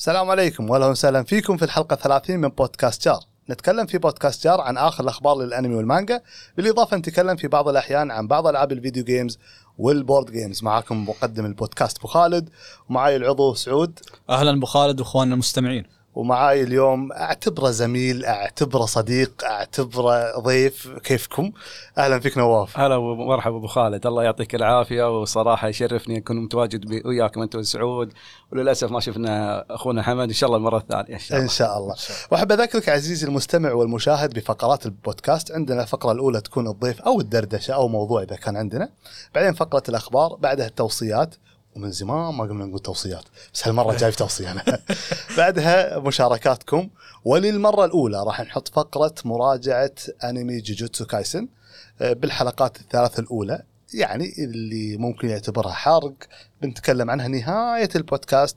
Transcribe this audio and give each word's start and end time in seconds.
السلام 0.00 0.30
عليكم 0.30 0.70
واهلا 0.70 0.86
وسهلا 0.86 1.22
فيكم 1.22 1.56
في 1.56 1.64
الحلقة 1.64 1.96
30 1.96 2.36
من 2.36 2.48
بودكاست 2.48 3.04
جار. 3.04 3.20
نتكلم 3.50 3.86
في 3.86 3.98
بودكاست 3.98 4.44
جار 4.44 4.60
عن 4.60 4.76
آخر 4.76 5.04
الأخبار 5.04 5.38
للأنمي 5.38 5.74
والمانجا 5.74 6.20
بالإضافة 6.56 6.96
نتكلم 6.96 7.36
في 7.36 7.48
بعض 7.48 7.68
الأحيان 7.68 8.10
عن 8.10 8.26
بعض 8.26 8.46
ألعاب 8.46 8.72
ال 8.72 8.77
video 8.77 9.04
games 9.04 9.38
وال 9.78 9.93
board 9.93 10.30
games 10.30 10.64
معاكم 10.64 11.08
مقدم 11.08 11.46
البودكاست 11.46 11.98
أبو 11.98 12.08
خالد 12.08 12.50
ومعاي 12.88 13.16
العضو 13.16 13.54
سعود. 13.54 13.98
أهلا 14.30 14.50
أبو 14.50 14.66
خالد 14.66 15.00
وإخواننا 15.00 15.34
المستمعين. 15.34 15.84
ومعاي 16.14 16.62
اليوم 16.62 17.12
أعتبره 17.12 17.70
زميل 17.70 18.24
أعتبره 18.24 18.84
صديق 18.84 19.44
أعتبره 19.44 20.38
ضيف. 20.38 20.88
كيفكم؟ 20.88 21.52
أهلا 21.98 22.20
فيك 22.20 22.38
نواف. 22.38 22.78
هلا 22.78 22.96
ومرحبا 22.96 23.56
أبو 23.56 23.66
خالد. 23.66 24.06
الله 24.06 24.24
يعطيك 24.24 24.54
العافية 24.54 25.20
وصراحة 25.20 25.68
يشرفني 25.68 26.18
أكون 26.18 26.36
متواجد 26.36 27.06
وياكم 27.06 27.42
انت 27.42 27.56
وسعود 27.56 28.12
وللأسف 28.52 28.90
ما 28.90 29.00
شفنا 29.00 29.64
أخونا 29.74 30.02
حمد 30.02 30.28
إن 30.28 30.34
شاء 30.34 30.46
الله 30.46 30.58
المرة 30.58 30.78
الثانية. 30.78 31.14
إن 31.14 31.18
شاء 31.18 31.38
الله. 31.38 31.48
شاء 31.48 31.78
الله. 31.78 31.94
وأحب 32.30 32.52
أذكرك 32.52 32.88
عزيزي 32.88 33.26
المستمع 33.26 33.72
والمشاهد 33.72 34.34
بفقرات 34.34 34.86
البودكاست. 34.86 35.52
عندنا 35.52 35.82
الفقرة 35.82 36.12
الأولى 36.12 36.40
تكون 36.40 36.68
الضيف 36.68 37.02
أو 37.02 37.20
الدردشة 37.20 37.74
أو 37.74 37.88
موضوع 37.88 38.22
إذا 38.22 38.36
كان 38.36 38.56
عندنا. 38.56 38.88
بعدين 39.34 39.52
فقرة 39.52 39.82
الأخبار 39.88 40.34
بعدها 40.34 40.66
التوصيات. 40.66 41.34
ومن 41.76 41.90
زمان 41.90 42.34
ما 42.34 42.44
قمنا 42.44 42.64
نقول 42.64 42.78
توصيات 42.78 43.24
بس 43.54 43.68
هالمرة 43.68 43.96
جاي 44.00 44.10
في 44.10 44.16
توصية 44.16 44.52
أنا 44.52 44.78
بعدها 45.36 45.98
مشاركاتكم 45.98 46.88
وللمرة 47.24 47.84
الأولى 47.84 48.22
راح 48.22 48.40
نحط 48.40 48.68
فقرة 48.68 49.14
مراجعة 49.24 49.92
أنمي 50.24 50.60
جوجوتسو 50.60 51.06
كايسن 51.06 51.48
آه، 52.00 52.12
بالحلقات 52.12 52.80
الثلاث 52.80 53.18
الأولى 53.18 53.62
يعني 53.94 54.34
اللي 54.38 54.96
ممكن 54.96 55.28
يعتبرها 55.28 55.72
حرق 55.72 56.14
بنتكلم 56.62 57.10
عنها 57.10 57.28
نهاية 57.28 57.88
البودكاست 57.96 58.56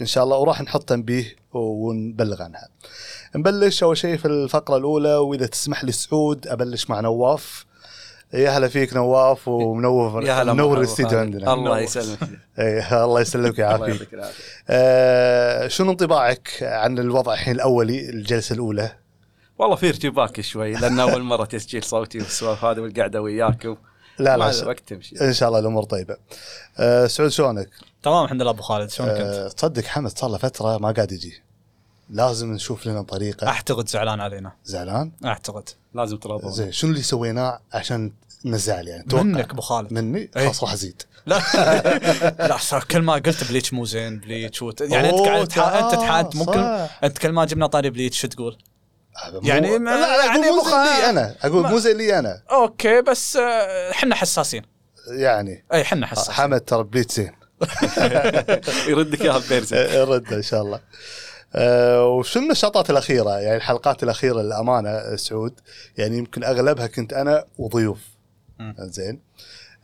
إن 0.00 0.06
شاء 0.06 0.24
الله 0.24 0.36
وراح 0.36 0.62
نحط 0.62 0.82
تنبيه 0.82 1.36
ونبلغ 1.52 2.42
عنها. 2.42 2.68
نبلش 3.36 3.82
أول 3.82 3.96
شيء 3.96 4.16
في 4.16 4.28
الفقرة 4.28 4.76
الأولى 4.76 5.14
وإذا 5.14 5.46
تسمح 5.46 5.84
لي 5.84 5.92
سعود 5.92 6.46
أبلش 6.46 6.90
مع 6.90 7.00
نواف. 7.00 7.66
يا 8.34 8.50
هلا 8.50 8.68
فيك 8.68 8.94
نواف 8.94 9.48
ومنور 9.48 10.22
يا 10.26 10.32
هلا 10.42 10.52
منور 10.52 10.78
الاستديو. 10.78 11.18
عندنا 11.18 11.54
الله 11.54 11.80
يسلمك 11.80 12.18
إيه، 12.58 13.04
الله 13.04 13.20
يسلمك 13.20 13.58
ويعافيك. 13.58 13.88
يعطيك 13.88 14.14
العافية 14.14 14.42
آه 14.68 15.68
شنو 15.68 15.90
انطباعك 15.90 16.48
عن 16.62 16.98
الوضع 16.98 17.32
الحين 17.32 17.54
الأولي 17.54 18.10
الجلسة 18.10 18.52
الأولى؟ 18.54 18.90
والله 19.58 19.76
في 19.76 19.88
ارتباك 19.88 20.40
شوي 20.40 20.72
لأن 20.72 21.00
أول 21.00 21.22
مرة 21.22 21.44
تسجيل 21.44 21.82
صوتي 21.84 22.18
والسوالف 22.18 22.64
هذه 22.64 22.80
والقعدة 22.80 23.22
وياكم 23.22 23.76
لا 24.18 24.36
لا 24.36 24.50
الوقت 24.62 24.80
تمشي 24.86 25.20
إن 25.20 25.32
شاء 25.32 25.48
الله 25.48 25.58
الأمور 25.60 25.82
طيبة. 25.84 26.16
آه 26.78 27.06
سعود 27.06 27.28
شلونك؟ 27.30 27.68
تمام 28.02 28.24
الحمد 28.24 28.42
لله 28.42 28.50
أبو 28.50 28.62
خالد 28.62 28.90
شلونك 28.90 29.10
أنت؟ 29.12 29.20
آه 29.20 29.48
تصدق 29.48 29.84
حمد 29.84 30.18
صار 30.18 30.30
له 30.30 30.38
فترة 30.38 30.78
ما 30.78 30.90
قاعد 30.90 31.12
يجي. 31.12 31.42
لازم 32.12 32.52
نشوف 32.52 32.86
لنا 32.86 33.02
طريقة 33.02 33.48
أعتقد 33.48 33.88
زعلان 33.88 34.20
علينا 34.20 34.52
زعلان؟ 34.64 35.12
أعتقد 35.24 35.68
لازم 35.94 36.16
تراضون 36.16 36.52
زين 36.52 36.72
شنو 36.72 36.90
اللي 36.90 37.02
سويناه 37.02 37.60
عشان 37.72 38.12
نزعل 38.44 38.88
يعني؟ 38.88 39.04
توقع. 39.08 39.22
منك 39.22 39.50
أبو 39.50 39.60
خالد 39.62 39.92
مني؟ 39.92 40.18
إيه. 40.36 40.44
خلاص 40.44 40.62
راح 40.62 40.72
أزيد. 40.72 41.02
لا 41.26 41.38
لا 42.48 42.56
صار 42.56 42.84
كل 42.84 43.02
ما 43.02 43.12
قلت 43.12 43.44
Bleach 43.44 43.72
مو 43.72 43.84
زين 43.84 44.18
Bleach 44.18 44.62
وت... 44.62 44.80
يعني 44.80 45.10
أنت 45.10 45.20
قاعد 45.20 45.48
تح... 45.48 45.58
انت 45.62 45.94
تحاد 45.94 46.34
صح. 46.34 46.38
ممكن 46.38 46.60
أنت 47.04 47.18
كل 47.18 47.32
ما 47.32 47.44
جبنا 47.44 47.66
طاري 47.66 47.90
Bleach 47.90 48.20
شو 48.20 48.28
تقول؟ 48.28 48.58
يعني 49.42 49.78
ما- 49.78 49.90
لا 49.90 50.16
لا 50.16 50.24
يعني 50.24 50.50
مو 50.50 50.60
أبو 50.60 50.68
زي 50.70 50.76
لي. 51.02 51.10
أنا 51.10 51.34
أقول 51.42 51.68
مو 51.70 51.78
زي 51.78 51.94
لي 51.94 52.18
أنا 52.18 52.42
أوكي 52.50 53.02
بس 53.02 53.36
آه، 53.36 53.90
إحنا 53.90 54.14
حساسين 54.14 54.62
يعني 55.08 55.64
اي 55.72 55.82
إحنا 55.82 56.06
حساسين 56.06 56.34
حمد 56.34 56.60
ترى 56.60 56.84
Bleach 56.84 57.12
زين 57.12 57.32
يردك 58.88 59.22
اياها 59.22 59.38
ببيرزن 59.38 59.76
رد 60.10 60.32
إن 60.32 60.42
شاء 60.42 60.62
الله 60.62 60.80
أه 61.54 62.06
وشو 62.06 62.38
النشاطات 62.40 62.90
الأخيرة؟ 62.90 63.38
يعني 63.38 63.56
الحلقات 63.56 64.02
الأخيرة 64.02 64.42
للأمانة 64.42 65.16
سعود 65.16 65.60
يعني 65.98 66.18
يمكن 66.18 66.44
أغلبها 66.44 66.86
كنت 66.86 67.12
أنا 67.12 67.44
وضيوف. 67.58 67.98
زين. 68.78 69.20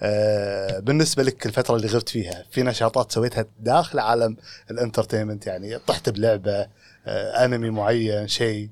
أه 0.02 0.78
بالنسبة 0.78 1.22
لك 1.22 1.46
الفترة 1.46 1.76
اللي 1.76 1.86
غبت 1.88 2.08
فيها 2.08 2.44
في 2.50 2.62
نشاطات 2.62 3.12
سويتها 3.12 3.44
داخل 3.60 3.98
عالم 3.98 4.36
الانترتينمنت؟ 4.70 5.46
يعني 5.46 5.78
طحت 5.78 6.08
بلعبة 6.08 6.66
أه 7.06 7.44
أنمي 7.44 7.70
معين 7.70 8.28
شيء؟ 8.28 8.70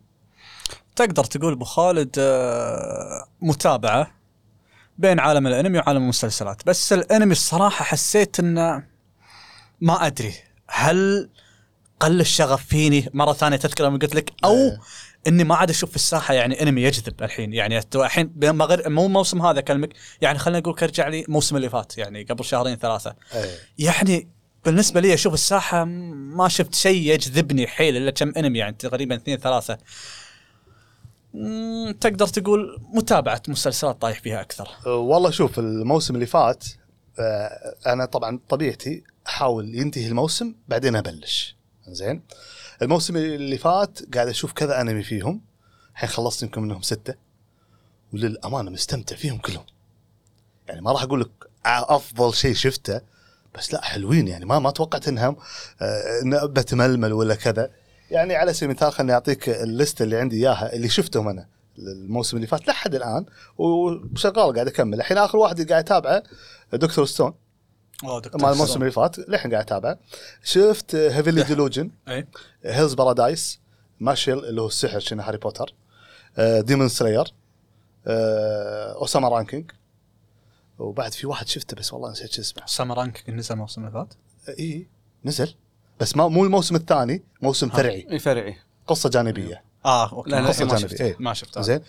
تقدر 0.97 1.25
تقول 1.25 1.53
أبو 1.53 1.65
خالد 1.65 2.17
آه، 2.19 3.27
متابعة 3.41 4.11
بين 4.99 5.21
عالم 5.21 5.47
الأنمي 5.47 5.79
وعالم 5.79 6.03
المسلسلات. 6.03 6.67
بس 6.67 6.93
الأنمي 6.93 7.33
الصراحة 7.33 7.85
حسيت 7.85 8.41
إنه 8.41 8.85
ما 9.81 10.07
أدري 10.07 10.35
هل 10.69 11.31
قل 12.01 12.21
الشغف 12.21 12.67
فيني 12.67 13.11
مرة 13.15 13.33
ثانية 13.33 13.57
تذكر 13.57 13.85
لما 13.85 13.99
قلت 13.99 14.15
لك 14.15 14.33
أو 14.45 14.55
إيه. 14.55 14.81
إني 15.27 15.45
ما 15.45 15.55
عاد 15.55 15.71
أشوف 15.71 15.91
في 15.91 15.97
الساحة 15.97 16.35
يعني 16.35 16.63
إنمي 16.63 16.83
يجذب 16.83 17.23
الحين. 17.23 17.53
يعني 17.53 17.81
الحين 17.95 18.33
ما 18.43 18.65
غير 18.65 18.89
مو 18.89 19.07
الموسم 19.07 19.43
هذا 19.43 19.59
أكلمك 19.59 19.93
يعني 20.21 20.39
خلينا 20.39 20.59
نقول 20.59 20.75
ارجع 20.83 21.09
لي 21.09 21.25
الموسم 21.25 21.57
اللي 21.57 21.71
فات 21.71 21.99
يعني 21.99 22.23
قبل 22.23 22.45
شهرين 22.45 22.77
ثلاثة. 22.77 23.15
أيه. 23.35 23.59
يعني 23.79 24.29
بالنسبة 24.65 25.01
لي 25.01 25.15
أشوف 25.15 25.35
الساحة 25.35 25.85
ما 25.85 26.49
شفت 26.49 26.75
شيء 26.75 27.13
يجذبني 27.15 27.67
حيل 27.67 27.97
إلا 27.97 28.11
كم 28.11 28.33
إنمي 28.37 28.59
يعني 28.59 28.77
تقريبا 28.79 29.17
اثنين 29.17 29.39
ثلاثة. 29.39 29.79
تقدر 32.01 32.27
تقول 32.27 32.81
متابعة 32.95 33.43
مسلسلات 33.49 34.03
طايح 34.03 34.21
فيها 34.21 34.41
أكثر. 34.41 34.69
أه، 34.87 34.95
والله 34.97 35.31
شوف 35.31 35.59
الموسم 35.59 36.15
اللي 36.15 36.27
فات 36.27 36.65
أه 37.19 37.75
أنا 37.87 38.05
طبعا 38.05 38.41
طبيعتي 38.49 39.05
أحاول 39.27 39.75
ينتهي 39.75 40.07
الموسم 40.07 40.55
بعدين 40.69 40.97
أبلش. 40.97 41.56
زين. 41.89 42.23
الموسم 42.83 43.17
اللي 43.17 43.59
فات 43.59 44.15
قاعد 44.15 44.29
أشوف 44.29 44.53
كذا 44.53 44.81
أنمي 44.81 45.03
فيهم. 45.03 45.41
الحين 45.93 46.09
خلصت 46.09 46.43
يمكن 46.43 46.63
منهم 46.63 46.83
ستة. 46.83 47.15
وللأمانة 48.13 48.71
مستمتع 48.71 49.17
فيهم 49.17 49.39
كلهم. 49.39 49.65
يعني 50.69 50.81
ما 50.81 50.93
راح 50.93 51.03
أقول 51.03 51.21
لك 51.21 51.31
أفضل 51.67 52.35
شيء 52.35 52.55
شفته 52.55 53.01
بس 53.55 53.73
لا 53.73 53.85
حلوين 53.85 54.29
يعني. 54.29 54.45
ما 54.45 54.59
ما 54.59 54.71
توقعت 54.71 55.09
إنهم 55.09 55.37
آه، 55.83 56.21
إن 56.23 56.47
بتململ 56.47 57.13
ولا 57.13 57.35
كذا. 57.35 57.71
يعني 58.11 58.35
على 58.35 58.53
سبيل 58.53 58.71
المثال 58.71 58.93
خليني 58.93 59.13
أعطيك 59.13 59.49
الليسته 59.49 60.03
اللي 60.03 60.17
عندي 60.17 60.37
إياها 60.37 60.73
اللي 60.73 60.89
شفتهم 60.89 61.29
أنا 61.29 61.47
الموسم 61.79 62.37
اللي 62.37 62.47
فات 62.47 62.69
لحد 62.69 62.95
الآن 62.95 63.27
وشغال 63.59 64.55
قاعد 64.55 64.67
أكمل. 64.67 64.95
الحين 64.95 65.19
آخر 65.19 65.39
واحد 65.39 65.69
قاعد 65.69 65.85
أتابعه 65.85 66.23
Dr. 66.73 67.07
Stone. 67.07 67.35
مال 68.05 68.23
الموسم 68.53 68.81
اللي 68.81 68.93
فات 68.93 69.19
للحين 69.19 69.53
قاعد 69.53 69.65
أتابعه. 69.65 69.99
شفت 70.45 70.95
Heavenly 70.95 71.43
Delusion 71.43 71.91
اي 72.09 72.27
Hell's 72.65 72.95
Paradise 72.95 73.61
Mashle 74.01 74.39
اللي 74.45 74.61
هو 74.61 74.67
السحر 74.67 74.99
شنو 74.99 75.23
هاري 75.23 75.39
بوتر 75.39 75.75
آه، 76.39 76.61
Demon 76.61 76.89
Slayer 76.89 77.33
آه، 78.07 78.93
Ousama 78.93 79.29
Ranking 79.29 79.71
وبعد 80.79 81.13
في 81.13 81.27
واحد 81.27 81.49
شفته 81.49 81.77
بس 81.77 81.93
والله 81.93 82.11
نسيت 82.11 82.33
شو 82.33 82.41
اسمه. 82.43 82.63
Ousama 82.67 82.99
Rank 82.99 83.31
نزل 83.31 83.55
الموسم 83.55 83.81
اللي 83.81 83.93
فات؟ 83.93 84.15
اي 84.59 84.87
نزل. 85.25 85.55
بس 86.01 86.17
ما 86.17 86.29
مو 86.29 86.45
الموسم 86.45 86.77
الثاني 86.77 87.23
موسم 87.43 87.69
فرعي. 87.69 88.07
اي 88.11 88.19
فرعي. 88.19 88.57
قصة 88.87 89.09
جانبية. 89.09 89.63
آه 89.85 90.13
أوكي. 90.13 90.31
لا، 90.31 90.37
لا، 90.37 90.43
ما 90.43 90.49
قصه 90.49 90.77
شفت- 90.77 91.03
ما 91.03 91.31
إيه. 91.31 91.35
شفته. 91.35 91.61
زين. 91.63 91.81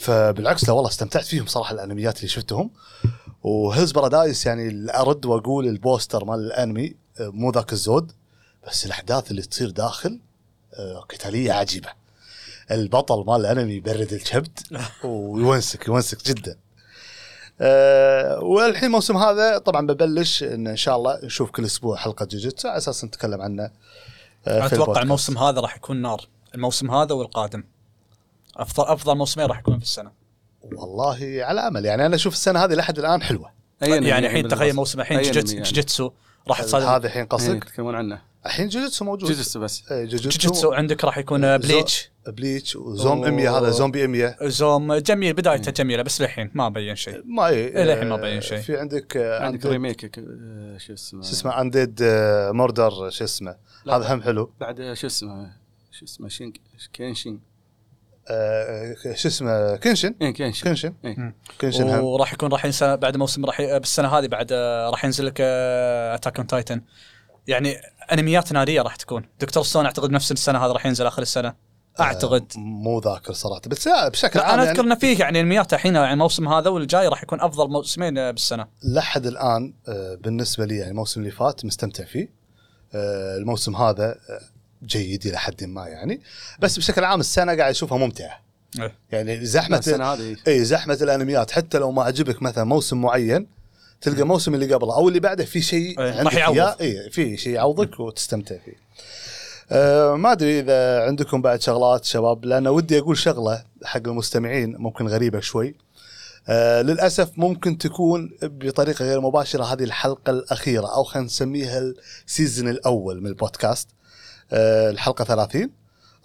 فبالعكس 0.00 0.64
لا 0.68 0.72
والله 0.72 0.90
استمتعت 0.90 1.24
فيهم 1.24 1.46
صراحة 1.46 1.74
الأنميات 1.74 2.16
اللي 2.16 2.28
شفتهم. 2.28 2.70
و 3.42 3.49
Hell's 3.49 3.92
Paradise 3.92 4.46
يعني 4.46 4.92
ارد 5.00 5.26
وأقول 5.26 5.66
ال 5.68 5.76
poster 5.76 6.24
مال 6.24 6.38
الأنمي 6.38 6.94
آه، 7.20 7.28
مو 7.28 7.50
ذاك 7.50 7.72
الزود 7.72 8.12
بس 8.66 8.86
الأحداث 8.86 9.30
اللي 9.30 9.42
تصير 9.42 9.70
داخل 9.70 10.20
آه، 10.74 11.00
قتالية 11.00 11.52
عجيبة. 11.52 11.88
البطل 12.70 13.24
مال 13.26 13.40
الأنمي 13.46 13.72
يبرد 13.72 14.12
الكبد 14.12 14.58
ويونسك 15.04 15.88
يونسك 15.88 16.24
جدا. 16.24 16.56
أه 17.60 18.40
والحين 18.40 18.84
الموسم 18.84 19.16
هذا 19.16 19.58
طبعا 19.58 19.86
ببلش 19.86 20.42
إن 20.42 20.66
إن 20.66 20.76
شاء 20.76 20.96
الله 20.96 21.18
نشوف 21.24 21.50
كل 21.50 21.64
أسبوع 21.64 21.96
حلقة 21.96 22.26
جوجيتسو 22.26 22.68
على 22.68 22.76
أساس 22.76 23.04
نتكلم 23.04 23.40
عنه 23.40 23.70
في 24.44 24.66
أتوقع. 24.66 25.02
الموسم 25.02 25.38
هذا 25.38 25.60
راح 25.60 25.76
يكون 25.76 26.02
نار. 26.02 26.28
الموسم 26.54 26.90
هذا 26.90 27.14
والقادم. 27.14 27.64
أفضل 28.56 28.84
أفضل 28.84 29.16
موسمين 29.16 29.46
راح 29.46 29.58
يكونون 29.58 29.80
في 29.80 29.84
السنة. 29.86 30.10
والله 30.62 31.18
على 31.44 31.60
أمل. 31.60 31.84
يعني 31.84 32.06
أنا 32.06 32.14
أشوف 32.14 32.32
السنة 32.34 32.64
هذه 32.64 32.72
لحد 32.74 32.98
الآن 32.98 33.22
حلوة. 33.22 33.52
أي 33.82 33.98
أنمي 33.98 34.08
يعني 34.08 34.26
الحين. 34.26 34.48
تخيل 34.48 34.74
موسم 34.74 35.00
الحين 35.00 35.22
جوجيتسو 35.22 35.54
يعني. 35.56 35.68
جوجيتسو 35.68 36.10
راح 36.48 36.62
تصادم 36.62 36.86
هذا 36.86 37.06
الحين 37.06 37.22
إيه، 37.22 37.28
قصدك 37.28 37.64
تتكلمون 37.64 37.94
عنه. 37.94 38.22
الحين 38.46 38.68
جوجيتسو 38.68 39.04
موجود. 39.04 39.30
جوجوتسو 39.30 39.60
بس. 39.60 39.92
إيه، 39.92 40.04
جوجيتسو 40.04 40.28
جوجيتسو 40.38 40.72
عندك 40.72 41.04
راح 41.04 41.18
يكون 41.18 41.58
بليتش. 41.58 42.10
بليتش 42.26 42.76
وزوم 42.76 43.20
100 43.20 43.58
هذا 43.58 43.70
زومبي 43.70 44.06
100 44.06 44.36
زوم 44.42 44.94
جميل 44.94 45.32
بدايته 45.34 45.70
جميلة 45.72 46.02
بس 46.02 46.20
للحين 46.20 46.50
ما 46.54 46.68
بين 46.68 46.96
شيء. 46.96 47.22
ما 47.24 47.48
إيه 47.48 47.82
إلى 47.82 47.92
الحين 47.92 48.08
ما 48.08 48.16
بين 48.16 48.40
شيء. 48.40 48.58
في 48.58 48.76
عندك 48.76 49.16
آه، 49.16 49.44
عندك 49.44 49.62
Undead- 49.62 49.66
ريميك 49.66 50.18
آه، 50.18 50.78
شو 50.78 50.92
اسمه؟ 50.92 51.22
شو 51.22 51.30
اسمه؟ 51.32 51.60
انديد 51.60 51.98
موردر 52.50 53.10
شو 53.10 53.24
اسمه. 53.24 53.56
هذا 53.88 54.14
هم 54.14 54.22
حلو. 54.22 54.52
بعد 54.60 54.80
آه، 54.80 54.94
شو 54.94 55.06
اسمه؟ 55.06 55.52
شو 55.92 56.04
اسمه؟ 56.04 56.28
شين 56.28 56.52
كينشين 56.92 57.40
آه، 58.28 58.94
شو 59.14 59.28
اسمه 59.28 59.76
كنشن؟ 59.76 60.14
إيه 60.22 60.30
كينشين 60.30 60.68
كنشن. 60.70 60.94
إيه. 61.04 61.34
كنشن 61.60 61.88
هم 61.88 62.04
وراح 62.04 62.32
يكون 62.32 62.52
راح 62.52 62.64
ينسى 62.64 62.96
بعد 62.96 63.16
موسم 63.16 63.44
راح 63.46 63.60
ي- 63.60 63.78
بالسنة 63.78 64.08
هذه 64.08 64.26
بعد 64.26 64.48
آه، 64.52 64.90
راح 64.90 65.04
ينزل 65.04 65.26
لك 65.26 65.40
Attack 65.40 66.36
on 66.38 66.46
Titan 66.46 66.82
يعني 67.46 67.76
أنميات 68.12 68.52
نارية 68.52 68.82
راح 68.82 68.96
تكون. 68.96 69.28
Dr. 69.40 69.62
Stone 69.62 69.84
أعتقد 69.84 70.10
نفس 70.10 70.32
السنة 70.32 70.64
هذا 70.64 70.72
راح 70.72 70.86
ينزل 70.86 71.06
آخر 71.06 71.22
السنة. 71.22 71.54
أعتقد. 72.00 72.52
آه، 72.56 72.58
مو 72.60 72.98
ذاكر 73.00 73.32
صراحة 73.32 73.60
بس 73.66 73.86
لا 73.86 74.08
بشكل 74.08 74.40
عام 74.40 74.50
أنا 74.50 74.58
يعني 74.64 74.70
أذكر 74.70 74.84
إنه 74.84 74.94
فيه 74.94 75.18
يعني 75.20 75.40
أنميات 75.40 75.74
الحين 75.74 75.94
يعني 75.94 76.12
الموسم 76.12 76.48
هذا 76.48 76.70
والجاي 76.70 77.08
راح 77.08 77.22
يكون 77.22 77.40
أفضل 77.40 77.68
موسمين 77.70 78.14
بالسنة. 78.14 78.66
لحد 78.84 79.26
الآن 79.26 79.74
بالنسبة 80.20 80.64
لي 80.64 80.76
يعني 80.76 80.90
الموسم 80.90 81.20
اللي 81.20 81.30
فات 81.32 81.64
مستمتع 81.64 82.04
فيه. 82.04 82.42
الموسم 83.38 83.76
هذا 83.76 84.14
جيد 84.82 85.26
إلى 85.26 85.38
حد 85.38 85.64
ما 85.64 85.88
يعني 85.88 86.20
بس 86.58 86.78
بشكل 86.78 87.04
عام 87.04 87.20
السنة 87.20 87.56
قاعد 87.56 87.70
أشوفها 87.70 87.98
ممتعة 87.98 88.40
إيه. 88.78 88.94
يعني 89.12 89.46
زحمة 89.46 89.78
السنة 89.78 90.04
هذه 90.04 90.36
اي 90.48 90.64
زحمة 90.64 90.98
الأنميات 91.02 91.50
حتى 91.50 91.78
لو 91.78 91.92
ما 91.92 92.02
عجبك 92.02 92.42
مثلا 92.42 92.64
موسم 92.64 93.00
معين 93.00 93.46
تلقى 94.00 94.22
موسم 94.22 94.54
اللي 94.54 94.74
قبله 94.74 94.94
أو 94.94 95.08
اللي 95.08 95.20
بعده 95.20 95.44
في 95.44 95.62
شيء 95.62 96.00
إيه، 96.00 96.12
عندك 96.12 96.24
راح 96.24 96.34
يعوض. 96.34 96.80
اي 96.80 97.10
في 97.10 97.36
شيء 97.36 97.52
يعوضك 97.52 98.00
وتستمتع 98.00 98.56
فيه. 98.64 98.76
أه 99.70 100.14
ما 100.14 100.32
أدري 100.32 100.60
إذا 100.60 101.02
عندكم 101.02 101.42
بعد 101.42 101.60
شغلات 101.60 102.04
شباب 102.04 102.44
لأن 102.44 102.68
ودي 102.68 102.98
أقول 102.98 103.18
شغلة 103.18 103.64
حق 103.84 104.08
المستمعين 104.08 104.76
ممكن 104.76 105.06
غريبة 105.08 105.40
شوي. 105.40 105.74
أه 106.48 106.82
للأسف 106.82 107.30
ممكن 107.36 107.78
تكون 107.78 108.30
بطريقة 108.42 109.04
غير 109.04 109.20
مباشرة 109.20 109.64
هذه 109.64 109.84
الحلقة 109.84 110.30
الأخيرة 110.30 110.94
أو 110.94 111.04
خلينا 111.04 111.26
نسميها 111.26 111.92
ال 112.26 112.32
season 112.32 112.68
الأول 112.68 113.20
من 113.20 113.26
البودكاست. 113.26 113.88
الحلقة 114.52 115.24
30 115.24 115.70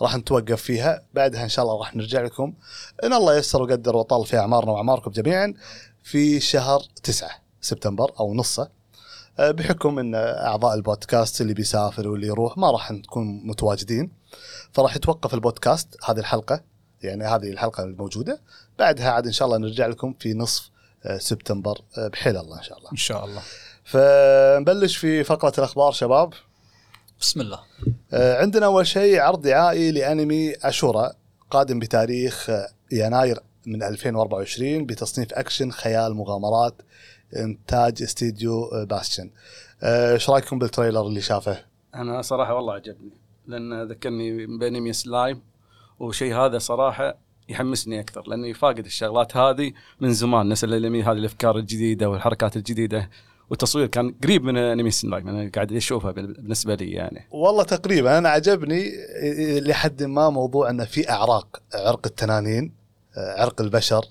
راح 0.02 0.16
نتوقف 0.16 0.62
فيها. 0.62 1.04
بعدها 1.14 1.44
إن 1.44 1.50
شاء 1.50 1.66
الله 1.66 1.80
راح 1.80 1.96
نرجع 1.96 2.22
لكم. 2.22 2.54
إن 3.04 3.14
الله 3.14 3.38
يسر 3.38 3.62
وقدر 3.62 3.96
وطال 3.96 4.26
في 4.26 4.38
أعمارنا 4.38 4.72
وأعماركم 4.72 5.12
جميعا 5.12 5.54
في 6.04 6.40
شهر 6.40 6.84
9 7.04 7.30
سبتمبر 7.62 8.12
أو 8.20 8.34
نصه. 8.34 8.70
أه، 9.40 9.52
بحكم 9.52 10.00
إن 10.00 10.16
أعضاء 10.16 10.76
البودكاست 10.76 11.42
اللي 11.42 11.54
بيسافر 11.54 12.08
واللي 12.08 12.28
يروح 12.28 12.58
ما 12.58 12.72
راح 12.72 12.92
نكون 12.92 13.48
متواجدين. 13.48 14.12
فراح 14.72 14.96
يتوقف 14.96 15.34
البودكاست 15.34 15.98
هذه 16.06 16.20
الحلقة 16.20 16.62
يعني 17.02 17.24
هذه 17.24 17.52
الحلقة 17.52 17.84
الموجودة. 17.84 18.42
بعدها 18.80 19.12
عاد 19.12 19.26
إن 19.26 19.32
شاء 19.32 19.46
الله 19.46 19.58
نرجع 19.58 19.88
لكم 19.88 20.14
في 20.20 20.34
نصف 20.34 20.70
أه، 21.06 21.18
سبتمبر 21.18 21.82
أه، 21.98 22.08
بحيل 22.08 22.38
الله 22.38 22.58
إن 22.58 22.64
شاء 22.64 22.78
الله. 22.78 22.92
إن 22.92 22.98
شاء 22.98 23.26
الله. 23.26 23.42
فنبلش 23.84 24.98
في 24.98 25.24
فقرة 25.24 25.54
الأخبار 25.58 25.92
شباب. 25.92 26.34
بسم 27.20 27.42
الله. 27.42 27.60
آه، 28.14 28.42
عندنا 28.42 28.66
أول 28.66 28.88
شيء 28.88 29.20
عرض 29.20 29.42
دعائي 29.42 29.92
لأنمي 29.92 30.54
أشورا 30.64 31.12
قادم 31.52 31.80
بتاريخ 31.80 32.50
آه، 32.50 32.68
يناير 32.92 33.40
من 33.66 33.84
2024 33.84 34.86
بتصنيف 34.86 35.34
أكشن 35.34 35.72
خيال 35.72 36.14
مغامرات 36.14 36.82
إنتاج 37.36 38.02
استديو 38.04 38.66
آه، 38.66 38.84
Passione 38.84 39.30
إيش 39.84 40.30
رأيكم 40.30 40.60
بال 40.60 40.70
trailer 40.70 41.08
اللي 41.08 41.22
شافه؟ 41.22 41.60
أنا 41.96 42.22
صراحة 42.22 42.54
والله 42.54 42.74
عجبني 42.74 43.12
لأن 43.48 43.84
ذكرني 43.84 44.46
بانمي 44.46 44.94
سلايم 44.94 45.42
وشيء 46.00 46.36
هذا 46.36 46.58
صراحة 46.58 47.18
يحمسني 47.50 48.00
أكثر 48.00 48.24
لاني 48.28 48.54
فاقد 48.54 48.86
الشغلات 48.86 49.38
هذه 49.38 49.74
من 50.00 50.14
زمان 50.14 50.50
نسل 50.50 50.74
الأنمي 50.74 51.04
هذه 51.04 51.12
الأفكار 51.18 51.58
الجديدة 51.58 52.10
والحركات 52.10 52.58
الجديدة. 52.58 53.10
والتصوير 53.50 53.88
كان 53.88 54.16
قريب 54.24 54.44
من 54.44 54.58
أنمي 54.58 54.92
سلايم 54.92 55.28
أنا 55.28 55.52
قاعد 55.56 55.74
أشوفها 55.74 56.12
بالنسبة 56.12 56.76
لي 56.76 56.92
يعني. 56.92 57.28
والله 57.32 57.64
تقريبا 57.64 58.18
أنا 58.18 58.30
عجبني 58.30 58.92
آه، 59.24 59.60
لحد 59.60 60.04
ما 60.04 60.30
موضوع 60.30 60.70
إنه 60.70 60.86
في 60.86 61.10
أعراق 61.10 61.62
عرق 61.74 62.02
التنانين 62.06 62.74
آه، 63.18 63.42
عرق 63.42 63.62
البشر 63.62 64.06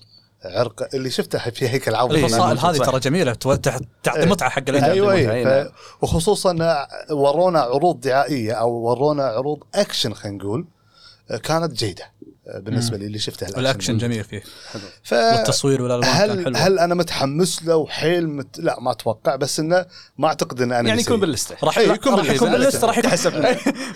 عرق 0.45 0.95
اللي 0.95 1.09
شفته 1.09 1.39
في 1.39 1.69
هيكل 1.69 1.95
عظمي 1.95 2.25
الفصائل. 2.25 2.57
هذه 2.57 2.77
ترى 2.77 2.99
جميلة 2.99 3.33
تعطي 3.33 3.71
إيه. 4.15 4.25
متعة 4.25 4.49
حق 4.49 4.63
الأنمي. 4.69 4.91
أيوه 4.91 5.15
متعة، 5.15 5.33
أيوه 5.33 5.59
أي 5.59 5.65
ف... 5.65 5.71
وخصوصا 6.01 6.85
ورونا 7.11 7.59
عروض 7.59 7.99
دعائية 7.99 8.53
أو 8.53 8.71
ورونا 8.71 9.23
عروض 9.23 9.63
أكشن 9.75 10.13
خلينا 10.13 10.37
نقول 10.37 10.65
كانت 11.43 11.73
جيدة. 11.73 12.05
بالنسبة 12.55 12.97
لي 12.97 13.05
اللي 13.05 13.19
شفته 13.19 13.47
والأكشن 13.57 13.97
جميل 13.97 14.23
فيه. 14.23 14.43
ف... 15.03 15.13
والتصوير 15.13 15.81
والألوان 15.81 16.03
كان 16.03 16.29
هل 16.29 16.45
حلو. 16.45 16.55
هل 16.57 16.79
أنا 16.79 16.95
متحمس 16.95 17.63
له 17.63 17.75
وحيل 17.75 18.29
مت... 18.29 18.59
لا 18.59 18.79
ما 18.79 18.91
أتوقع 18.91 19.35
بس 19.35 19.59
إنه 19.59 19.85
ما 20.17 20.27
أعتقد 20.27 20.61
انه 20.61 20.79
أنا 20.79 20.89
يعني 20.89 21.01
يكون 21.01 21.19
باللسته 21.19 21.55
راح 21.63 21.77
إيه، 21.77 21.91
يكون 21.91 22.13
راح. 22.13 22.29
يكون 22.29 22.51
بال 22.51 22.62
list 22.62 22.83
راح 22.83 22.97
يكون 22.97 23.09
تحسب 23.11 23.33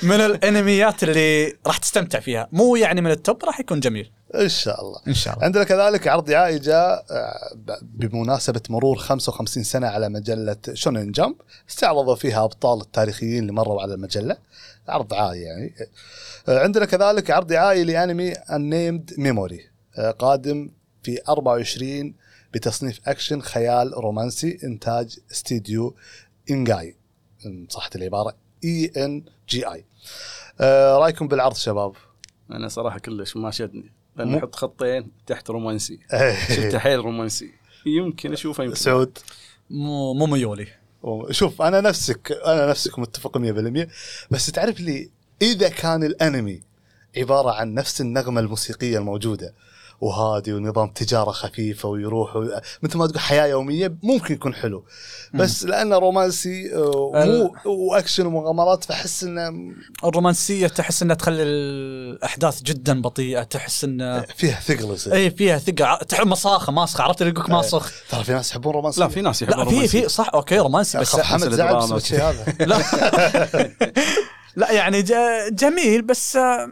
من 0.03 0.15
الأنميات 0.21 1.03
اللي 1.03 1.53
راح 1.67 1.77
تستمتع 1.77 2.19
فيها. 2.19 2.47
مو 2.51 2.75
يعني 2.75 3.01
من 3.01 3.11
ال 3.11 3.19
top 3.19 3.43
راح 3.45 3.59
يكون 3.59 3.79
جميل. 3.79 4.11
إن 4.35 4.49
شاء 4.49 4.81
الله. 4.81 4.99
إن 5.07 5.13
شاء 5.13 5.33
الله. 5.33 5.45
عندنا 5.45 5.63
كذلك 5.63 6.07
عرض 6.07 6.25
دعائي 6.25 6.59
جاء 6.59 7.05
آه، 7.11 7.55
ب- 7.55 7.99
بمناسبة 8.07 8.61
مرور 8.69 8.97
55 8.97 9.63
سنة 9.63 9.87
على 9.87 10.09
مجلة 10.09 10.57
شونن 10.73 11.11
جامب 11.11 11.35
استعرضوا 11.69 12.15
فيها 12.15 12.43
أبطال 12.43 12.81
التاريخيين 12.81 13.39
اللي 13.39 13.51
مروا 13.51 13.81
على 13.81 13.93
المجلة. 13.93 14.37
عرض 14.87 15.07
دعائي 15.07 15.41
يعني. 15.41 15.73
عندنا 16.47 16.85
كذلك 16.85 17.31
عرض 17.31 17.47
دعائي 17.47 17.85
Unnamed 18.35 19.13
Memory 19.13 19.61
آه، 19.97 20.11
قادم 20.11 20.71
في 21.03 21.19
24 21.29 22.15
بتصنيف 22.53 22.99
أكشن 23.07 23.41
خيال 23.41 23.93
رومانسي 23.93 24.59
إنتاج 24.63 25.19
استديو 25.31 25.95
إنجاي 26.51 26.95
إن 27.45 27.67
صحت 27.69 27.95
العبارة 27.95 28.35
E 28.63 28.91
N 28.97 29.23
G 29.49 29.67
I 29.67 29.85
رأيكم 30.97 31.27
بالعرض 31.27 31.55
شباب؟ 31.55 31.93
أنا 32.51 32.67
صراحة 32.67 32.99
كلش 32.99 33.37
ما 33.37 33.51
شدني. 33.51 33.91
لأن 34.15 34.35
أحط 34.35 34.55
خطين 34.55 35.11
تحت 35.27 35.49
رومانسي. 35.49 35.99
شفته 36.55 36.79
حيل 36.79 36.99
رومانسي. 36.99 37.51
يمكن 37.85 38.33
أشوفه 38.33 38.63
يمكن 38.63 38.75
سعود؟ 38.75 39.17
مو 39.69 40.13
مو 40.13 40.25
ميولي. 40.25 40.67
شوف 41.31 41.61
أنا 41.61 41.81
نفسك 41.81 42.31
أنا 42.45 42.69
نفسك 42.69 42.99
متفق 42.99 43.37
100% 43.37 43.87
بس 44.31 44.45
تعرف 44.45 44.79
لي 44.79 45.09
إذا 45.41 45.69
كان 45.69 46.03
الأنمي 46.03 46.61
عبارة 47.17 47.51
عن 47.51 47.73
نفس 47.73 48.01
النغمة 48.01 48.41
الموسيقية 48.41 48.97
الموجودة 48.97 49.53
وهادي 50.01 50.53
ونظام 50.53 50.89
تجارة 50.89 51.31
خفيفة 51.31 51.89
ويروح 51.89 52.35
و... 52.35 52.45
مثل 52.83 52.97
ما 52.97 53.07
تقول 53.07 53.19
حياة 53.19 53.45
يومية 53.45 53.95
ممكن 54.03 54.33
يكون 54.33 54.53
حلو. 54.53 54.85
بس 55.33 55.63
لأنه 55.63 55.97
رومانسي 55.97 56.75
آه، 56.75 57.11
مو 57.25 57.55
وأكشن 57.71 58.25
ومغامرات 58.25 58.83
فأحس 58.83 59.23
إنه 59.23 59.73
الرومانسية 60.03 60.67
تحس 60.67 61.01
إنها 61.03 61.15
تخلي 61.15 61.43
الأحداث 61.43 62.61
جدا 62.61 63.01
بطيئة 63.01 63.43
تحس 63.43 63.83
إنه 63.83 64.21
فيها 64.21 64.59
ثقل 64.59 64.93
يصير. 64.93 65.13
اي 65.13 65.31
فيها 65.31 65.57
ثقة. 65.57 65.85
ع- 65.85 65.97
تحب 66.03 66.27
مصاخه 66.27 66.71
ماسخه 66.71 67.03
عرفت 67.03 67.21
اللي 67.21 67.33
يقولك 67.33 67.49
ماسخ 67.49 67.91
ترى 68.09 68.23
في 68.23 68.31
ناس 68.33 68.51
يحبون 68.51 68.73
رومانسي. 68.73 68.99
لا 69.01 69.07
في 69.07 69.21
ناس 69.21 69.41
يحبون 69.41 69.59
لا 69.65 69.69
في 69.69 69.87
في 69.87 70.09
صح 70.09 70.29
أوكي 70.33 70.57
رومانسي 70.57 70.97
بس 70.97 71.19
حمد 71.19 71.49
زعل 71.53 71.75
بسبب 71.77 71.97
الشيء 71.97 72.19
هذا. 72.21 72.55
لا 72.59 72.77
لا 74.55 74.71
يعني 74.71 75.01
ج- 75.01 75.13
جميل 75.51 76.01
بس 76.01 76.35
آه، 76.35 76.69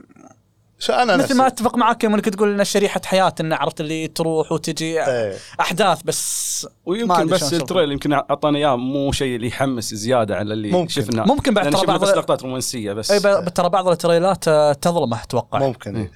شو 0.80 0.94
أنا 0.94 1.13
مثل 1.13 1.23
نفسي 1.23 1.33
ما 1.33 1.47
أتفق 1.47 1.77
معك 1.77 2.04
يوم 2.04 2.13
أنك 2.13 2.25
تقول 2.30 2.54
ان 2.59 2.63
شريحة 2.65 3.01
حياة 3.06 3.33
ان 3.42 3.54
عرفت 3.54 3.81
اللي 3.81 4.07
تروح 4.07 4.51
وتجي 4.51 5.06
إيه. 5.06 5.37
أحداث 5.59 6.01
بس 6.04 6.68
ويمكن 6.85 7.27
بس. 7.27 7.54
ال 7.54 7.58
trailer 7.58 7.92
يمكن 7.92 8.13
اعطانا 8.13 8.57
إياه 8.57 8.75
مو 8.75 9.11
شيء 9.11 9.35
اللي 9.35 9.47
يحمس 9.47 9.94
زيادة 9.94 10.35
على 10.35 10.54
اللي 10.54 10.71
ممكن. 10.71 10.87
شفناه 10.89 11.23
ممكن 11.25 11.54
بعد 11.54 11.69
ترى 11.73 11.85
بعض 11.87 11.99
بس 12.01 12.09
لقطات 12.09 12.44
رومانسية 12.44 12.94
بس 12.94 13.11
اي 13.11 13.19
ب- 13.19 13.49
ترى 13.49 13.69
بعض 13.69 13.87
التريلات 13.87 14.47
آه، 14.47 14.73
تظلمه 14.73 15.23
أتوقع 15.23 15.59
ممكن 15.59 15.95
إيه. 15.95 16.11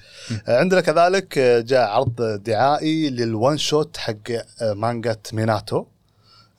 عندنا 0.48 0.80
كذلك 0.80 1.38
آه، 1.38 1.60
جاء 1.60 1.88
عرض 1.88 2.14
دعائي 2.44 3.10
لل 3.10 3.28
one 3.28 3.56
shot 3.58 3.96
حق 3.96 4.14
آه، 4.62 4.72
مانجا 4.74 5.16
ميناتو 5.32 5.84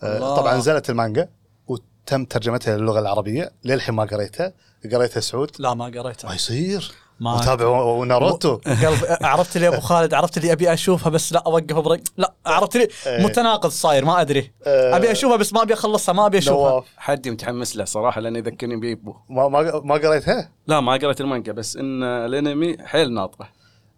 آه، 0.03 0.17
الله. 0.17 0.35
طبعا 0.35 0.57
نزلت 0.57 0.89
المانجا 0.89 1.29
وتم 1.67 2.25
ترجمتها 2.25 2.77
للغة 2.77 2.99
العربية 2.99 3.51
للحين 3.65 3.95
ما 3.95 4.03
قريتها 4.03 4.53
قريتها 4.93 5.19
سعود؟ 5.19 5.51
لا 5.59 5.73
ما 5.73 5.85
قريته 5.85 6.27
ما 6.27 6.35
يصير. 6.35 6.91
ما 7.19 7.35
متابع 7.35 7.67
وناروتو. 7.67 8.55
قلب 8.55 8.99
عرفت 9.21 9.57
لي 9.57 9.67
أبو 9.67 9.79
خالد 9.79 10.13
عرفت 10.13 10.37
اللي 10.37 10.51
أبي 10.51 10.73
أشوفها 10.73 11.09
بس 11.09 11.33
لا 11.33 11.43
اوقف 11.45 11.75
برق 11.75 11.99
لا 12.17 12.33
عرفت 12.45 12.77
لي 12.77 12.87
إيه. 13.07 13.25
متناقض 13.25 13.69
صاير 13.69 14.05
ما 14.05 14.21
أدري. 14.21 14.51
آه، 14.67 14.97
أبي 14.97 15.11
أشوفها 15.11 15.37
بس 15.37 15.53
ما 15.53 15.61
أبي 15.61 15.73
أخلصها 15.73 16.13
ما 16.13 16.25
أبي 16.25 16.37
أشوفها. 16.37 16.69
نواف. 16.69 16.85
حدي 16.97 17.31
متحمس 17.31 17.75
له 17.75 17.85
صراحة 17.85 18.21
لأنه 18.21 18.39
يذكرني 18.39 18.75
بيبو 18.75 19.15
ما 19.29 19.47
ما 19.47 19.81
ما 19.83 19.95
قريتها؟ 19.95 20.51
لا 20.67 20.79
ما 20.79 20.91
قريت 20.93 21.21
المانجا 21.21 21.51
بس 21.51 21.77
إن 21.77 22.03
الأنمي 22.03 22.77
حيل 22.85 23.13
ناطره 23.13 23.49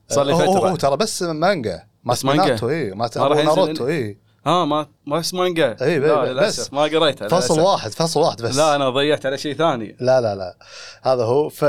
صار 0.08 0.26
لي 0.26 0.36
فتره 0.36 0.76
ترى 0.76 0.98
بس 0.98 1.24
مانجا. 1.24 1.84
ما 2.04 2.14
بس 2.14 2.26
مانجا. 2.26 2.44
مانجا 2.44 2.70
اي 2.70 2.92
ما 2.92 3.10
راح 3.18 3.46
ناروتو 3.46 3.88
اي 3.88 4.18
ها 4.48 4.66
ما 4.66 4.88
ما 5.06 5.18
بس 5.20 5.34
مانجا. 5.34 5.76
إي، 5.82 6.00
لا 6.00 6.34
بس- 6.34 6.74
ما 6.74 6.82
قريتها 6.82 7.28
فصل. 7.28 7.60
واحد 7.60 7.92
فصل 7.92 8.20
واحد 8.20 8.42
بس. 8.42 8.56
لا 8.56 8.76
أنا 8.76 8.90
ضيعت 8.90 9.26
على 9.26 9.38
شيء 9.38 9.54
ثاني. 9.56 9.96
لا 10.00 10.22
لا 10.22 10.36
لا. 10.36 10.56
هذا 11.02 11.24
هو. 11.24 11.50
ف 11.50 11.66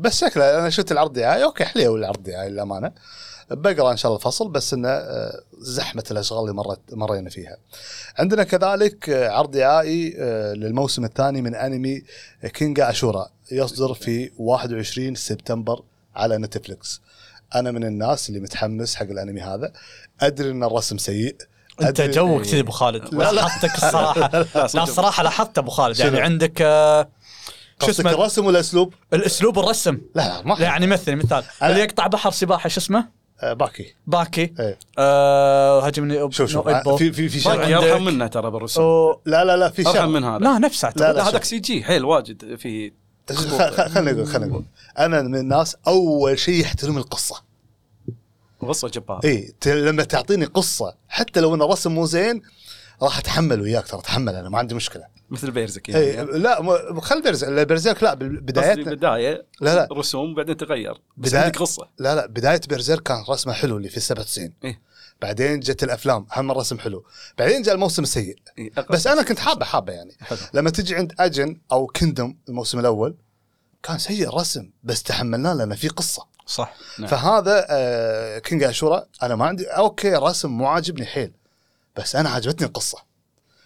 بس 0.00 0.20
شكله 0.20 0.58
أنا 0.58 0.70
شفت 0.70 0.92
العرض 0.92 1.12
دعايه 1.12 1.44
أوكي 1.44 1.64
حلو 1.64 1.96
العرض 1.96 2.22
دعايه 2.22 2.48
للأمانة. 2.48 2.92
بقرأ 3.50 3.92
إن 3.92 3.96
شاء 3.96 4.10
الله 4.12 4.18
الفصل 4.18 4.48
بس 4.48 4.74
إنه 4.74 4.88
آه، 4.88 5.40
زحمة 5.58 6.04
الأشغال 6.10 6.40
اللي 6.40 6.52
مرت 6.52 6.80
مرينا 6.92 7.30
فيها. 7.30 7.56
عندنا 8.18 8.42
كذلك 8.44 9.10
آه، 9.10 9.28
عرض 9.30 9.50
دعائي 9.50 10.14
آه، 10.18 10.52
للموسم 10.52 11.04
الثاني 11.04 11.42
من 11.42 11.54
أنمي 11.54 12.02
Kengan 12.54 12.90
Ashura. 12.90 13.26
يصدر 13.52 13.94
في 13.94 14.30
21 14.38 15.14
سبتمبر 15.14 15.82
على 16.16 16.38
نتفلكس. 16.38 17.00
أنا 17.54 17.70
من 17.70 17.84
الناس 17.84 18.28
اللي 18.28 18.40
متحمس 18.40 18.94
حق 18.94 19.06
الأنمي 19.06 19.40
هذا. 19.40 19.72
أدري 20.20 20.50
إن 20.50 20.64
الرسم 20.64 20.98
سيء. 20.98 21.36
أنت. 21.82 22.00
جوك 22.00 22.42
كذي 22.42 22.60
أبو 22.60 22.72
خالد. 22.72 23.14
لا، 23.14 23.18
لا. 23.24 23.32
لاحظتك 23.32 23.74
الصراحة. 23.74 24.30
لا. 24.54 24.82
الصراحه 24.82 25.22
لاحظت 25.22 25.58
أبو 25.58 25.70
خالد. 25.70 25.98
يعني؟ 25.98 26.20
عندك 26.20 26.62
آه، 26.62 27.08
شو 27.82 27.90
اسمه؟ 27.90 28.10
الرسم 28.10 28.46
والاسلوب؟ 28.46 28.94
الأسلوب 29.12 29.58
الرسم 29.58 29.98
لا 30.14 30.28
لا 30.28 30.42
ما 30.42 30.56
يعني 30.60 30.86
مثل 30.86 31.16
مثال. 31.16 31.42
أنا- 31.44 31.62
اللي 31.62 31.80
يقطع 31.80 32.06
بحر 32.06 32.30
سباحة 32.30 32.68
شو 32.68 32.80
اسمه؟ 32.80 33.08
آه، 33.40 33.52
Baki. 33.52 33.94
Baki. 34.06 34.54
إيه. 34.60 34.78
آه 34.98 35.86
Hajime 35.86 36.20
no 36.20 36.32
شوف 36.32 36.50
شوف. 36.50 36.68
في 36.68 37.12
في 37.12 37.28
في 37.28 37.48
عندك- 37.50 37.72
أرحم 37.72 38.04
منه 38.04 38.26
ترى 38.26 38.50
بالرسوم 38.50 39.12
أو- 39.14 39.18
لا 39.26 39.44
لا 39.44 39.56
لا 39.56 39.68
في 39.70 39.82
أرحم 39.82 39.94
شغله 39.94 40.06
من 40.06 40.24
هذا. 40.24 40.38
لا 40.38 40.58
نفسه. 40.58 40.92
لا، 40.96 41.12
لا. 41.12 41.28
هذاك 41.28 41.44
سي 41.44 41.58
جي. 41.58 41.84
حيل 41.84 42.04
واجد 42.04 42.54
في 42.56 42.92
خلينا 43.94 44.12
نقول 44.12 44.26
خلينا 44.26 44.46
نقول. 44.46 44.64
أنا 44.98 45.22
من 45.22 45.34
الناس 45.36 45.76
أول 45.86 46.38
شيء 46.38 46.60
يحترم 46.60 46.98
القصة. 46.98 47.53
قصه 48.68 48.88
جبار. 48.88 49.20
اي 49.24 49.54
لما 49.66 50.04
تعطيني 50.04 50.44
قصة 50.44 50.96
حتى 51.08 51.40
لو 51.40 51.54
إن 51.54 51.62
الرسم 51.62 51.92
مو 51.94 52.06
زين 52.06 52.42
راح 53.02 53.18
أتحمل 53.18 53.60
وياك 53.60 53.86
ترى 53.88 54.00
أتحمل 54.00 54.34
أنا 54.34 54.48
ما 54.48 54.58
عندي 54.58 54.74
مشكلة. 54.74 55.04
مثل 55.30 55.50
Berserk 55.50 55.90
اي 55.90 56.06
يعني. 56.08 56.30
لا 56.38 57.00
خل 57.00 57.22
Ber 57.22 57.44
Berserk 57.44 58.02
لا 58.02 58.14
بدايتنا. 58.14 58.94
بدايه 58.94 59.46
لا 59.60 59.74
لا. 59.74 59.88
رسوم 59.92 60.34
بعدين 60.34 60.56
تغير 60.56 60.94
بس 61.16 61.30
بداية- 61.30 61.34
عندك 61.34 61.58
قصة. 61.58 61.88
لا 61.98 62.14
لا 62.14 62.26
بداية 62.26 62.60
Berserk 62.68 63.02
كان 63.02 63.24
رسمه 63.30 63.52
حلو 63.52 63.76
اللي 63.76 63.88
في 63.88 64.00
97 64.00 64.52
إيه. 64.64 64.80
بعدين 65.22 65.60
جت 65.60 65.82
الأفلام 65.84 66.26
هم 66.32 66.50
الرسم 66.50 66.78
حلو. 66.78 67.04
بعدين 67.38 67.62
جاء 67.62 67.74
الموسم 67.74 68.02
السيء. 68.02 68.36
إيه، 68.58 68.70
بس 68.90 69.06
أنا 69.06 69.22
كنت 69.22 69.38
حابه 69.38 69.64
حابه 69.64 69.92
يعني. 69.92 70.16
حلو. 70.20 70.38
لما 70.54 70.70
تجي 70.70 70.94
عند 70.96 71.12
Ajin 71.18 71.60
أو 71.72 71.86
Gundam 71.86 72.36
الموسم 72.48 72.78
الأول 72.78 73.16
كان 73.82 73.98
سيء 73.98 74.28
الرسم 74.28 74.70
بس 74.84 75.02
تحملناه 75.02 75.54
لأن 75.54 75.74
في 75.74 75.88
قصة. 75.88 76.26
صح. 76.46 76.74
نعم. 76.98 77.08
فهذا 77.08 77.66
آه 77.70 78.38
Kengan 78.38 78.62
Ashura 78.62 79.06
أنا 79.22 79.36
ما 79.36 79.46
عندي 79.46 79.66
okay 79.66 80.16
الرسم 80.16 80.50
مو 80.50 80.66
عاجبني 80.66 81.06
حيل. 81.06 81.32
بس 81.96 82.16
أنا 82.16 82.30
عجبتني 82.30 82.66
القصة. 82.66 82.98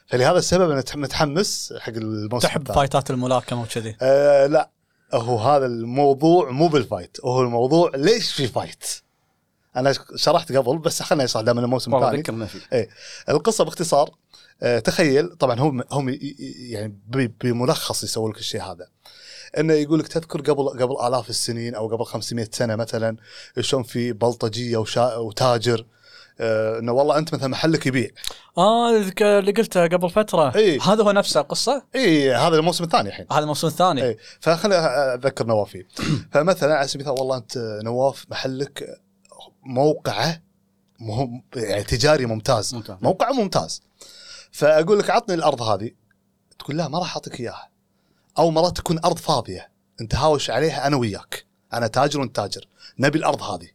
فلهذا 0.07 0.39
السبب 0.39 0.71
أنا 0.71 0.85
متحمس 0.95 1.75
حق 1.79 1.93
الموسم 1.93 2.49
تحب. 2.49 2.73
fight 2.73 3.04
ات 3.04 3.11
الملاكمة 3.11 3.63
وكذي؟ 3.63 3.97
آه 4.03 4.47
لا. 4.47 4.71
هو 5.15 5.39
هذا 5.39 5.67
الموضوع 5.67 6.51
مو 6.51 6.69
بال 6.69 6.81
fight. 6.81 7.17
هو 7.25 7.43
الموضوع 7.43 7.91
ليش 7.95 8.33
في 8.33 8.49
fight؟ 8.49 8.85
أنا 9.77 9.95
شرحت 10.17 10.53
قبل 10.53 10.79
بس 10.79 11.03
خليني 11.03 11.25
اشرح 11.25 11.43
دام 11.43 11.59
الموسم 11.59 11.95
الثاني 11.95 12.19
ذكرنا 12.19 12.47
فيه. 12.47 12.61
إيه. 12.73 12.89
القصة 13.29 13.65
باختصار 13.65 14.11
آه، 14.63 14.79
تخيل 14.79 15.29
طبعا 15.29 15.61
هم 15.61 15.85
هم 15.91 16.19
يعني 16.71 16.99
بملخص 17.41 18.05
يسووا 18.05 18.31
لك 18.31 18.39
الشيء 18.39 18.63
هذا. 18.63 18.89
إنه 19.59 19.75
يقول 19.75 19.99
لك 19.99 20.09
تذكر 20.09 20.41
قبل 20.41 20.69
قبل 20.69 21.07
آلاف 21.07 21.31
السنين 21.31 21.75
أو 21.75 21.89
قبل 21.89 22.05
500 22.05 22.49
سنة 22.53 22.77
مثلا 22.77 23.17
شلون 23.61 23.83
في 23.83 24.13
بلطجية 24.13 24.77
وشا 24.77 25.17
وتاجر 25.17 25.87
آه، 26.41 26.79
إنه 26.79 26.93
والله 26.93 27.19
أنت 27.19 27.35
مثلا 27.35 27.49
محلك 27.49 27.87
يبيع. 27.87 28.11
آه 28.59 28.91
اللي 29.21 29.53
قلته 29.53 29.87
قبل 29.87 30.11
فترة. 30.11 30.57
إيه. 30.57 30.83
هذا 30.83 31.03
هو 31.03 31.13
نفس 31.13 31.37
القصة 31.37 31.83
إي 31.95 32.35
هذا 32.35 32.57
الموسم 32.57 32.85
الثاني 32.85 33.09
الحين. 33.09 33.27
هذا 33.33 33.41
الموسم 33.41 33.67
الثاني. 33.67 34.05
إي 34.05 34.17
فخليني 34.41 34.77
أذكر 34.77 35.47
نواف 35.47 35.71
فيه 35.71 35.87
فمثلا 36.33 36.75
على 36.75 36.89
سبيل 36.89 37.07
المثال 37.07 37.21
والله 37.21 37.37
أنت 37.37 37.81
نواف 37.85 38.27
محلك 38.31 39.01
موقعه 39.63 40.43
مهم 41.01 41.43
يعني 41.57 41.83
تجاري 41.83 42.27
ممتاز. 42.27 42.75
ممتاز. 42.75 42.97
موقعه 43.03 43.33
ممتاز. 43.33 43.83
فأقول 44.53 44.99
لك 44.99 45.11
عطني 45.11 45.35
الأرض 45.35 45.63
هذه 45.63 45.91
تقول 46.59 46.77
لا 46.77 46.89
ما 46.89 46.99
راح 46.99 47.17
أعطيك 47.17 47.41
إياها. 47.41 47.69
أو 48.39 48.51
مرات 48.51 48.77
تكون 48.77 48.99
أرض 49.05 49.19
فاضية 49.19 49.71
أنت 50.01 50.15
هاوش 50.15 50.51
عليها 50.51 50.87
أنا 50.87 50.97
وياك 50.97 51.47
أنا 51.73 51.87
تاجر 51.87 52.21
وأنت 52.21 52.37
تاجر 52.37 52.69
نبي 52.99 53.19
الأرض 53.19 53.43
هذه 53.43 53.69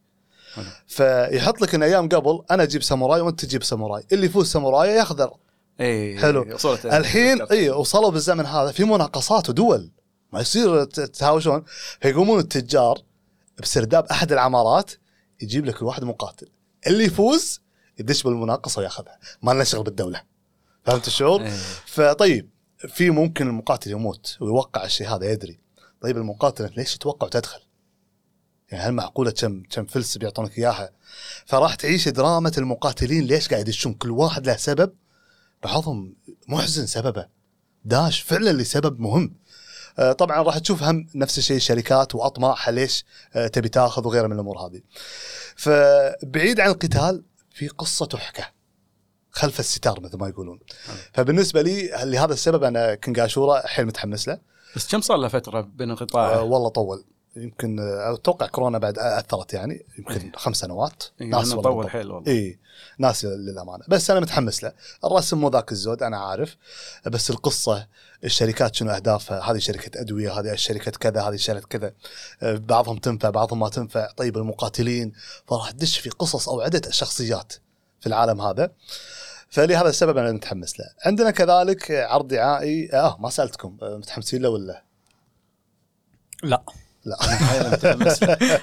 حلو. 0.53 0.65
فيحط 0.87 1.61
لك 1.61 1.75
أن 1.75 1.83
أيام 1.83 2.09
قبل 2.09 2.43
أنا 2.51 2.63
أجيب 2.63 2.83
ساموراي 2.83 3.21
وأنت 3.21 3.45
تجيب 3.45 3.63
ساموراي 3.63 4.03
اللي 4.11 4.25
يفوز 4.25 4.51
ساموراي 4.51 4.89
ياخذ 4.89 5.21
الأرض. 5.21 5.39
إي 5.79 6.19
حلو. 6.19 6.53
وصلت 6.53 6.85
الحين. 6.85 7.41
إي 7.41 7.69
وصلوا 7.69 8.09
بالزمن 8.09 8.45
هذا 8.45 8.71
في 8.71 8.83
مناقصات 8.83 9.49
ودول 9.49 9.91
ما 10.33 10.41
يصير 10.41 10.83
تهاوشون 10.85 11.63
فيقومون 12.01 12.39
التجار 12.39 12.97
بسرداب 13.61 14.05
أحد 14.05 14.31
العمارات 14.31 14.91
يجيب 15.41 15.65
لك 15.65 15.81
الواحد 15.81 16.03
مقاتل 16.03 16.47
اللي 16.87 17.03
يفوز 17.03 17.61
يدش 17.99 18.23
بالمناقصة 18.23 18.79
وياخذها 18.79 19.19
ما 19.41 19.51
لنا 19.51 19.63
شغل 19.63 19.83
بالدولة 19.83 20.21
فهمت 20.85 21.07
الشعور؟ 21.07 21.41
إيه. 21.41 21.57
فطيب 21.85 22.49
في 22.87 23.09
ممكن 23.09 23.47
المقاتل 23.47 23.91
يموت 23.91 24.37
ويوقع 24.41 24.85
الشيء 24.85 25.15
هذا 25.15 25.31
يدري. 25.31 25.59
طيب 26.01 26.17
المقاتل 26.17 26.63
أنت 26.63 26.77
ليش 26.77 26.97
تتوقع 26.97 27.27
وتدخل؟ 27.27 27.59
يعني 28.71 28.83
هل 28.83 28.91
معقولة 28.91 29.31
كم 29.31 29.63
كم 29.69 29.85
فلس 29.85 30.17
بيعطونك 30.17 30.59
إياها؟ 30.59 30.89
فراح 31.45 31.75
تعيش 31.75 32.07
دراما 32.07 32.51
المقاتلين 32.57 33.23
ليش 33.23 33.49
قاعد 33.49 33.67
يدشون؟ 33.67 33.93
كل 33.93 34.11
واحد 34.11 34.45
له 34.45 34.55
سبب. 34.55 34.93
بعضهم 35.63 36.15
محزن 36.47 36.85
سببه. 36.85 37.27
داش 37.85 38.21
فعلا 38.21 38.49
لسبب 38.49 38.99
مهم. 38.99 39.35
آه، 39.99 40.11
طبعا 40.11 40.41
راح 40.41 40.57
تشوف 40.57 40.83
هم 40.83 41.07
نفس 41.15 41.37
الشيء 41.37 41.57
الشركات 41.57 42.15
وأطماعها 42.15 42.71
ليش 42.71 43.05
آه، 43.33 43.47
تبي 43.47 43.69
تاخذ 43.69 44.07
وغيرها 44.07 44.27
من 44.27 44.33
الأمور 44.33 44.57
هذه. 44.57 44.81
فبعيد 45.55 46.59
عن 46.59 46.69
القتال 46.69 47.23
في 47.51 47.67
قصة 47.67 48.05
تحكى. 48.05 48.43
خلف 49.33 49.59
الستار 49.59 50.01
مثل 50.01 50.17
ما 50.17 50.27
يقولون. 50.27 50.59
فبالنسبة 51.13 51.61
لي 51.61 51.87
لهذا 52.03 52.33
السبب 52.33 52.63
أنا 52.63 52.95
Kengan 52.95 53.19
Ashura 53.19 53.67
حيل 53.67 53.85
متحمس 53.85 54.27
له. 54.27 54.39
بس 54.75 54.91
كم 54.91 55.01
صار 55.01 55.17
له 55.17 55.27
فترة 55.27 55.61
بين 55.61 55.89
آه 55.89 55.93
انقطاع 55.93 56.39
والله 56.39 56.69
طول. 56.69 57.03
يمكن 57.35 57.79
آه، 57.79 58.13
أتوقع 58.13 58.47
كورونا 58.47 58.77
بعد 58.77 58.99
أثرت 58.99 59.53
يعني. 59.53 59.85
يمكن 59.97 60.31
خمس 60.35 60.57
سنوات. 60.57 61.03
إيه، 61.21 61.27
ناس 61.27 61.53
طول. 61.53 61.89
حيل 61.89 62.11
والله. 62.11 62.31
اي 62.31 62.59
ناس 62.97 63.25
للأمانة. 63.25 63.83
بس 63.87 64.11
أنا 64.11 64.19
متحمس 64.19 64.63
له. 64.63 64.73
الرسم 65.05 65.37
مو 65.37 65.49
ذاك 65.49 65.71
الزود 65.71 66.03
أنا 66.03 66.17
عارف. 66.17 66.57
بس 67.05 67.29
القصة 67.29 67.87
الشركات 68.23 68.75
شنو 68.75 68.91
أهدافها؟ 68.91 69.51
هذه 69.51 69.57
شركة 69.57 70.01
أدوية 70.01 70.39
هذه 70.39 70.55
شركة 70.55 70.91
كذا 70.91 71.21
هذه 71.21 71.35
شركة 71.35 71.67
كذا. 71.67 71.93
آه، 72.41 72.55
بعضهم 72.55 72.97
تنفع 72.97 73.29
بعضهم 73.29 73.59
ما 73.59 73.69
تنفع. 73.69 74.11
طيب 74.11 74.37
المقاتلين. 74.37 75.11
فراح 75.47 75.71
تدش 75.71 75.99
في 75.99 76.09
قصص 76.09 76.49
أو 76.49 76.61
عدة 76.61 76.91
شخصيات. 76.91 77.53
في 78.03 78.07
العالم 78.07 78.41
هذا. 78.41 78.71
فلهذا 79.49 79.89
السبب 79.89 80.17
أنا 80.17 80.31
متحمس 80.31 80.79
له. 80.79 80.85
عندنا 81.05 81.31
كذلك 81.31 81.91
عرض 81.91 82.27
دعائي. 82.27 82.89
آه 82.93 83.17
ما 83.19 83.29
سألتكم. 83.29 83.77
آه، 83.81 83.97
متحمسين 83.97 84.41
له 84.41 84.49
ولا؟ 84.49 84.83
لا. 86.43 86.63
لا. 87.05 87.17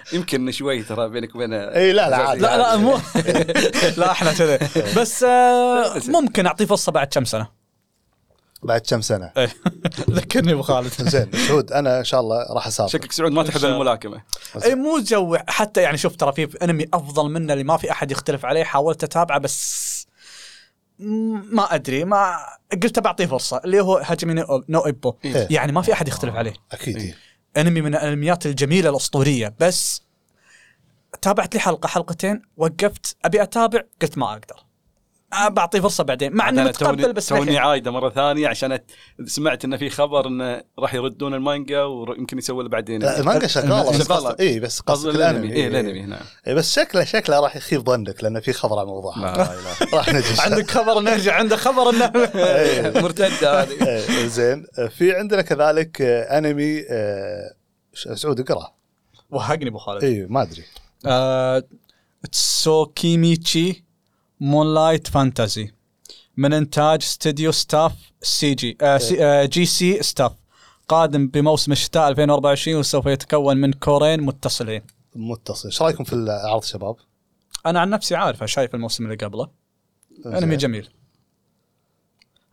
يمكن 0.12 0.50
شوي 0.50 0.82
ترى 0.82 1.08
بينك 1.08 1.34
وبين 1.34 1.52
إي 1.52 1.92
لا 1.92 2.10
لا 2.10 2.16
عادي 2.16 2.40
لا 2.40 2.58
لا. 2.58 2.76
مو. 2.76 2.98
لا 3.96 4.10
إحنا 4.10 4.32
كذا. 4.32 4.58
بس 4.96 5.22
آه 5.22 6.00
ممكن 6.20 6.46
أعطيه 6.46 6.64
فرصة 6.64 6.92
بعد 6.92 7.06
كم 7.06 7.24
سنة؟ 7.24 7.59
بعد 8.62 8.80
كم 8.80 9.00
سنة؟ 9.00 9.32
إيه. 9.36 9.48
ذكرني 10.10 10.52
أبو 10.52 10.62
خالد. 10.62 10.92
زين 11.10 11.30
سعود 11.48 11.72
أنا 11.72 11.98
إن 11.98 12.04
شاء 12.04 12.20
الله 12.20 12.52
راح 12.52 12.66
أسافر. 12.66 12.90
شكلك 12.90 13.12
سعود 13.12 13.32
ما 13.32 13.42
تحب. 13.42 13.64
الملاكمة. 13.64 14.22
اي 14.64 14.74
مو 14.74 14.98
جو 14.98 15.36
حتى 15.48 15.82
يعني 15.82 15.98
شوف 15.98 16.16
ترى 16.16 16.32
في 16.32 16.64
انمي 16.64 16.86
أفضل 16.94 17.30
منه 17.30 17.52
اللي 17.52 17.64
ما 17.64 17.76
في 17.76 17.90
أحد 17.90 18.10
يختلف 18.10 18.44
عليه 18.44 18.64
حاولت 18.64 19.04
أتابعه 19.04 19.38
بس 19.38 19.90
ما 20.98 21.74
أدري 21.74 22.04
ما 22.04 22.36
قلت 22.82 22.98
بعطيه 22.98 23.26
فرصة 23.26 23.60
اللي 23.64 23.80
هو 23.80 23.96
Hajime 23.96 24.44
no 24.68 24.86
Ippo. 24.86 25.14
إيه. 25.24 25.48
يعني 25.50 25.72
ما 25.72 25.82
في 25.82 25.92
أحد 25.92 26.08
يختلف 26.08 26.34
عليه. 26.34 26.54
أكيد. 26.72 26.96
إيه. 26.96 27.16
انمي 27.56 27.80
من 27.80 27.94
الأنميات 27.94 28.46
الجميلة 28.46 28.90
الأسطورية. 28.90 29.54
بس 29.60 30.02
تابعت 31.22 31.54
لي 31.54 31.60
حلقة 31.60 31.86
حلقتين 31.86 32.42
وقفت 32.56 33.16
أبي 33.24 33.42
أتابع 33.42 33.80
قلت 34.02 34.18
ما 34.18 34.32
أقدر. 34.32 34.69
بعطيه 35.48 35.80
فرصة 35.80 36.04
بعدين. 36.04 36.36
مع 36.36 36.48
أنا 36.48 36.64
متقبل 36.64 37.02
توني- 37.02 37.12
بس 37.12 37.26
توني. 37.26 37.58
عايدة 37.58 37.90
مرة 37.90 38.10
ثانية 38.10 38.48
عشان 38.48 38.78
سمعت 39.24 39.64
انه 39.64 39.76
في 39.76 39.90
خبر 39.90 40.26
انه 40.26 40.62
راح 40.78 40.94
يردون 40.94 41.34
المانجا 41.34 41.82
ويمكن 41.82 42.38
يسوي 42.38 42.62
له 42.62 42.68
بعدين. 42.68 43.02
لا 43.02 43.20
المانجا 43.20 43.46
شغالة. 43.46 43.90
بس 43.90 44.06
شغالة. 44.08 44.28
قصد 44.28 44.40
اي 44.40 44.60
بس 44.60 44.80
قصدك 44.80 45.14
الأنمي. 45.14 45.52
اي 45.52 45.66
الأنمي 45.66 46.02
نعم. 46.02 46.20
إيه 46.46 46.54
بس 46.54 46.74
شكله 46.74 47.04
شكله 47.04 47.40
راح 47.40 47.56
يخيب 47.56 47.86
ظنك 47.90 48.24
لأنه 48.24 48.40
في 48.40 48.52
خبر 48.52 48.78
عن 48.78 48.84
الموضوع. 48.84 49.18
لا 49.18 49.48
راح 49.94 50.08
نجي 50.14 50.40
عندك 50.40 50.70
خبر 50.70 51.00
نرجع 51.00 51.34
عنده 51.34 51.56
خبر 51.56 51.90
إنه 51.90 52.12
إيه. 52.34 53.00
مرتدة 53.02 53.62
هذه. 53.62 53.68
إيه، 53.88 54.26
زين. 54.26 54.66
في 54.98 55.12
عندنا 55.16 55.42
كذلك 55.42 56.02
آه، 56.02 56.38
أنمي 56.38 56.84
آه، 56.90 57.54
سعود 58.14 58.40
اقرأ. 58.40 58.72
وهقني 59.30 59.68
أبو 59.68 59.78
خالد. 59.78 60.04
اي 60.04 60.26
ما 60.30 60.42
أدري. 60.42 60.64
آه، 61.06 61.62
Tsukimichi. 62.32 63.84
Moonlit 64.40 65.08
Fantasy 65.08 65.70
من 66.36 66.52
انتاج 66.52 67.02
استوديو 67.02 67.52
Staff 67.52 67.92
C 68.22 68.54
G 68.54 68.78
آه 68.82 68.98
C 68.98 69.24
آه 69.24 69.44
J.C. 69.44 69.66
Staff 69.66 70.32
قادم 70.88 71.26
بموسم 71.26 71.72
الشتاء 71.72 72.08
2024 72.08 72.76
وسوف 72.78 73.06
يتكون 73.06 73.56
من 73.56 73.72
cour 73.72 74.06
ين 74.06 74.22
متصلين. 74.22 74.82
متصل. 75.16 75.68
إيش 75.68 75.82
رأيكم 75.82 76.04
في 76.04 76.12
العرض 76.12 76.62
شباب؟ 76.62 76.96
أنا 77.66 77.80
عن 77.80 77.90
نفسي 77.90 78.14
عارفه 78.14 78.46
شايف 78.46 78.74
الموسم 78.74 79.04
اللي 79.04 79.16
قبله. 79.16 79.50
أنمي. 80.26 80.56
جميل. 80.56 80.88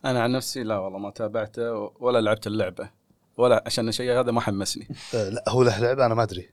أنا 0.04 0.22
عن 0.22 0.32
نفسي 0.32 0.62
لا 0.62 0.78
والله 0.78 0.98
ما 0.98 1.10
تابعته 1.10 1.92
ولا 2.00 2.20
لعبت 2.20 2.46
اللعبة. 2.46 2.90
ولا 3.36 3.62
عشان 3.66 3.88
الشيء 3.88 4.20
هذا 4.20 4.32
ما 4.32 4.40
حمسني. 4.40 4.88
آه، 5.14 5.28
لا 5.28 5.44
هو 5.48 5.62
له 5.62 5.80
لعبة 5.80 6.06
أنا 6.06 6.14
ما 6.14 6.22
أدري. 6.22 6.50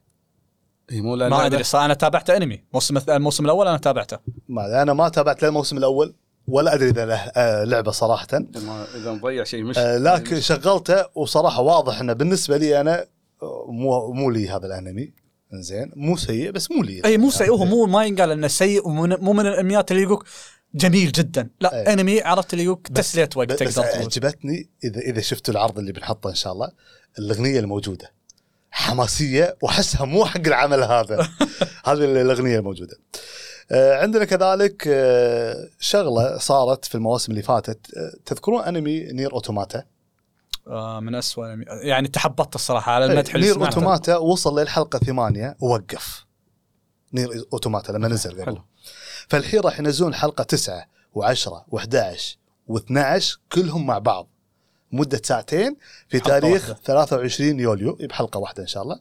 هي 0.89 1.01
مو 1.01 1.15
لا 1.15 1.29
ما. 1.29 1.45
أدري 1.45 1.63
صار 1.63 1.85
أنا 1.85 1.93
تابعت 1.93 2.29
أنمي. 2.29 2.63
موسم 2.73 2.97
الموسم 3.09 3.45
الأول 3.45 3.67
أنا 3.67 3.77
تابعته. 3.77 4.17
ما 4.49 4.81
أنا 4.81 4.93
ما 4.93 5.09
تابعت 5.09 5.41
لا 5.41 5.47
الموسم 5.47 5.77
الأول 5.77 6.13
ولا 6.47 6.73
أدري 6.73 6.89
إذا 6.89 7.05
له 7.05 7.15
آه، 7.15 7.63
لعبة 7.63 7.91
صراحة. 7.91 8.27
إذا 8.95 9.11
مضيع 9.11 9.43
شيء 9.43 9.63
مش 9.63 9.77
آه، 9.77 9.97
لكن 9.97 10.39
شغلته 10.39 11.05
وصراحة 11.15 11.61
واضح 11.61 11.99
إنه 11.99 12.13
بالنسبة 12.13 12.57
لي 12.57 12.81
أنا 12.81 13.05
آه، 13.43 13.65
مو 13.69 14.13
مو 14.13 14.29
لي 14.29 14.49
هذا 14.49 14.65
الأنمي. 14.67 15.13
زين 15.53 15.91
مو 15.95 16.17
سيء 16.17 16.51
بس 16.51 16.71
مو 16.71 16.83
لي. 16.83 17.01
اي 17.05 17.17
مو 17.17 17.29
سيء. 17.29 17.51
هو 17.51 17.65
مو 17.65 17.85
ما 17.85 18.05
ينقال 18.05 18.31
إنه 18.31 18.47
سيء 18.47 18.89
مو 18.89 19.33
من 19.33 19.47
الأنميات 19.47 19.91
اللي 19.91 20.03
يقولك 20.03 20.23
جميل 20.75 21.11
جدا. 21.11 21.49
لا 21.61 21.75
أي. 21.87 21.93
أنمي 21.93 22.21
عرفت 22.21 22.53
اللي 22.53 22.63
يقولك 22.63 22.91
بس- 22.91 23.09
تسلية 23.11 23.29
وقت 23.35 23.49
بس 23.51 23.57
تقدر 23.59 23.71
تقول. 23.89 24.03
عجبتني 24.03 24.69
إذا 24.83 24.99
إذا 25.01 25.21
شفتوا 25.21 25.53
العرض 25.53 25.79
اللي 25.79 25.91
بنحطه 25.91 26.29
إن 26.29 26.35
شاء 26.35 26.53
الله 26.53 26.71
الأغنية 27.19 27.59
الموجودة. 27.59 28.11
حماسية 28.75 29.57
واحسها 29.61 30.05
مو 30.05 30.25
حق 30.25 30.47
العمل 30.47 30.83
هذا. 30.83 31.29
هذه 31.87 32.21
الأغنية 32.21 32.59
الموجوده 32.59 32.97
آه، 33.71 34.01
عندنا 34.01 34.25
كذلك 34.25 34.83
آه، 34.87 35.69
شغلة 35.79 36.37
صارت 36.37 36.85
في 36.85 36.95
المواسم 36.95 37.31
اللي 37.31 37.43
فاتت. 37.43 37.97
آه، 37.97 38.13
تذكرون 38.25 38.63
أنمي 38.63 39.03
نير 39.03 39.33
أوتوماتا؟ 39.33 39.83
آه 40.67 40.99
من 40.99 41.15
اسوء. 41.15 41.45
يعني 41.83 42.07
تحبطت 42.07 42.55
الصراحة 42.55 42.91
على 42.91 43.05
المدح 43.05 43.35
اللي 43.35 43.47
نير 43.47 43.65
أوتوماتا 43.65 44.17
وصل 44.17 44.59
للحلقة 44.59 44.99
ثمانية 44.99 45.57
ووقف. 45.59 46.25
نير 47.13 47.45
أوتوماتا 47.53 47.91
لما 47.91 48.07
نزل 48.07 48.41
قبل. 48.41 48.61
فالحين 49.29 49.59
راح 49.59 49.79
ينزلون 49.79 50.15
حلقة 50.15 50.43
9 50.43 50.85
و10 51.17 51.49
و11 51.75 52.37
و12 52.71 53.37
كلهم 53.51 53.85
مع 53.85 53.97
بعض. 53.97 54.27
مدة 54.91 55.21
ساعتين 55.23 55.77
في 56.09 56.19
تاريخ 56.19 56.69
واحدة. 56.69 56.77
23 56.85 57.59
يوليو 57.59 57.97
بحلقة 58.01 58.37
واحدة 58.37 58.63
إن 58.63 58.67
شاء 58.67 58.83
الله. 58.83 58.99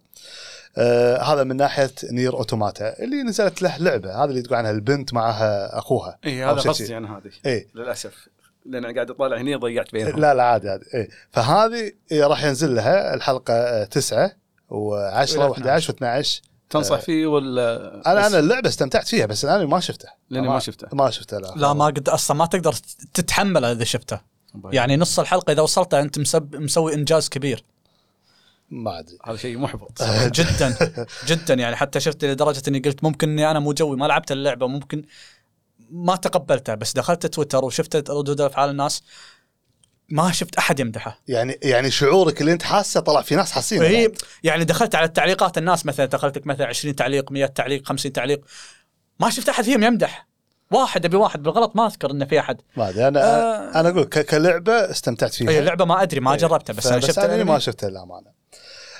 آه 0.79 1.23
هذا 1.23 1.45
من 1.45 1.57
ناحية 1.57 1.91
نير 2.13 2.35
أوتوماتا 2.35 3.03
اللي 3.03 3.23
نزلت 3.23 3.63
له 3.63 3.77
لعبة 3.77 4.25
هذه 4.25 4.31
اللي 4.31 4.43
تقول 4.43 4.57
عنها 4.57 4.71
البنت 4.71 5.15
معها 5.15 5.79
أخوها 5.79 6.19
اي 6.25 6.45
هذا 6.45 6.53
قصدي. 6.53 6.97
أنا 6.97 7.19
هذه. 7.19 7.31
إيه. 7.47 7.69
للأسف. 7.75 8.29
لأن 8.67 8.95
قاعد 8.95 9.11
أطالع 9.11 9.37
هني 9.37 9.55
ضيعت 9.55 9.93
بينهم. 9.93 10.21
لا 10.21 10.35
لا 10.35 10.43
عادي 10.43 10.69
عادي. 10.69 10.85
إيه. 10.95 11.09
فهذه 11.31 11.93
إيه 12.13 12.27
راح 12.27 12.45
ينزل 12.45 12.75
لها 12.75 13.15
الحلقة 13.15 13.85
9 13.85 14.29
و10 14.71 14.73
إلى 14.73 15.81
و11 15.81 15.85
و12 15.85 16.29
تنصح 16.71 17.01
فيه 17.01 17.27
ولا 17.27 17.95
أنا 18.07 18.27
أنا 18.27 18.39
اللعبة 18.39 18.69
استمتعت 18.69 19.09
فيها 19.09 19.27
بس 19.27 19.45
الانمي 19.45 19.67
ما 19.67 19.81
شفته 19.81 20.09
لأني 20.31 20.49
ما 20.49 20.59
شفته 20.59 20.89
ما 20.93 21.11
شفته 21.11 21.39
لا. 21.39 21.53
لا 21.57 21.73
ما 21.73 21.87
قد 21.87 22.09
أصلا 22.09 22.37
ما 22.37 22.47
تقدر 22.47 22.73
تتحمله 23.15 23.73
اذا 23.73 23.85
شفته. 23.85 24.34
يعني 24.73 24.97
نص 24.97 25.19
الحلقة 25.19 25.53
إذا 25.53 25.63
وصلت 25.63 25.95
أنت 25.95 26.19
مسب 26.19 26.57
مسوي 26.57 26.95
إنجاز 26.95 27.29
كبير. 27.29 27.65
ما 28.71 28.99
أدري. 28.99 29.19
هذا 29.25 29.37
شيء 29.37 29.59
محبط 29.59 30.03
جدا 30.39 30.77
جدا 31.27 31.55
يعني 31.55 31.77
حتى 31.77 32.01
شفت 32.01 32.25
لدرجة 32.25 32.63
إني 32.69 32.79
قلت 32.79 33.05
ممكن 33.05 33.29
إني 33.29 33.51
أنا 33.51 33.59
مو 33.59 33.73
جوي 33.73 33.97
ما 33.97 34.07
لعبت 34.07 34.33
اللعبة 34.33 34.67
ممكن 34.67 35.03
ما 35.91 36.17
تقبلتها 36.17 36.75
بس 36.75 36.93
دخلت 36.93 37.27
تويتر 37.27 37.65
وشفت 37.65 38.11
ردود 38.11 38.41
افعال 38.41 38.71
الناس 38.71 39.03
ما 40.09 40.33
شفت 40.33 40.57
أحد 40.57 40.81
يمدحه. 40.81 41.21
يعني 41.29 41.59
يعني 41.63 41.91
شعورك 41.91 42.41
اللي 42.41 42.53
أنت 42.53 42.63
حاسه 42.63 43.01
طلع 43.01 43.23
في 43.23 43.37
ناس 43.37 43.53
حاسين 43.53 43.79
وهي 43.79 44.13
يعني 44.43 44.65
دخلت 44.65 44.95
على 44.95 45.07
التعليقات 45.07 45.59
الناس 45.59 45.87
مثلا 45.87 46.07
دخلت 46.07 46.39
لك 46.39 46.47
مثلا 46.47 46.67
20 46.67 46.97
تعليق 46.97 47.33
100 47.33 47.47
تعليق 47.47 47.87
50 47.87 48.13
تعليق 48.13 48.41
ما 49.21 49.31
شفت 49.31 49.49
أحد 49.49 49.65
فيهم 49.65 49.85
يمدح. 49.85 50.27
واحد 50.75 51.05
أبي 51.05 51.17
واحد 51.17 51.43
بالغلط 51.43 51.77
ما 51.77 51.87
أذكر 51.87 52.11
إنه 52.11 52.25
في 52.25 52.41
أحد 52.41 52.61
ما 52.77 52.89
أدري 52.89 53.09
أنا 53.09 53.21
آه. 53.25 53.81
أنا 53.81 53.89
أقول 53.89 54.05
كلعبة 54.05 54.73
استمتعت 54.73 55.35
فيها 55.35 55.51
هي 55.51 55.59
اللعبة 55.59 55.85
ما 55.85 56.03
أدري 56.03 56.21
ما 56.21 56.33
إيه. 56.33 56.39
جربتها 56.39 56.75
بس 56.75 56.87
أنا 56.87 56.97
فبس 57.01 57.07
شفت 57.07 57.19
أنمي 57.19 57.35
الأنمي. 57.35 57.53
ما 57.53 57.59
شفته 57.59 57.89
للأمانة 57.89 58.31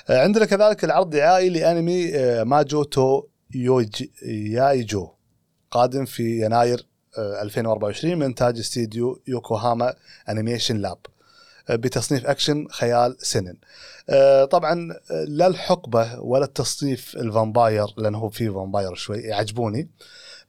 آه، 0.09 0.21
عندنا 0.23 0.45
كذلك 0.45 0.83
العرض 0.83 1.05
الدعائي 1.05 1.49
لأنمي 1.49 2.15
آه، 2.15 2.43
ماجو 2.43 2.83
تو 2.83 3.23
يوجي 3.55 4.11
يايجو 4.25 5.09
قادم 5.71 6.05
في 6.05 6.45
يناير 6.45 6.87
آه، 7.17 7.41
2024 7.41 8.15
من 8.15 8.23
إنتاج 8.23 8.59
استديو 8.59 9.21
يوكوهاما 9.27 9.93
Animation 10.29 10.77
Lab 10.77 10.97
آه، 11.69 11.75
بتصنيف 11.75 12.25
أكشن 12.25 12.67
خيال 12.71 13.15
seinen 13.19 13.55
آه، 14.09 14.45
طبعا 14.45 14.91
آه، 15.11 15.23
لا 15.27 15.47
الحقبة 15.47 16.19
ولا 16.19 16.45
التصنيف 16.45 17.15
ال 17.15 17.24
vampire 17.24 17.85
لأنه 17.97 18.17
هو 18.17 18.29
في 18.29 18.49
vampire 18.51 18.95
شوي 18.95 19.17
يعجبوني 19.17 19.89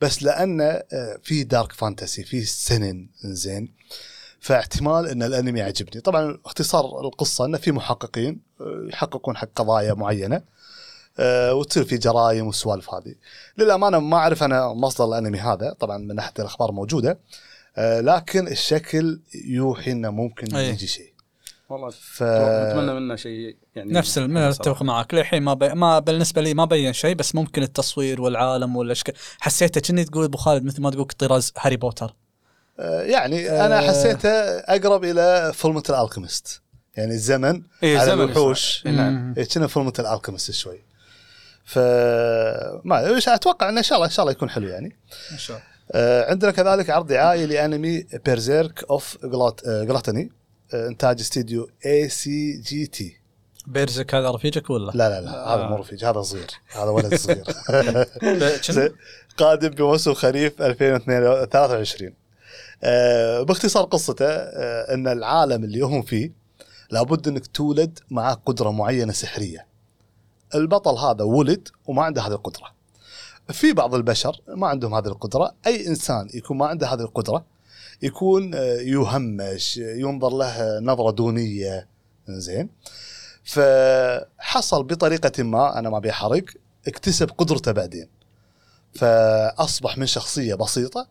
بس 0.01 0.23
لأنه 0.23 0.65
آه، 0.65 1.19
في 1.23 1.45
dark 1.45 1.73
fantasy 1.73 2.25
في 2.25 2.45
seinen 2.45 3.07
زين. 3.25 3.75
فاحتمال 4.41 5.07
إن 5.07 5.23
الأنمي 5.23 5.61
يعجبني. 5.61 6.01
طبعا 6.01 6.39
اختصار 6.45 7.01
القصة 7.01 7.45
إنه 7.45 7.59
في 7.59 7.73
محققين 7.73 8.41
آه، 8.61 8.87
يحققون 8.89 9.37
حق 9.37 9.49
قضايا 9.57 9.95
معينة 9.95 10.43
آه، 11.19 11.55
وتصير 11.55 11.85
في 11.85 11.97
جرائم 11.97 12.47
والسوالف 12.47 12.95
هذه. 12.95 13.15
للأمانة 13.59 13.99
ما 13.99 14.17
أعرف 14.17 14.43
أنا 14.43 14.73
مصدر 14.73 15.05
الأنمي 15.05 15.39
هذا 15.39 15.73
طبعا 15.81 15.99
من 15.99 16.15
ناحيه 16.15 16.33
الأخبار 16.39 16.73
موجودة 16.73 17.19
لكن 17.79 18.49
الشكل 18.49 19.21
يوحي 19.45 19.93
إنه 19.93 20.11
ممكن. 20.11 20.57
يجي 20.57 20.87
شيء. 20.87 21.16
والله 21.69 21.91
ف 21.91 22.23
أتمنى 22.23 22.95
منه 22.95 23.17
شيء 23.17 23.57
يعني 23.75 23.93
نفس 23.93 24.19
من 24.19 24.37
أتفق 24.37 24.83
معك. 24.83 25.15
للحين 25.15 25.43
ما 25.43 25.55
بي... 25.55 25.69
ما 25.69 25.99
بالنسبة 25.99 26.43
لي 26.43 26.55
ما 26.55 26.65
بين 26.65 26.93
شيء 26.93 27.15
بس 27.15 27.35
ممكن 27.35 27.63
التصوير 27.63 28.21
والعالم 28.21 28.77
والأشكال. 28.77 29.15
حسيته 29.41 29.81
كني 29.81 30.05
تقول 30.05 30.25
أبو 30.25 30.39
خالد 30.39 30.65
مثل 30.65 30.83
ما 30.83 30.91
تقول 30.91 31.07
طراز 31.07 31.53
هاري 31.59 31.77
بوتر. 31.77 32.15
آه، 32.79 33.03
يعني 33.03 33.51
أنا 33.51 33.79
آه. 33.79 33.89
حسيته 33.89 34.29
أقرب 34.59 35.05
إلى 35.05 35.53
Fullmetal 35.55 35.83
Alchemist 35.91 36.63
يعني 36.97 37.15
الزمن 37.15 37.63
إيه 37.83 37.99
على 37.99 38.11
زمن 38.11 38.25
الوحوش. 38.25 38.83
إيه 38.87 38.93
نعم. 38.93 39.35
إيه، 39.39 39.45
كنا 39.45 39.67
Fullmetal 39.67 39.93
Alchemist 39.99 40.51
شوي. 40.51 40.79
ف 41.65 41.79
ما 42.85 43.19
أتوقع 43.27 43.69
إنه 43.69 43.79
إن 43.79 43.83
شاء 43.83 43.97
الله 43.97 44.07
إن 44.07 44.13
شاء 44.13 44.23
الله 44.23 44.33
يكون 44.33 44.51
حلو 44.51 44.69
يعني. 44.69 44.97
إن 45.33 45.39
شاء 45.39 45.57
الله. 45.57 45.69
آه، 45.93 46.31
عندنا 46.31 46.51
كذلك 46.51 46.91
عرض 46.91 47.07
دعائي 47.07 47.47
لأنمي 47.47 48.07
Berserk 48.25 48.85
of 48.91 49.19
Gluttony 49.65 50.31
إنتاج 50.75 51.21
استديو 51.21 51.69
A.C.G.T 51.87 53.17
Berserk 53.67 54.15
هذا 54.15 54.31
رفيجك 54.31 54.71
ولا؟ 54.71 54.91
لا 54.95 55.09
لا 55.09 55.21
لا 55.21 55.55
هذا 55.55 55.69
مو 55.69 55.77
رفيج 55.77 56.05
هذا 56.05 56.23
صغير 56.23 56.51
هذا 56.69 56.89
ولد 56.91 57.15
صغير. 57.15 57.45
قادم 59.39 59.69
بموسم 59.69 60.15
خريف 60.15 60.63
2023 60.63 62.15
آه، 62.83 63.43
باختصار 63.43 63.85
قصته 63.85 64.27
آه، 64.27 64.95
إن 64.95 65.09
العالم 65.09 65.65
اللي 65.65 65.81
هم 65.81 66.03
فيه 66.03 66.33
لابد 66.91 67.29
إنك 67.29 67.47
تولد 67.47 67.99
معك 68.11 68.39
قدرة 68.47 68.71
معينة 68.71 69.13
سحرية. 69.13 69.67
البطل 70.55 70.95
هذا 70.99 71.25
ولد 71.25 71.69
وما 71.87 72.03
عنده 72.03 72.23
هذه 72.23 72.33
القدرة. 72.33 72.77
في 73.53 73.73
بعض 73.73 73.95
البشر 73.95 74.41
ما 74.49 74.67
عندهم 74.67 74.95
هذه 74.95 75.07
القدرة 75.07 75.55
أي 75.67 75.87
إنسان 75.87 76.29
يكون 76.35 76.57
ما 76.57 76.67
عنده 76.67 76.87
هذه 76.87 77.01
القدرة 77.01 77.45
يكون 78.03 78.55
آه، 78.55 78.81
يهمش 78.81 79.77
ينظر 79.77 80.31
له 80.31 80.81
نظرة 80.81 81.11
دونية. 81.11 81.89
زين؟ 82.29 82.69
فحصل 83.45 84.85
بطريقة 84.85 85.43
ما 85.43 85.79
أنا 85.79 85.91
ما 85.91 85.97
أبي 85.99 86.11
أحرق 86.11 86.45
اكتسب 86.89 87.31
قدرته 87.39 87.73
بعدين. 87.73 88.09
فأصبح 88.95 89.99
من 89.99 90.07
شخصية 90.07 90.55
بسيطة 90.55 91.09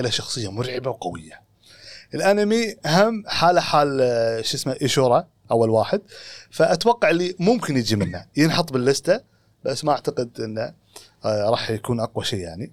إلى 0.00 0.10
شخصية 0.10 0.50
مرعبة 0.50 0.90
وقوية. 0.90 1.40
الأنمي 2.14 2.76
هم 2.86 3.24
حاله 3.26 3.60
حال 3.60 3.98
آه، 4.00 4.40
شو 4.42 4.56
اسمه 4.56 4.76
إيشورا 4.82 5.26
أول 5.50 5.70
واحد. 5.70 6.02
فأتوقع 6.50 7.10
اللي 7.10 7.34
ممكن 7.38 7.76
يجي 7.76 7.96
منه 7.96 8.26
ينحط 8.36 8.72
باللستة 8.72 9.20
بس 9.64 9.84
ما 9.84 9.92
أعتقد 9.92 10.40
إنه 10.40 10.74
آه، 11.24 11.50
راح 11.50 11.70
يكون 11.70 12.00
أقوى 12.00 12.24
شيء 12.24 12.40
يعني. 12.40 12.72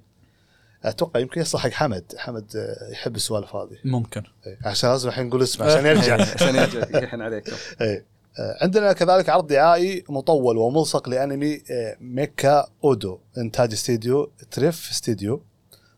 أتوقع 0.89 1.19
يمكن 1.19 1.41
يصلح 1.41 1.61
حق 1.61 1.69
حمد. 1.69 2.13
حمد 2.17 2.55
آه، 2.55 2.91
يحب 2.91 3.15
السوالف 3.15 3.55
هذه. 3.55 3.77
ممكن. 3.85 4.23
إيه، 4.47 4.57
عشان 4.65 4.89
لازم 4.89 5.09
الحين 5.09 5.25
نقول 5.27 5.43
اسمه 5.43 5.65
عشان 5.65 5.85
يرجع. 5.85 6.21
عشان 6.21 6.55
يرجع 6.55 7.03
يحن 7.03 7.21
عليكم 7.21 7.51
إيه. 7.81 8.05
آه، 8.39 8.57
عندنا 8.63 8.93
كذلك 8.93 9.29
عرض 9.29 9.47
دعائي 9.47 10.03
مطول 10.09 10.57
وملصق 10.57 11.09
لأنمي 11.09 11.61
آه، 11.71 11.97
ميكا 11.99 12.67
أودو 12.83 13.19
إنتاج 13.37 13.71
استديو 13.73 14.31
تريف 14.51 14.89
استديو 14.91 15.41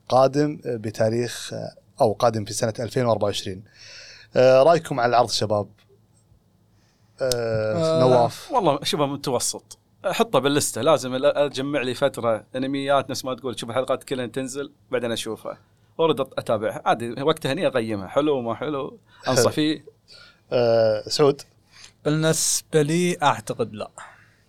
قادم 0.10 0.60
بتاريخ 0.66 1.54
أو 2.02 2.14
قادم 2.14 2.46
في 2.46 2.54
سنة 2.54 2.74
2024 2.80 3.64
آه، 4.36 4.64
رأيكم 4.64 5.00
على 5.00 5.10
العرض 5.10 5.30
شباب؟ 5.30 5.68
آه، 7.22 8.00
نواف. 8.00 8.52
والله 8.52 8.80
شوفه 8.84 9.06
متوسط. 9.06 9.78
حطه 10.12 10.40
باللسته 10.40 10.82
لازم 10.82 11.16
ال- 11.16 11.26
اجمع 11.26 11.82
لي 11.82 11.94
فتره 11.94 12.46
انميات 12.56 13.10
نفس 13.10 13.26
ما 13.26 13.34
تقول 13.36 13.60
شوف 13.60 13.70
الحلقات 13.70 14.04
كلها 14.04 14.26
تنزل 14.26 14.72
بعدين 14.92 15.12
اشوفها. 15.12 15.58
وارد 15.98 16.20
اتابعها. 16.20 16.82
عادي 16.86 17.22
وقتها 17.22 17.54
هني 17.54 17.68
اقيمها 17.68 18.08
حلو 18.08 18.42
ما 18.42 18.56
حلو 18.56 19.00
انصح. 19.28 19.52
فيه 19.52 19.86
آه، 20.52 21.04
سعود؟ 21.10 21.42
بالنسبة 22.06 22.82
لي 22.82 23.18
أعتقد 23.24 23.74
لا. 23.76 23.90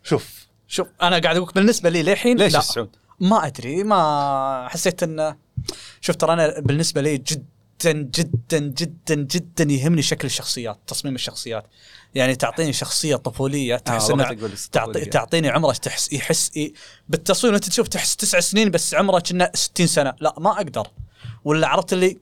شوف. 0.03 0.47
شوف 0.69 0.89
أنا 1.03 1.19
قاعد 1.19 1.37
أقول 1.37 1.53
بالنسبة 1.55 1.91
لي 1.91 2.03
للحين 2.03 2.37
ليش 2.39 2.53
لا. 2.53 2.59
السعود؟ 2.59 2.97
ما 3.21 3.47
أدري 3.47 3.85
ما 3.85 4.69
حسيت 4.71 5.03
انه 5.03 5.37
شوف 6.01 6.17
ترى 6.17 6.33
أنا 6.33 6.61
بالنسبة 6.61 7.01
لي 7.01 7.17
جدا 7.19 7.45
جدا 7.87 8.59
جدا 8.59 9.15
جدا 9.15 9.65
يهمني 9.65 10.03
شكل 10.03 10.27
الشخصيات 10.27 10.79
تصميم 10.87 11.15
الشخصيات. 11.15 11.65
يعني 12.15 12.37
تعطيني 12.37 12.73
شخصية 12.73 13.17
طفولية 13.17 13.77
تحس 13.77 14.11
آه، 14.11 14.15
إنها 14.15 14.25
والله 14.29 14.39
تقول 14.39 14.51
تعطي 14.73 14.93
طفولية. 14.93 15.11
تعطيني 15.11 15.49
عمره 15.49 15.73
تحس 15.73 16.13
يحس 16.13 16.51
إيه 16.57 16.73
بالتصوير 17.09 17.55
أنت 17.55 17.69
تشوف 17.69 17.89
تحس 17.89 18.17
تسع 18.17 18.41
سنين 18.41 18.71
بس 18.71 18.95
عمره 18.95 19.19
كنا 19.19 19.51
60 19.55 19.87
سنة. 19.87 20.15
لا 20.21 20.35
ما 20.39 20.51
أقدر. 20.51 20.87
ولا 21.45 21.69
عرفت 21.69 21.93
اللي 21.93 22.19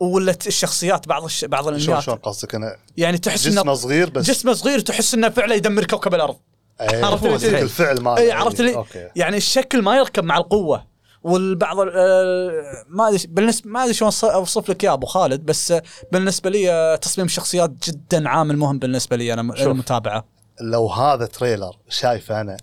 ولت 0.00 0.46
الشخصيات 0.46 1.08
بعض 1.08 1.24
الش... 1.24 1.44
بعض 1.44 1.68
الأنميات. 1.68 2.02
شلون 2.02 2.16
قصدك 2.16 2.54
أنا؟ 2.54 2.76
يعني 2.96 3.18
تحس 3.18 3.48
جسمه 3.48 3.62
انه 3.62 3.74
صغير 3.74 4.10
بس 4.10 4.26
جسمه 4.26 4.52
صغير 4.52 4.80
تحس 4.80 5.14
إنه 5.14 5.28
فعلا 5.28 5.54
يدمر 5.54 5.84
كوكب 5.84 6.14
الأرض. 6.14 6.36
إيه، 6.80 7.04
عرفت؟ 7.04 7.44
الفعل 7.44 8.00
ماله 8.00 8.18
اي 8.18 8.32
عرفت 8.32 8.60
لي 8.60 8.74
أوكي. 8.74 9.08
يعني 9.16 9.36
الشكل 9.36 9.82
ما 9.82 9.96
يركب 9.96 10.24
مع 10.24 10.38
القوة. 10.38 10.86
والبعض 11.22 11.80
ال- 11.80 11.92
آه، 11.96 12.84
ما 12.88 13.08
أدري 13.08 13.26
بالنسبة 13.28 13.70
ما 13.70 13.82
أدري 13.82 13.94
شلون 13.94 14.10
أوصف 14.24 14.70
لك 14.70 14.84
يا 14.84 14.92
أبو 14.92 15.06
خالد 15.06 15.46
بس 15.46 15.74
بالنسبة 16.12 16.50
لي 16.50 16.70
آه، 16.72 16.96
تصميم 16.96 17.24
الشخصيات 17.26 17.70
جدا 17.88 18.28
عامل 18.28 18.56
مهم 18.56 18.78
بالنسبة 18.78 19.16
لي 19.16 19.32
أنا. 19.32 19.54
المتابعة 19.62 20.24
لو 20.60 20.86
هذا 20.88 21.26
trailer 21.26 21.76
شايفه 21.88 22.40
أنا 22.40 22.56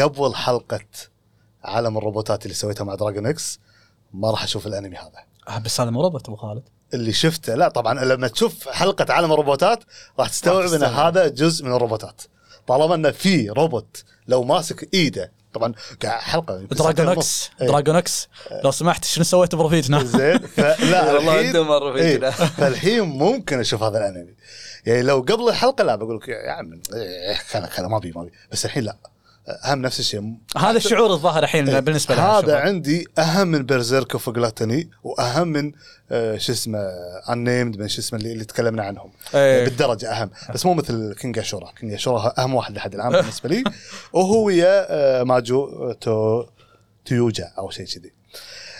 قبل 0.00 0.34
حلقة 0.34 0.80
عالم 1.64 1.98
الروبوتات 1.98 2.42
اللي 2.44 2.54
سويتها 2.54 2.84
مع 2.84 2.94
Dragon 2.94 3.26
X 3.26 3.60
ما 4.14 4.30
راح 4.30 4.42
أشوف 4.44 4.66
الأنمي 4.66 4.96
هذا 4.96 5.24
آه، 5.48 5.58
بس 5.58 5.80
هذا 5.80 5.90
مو 5.90 6.02
روبوت 6.02 6.28
أبو 6.28 6.36
خالد 6.36 6.62
اللي 6.94 7.12
شفته 7.12 7.54
لا 7.54 7.68
طبعا 7.68 8.04
لما 8.04 8.28
تشوف 8.28 8.68
حلقة 8.68 9.12
عالم 9.12 9.32
الروبوتات 9.32 9.84
راح 10.18 10.28
تستوعب 10.28 10.72
إن. 10.72 10.82
هذا 10.82 11.28
جزء 11.28 11.64
من 11.64 11.72
الروبوتات 11.72 12.22
طالما 12.66 12.94
انه 12.94 13.10
في 13.10 13.48
روبوت 13.48 14.04
لو 14.28 14.42
ماسك 14.44 14.94
إيده 14.94 15.32
طبعا 15.54 15.74
قاعد 16.02 16.20
حلقه 16.20 16.60
يمكن 16.60 16.76
دراجون 16.76 17.08
إكس. 17.08 17.50
إيه. 17.60 17.66
دراجون 17.66 17.96
إكس 17.96 18.28
لو 18.64 18.70
سمحت 18.70 19.04
شنو 19.04 19.24
سويت 19.24 19.54
برفيجنا 19.54 20.04
زين 20.18 20.38
فلا 20.38 21.12
والله 21.14 21.32
الحين- 21.34 21.46
عنده 21.46 21.64
مرة 21.64 21.92
في 21.92 21.98
إيه،. 21.98 22.30
فالحين 22.58 23.00
ممكن 23.00 23.60
أشوف 23.60 23.82
هذا 23.82 23.98
الأنمي 23.98 24.34
يعني 24.86 25.02
لو 25.02 25.20
قبل 25.20 25.48
الحلقة 25.48 25.84
لا 25.84 25.96
بقول 25.96 26.16
لك 26.16 26.28
يا 26.28 26.50
عم 26.52 26.80
إيه، 26.94 27.34
خلا 27.34 27.66
خلا 27.66 27.88
ما 27.88 27.98
بي 27.98 28.12
ما 28.16 28.22
بي 28.22 28.32
بس 28.52 28.64
الحين 28.64 28.84
لا 28.84 28.96
أهم 29.48 29.82
نفس 29.82 30.00
الشيء. 30.00 30.34
هذا 30.56 30.76
الشعور 30.76 31.12
الظاهر 31.12 31.42
الحين 31.42 31.68
إيه، 31.68 31.80
بالنسبة 31.80 32.14
لي 32.14 32.20
هذا 32.20 32.56
عندي 32.56 33.06
أهم 33.18 33.48
من 33.48 33.62
بيرزيرك 33.62 34.14
وفجلاتني 34.14 34.90
وأهم 35.02 35.48
من 35.48 35.72
آه، 36.10 36.36
شو 36.36 36.52
اسمه 36.52 36.78
انيمد 37.30 37.78
من 37.78 37.88
شو 37.88 38.00
اسمه 38.00 38.18
اللي, 38.18 38.32
اللي 38.32 38.44
تكلمنا 38.44 38.82
عنهم. 38.82 39.10
إيه. 39.34 39.64
بالدرجة 39.64 40.12
أهم. 40.12 40.30
بس 40.54 40.66
مو 40.66 40.74
مثل 40.74 41.14
كينج 41.14 41.38
اشورا 41.38 41.72
كينج 41.80 41.92
اشورا 41.92 42.34
أهم 42.38 42.54
واحد 42.54 42.74
لحد 42.76 42.94
الآن 42.94 43.12
بالنسبة 43.12 43.48
لي. 43.48 43.64
وهو 44.12 44.44
ويا 44.44 44.86
آه، 44.90 45.22
Majo 45.22 45.64
آه، 45.64 45.92
to 45.92 46.44
تيوجا 47.04 47.52
أو 47.58 47.70
شيء 47.70 47.86
كذي. 47.86 48.12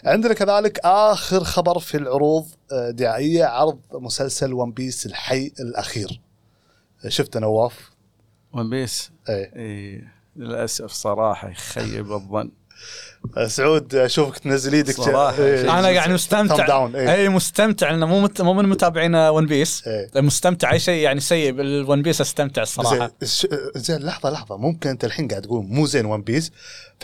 عندنا 0.05 0.35
كذلك 0.35 0.81
آخر 0.85 1.44
خبر 1.44 1.79
في 1.79 1.96
العروض 1.96 2.46
آه، 2.72 2.90
دعائية 2.90 3.44
عرض 3.44 3.79
مسلسل 3.92 4.53
One 4.52 4.72
Piece 4.72 5.06
الحي 5.07 5.53
الأخير. 5.61 6.20
شفت 7.09 7.37
نواف؟ 7.37 7.90
One 8.52 8.70
Piece 8.70 9.11
إيه. 9.29 9.53
اي 9.57 10.21
للأسف 10.36 10.90
صراحة 10.92 11.48
يخيب 11.50 12.12
الظن. 12.12 12.50
آه، 13.36 13.46
سعود 13.46 13.94
أشوفك 13.94 14.38
تنزل 14.38 14.72
إيدك 14.72 14.94
صراحة 14.94 15.38
إيه. 15.42 15.78
أنا 15.78 15.88
قاعد 15.88 16.10
مستمتع. 16.10 16.86
إيه. 16.94 17.14
اي 17.14 17.28
مستمتع. 17.28 17.90
لأنه 17.90 18.06
مو 18.06 18.20
مت... 18.20 18.40
مو 18.40 18.52
من 18.54 18.68
متابعين 18.68 19.14
One 19.14 19.46
Piece 19.46 19.82
إيه. 19.88 20.20
مستمتع. 20.20 20.72
أي 20.72 20.78
شيء 20.78 21.02
يعني 21.02 21.20
سيء 21.20 21.52
بال 21.52 21.72
One 21.72 22.02
Piece 22.02 22.20
أستمتع 22.20 22.62
الصراحه 22.62 23.10
زين 23.22 23.50
زين 23.76 24.02
لحظة 24.02 24.30
لحظة. 24.30 24.56
ممكن 24.56 24.90
أنت 24.90 25.04
الحين 25.04 25.28
قاعد 25.28 25.42
تقول 25.42 25.64
مو 25.64 25.86
زين 25.86 26.06
ون 26.06 26.22
بيس 26.22 26.52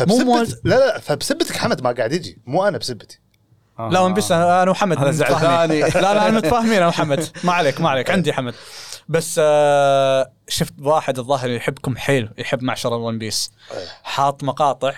مو 0.01 0.19
مو- 0.19 0.39
فبسبت 0.45 0.61
لا 0.65 0.75
لا. 0.75 0.99
فبسبتك 0.99 1.57
حمد 1.57 1.83
ما 1.83 1.93
قاعد 1.93 2.13
يجي. 2.13 2.39
مو 2.47 2.69
أنا 2.69 2.79
بسبتي. 2.79 3.21
لا 3.79 4.01
ون 4.01 4.15
بيس 4.15 4.33
أنا 4.33 4.63
أنا 4.63 4.71
وحمد 4.71 4.99
هذا 4.99 5.11
زعل 5.11 5.33
متفاهمين. 5.33 5.81
ثاني. 5.89 6.03
لا 6.05 6.15
لا 6.15 6.29
أنا 6.29 6.37
متفاهمين 6.37 6.73
أنا 6.73 6.87
وحمد 6.87 7.29
ما 7.45 7.53
عليك 7.53 7.81
ما 7.81 7.89
عليك. 7.91 8.11
عندي 8.11 8.33
حمد. 8.33 8.55
بس 9.09 9.41
آه 9.43 10.31
شفت 10.49 10.75
واحد 10.81 11.19
الظاهر 11.19 11.51
يحبكم 11.51 11.97
حيل 11.97 12.31
يحب 12.39 12.63
معشر 12.63 12.97
الون 12.97 13.19
بيس. 13.19 13.51
إيه. 13.73 13.87
حاط 14.03 14.45
مقاطع. 14.45 14.93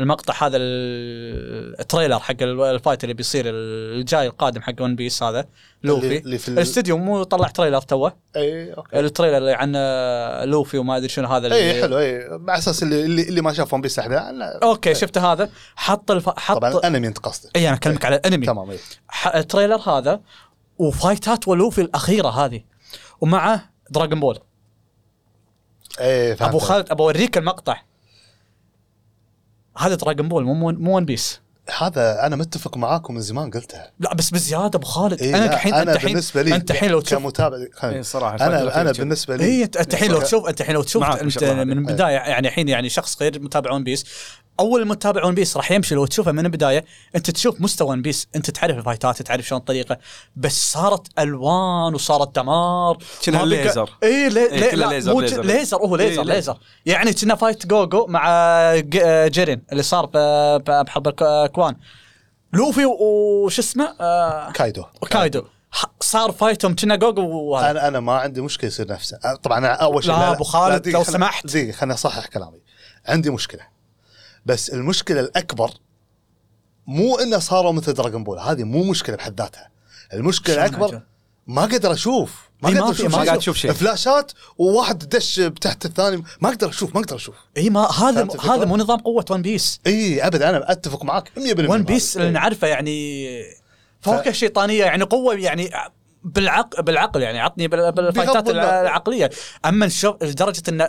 المقطع 0.00 0.34
هذا 0.46 0.56
ال- 0.56 1.80
ال 1.80 1.85
trailer 1.85 2.18
حق 2.18 2.34
ال- 2.42 2.60
ال 2.60 2.67
fight 2.67 3.04
اللي 3.04 3.14
بيصير 3.14 3.44
الجاي 3.46 4.26
القادم 4.26 4.60
حق 4.62 4.72
ون 4.80 4.96
بيس 4.96 5.22
هذا 5.22 5.46
لوفي. 5.82 6.18
اللي 6.18 6.38
في 6.38 6.48
ال- 6.48 6.52
الاستديو 6.52 6.98
مو 6.98 7.22
طلع 7.22 7.48
trailer 7.48 7.80
توه. 7.80 8.16
اي 8.36 8.72
okay. 8.72 9.00
التريلر 9.00 9.36
اللي 9.36 9.52
عن 9.52 9.72
آه، 9.76 10.44
لوفي 10.44 10.78
وما 10.78 10.96
أدري 10.96 11.08
شنو 11.08 11.28
هذا 11.28 11.46
اللي 11.46 11.56
اي 11.58 11.82
حلو 11.82 11.98
اي 11.98 12.24
على 12.48 12.58
أساس 12.58 12.82
اللي 12.82 13.04
اللي, 13.04 13.22
اللي 13.22 13.40
ما 13.40 13.52
شاف 13.52 13.74
ون 13.74 13.80
بيس 13.80 13.98
أحد. 13.98 14.12
okay 14.62 14.94
شفت 14.94 15.18
هذا. 15.18 15.50
حط 15.76 16.10
الف... 16.10 16.28
حط 16.28 16.56
طبعا 16.58 16.80
انمي 16.84 17.06
انت 17.08 17.18
قصدك. 17.18 17.56
اي 17.56 17.68
أنا 17.68 17.76
أكلمك 17.76 18.04
على 18.04 18.16
الانمي 18.16 18.46
تمام 18.46 18.70
اي 18.70 18.78
ال 19.34 19.39
trailer 19.39 19.76
هذا 19.90 20.20
وفايتات 20.78 21.48
ولوفي 21.48 21.80
الأخيرة 21.80 22.28
هذه. 22.28 22.73
ومعه 23.24 23.70
دراغون 23.90 24.20
بول 24.20 24.38
اي 26.00 26.36
فهمت. 26.36 26.48
أبو 26.48 26.58
خالد 26.58 26.90
ابى 26.90 27.02
أوريك 27.02 27.38
المقطع. 27.38 27.82
هذا 29.78 29.94
دراغون 29.94 30.28
بول 30.28 30.44
مو 30.44 30.72
مو 30.72 30.96
ون 30.96 31.04
بيس 31.04 31.40
هذا 31.78 32.26
أنا 32.26 32.36
متفق 32.36 32.76
معاكم 32.76 33.14
من 33.14 33.20
زمان 33.20 33.50
قلتها 33.50 33.90
لا 34.00 34.14
بس 34.14 34.30
بزيادة 34.30 34.78
أبو 34.78 34.86
خالد 34.86 35.22
إيه 35.22 35.36
أنا 35.36 35.54
الحين 35.54 35.74
أنا 35.74 35.82
أنت 35.82 35.96
الحين 35.96 36.08
بالنسبة 36.08 36.42
لي 36.42 36.54
أنت 36.54 36.70
الحين 36.70 36.90
لو 36.90 37.00
تشوف 37.00 37.18
كمتابع 37.18 37.56
إيه 37.84 38.02
صراحة 38.02 38.34
الفترة 38.34 38.46
أنا 38.58 38.80
أنا. 38.80 38.92
بالنسبة 38.92 39.36
لي 39.36 39.44
اي 39.44 39.64
أنت 39.64 39.76
أنت 39.76 39.94
الحين 39.94 40.10
لو 40.10 40.20
تشوف 40.20 40.48
أنت 40.48 40.60
الحين 40.60 40.74
لو 40.74 40.82
تشوف 40.82 41.04
أنت. 41.04 41.44
من 41.44 41.78
البدايه 41.78 42.14
يعني 42.14 42.48
الحين 42.48 42.68
يعني 42.68 42.88
شخص 42.88 43.22
غير 43.22 43.40
متابع 43.40 43.72
ون 43.72 43.84
بيس 43.84 44.04
أول 44.60 44.86
متابع 44.88 45.24
ون 45.24 45.34
بيس 45.34 45.56
راح 45.56 45.72
يمشي 45.72 45.94
لو 45.94 46.06
تشوفه 46.06 46.32
من 46.32 46.46
البداية 46.46 46.84
أنت 47.16 47.30
تشوف 47.30 47.60
مستوى 47.60 47.88
ون 47.88 48.02
بيس 48.02 48.28
أنت 48.36 48.50
تعرف 48.50 48.78
الفايتات 48.78 49.22
تعرف 49.22 49.46
شلون 49.46 49.60
الطريقة 49.60 49.98
بس 50.36 50.72
صارت 50.72 51.06
ألوان 51.18 51.94
وصارت 51.94 52.36
دمار 52.36 52.98
كنا 53.24 53.44
ليزر. 53.44 53.90
اي 54.02 54.28
لي 54.28 54.40
إيه، 54.40 54.74
لا 54.74 54.86
ليزر، 54.86 55.12
مو 55.12 55.20
ليزر. 55.20 55.44
ليزر 55.44 55.76
هو 55.76 55.96
ليزر 55.96 56.22
إيه، 56.22 56.28
ليزر. 56.28 56.56
يعني 56.86 57.12
كنه 57.12 57.34
fight 57.34 57.66
جوجو 57.66 58.06
مع 58.06 58.22
آه، 58.28 58.84
جيرين 59.26 59.62
اللي 59.72 59.82
صار 59.82 60.06
بحرب 60.82 61.08
الاكوان 61.54 61.76
لوفي 62.52 62.84
وش 62.84 63.58
اسمه؟ 63.58 63.96
آه، 64.00 64.52
كايدو. 64.52 64.84
كايدو. 65.10 65.44
صار 66.00 66.32
فايتهم 66.32 66.76
كنا 66.76 66.98
وهذا. 67.04 67.70
أنا 67.70 67.88
أنا 67.88 68.00
ما 68.00 68.12
عندي 68.12 68.40
مشكلة 68.40 68.68
يصير 68.68 68.88
نفسه 68.88 69.18
أه، 69.24 69.34
طبعا 69.34 69.58
أنا 69.58 69.68
أول 69.68 70.04
شيء 70.04 70.12
لا، 70.12 70.32
أبو 70.32 70.44
خالد، 70.44 70.88
لو 70.88 71.02
سمحت. 71.02 71.46
دقيقة 71.46 71.72
خليني 71.72 71.94
أصحح 71.94 72.26
كلامي. 72.26 72.60
عندي 73.06 73.30
مشكلة. 73.30 73.60
بس 74.46 74.70
المشكلة 74.70 75.20
الأكبر 75.20 75.70
مو 76.86 77.18
إنه 77.18 77.38
صاروا 77.38 77.72
مثل 77.72 77.92
دراجون 77.92 78.24
بول 78.24 78.38
هذه 78.38 78.64
مو 78.64 78.84
مشكلة 78.84 79.16
بحد 79.16 79.40
ذاتها. 79.40 79.70
المشكلة 80.12 80.54
الأكبر؟ 80.54 81.02
ما 81.46 81.64
أقدر 81.64 81.92
أشوف. 81.92 82.50
ما 82.72 82.80
أقدر 82.80 82.94
في- 82.94 83.00
أشوف 83.02 83.16
ما. 83.16 83.24
قاعد 83.24 83.38
تشوف 83.38 83.56
شيء. 83.56 83.72
فلاشات 83.72 84.32
وواحد 84.58 84.98
دش 85.08 85.36
تحت 85.60 85.84
الثاني. 85.84 86.22
ما 86.40 86.48
أقدر 86.48 86.68
أشوف 86.68 86.94
ما 86.94 87.00
أقدر 87.00 87.16
أشوف. 87.16 87.34
اي 87.56 87.70
ما 87.70 87.90
هذا؟ 87.90 88.28
هذا 88.42 88.64
مو 88.64 88.76
نظام 88.76 88.98
قوة 88.98 89.24
ون 89.30 89.42
بيس 89.42 89.80
اي 89.86 90.26
ابدا 90.26 90.50
أنا 90.50 90.72
أتفق 90.72 91.04
معك 91.04 91.30
100% 91.36 91.70
ون 91.70 91.82
بيس. 91.82 92.16
اللي 92.16 92.30
نعرفه 92.30 92.66
يعني 92.66 93.26
فوق 94.00 94.26
الشيطانيه 94.26 94.84
يعني 94.84 95.04
قوة 95.04 95.34
يعني 95.34 95.70
بالعقل 96.24 96.82
بالعقل 96.82 97.22
يعني 97.22 97.40
عطني 97.40 97.68
بال- 97.68 97.92
بالفايتات. 97.92 98.48
العقلية. 98.48 99.30
أما 99.64 99.86
نشوف 99.86 100.22
لدرجة 100.22 100.62
إن 100.68 100.86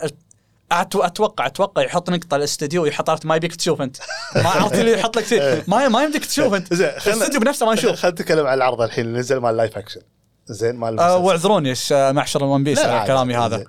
أتو- 0.74 1.04
أتوقع 1.04 1.46
أتوقع 1.46 1.82
يحط 1.82 2.10
نقطة 2.10 2.36
الاستديو 2.36 2.86
يحط 2.86 3.10
عرفت 3.10 3.26
ما 3.26 3.36
يبيك 3.36 3.56
تشوف 3.56 3.82
أنت. 3.82 3.96
ما 4.44 4.48
عرفت 4.48 4.74
اللي 4.74 4.92
يحط 4.92 5.16
لك 5.18 5.26
شيء. 5.26 5.62
ما 5.68 5.88
ما 5.88 6.04
يمديك 6.04 6.24
تشوف 6.24 6.54
أنت. 6.54 6.72
الاستديو 6.72 7.40
بنفسه 7.40 7.66
ما 7.66 7.74
نشوف 7.74 7.92
خلينا 7.92 8.14
نتكلم 8.20 8.46
عن 8.46 8.54
العرض 8.54 8.80
الحين 8.80 9.04
اللي 9.06 9.18
نزل 9.18 9.36
مال 9.36 9.56
live 9.56 9.78
action 9.78 10.00
زين 10.48 10.76
مال 10.76 11.00
آه،. 11.00 11.16
واعذروني 11.16 11.74
آه، 11.92 12.12
معشر 12.12 12.44
الون 12.44 12.64
بيس 12.64 12.78
على. 12.78 13.06
كلامي 13.06 13.36
هذا. 13.36 13.64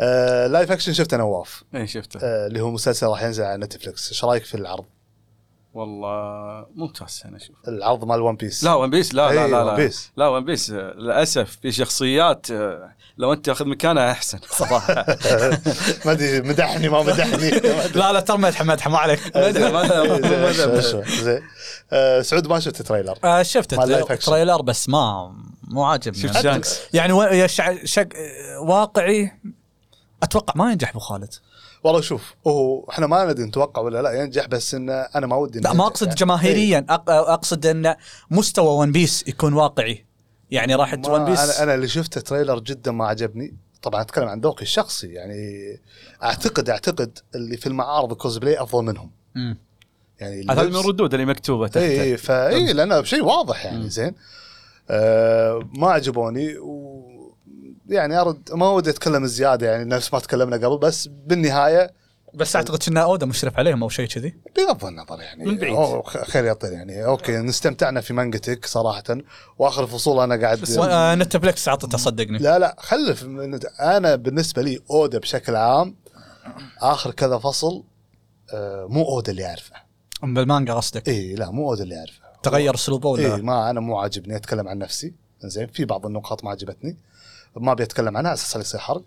آه 0.00 0.46
live 0.46 0.72
action 0.72 0.92
شفته 0.92 1.16
نواف. 1.16 1.62
اي 1.74 1.86
شفته. 1.86 2.20
آه 2.22 2.46
اللي 2.46 2.60
هو 2.60 2.70
مسلسل 2.70 3.06
راح 3.06 3.22
ينزل 3.22 3.44
على 3.44 3.64
نتفلكس 3.64 4.08
إيش 4.08 4.24
رأيك 4.24 4.44
في 4.44 4.54
العرض؟ 4.54 4.84
والله 5.74 6.66
ممتاز 6.74 7.22
أنا 7.24 7.36
أشوف 7.36 7.56
العرض 7.68 8.04
مال 8.04 8.20
ون 8.20 8.36
بيس 8.36 8.64
لا 8.64 8.74
ون 8.74 8.90
بيس 8.90 9.14
لا 9.14 9.32
لا 9.32 9.44
إي، 9.44 9.50
لا 9.50 9.60
ون 9.60 9.66
لا 9.66 9.74
بيس. 9.74 10.12
لا 10.16 10.28
ون 10.28 10.44
بيس 10.44 10.70
آه، 10.70 10.74
للأسف 10.76 11.58
في 11.62 11.72
شخصيات 11.72 12.50
آه، 12.50 12.92
لو 13.18 13.32
أنت 13.32 13.46
تأخذ 13.46 13.66
مكانها 13.66 14.10
أحسن. 14.10 14.38
صراحة 14.50 14.94
ما 16.04 16.12
أدري 16.12 16.40
مدحني 16.40 16.88
ما 16.88 17.02
مدحني. 17.02 17.50
لا 18.00 18.12
لا 18.12 18.20
ترى 18.20 18.38
مدح 18.38 18.62
مدح 18.62 18.88
ما 18.88 18.98
عليك. 18.98 19.20
سعود 22.22 22.46
ما 22.46 22.60
شفت 22.60 22.82
trailer 22.82 23.42
شفت. 23.42 23.72
ال 23.72 23.83
trailer 23.83 24.62
بس 24.62 24.88
ما 24.88 25.34
مو 25.72 25.84
عاجبني. 25.84 26.22
شفت 26.22 26.34
يعني. 26.34 26.42
شانكس 26.42 26.80
يعني 26.92 27.12
و- 27.12 27.22
يا 27.22 27.46
شع... 27.46 27.84
شق... 27.84 28.08
واقعي 28.60 29.32
أتوقع 30.22 30.54
ما 30.56 30.72
ينجح 30.72 30.90
أبو 30.90 30.98
خالد. 30.98 31.34
والله 31.84 32.00
شوف 32.00 32.34
هو 32.46 32.84
إحنا 32.90 33.06
ما 33.06 33.24
ندري 33.24 33.44
نتوقع 33.44 33.82
ولا 33.82 34.02
لا 34.02 34.12
ينجح 34.12 34.46
بس 34.46 34.74
انه 34.74 34.92
أنا 34.92 35.26
ما 35.26 35.36
ودي 35.36 35.60
لا 35.60 35.72
ما 35.72 35.86
أقصد 35.86 36.06
يعني. 36.06 36.18
جماهيريا 36.18 36.86
أق... 36.88 37.10
أقصد 37.10 37.66
إن 37.66 37.94
مستوى 38.30 38.76
ون 38.76 38.92
بيس 38.92 39.24
يكون 39.28 39.52
واقعي. 39.52 40.06
يعني 40.50 40.74
راح 40.74 40.92
ون 40.92 41.24
بيس 41.24 41.38
أنا 41.40 41.62
أنا 41.62 41.74
اللي 41.74 41.88
شفته 41.88 42.20
trailer 42.20 42.58
جدا 42.58 42.92
ما 42.92 43.06
عجبني. 43.06 43.56
طبعا 43.82 44.00
أتكلم 44.00 44.28
عن 44.28 44.40
ذوقي 44.40 44.62
الشخصي 44.62 45.06
يعني 45.06 45.62
اعتقد 46.22 46.70
أعتقد 46.70 47.18
اللي 47.34 47.56
في 47.56 47.66
المعارض 47.66 48.12
الكوزبلاي 48.12 48.62
أفضل 48.62 48.84
منهم. 48.84 49.10
مم. 49.34 49.58
يعني 50.20 50.46
هذا 50.50 50.62
من 50.62 50.76
الردود 50.76 51.14
اللي 51.14 51.26
مكتوبة 51.26 51.66
تحت. 51.66 51.76
اي 51.76 52.02
اي 52.02 52.16
فاي 52.16 52.72
لأنه 52.72 53.02
شيء 53.02 53.24
واضح 53.24 53.64
يعني 53.64 53.78
مم. 53.78 53.88
زين. 53.88 54.06
آه 54.06 54.14
ما 55.78 55.90
عجبوني. 55.90 56.58
و 56.58 57.02
يعني 57.88 58.20
ارد 58.20 58.52
ما 58.52 58.70
ودي 58.70 58.90
أتكلم 58.90 59.26
زيادة 59.26 59.70
يعني 59.70 59.84
نفس 59.84 60.14
ما 60.14 60.20
تكلمنا 60.20 60.56
قبل 60.56 60.78
بس 60.78 61.06
بالنهاية 61.06 61.90
بس 62.34 62.56
أعتقد 62.56 62.82
ان 62.88 62.96
أودا 62.96 63.26
مشرف 63.26 63.58
عليهم 63.58 63.82
أو 63.82 63.88
شيء 63.88 64.06
كذي. 64.06 64.34
بغض 64.56 64.84
النظر 64.84 65.20
يعني. 65.20 65.44
من 65.44 65.56
بعيد. 65.56 66.02
خير 66.04 66.44
يطير 66.44 66.72
يعني. 66.72 67.04
okay 67.04 67.48
استمتعنا 67.48 68.00
في 68.00 68.14
مانجتك 68.14 68.66
صراحة. 68.66 69.02
وآخر 69.58 69.86
فصول 69.86 70.20
أنا 70.20 70.40
قاعد 70.40 70.64
آه، 70.78 71.14
نتفلكس 71.14 71.68
عطته 71.68 71.98
صدقني. 71.98 72.38
لا 72.38 72.58
لا 72.58 72.76
خلف. 72.78 73.24
أنا 73.80 74.16
بالنسبة 74.16 74.62
لي 74.62 74.78
أودا 74.90 75.18
بشكل 75.18 75.56
عام 75.56 75.96
آخر 76.80 77.10
كذا 77.10 77.38
فصل 77.38 77.84
آه، 78.54 78.86
مو 78.90 79.04
أودا 79.04 79.32
اللي 79.32 79.46
أعرفه. 79.46 79.74
بالمانجا 80.22 80.74
قصدك؟ 80.74 81.08
اي 81.08 81.34
لا 81.34 81.50
مو 81.50 81.70
أودا 81.70 81.82
اللي 81.82 81.98
أعرفه. 81.98 82.21
تغير 82.42 82.74
أسلوبه 82.74 83.08
ولا؟ 83.08 83.34
اي 83.34 83.42
ما 83.42 83.70
أنا 83.70 83.80
مو 83.80 83.98
عاجبني 83.98 84.36
أتكلم 84.36 84.68
عن 84.68 84.78
نفسي. 84.78 85.14
زين 85.40 85.66
في 85.66 85.84
بعض 85.84 86.06
النقاط 86.06 86.44
ما 86.44 86.50
عجبتني. 86.50 86.96
ما 87.56 87.74
بيتكلم 87.74 88.16
عنها 88.16 88.30
على 88.30 88.38
أساس 88.38 88.56
لا 88.56 88.62
يصير 88.62 88.80
حرق. 88.80 89.02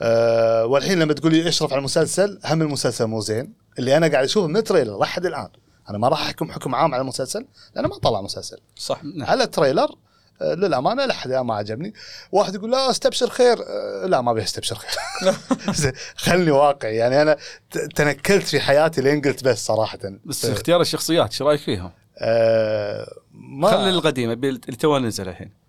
أه 0.00 0.66
والحين 0.66 0.98
لما 0.98 1.12
تقول 1.12 1.32
لي 1.32 1.48
اشرف 1.48 1.72
على 1.72 1.78
المسلسل 1.78 2.40
هم 2.44 2.62
المسلسل 2.62 3.06
مو 3.06 3.20
زين. 3.20 3.52
اللي 3.78 3.96
أنا 3.96 4.08
قاعد 4.08 4.24
أشوفه 4.24 4.46
من 4.46 4.56
ال 4.56 4.61
trailer 4.61 4.98
لحد 4.98 5.26
الآن. 5.26 5.48
أنا 5.90 5.98
ما 5.98 6.08
راح 6.08 6.22
أحكم 6.22 6.52
حكم 6.52 6.74
عام 6.74 6.94
على 6.94 7.00
المسلسل 7.00 7.46
لأنه 7.74 7.88
ما 7.88 7.98
طلع 7.98 8.20
مسلسل. 8.20 8.58
صح. 8.76 9.04
نعم. 9.04 9.30
على 9.30 9.44
ال 9.44 9.50
trailer 9.50 9.94
آه، 10.42 10.54
للأمانة 10.54 11.06
لحد 11.06 11.30
الان 11.30 11.46
ما 11.46 11.54
عجبني. 11.54 11.94
واحد 12.32 12.54
يقول 12.54 12.70
لا 12.70 12.90
استبشر 12.90 13.30
خير. 13.30 13.58
آه، 13.68 14.06
لا 14.06 14.20
ما 14.20 14.30
أبي 14.30 14.42
أستبشر 14.42 14.76
خير. 14.76 14.90
زين، 15.74 15.92
خلني 16.16 16.50
واقعي. 16.50 16.96
يعني 16.96 17.22
أنا 17.22 17.36
تنكلت 17.70 18.46
في 18.46 18.60
حياتي 18.60 19.00
لين 19.00 19.20
قلت 19.20 19.44
بس 19.44 19.66
صراحة. 19.66 19.98
بس 20.24 20.44
اختيار 20.44 20.80
الشخصيات 20.80 21.30
إيش 21.30 21.42
رأيك 21.42 21.60
فيهم؟ 21.60 21.90
آه 22.18 23.12
ما 23.32 23.70
خلي 23.70 23.90
القديم 23.90 24.30
ابي 24.30 24.48
اللي 24.48 24.60
تو 24.60 24.98
نزل 24.98 25.28
الحين. 25.28 25.64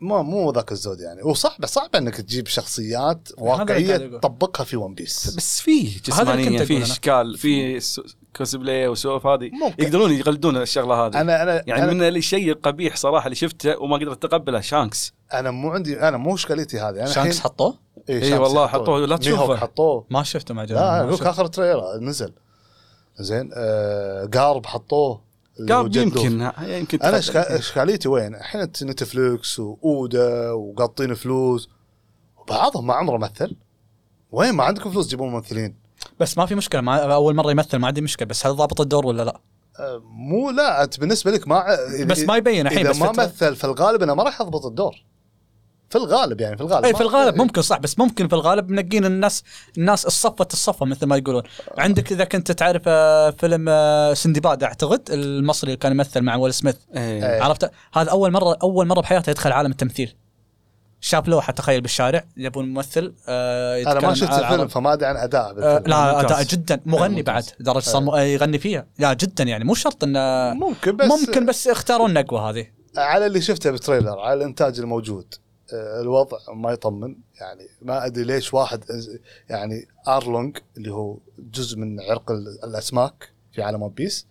ما 0.00 0.22
مو 0.22 0.50
ذاك 0.52 0.72
الزود 0.72 1.00
يعني. 1.00 1.22
وصح 1.22 1.56
بس 1.60 1.74
صعب 1.74 1.96
إنك 1.96 2.14
تجيب 2.16 2.46
شخصيات 2.46 3.28
واقعية. 3.38 3.96
تطبقها 3.96 4.64
في 4.64 4.76
ون 4.76 4.94
بيس 4.94 5.36
بس 5.36 5.60
فيه 5.60 5.96
كنت 5.96 6.06
جسمانية 6.10 6.64
فيه. 6.64 6.82
إشكال 6.82 7.38
فيه 7.38 7.78
س- 7.78 8.00
كوسبلاي 8.36 8.88
وسوالف 8.88 9.26
هذه. 9.26 9.50
ممكن. 9.50 9.84
يقدرون 9.84 10.12
يقلدون 10.12 10.56
الشغلة 10.56 10.94
هذه. 11.06 11.20
أنا 11.20 11.42
أنا 11.42 11.62
يعني 11.66 11.84
أنا, 11.84 11.92
من 11.92 12.02
الشيء 12.02 12.52
القبيح 12.52 12.96
صراحة 12.96 13.26
اللي 13.26 13.36
شفته 13.36 13.78
وما 13.82 13.96
قدرت 13.96 14.24
أتقبله 14.24 14.60
شانكس 14.60 15.12
أنا 15.34 15.50
مو 15.50 15.70
عندي 15.70 16.00
أنا 16.00 16.16
مو 16.16 16.34
إشكاليتي 16.34 16.80
هذه. 16.80 16.96
أنا 16.96 17.06
شانكس 17.06 17.40
حطوه؟ 17.40 17.78
إيه 18.08 18.16
إي 18.22 18.28
شانكس 18.30 18.40
والله 18.40 18.66
حطوه، 18.66 19.06
لا 19.06 19.16
تشوفه. 19.16 19.56
حطوه. 19.56 20.06
ما 20.10 20.22
شفته 20.22 20.54
ما 20.54 20.62
عجبني 20.62 20.80
لا. 20.80 21.30
آخر 21.30 21.46
trailer 21.46 21.98
نزل. 22.00 22.32
زين 23.18 23.50
آه 23.54 24.24
قارب 24.34 24.66
حطوه. 24.66 25.27
قال. 25.68 25.96
يمكن 25.96 26.50
يمكن 26.60 26.98
أنا 27.02 27.18
اشكاليتي 27.58 28.08
وين؟ 28.08 28.34
الحين 28.34 28.60
نتفلكس 28.62 29.58
وأودا 29.58 30.50
وقاطين 30.52 31.14
فلوس 31.14 31.68
وبعضهم 32.38 32.86
ما 32.86 32.94
عمره 32.94 33.16
مثل 33.18 33.56
وين 34.32 34.52
ما 34.52 34.64
عندكم 34.64 34.90
فلوس 34.90 35.06
تجيبون 35.06 35.32
ممثلين 35.32 35.74
بس 36.20 36.38
ما 36.38 36.46
في 36.46 36.54
مشكلة 36.54 36.80
ما 36.80 37.14
أول 37.14 37.34
مرة 37.34 37.50
يمثل 37.50 37.76
ما 37.78 37.86
عندي 37.86 38.00
مشكلة 38.00 38.28
بس 38.28 38.46
هل 38.46 38.56
ضابط 38.56 38.80
الدور 38.80 39.06
ولا 39.06 39.22
لا؟ 39.22 39.40
آه، 39.78 40.02
مو 40.04 40.50
لا 40.50 40.84
أنت 40.84 41.00
بالنسبة 41.00 41.30
لك 41.30 41.48
ما 41.48 41.64
بس 42.06 42.20
ما 42.20 42.36
يبين 42.36 42.66
الحين 42.66 42.78
إذا 42.78 42.90
بس 42.90 42.98
ما 42.98 43.12
فترة. 43.12 43.22
مثل 43.24 43.56
في 43.56 43.64
الغالب 43.64 44.02
إنه 44.02 44.14
ما 44.14 44.22
راح 44.22 44.40
يضبط 44.40 44.66
الدور 44.66 44.94
في 45.90 45.96
الغالب 45.98 46.40
يعني 46.40 46.56
في 46.56 46.62
الغالب. 46.62 46.84
اي 46.84 46.92
ما- 46.92 46.98
في 46.98 47.04
الغالب 47.04 47.36
ممكن 47.36 47.62
صح 47.62 47.78
بس 47.78 47.98
ممكن 47.98 48.28
في 48.28 48.34
الغالب 48.34 48.70
منقين 48.70 49.04
الناس 49.04 49.42
الناس 49.78 50.06
الصفة 50.06 50.46
الصفة 50.52 50.86
مثل 50.86 51.06
ما 51.06 51.16
يقولون. 51.16 51.42
عندك 51.78 52.12
إذا 52.12 52.24
كنت 52.24 52.52
تعرف 52.52 52.82
آه، 52.86 53.30
فيلم 53.30 53.66
آه، 53.68 54.14
سندباد 54.14 54.62
أعتقد 54.64 55.02
المصري 55.10 55.68
اللي 55.68 55.76
كان 55.76 55.92
يمثل 55.92 56.20
مع 56.22 56.36
ويل 56.36 56.54
سميث. 56.54 56.76
إيه. 56.96 57.26
إيه. 57.34 57.42
عرفت؟ 57.42 57.70
هذا 57.92 58.10
أول 58.10 58.30
مرة 58.32 58.56
أول 58.62 58.86
مرة 58.86 59.00
بحياته 59.00 59.30
يدخل 59.30 59.52
عالم 59.52 59.70
التمثيل. 59.70 60.14
شاف 61.00 61.28
لوحة 61.28 61.52
تخيل 61.52 61.80
بالشارع 61.80 62.24
يبون 62.36 62.68
ممثل 62.68 63.14
آه، 63.28 63.82
أنا 63.82 64.00
ما 64.00 64.14
شفت 64.14 64.32
الفيلم. 64.32 64.68
فما 64.68 64.92
أدري 64.92 65.06
عن 65.06 65.16
أداء 65.16 65.54
آه، 65.62 65.82
لا. 65.86 66.20
أداء 66.20 66.42
جدا. 66.42 66.80
مغني. 66.86 67.22
بعد 67.22 67.44
درجه 67.60 67.78
صار 67.78 68.02
م- 68.02 68.16
يغني 68.16 68.58
فيها. 68.58 68.86
لا 68.98 69.12
جدا 69.12 69.44
يعني. 69.44 69.64
مو 69.64 69.74
شرط 69.74 70.04
إنه 70.04 70.54
ممكن 70.54 70.96
بس 70.96 71.06
ممكن 71.10 71.46
بس 71.46 71.68
اختاروا 71.68 72.08
النقوة 72.08 72.50
هذه. 72.50 72.66
على 72.96 73.26
اللي 73.26 73.40
شفته 73.40 73.70
بال 73.70 73.81
trailer 73.81 74.18
على 74.20 74.34
الإنتاج 74.34 74.80
الموجود. 74.80 75.34
آه، 75.34 75.47
الوضع 75.72 76.38
ما 76.54 76.72
يطمن. 76.72 77.16
يعني 77.40 77.68
ما 77.82 78.06
أدري 78.06 78.24
ليش 78.24 78.54
واحد 78.54 78.84
يعني 79.50 79.88
أرلونج 80.08 80.58
اللي 80.76 80.92
هو 80.92 81.16
جزء 81.38 81.78
من 81.78 82.00
عرق 82.00 82.30
ال- 82.30 82.64
الأسماك 82.64 83.30
في 83.52 83.62
عالم 83.62 83.82
ون 83.82 83.90
بيس 83.90 84.26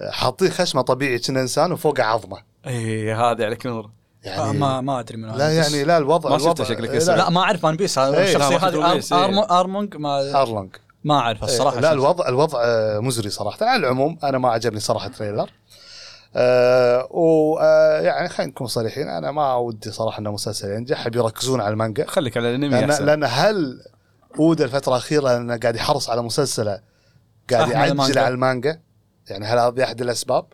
آه، 0.00 0.10
حاطيه 0.10 0.50
خشمة 0.50 0.82
طبيعي 0.82 1.18
كأنه 1.18 1.40
إنسان 1.40 1.72
وفوقه 1.72 2.02
عظمة. 2.02 2.36
اي 2.66 2.72
إيه، 2.72 3.30
هذا 3.30 3.44
عليك 3.44 3.66
نور 3.66 3.90
يعني 4.24 4.40
آه، 4.42 4.52
ما 4.52 4.80
ما 4.80 5.00
أدري 5.00 5.16
من 5.16 5.28
لا 5.36 5.50
يعني 5.52 5.84
لا 5.84 5.98
الوضع 5.98 6.30
ما 6.30 6.38
شفته 6.38 6.50
الوضع- 6.50 6.64
شكلك 6.64 6.90
لا. 6.90 7.16
لا 7.16 7.30
ما 7.30 7.40
أعرف 7.40 7.64
ون 7.64 7.76
بيس 7.76 7.98
إيه، 7.98 8.22
الشخصية 8.22 8.56
هذه 8.56 8.92
إيه. 8.94 9.00
أرم- 9.00 9.52
أرمونج 9.52 9.96
ما 9.96 10.42
أرلونج. 10.42 10.76
ما 11.04 11.14
أعرف 11.14 11.44
الصراحة 11.44 11.76
إيه، 11.76 11.80
لا 11.82 11.92
الوضع 11.92 12.28
الوضع 12.28 12.58
آه، 12.64 12.98
مزري 13.00 13.30
صراحة. 13.30 13.66
على 13.66 13.80
العموم 13.80 14.18
أنا 14.24 14.38
ما 14.38 14.48
عجبني 14.48 14.80
صراحة 14.80 15.06
ال 15.06 15.12
trailer 15.12 15.50
آه 16.36 17.08
ويعني 17.10 18.28
خلينا 18.28 18.50
نكون 18.52 18.66
صريحين 18.66 19.08
أنا 19.08 19.30
ما 19.30 19.54
ودي 19.54 19.90
صراحة 19.90 20.18
انه 20.18 20.32
مسلسل 20.32 20.70
ينجح 20.70 21.06
ابي 21.06 21.18
يركزون 21.18 21.60
على 21.60 21.72
المانجا 21.72 22.06
خليك 22.06 22.36
على 22.36 22.48
الأنمي 22.50 22.68
لأن 22.68 22.90
أحسن 22.90 23.04
لأن 23.06 23.24
هل 23.24 23.80
اودا 24.38 24.64
الفترة 24.64 24.92
الأخيرة 24.92 25.22
لأنه 25.22 25.56
قاعد 25.56 25.76
يحرص 25.76 26.10
على 26.10 26.22
مسلسله 26.22 26.80
قاعد 27.50 27.68
يعجل. 27.70 28.18
على 28.18 28.34
المانجا 28.34 28.80
يعني 29.30 29.46
هل 29.46 29.58
هذه 29.58 29.84
احد 29.84 30.00
الأسباب؟ 30.00 30.44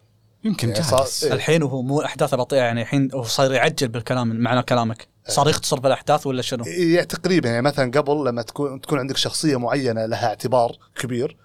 يمكن 0.45 0.69
يعني 0.69 0.81
جهل 0.81 0.91
صار- 0.91 1.29
إيه. 1.29 1.35
الحين 1.37 1.63
وهو 1.63 1.83
مو 1.83 2.03
أحداثه 2.03 2.37
بطيئة 2.37 2.61
يعني 2.61 2.83
الحين 2.83 3.09
هو 3.15 3.23
صاير 3.23 3.53
يعجل 3.53 3.89
بالكلام 3.89 4.37
معنى 4.41 4.63
كلامك 4.63 5.09
صار 5.29 5.49
يختصر 5.49 5.81
في 5.81 5.87
الأحداث 5.87 6.27
ولا 6.27 6.43
شنو؟ 6.43 6.65
يعني 6.65 7.07
تقريبا 7.07 7.49
يعني 7.49 7.63
مثلا 7.63 7.91
قبل 7.91 8.25
لما 8.27 8.43
تكون 8.43 8.81
تكون 8.81 8.99
عندك 8.99 9.17
شخصية 9.17 9.57
معينة 9.57 10.07
لها 10.07 10.27
اعتبار 10.27 10.77
كبير 11.01 11.37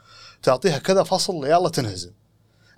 تعطيها 0.44 0.78
كذا 0.78 1.04
فصل 1.04 1.46
يلا 1.46 1.70
تنهزم 1.70 2.12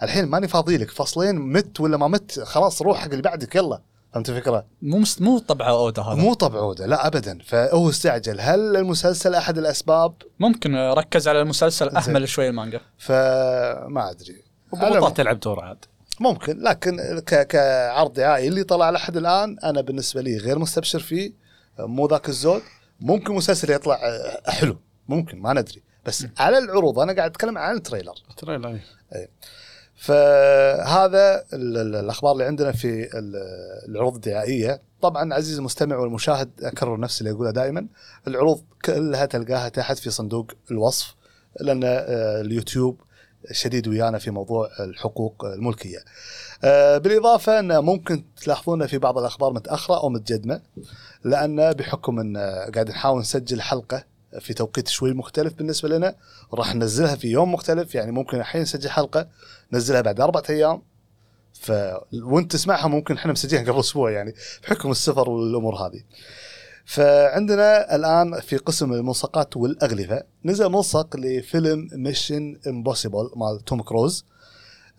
الحين 0.03 0.25
ماني 0.25 0.47
فاضي 0.47 0.77
لك. 0.77 0.91
فصلين 0.91 1.35
مت 1.35 1.79
ولا 1.79 1.97
ما 1.97 2.07
مت 2.07 2.39
خلاص 2.39 2.81
روح 2.81 2.97
حق 2.97 3.09
اللي 3.09 3.21
بعدك 3.21 3.55
يلا. 3.55 3.81
فهمت 4.13 4.29
الفكرة؟ 4.29 4.65
مو 4.81 4.97
مست... 4.97 5.21
مو 5.21 5.39
طبعه 5.39 5.69
اودا 5.69 6.01
هذا. 6.01 6.21
مو 6.21 6.33
طبع 6.33 6.59
عودة 6.59 6.85
لا 6.85 7.07
ابدا. 7.07 7.39
فهو 7.45 7.89
استعجل. 7.89 8.41
هل 8.41 8.77
المسلسل 8.77 9.35
أحد 9.35 9.57
الأسباب؟ 9.57 10.13
ممكن 10.39 10.75
ركز 10.75 11.27
على 11.27 11.41
المسلسل. 11.41 11.89
أهمل 11.89 12.29
شوي 12.29 12.47
المانجا. 12.49 12.81
فما 12.97 14.11
أدري. 14.11 14.43
على 14.73 14.89
وضغوطات 14.89 15.17
تلعب 15.17 15.39
دور 15.39 15.59
عاد. 15.59 15.85
ممكن. 16.19 16.59
لكن 16.63 17.19
ك- 17.25 17.47
كعرض 17.47 18.13
دعائي 18.13 18.47
اللي 18.47 18.63
طلع 18.63 18.89
لحد 18.89 19.17
الآن 19.17 19.59
أنا 19.63 19.81
بالنسبة 19.81 20.21
لي 20.21 20.37
غير 20.37 20.59
مستبشر 20.59 20.99
فيه 20.99 21.33
مو 21.79 22.07
ذاك 22.07 22.29
الزود. 22.29 22.61
ممكن 22.99 23.33
مسلسل 23.33 23.71
يطلع 23.71 23.95
آه، 23.95 24.51
حلو. 24.51 24.77
ممكن 25.07 25.39
ما 25.39 25.53
ندري. 25.53 25.83
بس 26.05 26.25
على 26.37 26.57
العروض 26.57 26.99
أنا 26.99 27.13
قاعد 27.13 27.29
أتكلم 27.29 27.57
عن 27.57 27.75
التريلر 27.75 28.13
ترى 28.37 28.57
لا 28.57 28.79
فهذا 29.95 31.43
ال- 31.53 31.77
ال- 31.77 31.95
الأخبار 31.95 32.31
اللي 32.31 32.43
عندنا 32.43 32.71
في 32.71 33.17
ال- 33.19 33.89
العروض 33.89 34.15
الدعائية 34.15 34.81
طبعا 35.01 35.33
عزيزي 35.33 35.59
المستمع 35.59 35.95
والمشاهد 35.97 36.49
أكرر 36.63 36.99
نفس 36.99 37.21
اللي 37.21 37.31
أقوله 37.31 37.51
دائما 37.51 37.87
العروض 38.27 38.61
كلها 38.85 39.25
تلقاها 39.25 39.69
تحت 39.69 39.97
في 39.97 40.09
صندوق 40.09 40.51
الوصف 40.71 41.15
لأن 41.61 41.81
آه، 41.83 42.41
اليوتيوب 42.41 43.01
شديد 43.51 43.87
ويانا 43.87 44.17
في 44.17 44.31
موضوع 44.31 44.69
الحقوق 44.79 45.45
الملكية. 45.45 45.97
آه، 46.63 46.97
بالإضافة 46.97 47.59
أن 47.59 47.77
ممكن 47.79 48.23
تلاحظون 48.41 48.87
في 48.87 48.97
بعض 48.97 49.17
الأخبار 49.17 49.53
متأخرة 49.53 49.95
أو 49.97 50.09
متجدمة 50.09 50.61
لأن 51.23 51.73
بحكم 51.73 52.19
أن 52.19 52.37
قاعد 52.73 52.89
نحاول 52.89 53.19
نسجل 53.19 53.61
حلقة 53.61 54.03
في 54.39 54.53
توقيت 54.53 54.87
شوي 54.87 55.13
مختلف 55.13 55.53
بالنسبة 55.53 55.89
لنا 55.89 56.15
راح 56.53 56.75
ننزلها 56.75 57.15
في 57.15 57.27
يوم 57.27 57.53
مختلف 57.53 57.95
يعني 57.95 58.11
ممكن 58.11 58.37
الحين 58.39 58.61
نسجل 58.61 58.89
حلقة 58.89 59.27
ننزلها 59.73 60.01
بعد 60.01 60.21
أربعة 60.21 60.43
أيام. 60.49 60.81
ف 61.53 61.71
وانت 62.13 62.51
تسمعها 62.51 62.87
ممكن 62.87 63.17
إحنا 63.17 63.31
مسجلها 63.31 63.71
قبل 63.71 63.79
أسبوع 63.79 64.11
يعني 64.11 64.33
بحكم 64.63 64.91
السفر 64.91 65.29
والأمور 65.29 65.75
هذه. 65.75 66.03
فعندنا 66.85 67.95
الآن 67.95 68.39
في 68.39 68.57
قسم 68.57 68.93
الملصقات 68.93 69.57
والأغلفة 69.57 70.23
نزل 70.45 70.69
ملصق 70.69 71.17
لفيلم 71.17 71.89
Mission 71.93 72.59
Impossible 72.67 73.31
مال 73.35 73.65
توم 73.65 73.81
كروز. 73.81 74.25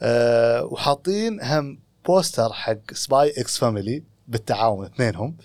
أه 0.02 0.64
وحاطين 0.64 1.40
هم 1.42 1.78
بوستر 2.06 2.52
حق 2.52 2.92
Spy 2.92 3.35
x 3.38 3.59
Family 3.59 4.02
بالتعاون 4.28 4.84
اثنينهم. 4.84 5.37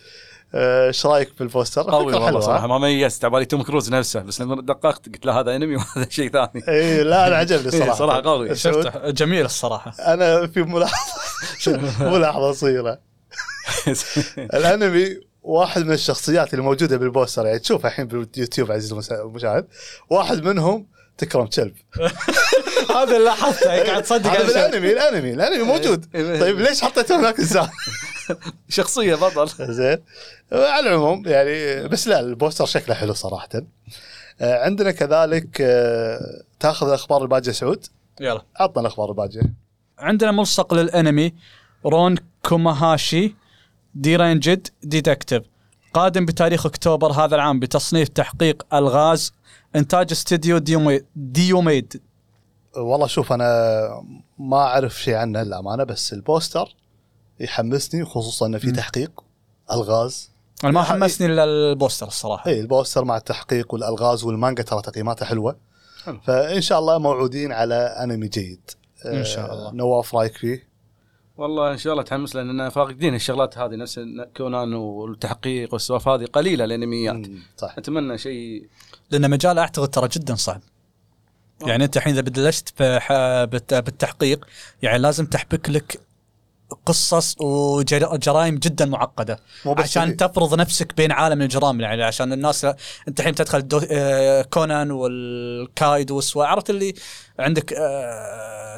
إيش 0.55 1.05
رأيك 1.05 1.29
بالبوستر؟ 1.39 1.81
قوي 1.91 2.13
والله 2.13 2.39
صراحة؟ 2.39 2.67
ما 2.67 2.77
ميزت. 2.77 3.25
على 3.25 3.31
بالي 3.31 3.45
توم 3.45 3.63
كروز 3.63 3.91
نفسه. 3.91 4.19
بس 4.19 4.41
لما 4.41 4.62
دققت 4.62 5.05
قلت 5.05 5.25
له 5.25 5.39
هذا 5.39 5.55
أنمي 5.55 5.75
وهذا 5.95 6.09
شيء 6.09 6.31
ثاني. 6.31 6.63
اي 6.67 7.03
لا 7.03 7.27
أنا 7.27 7.35
عجبني 7.35 7.62
إيه، 7.62 7.67
الصراحه 7.67 7.97
صراحة 7.97 8.21
قوي. 8.21 8.55
شفته. 8.55 9.09
جميل 9.09 9.45
الصراحة. 9.45 9.93
أنا 10.13 10.47
في 10.47 10.62
ملاحظة. 10.62 11.21
ملاحظه 12.13 12.51
صغيرة. 12.51 12.99
الأنمي 14.38 15.17
واحد 15.43 15.85
من 15.85 15.91
الشخصيات 15.91 16.53
اللي 16.53 16.63
موجوده 16.63 16.97
بالبوستر 16.97 17.45
يعني 17.45 17.59
تشوفها 17.59 17.89
الحين 17.91 18.07
باليوتيوب 18.07 18.71
عزيزي 18.71 18.95
المشاهد. 19.12 19.67
واحد 20.09 20.43
منهم 20.43 20.88
تكرم 21.17 21.45
كلب 21.45 21.73
هذا 22.89 23.03
اللي 23.03 23.25
لاحظته. 23.25 23.83
قاعد 23.83 24.03
تصدق 24.03 24.29
هذا. 24.29 24.47
بالانمي 24.47 24.91
الأنمي 24.93 25.33
الأنمي 25.33 25.63
موجود. 25.63 26.05
إيه. 26.15 26.39
طيب 26.39 26.59
ليش 26.59 26.81
حطيته 26.81 27.19
هناك 27.19 27.39
انسان 27.39 27.67
شخصية 28.69 29.15
بطل. 29.15 29.73
زين. 29.73 29.97
على 30.51 30.89
العموم 30.89 31.27
يعني 31.27 31.87
بس 31.87 32.07
لا 32.07 32.19
البوستر 32.19 32.65
شكله 32.65 32.95
حلو 32.95 33.13
صراحة. 33.13 33.49
آه، 34.41 34.63
عندنا 34.65 34.91
كذلك 34.91 35.61
آه، 35.61 36.43
تاخذ 36.59 36.87
الأخبار 36.87 37.23
الباجية 37.23 37.51
سعود؟ 37.51 37.85
يلا. 38.21 38.41
عطنا 38.55 38.81
الأخبار 38.81 39.09
الباجية. 39.09 39.41
عندنا 39.99 40.31
ملصق 40.31 40.73
للأنمي 40.73 41.33
رون 41.85 42.15
كوماهاشي 42.45 43.35
ديرينجد 43.95 44.67
ديتكتيف. 44.83 45.43
قادم 45.93 46.25
بتاريخ 46.25 46.65
أكتوبر 46.65 47.11
هذا 47.11 47.35
العام 47.35 47.59
بتصنيف 47.59 48.09
تحقيق 48.09 48.65
ألغاز 48.73 49.33
إنتاج 49.75 50.11
استديو 50.11 50.57
Diomedéa, 50.57 51.05
Diomedéa. 51.15 52.01
والله 52.77 53.07
شوف 53.07 53.33
أنا 53.33 53.87
ما 54.39 54.57
أعرف 54.57 55.01
شيء 55.01 55.13
عنه 55.13 55.41
للأمانة 55.43 55.83
بس 55.83 56.13
البوستر 56.13 56.75
يحمسني 57.39 58.06
خصوصا 58.06 58.45
إنه 58.45 58.58
في 58.58 58.71
تحقيق 58.71 59.23
الغاز. 59.71 60.32
أنا 60.63 60.71
ما 60.71 60.82
يعني- 60.82 60.91
حمسني 60.93 61.28
إلا 61.28 61.43
البوستر 61.43 62.08
الصراحة. 62.08 62.49
اي 62.49 62.60
البوستر 62.60 63.06
مع 63.06 63.17
التحقيق 63.17 63.73
والألغاز 63.73 64.23
والمانجا 64.23 64.63
ترى 64.63 64.82
تقييماتها 64.82 65.25
حلوة. 65.25 65.58
حلو. 66.06 66.19
فإن 66.19 66.62
شاء 66.62 66.80
الله 66.80 66.97
موعودين 66.97 67.52
على 67.52 67.75
أنمي 67.75 68.28
جيد 68.28 68.62
إن 69.06 69.23
شاء 69.23 69.49
آه، 69.52 69.54
الله. 69.54 69.71
نواف 69.71 70.15
رأيك 70.15 70.38
فيه؟ 70.38 70.69
والله 71.38 71.71
إن 71.71 71.78
شاء 71.78 71.93
الله 71.93 72.04
تحمس 72.04 72.36
لاننا 72.36 72.69
فاقدين 72.69 73.15
الشغلات 73.15 73.58
هذه 73.58 73.75
نفس 73.75 73.99
كونان 74.38 74.73
والتحقيق 74.73 75.73
والسوالف 75.73 76.08
هذه 76.08 76.25
قليلة 76.25 76.65
الانميات 76.65 77.28
صح. 77.58 77.75
أتمنى 77.78 78.17
شيء. 78.17 78.67
لأن 79.12 79.30
مجال 79.30 79.60
أعتقد 79.60 79.88
ترى 79.88 80.08
جدا 80.08 80.36
صعب. 80.36 80.62
يعني 81.67 81.84
أنت 81.86 81.97
الحين 81.97 82.13
إذا 82.13 82.21
بلشت 82.21 82.73
بالتحقيق 83.73 84.45
يعني 84.82 84.97
لازم 84.97 85.25
تحبك 85.25 85.69
لك 85.69 85.99
قصص 86.86 87.36
وجرائم 87.41 88.55
جدا 88.55 88.86
معقدة 88.86 89.39
مو 89.65 89.73
بس 89.73 89.84
عشان 89.84 90.05
كذي. 90.05 90.13
تفرض 90.13 90.60
نفسك 90.60 90.97
بين 90.97 91.12
عالم 91.12 91.41
الجرائم 91.41 91.82
يعني 91.82 92.03
عشان 92.03 92.34
الناس 92.34 92.65
انت 93.08 93.19
الحين 93.19 93.36
تدخل 93.36 93.67
دو... 93.67 93.82
آه، 93.91 94.41
كونان 94.41 94.91
والكايد 94.91 96.12
والسوا 96.12 96.45
عرفت 96.45 96.69
اللي 96.69 96.93
عندك 97.39 97.73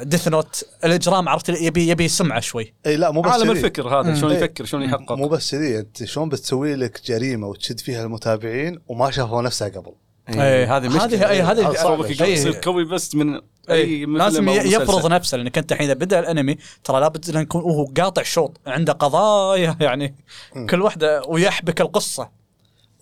Death 0.02 0.28
Note 0.28 0.64
الإجرام 0.84 1.28
عرفت 1.28 1.48
اللي 1.48 1.64
يبي 1.64 1.88
يبي 1.88 2.08
سمعة 2.08 2.40
شوي 2.40 2.74
إي 2.86 2.96
لا 2.96 3.10
مو 3.10 3.20
بس 3.20 3.30
عالم 3.32 3.42
كذي. 3.52 3.52
الفكر 3.52 3.88
هذا 4.00 4.10
مم. 4.10 4.16
شلون. 4.20 4.32
يفكر 4.32 4.64
شلون 4.64 4.82
يحقق 4.82 5.12
مو 5.12 5.28
بس 5.28 5.50
كذي 5.50 5.78
أنت 5.78 6.04
شلون 6.04 6.28
بتسوي 6.28 6.74
لك 6.74 7.00
جريمة 7.06 7.46
وتشد 7.46 7.80
فيها 7.80 8.02
المتابعين 8.04 8.78
وما 8.88 9.10
شافوا 9.10 9.42
نفسها 9.42 9.68
قبل 9.68 9.92
إيه، 10.28 10.76
هذه 10.76 10.88
مشكلة 10.88 11.04
هذه 11.04 11.28
أي 11.28 11.42
هذه 11.42 11.68
هذا 11.68 11.82
صعب. 11.82 11.96
صوبك. 11.96 12.20
يصير 12.20 12.52
قوي 12.52 12.84
بس 12.84 13.14
من 13.14 13.34
اي 13.34 13.40
اي 13.70 14.04
لازم 14.06 14.48
يفرض. 14.48 15.06
نفسه 15.06 15.36
لانك 15.36 15.58
انت 15.58 15.72
الحين 15.72 15.90
إذا 15.90 15.94
بدأ 15.94 16.18
الأنمي 16.18 16.58
ترى 16.84 17.00
لابد 17.00 17.30
انه 17.30 17.40
يكون 17.40 17.60
هو 17.62 17.84
قاطع 17.84 18.22
شوط 18.22 18.60
عنده 18.66 18.92
قضايا 18.92 19.76
يعني 19.80 20.14
مم. 20.56 20.66
كل 20.66 20.82
واحدة 20.82 21.22
ويحبك 21.28 21.80
القصة 21.80 22.28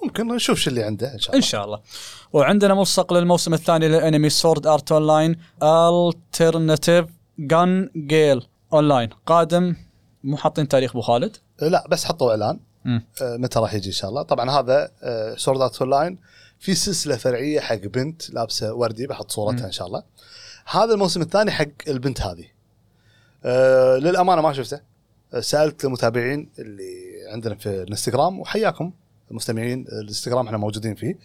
ممكن 0.03 0.29
نشوف 0.29 0.59
شو 0.59 0.71
اللي 0.71 0.83
عنده 0.83 1.15
إن 1.15 1.19
شاء 1.19 1.35
إن 1.35 1.39
الله 1.39 1.49
شاء 1.49 1.65
الله 1.65 1.81
وعندنا 2.33 2.75
ملصق 2.75 3.13
للموسم 3.13 3.55
الثاني 3.55 3.89
للأنمي 3.89 4.31
Sword 4.31 4.67
Art 4.67 4.93
Online 4.93 5.37
Alternative 5.63 7.07
Gun 7.39 7.91
Gale 7.97 8.47
Online 8.73 9.09
قادم 9.27 9.77
مو 10.25 10.37
حاطين 10.37 10.69
تاريخ 10.69 10.91
أبو 10.91 11.01
خالد 11.01 11.37
لا 11.63 11.85
بس 11.91 12.05
حطوا 12.05 12.31
إعلان. 12.31 12.61
آه، 12.87 13.03
متى 13.37 13.59
راح 13.59 13.75
يجي 13.75 13.89
إن 13.89 13.93
شاء 13.95 14.11
الله 14.11 14.23
طبعا 14.23 14.51
هذا 14.51 14.91
Sword 15.37 15.61
Art 15.61 15.83
Online 15.83 16.19
في 16.61 16.75
سلسلة 16.75 17.17
فرعية 17.17 17.61
حق 17.61 17.75
بنت 17.75 18.31
لابسة 18.31 18.75
وردي 18.75 19.07
بحط 19.07 19.31
صورتها. 19.31 19.67
إن 19.67 19.73
شاء 19.73 19.87
الله. 19.87 20.03
هذا 20.67 20.95
الموسم 20.95 21.23
الثاني 21.23 21.51
حق 21.51 21.67
البنت 21.89 22.21
هذه. 22.21 22.45
آه، 23.45 23.97
للأمانة 23.97 24.43
ما 24.43 24.53
شفته. 24.53 24.81
آه، 25.35 25.41
سألت 25.41 25.85
المتابعين 25.85 26.51
اللي 26.59 27.11
عندنا 27.33 27.55
في 27.55 27.69
الانستغرام 27.69 28.41
وحياكم 28.41 28.93
المستمعين 29.31 29.87
الانستغرام 29.89 30.47
إحنا 30.47 30.59
موجودين 30.59 30.95
فيه. 30.95 31.19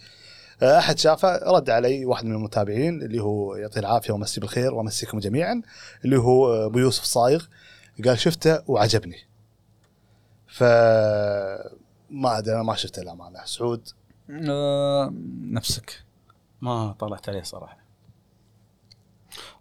آه، 0.62 0.78
أحد 0.78 0.98
شافه 0.98 1.36
رد 1.36 1.70
علي 1.70 2.04
واحد 2.04 2.24
من 2.24 2.34
المتابعين 2.34 3.02
اللي 3.02 3.22
هو 3.22 3.56
يعطيه 3.56 3.80
العافية 3.80 4.12
ومسي 4.12 4.40
بالخير 4.40 4.74
وامسيكم 4.74 5.18
جميعا 5.18 5.62
اللي 6.04 6.18
هو 6.18 6.66
أبو 6.66 6.78
يوسف 6.78 7.04
صايغ. 7.04 7.44
قال 8.04 8.18
شفته 8.18 8.62
وعجبني. 8.66 9.18
ف 10.46 10.62
ما 12.10 12.38
أدري 12.38 12.54
أنا 12.54 12.62
ما 12.62 12.74
شفته 12.74 13.02
للأمانة. 13.02 13.44
سعود 13.44 13.88
آه 14.30 15.12
نفسك. 15.40 16.04
ما 16.60 16.94
طلعت 16.98 17.28
عليه 17.28 17.42
صراحة. 17.42 17.78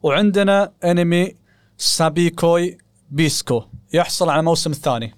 وعندنا 0.04 0.71
أنمي 0.84 1.36
سابيكوي 1.78 2.78
بيسكو 3.12 3.63
يحصل 3.93 4.30
على 4.30 4.39
الموسم 4.39 4.71
الثاني. 4.71 5.15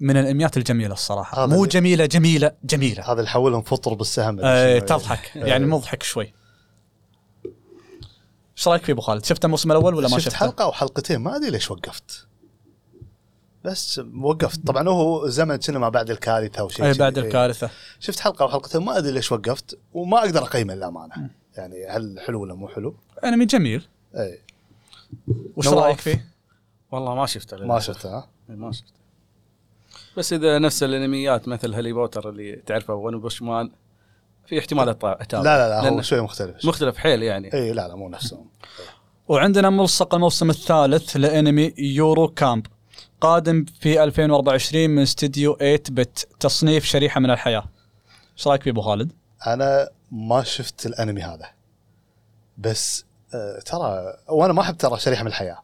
من 0.00 0.16
الأنميات 0.16 0.56
الجميلة 0.56 0.92
الصراحة. 0.92 1.46
مو 1.46 1.66
جميلة 1.66 2.06
جميلة 2.06 2.52
جميلة. 2.64 3.12
هذا 3.12 3.18
اللي 3.18 3.28
حولهم 3.28 3.62
فطر 3.62 3.94
بالسهم. 3.94 4.40
آه 4.42 4.78
تضحك. 4.78 5.36
يعني 5.36 5.66
مضحك 5.66 6.02
شوي. 6.02 6.34
إيش 8.56 8.68
رأيك 8.68 8.84
فيه 8.84 8.92
أبو 8.92 9.00
خالد؟ 9.00 9.24
شفت 9.24 9.44
الموسم 9.44 9.72
الأول 9.72 9.94
ولا 9.94 10.08
ما 10.08 10.18
شفت 10.18 10.28
شفته؟ 10.28 10.38
حلقة 10.38 10.62
أو 10.62 10.72
حلقتين؟ 10.72 11.20
ما 11.20 11.36
أدري 11.36 11.50
ليش 11.50 11.70
وقفت. 11.70 12.27
بس 13.68 14.00
وقفت 14.20 14.66
طبعا 14.66 14.88
هو 14.88 15.28
زمن 15.28 15.56
كنا 15.56 15.78
ما 15.78 15.88
بعد 15.88 16.10
الكارثة 16.10 16.60
أو 16.60 16.68
شيء 16.68 16.86
اي. 16.86 16.92
بعد. 16.92 17.18
الكارثة 17.18 17.70
شفت 18.00 18.20
حلقة 18.20 18.42
أو 18.42 18.48
حلقتين 18.48 18.80
ما 18.84 18.98
أدري 18.98 19.12
ليش 19.12 19.32
وقفت 19.32 19.78
وما 19.94 20.18
أقدر 20.18 20.42
أقيمه 20.42 20.74
للأمانة 20.74 21.30
يعني 21.56 21.86
هل 21.86 22.20
حلو 22.20 22.42
ولا 22.42 22.54
مو 22.54 22.68
حلو؟ 22.68 22.94
انمي 23.24 23.46
جميل 23.46 23.86
اي 24.16 24.38
وش. 25.56 25.68
رأيك 25.68 25.98
فيه؟ 26.00 26.28
والله 26.92 27.14
ما 27.14 27.26
شفته 27.26 27.56
ما. 27.66 27.80
شفته 27.80 28.08
ها؟ 28.08 28.28
إيه، 28.50 28.56
ما 28.56 28.72
شفته 28.72 28.92
بس 30.16 30.32
إذا 30.32 30.58
نفس 30.58 30.82
الأنميات 30.82 31.48
مثل 31.48 31.74
هاري 31.74 31.92
بوتر 31.92 32.28
اللي 32.28 32.56
تعرفه 32.56 32.94
One 32.94 33.20
Punch 33.20 33.51
Man 33.51 33.70
في 34.46 34.58
احتمال 34.58 34.86
أطا- 34.86 35.04
لا 35.04 35.22
أتابع 35.22 35.42
لا 35.44 35.82
لا 35.82 35.88
هو 35.88 36.02
شوي 36.02 36.20
مختلف 36.20 36.64
مختلف 36.66 36.96
حيل 36.96 37.22
يعني 37.22 37.54
اي 37.54 37.72
لا 37.72 37.88
لا 37.88 37.94
مو 37.96 38.08
نفسهم 38.08 38.46
وعندنا 39.28 39.70
ملصق 39.70 40.14
الموسم 40.14 40.50
الثالث 40.50 41.16
لأنمي 41.16 41.74
يورو 41.78 42.28
كامب 42.28 42.66
قادم 43.20 43.64
في 43.80 44.04
2024 44.04 44.90
من 44.90 45.02
استديو 45.02 45.56
8 45.56 45.82
بت 45.90 46.28
تصنيف 46.40 46.84
شريحة 46.84 47.20
من 47.20 47.30
الحياة. 47.30 47.64
إيش 48.36 48.48
رأيك 48.48 48.62
فيه 48.62 48.70
أبو 48.70 48.80
خالد؟ 48.80 49.12
أنا 49.46 49.88
ما 50.10 50.42
شفت 50.42 50.86
الأنمي 50.86 51.22
هذا 51.22 51.46
بس 52.58 53.04
آه 53.34 53.58
ترى 53.58 54.14
وأنا 54.28 54.52
ما 54.52 54.62
أحب 54.62 54.76
ترى 54.76 54.98
شريحة 54.98 55.22
من 55.22 55.28
الحياة 55.28 55.58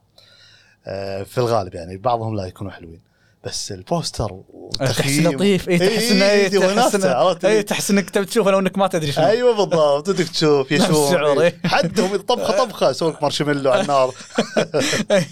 آه 0.86 1.22
في 1.22 1.38
الغالب 1.38 1.74
يعني 1.74 1.96
بعضهم 1.96 2.36
لا 2.36 2.46
يكونوا 2.46 2.72
حلوين 2.72 3.00
بس 3.44 3.72
البوستر 3.72 4.40
تحس 4.78 5.18
لطيف. 5.18 5.68
اي 5.68 5.78
تحس 5.78 6.10
إنه 6.10 6.24
إيه، 6.24 6.30
إيه، 6.30 6.48
دي 6.48 6.58
تحس 6.58 6.94
إنه 6.94 7.38
اي 7.44 7.62
تحس 7.62 7.90
إنك 7.90 8.10
تبي 8.10 8.24
تشوفه 8.24 8.50
لو 8.50 8.58
إنك 8.58 8.78
ما 8.78 8.86
تدري 8.86 9.12
شنو. 9.12 9.26
أيوه 9.26 9.56
بالضبط. 9.56 10.10
بدك 10.10 10.28
تشوف 10.28 10.72
نفس 10.72 10.84
يشوف 10.84 11.12
الشعور، 11.12 11.40
إيه. 11.40 11.46
إيه. 11.46 11.68
حدهم 11.68 12.16
طبخة 12.16 12.58
طبخة 12.64 12.90
يسوي 12.90 13.12
لك 13.12 13.22
مارشميلو 13.22 13.70
على 13.70 13.82
النار. 13.82 14.14
إيه. 15.10 15.28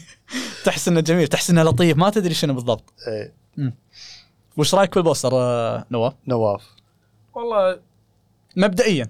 تحس 0.64 0.88
إنه 0.88 1.00
جميل 1.00 1.28
تحس 1.28 1.50
إنه 1.50 1.62
لطيف. 1.62 1.96
ما 1.96 2.10
تدري 2.10 2.34
شنو 2.34 2.54
بالضبط. 2.54 2.92
إيه. 3.08 3.34
وش 4.56 4.74
رأيك 4.74 4.94
بالبوستر 4.94 5.30
آه، 5.34 5.84
نواف؟ 5.90 6.12
نواف. 6.26 6.62
والله 7.34 7.80
مبدئيا. 8.56 9.06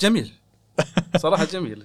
جميل. 0.00 0.32
صراحة 1.16 1.44
جميل. 1.44 1.84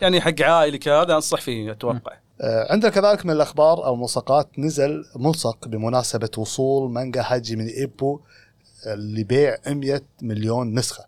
يعني 0.00 0.20
حق 0.20 0.42
عائلي 0.42 0.78
كذا 0.78 1.02
أنصح 1.02 1.40
فيه 1.40 1.72
أتوقع. 1.72 2.16
عندنا 2.42 2.90
كذلك 2.90 3.26
من 3.26 3.32
الأخبار 3.32 3.86
أو 3.86 3.96
ملصقات 3.96 4.58
نزل 4.58 5.04
ملصق 5.16 5.68
بمناسبة 5.68 6.30
وصول 6.38 6.90
مانجا 6.90 7.22
هاجي 7.26 7.56
من 7.56 7.66
إيبو 7.66 8.20
آه، 8.86 8.94
لبيع 8.94 9.56
100 9.66 10.02
مليون 10.22 10.74
نسخة. 10.74 11.04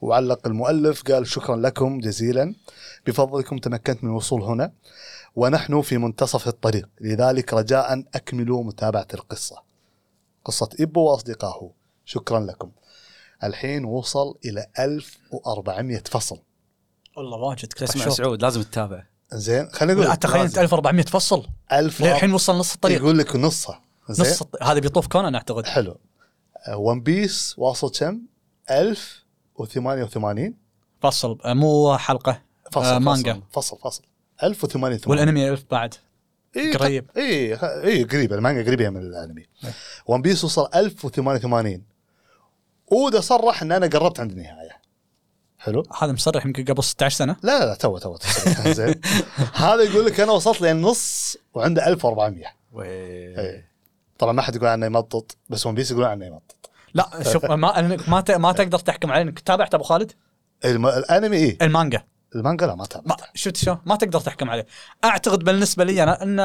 وعلق 0.00 0.46
المؤلف 0.46 1.02
قال 1.02 1.26
شكرا 1.26 1.56
لكم 1.56 1.98
جزيلا 1.98 2.54
بفضلكم 3.06 3.58
تمكنت 3.58 4.04
من 4.04 4.10
الوصول 4.10 4.42
هنا 4.42 4.72
ونحن 5.36 5.80
في 5.80 5.98
منتصف 5.98 6.48
الطريق 6.48 6.88
لذلك 7.00 7.54
رجاء 7.54 8.04
أكملوا 8.14 8.64
متابعة 8.64 9.08
القصة. 9.14 9.62
قصة 10.44 10.68
إيبو 10.80 11.00
واصدقائه 11.00 11.70
شكرا 12.04 12.40
لكم. 12.40 12.70
الحين 13.44 13.84
وصل 13.84 14.38
إلى 14.44 14.66
1400 14.78 16.02
فصل. 16.06 16.38
والله 17.16 17.38
واجد 17.38 17.72
اسمع 17.82 18.08
سعود 18.08 18.42
لازم 18.42 18.62
تتابع. 18.62 19.13
زين 19.32 19.68
خلينا 19.72 20.00
نقول 20.04 20.16
تخيل 20.16 20.42
انت 20.42 20.58
1400 20.58 21.04
فصل. 21.04 21.46
1000 21.72 22.00
للحين 22.00 22.32
وصل 22.32 22.56
نص 22.56 22.74
الطريق 22.74 22.96
يقول 22.98 23.18
لك 23.18 23.36
نصها 23.36 23.80
زين؟ 24.10 24.26
نص 24.26 24.42
الط- 24.42 24.62
هذا 24.62 24.78
بيطوف 24.80 25.06
كونان 25.06 25.34
أعتقد. 25.34 25.66
حلو. 25.66 25.96
One 26.76 27.00
Piece 27.00 27.54
واصل 27.58 27.90
كم؟ 27.90 28.20
1088 28.70 30.54
فصل. 31.02 31.38
آه، 31.44 31.52
مو 31.54 31.96
حلقة. 31.96 32.42
فصل 32.72 32.84
آه، 32.84 32.98
فصل 32.98 33.02
مانجا. 33.04 33.40
فصل 33.52 33.78
فصل. 33.78 34.02
1088 34.42 35.10
والأنمي 35.10 35.48
ألف 35.50 35.64
بعد. 35.70 35.94
إيه 36.56 36.76
قريب. 36.76 37.10
اي 37.16 37.54
اي 37.62 38.04
قريبه 38.04 38.36
المانجا 38.36 38.62
قريبة 38.66 38.88
من 38.90 39.00
الأنمي. 39.00 39.46
One 40.06 40.22
Piece 40.22 40.44
وصل 40.44 40.68
1088 40.74 41.82
أودا 42.92 43.20
صرح 43.20 43.62
إن 43.62 43.72
أنا 43.72 43.86
قربت 43.86 44.20
عند 44.20 44.30
النهاية. 44.30 44.63
حلو. 45.64 45.82
هذا 46.02 46.12
مصرح 46.12 46.46
يمكن 46.46 46.64
قبل 46.64 46.84
16 46.84 47.16
سنة. 47.16 47.36
لا 47.42 47.58
لا 47.58 47.64
لا 47.64 47.74
توه 47.74 47.98
توه. 47.98 48.14
زين. 48.72 49.00
هذا 49.54 49.82
يقول 49.82 50.06
لك 50.06 50.20
أنا 50.20 50.32
وصلت 50.32 50.60
للنص 50.60 51.36
وعنده 51.54 51.86
1400 51.86 52.44
إيه. 52.82 53.68
طبعا 54.18 54.32
ما 54.32 54.42
حد 54.42 54.56
يقول 54.56 54.68
عنه 54.68 54.86
يمطط 54.86 55.36
بس 55.48 55.66
One 55.66 55.74
Piece 55.74 55.90
يقولون 55.90 56.08
عنه 56.10 56.26
يمطط. 56.26 56.70
لا 56.94 57.10
شوف 57.32 57.44
ما 57.44 57.56
ما 58.08 58.24
ما 58.38 58.52
تقدر 58.52 58.78
تحكم 58.78 59.12
عليه. 59.12 59.22
إنك 59.22 59.40
تابعت 59.40 59.74
أبو 59.74 59.84
خالد؟ 59.84 60.12
الم... 60.64 60.86
الأنمي 60.86 61.36
إيه؟ 61.36 61.58
المانجا. 61.62 62.02
المانجا 62.34 62.66
لا 62.66 62.72
ما 62.74 62.78
ما 62.78 62.86
تابعتها 62.86 63.28
شفت 63.34 63.56
شو؟ 63.56 63.76
ما 63.86 63.96
تقدر 63.96 64.20
تحكم 64.20 64.50
عليه. 64.50 64.66
أعتقد 65.04 65.44
بالنسبة 65.44 65.84
لي 65.84 66.02
أنا 66.02 66.22
ان 66.22 66.36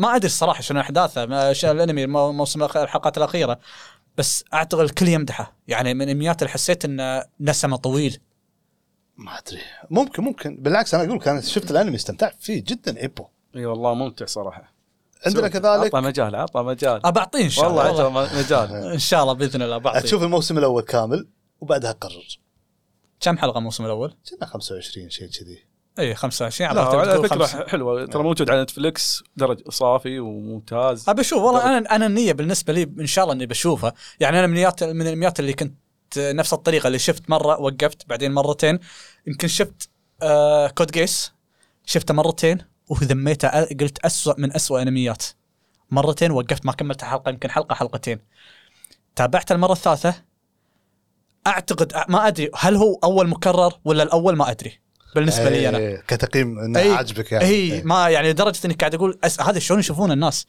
ما 0.00 0.16
أدري 0.16 0.26
الصراحة 0.26 0.60
شنو 0.62 0.80
أحداثه. 0.80 1.24
الأنمي 1.70 2.04
المو- 2.04 2.32
موسم 2.32 2.68
الأخ- 2.68 2.76
الحلقات 2.76 3.18
الأخيرة. 3.18 3.58
بس 4.18 4.44
أعتقد 4.54 4.80
الكل 4.80 5.08
يمدحه. 5.08 5.56
يعني 5.68 5.94
من 5.94 6.02
الانميات 6.02 6.42
اللي 6.42 6.52
حسيت 6.52 6.84
انه 6.84 7.24
نسمه 7.40 7.76
طويل. 7.76 8.20
ما 9.16 9.38
أدري. 9.38 9.60
ممكن 9.90 10.22
ممكن. 10.22 10.56
بالعكس 10.56 10.94
أنا 10.94 11.04
أقول 11.04 11.16
لك 11.16 11.28
أنا 11.28 11.40
شفت 11.40 11.70
الأنمي 11.70 11.96
استمتعت 11.96 12.36
فيه 12.40 12.64
جدا 12.66 13.02
إيبو. 13.02 13.26
إي 13.56 13.66
والله 13.66 13.94
ممتع 13.94 14.26
صراحة. 14.26 14.74
عندنا 15.26 15.48
كذلك؟ 15.48 15.64
أعطى 15.66 16.00
مجال 16.00 16.34
أعطى 16.34 16.62
مجال. 16.62 17.06
أبى 17.06 17.20
أعطيه 17.20 17.44
إن 17.44 17.50
شاء 17.50 17.70
الله. 17.70 17.86
والله 17.86 18.04
والله 18.04 18.22
أعطى 18.22 18.38
مجال. 18.38 18.74
إن 18.92 18.98
شاء 18.98 19.22
الله 19.22 19.32
بإذن 19.32 19.62
الله 19.62 19.78
بعطيه 19.78 20.00
تشوف 20.00 20.22
الموسم 20.22 20.58
الأول 20.58 20.82
كامل 20.82 21.28
وبعدها 21.60 21.92
قرر 21.92 22.38
كم 23.20 23.38
حلقة 23.38 23.58
الموسم 23.58 23.84
الأول؟ 23.84 24.14
كنا 24.30 24.46
25 24.46 25.10
شيء 25.10 25.28
كذي. 25.28 25.67
اي 25.98 26.14
25 26.14 26.74
لا 26.74 26.80
عبالي 26.80 27.10
على 27.10 27.28
فكرة. 27.28 27.66
حلوة 27.66 28.06
ترى 28.06 28.22
موجود 28.22 28.50
على 28.50 28.62
نتفلكس 28.62 29.22
درج 29.36 29.68
صافي 29.68 30.20
وممتاز. 30.20 31.08
ابى 31.08 31.20
أشوف 31.20 31.42
والله 31.42 31.78
أنا 31.78 31.96
أنا 31.96 32.06
النية 32.06 32.32
بالنسبة 32.32 32.72
لي 32.72 32.82
إن 32.82 33.06
شاء 33.06 33.24
الله 33.24 33.34
إني 33.34 33.46
بشوفها. 33.46 33.92
يعني 34.20 34.38
أنا 34.38 34.46
من 34.46 34.52
الانميات 34.52 34.84
من 34.84 35.02
الانميات 35.02 35.40
اللي 35.40 35.52
كنت 35.52 35.74
نفس 36.16 36.52
الطريقة 36.52 36.86
اللي 36.86 36.98
شفت 36.98 37.30
مرة 37.30 37.60
وقفت 37.60 38.08
بعدين 38.08 38.32
مرتين. 38.32 38.78
يمكن 39.26 39.48
شفت 39.48 39.90
آه 40.22 40.68
Code 40.68 40.90
Geass 40.90 41.32
شفته 41.86 42.14
مرتين 42.14 42.58
وذميته 42.88 43.64
قلت 43.64 43.98
أسوأ 43.98 44.34
من 44.38 44.54
أسوأ 44.54 44.82
أنميات. 44.82 45.24
مرتين 45.90 46.30
وقفت 46.30 46.66
ما 46.66 46.72
كملت 46.72 47.04
حلقه 47.04 47.28
يمكن 47.28 47.50
حلقة 47.50 47.74
حلقتين. 47.74 48.20
تابعت 49.16 49.52
المرة 49.52 49.72
الثالثة. 49.72 50.14
أعتقد 51.46 51.92
ما 52.08 52.26
أدري 52.28 52.50
هل 52.54 52.76
هو 52.76 52.98
أول 53.04 53.28
مكرر 53.28 53.72
ولا 53.84 54.02
الأول 54.02 54.36
ما 54.36 54.50
أدري. 54.50 54.80
بالنسبة 55.14 55.50
لي 55.50 55.68
أنا. 55.68 55.78
إيه، 55.78 56.02
كتقييم 56.08 56.58
إنه 56.58 56.78
إي، 56.78 56.92
عاجبك 56.92 57.32
يعني. 57.32 57.44
اي 57.44 57.50
إيه. 57.50 57.82
ما 57.82 58.08
يعني 58.08 58.30
لدرجة 58.30 58.60
اني 58.64 58.74
قاعد 58.74 58.94
أقول 58.94 59.18
أس... 59.24 59.40
هذا 59.40 59.58
شلون 59.58 59.80
يشوفون 59.80 60.12
الناس؟ 60.12 60.46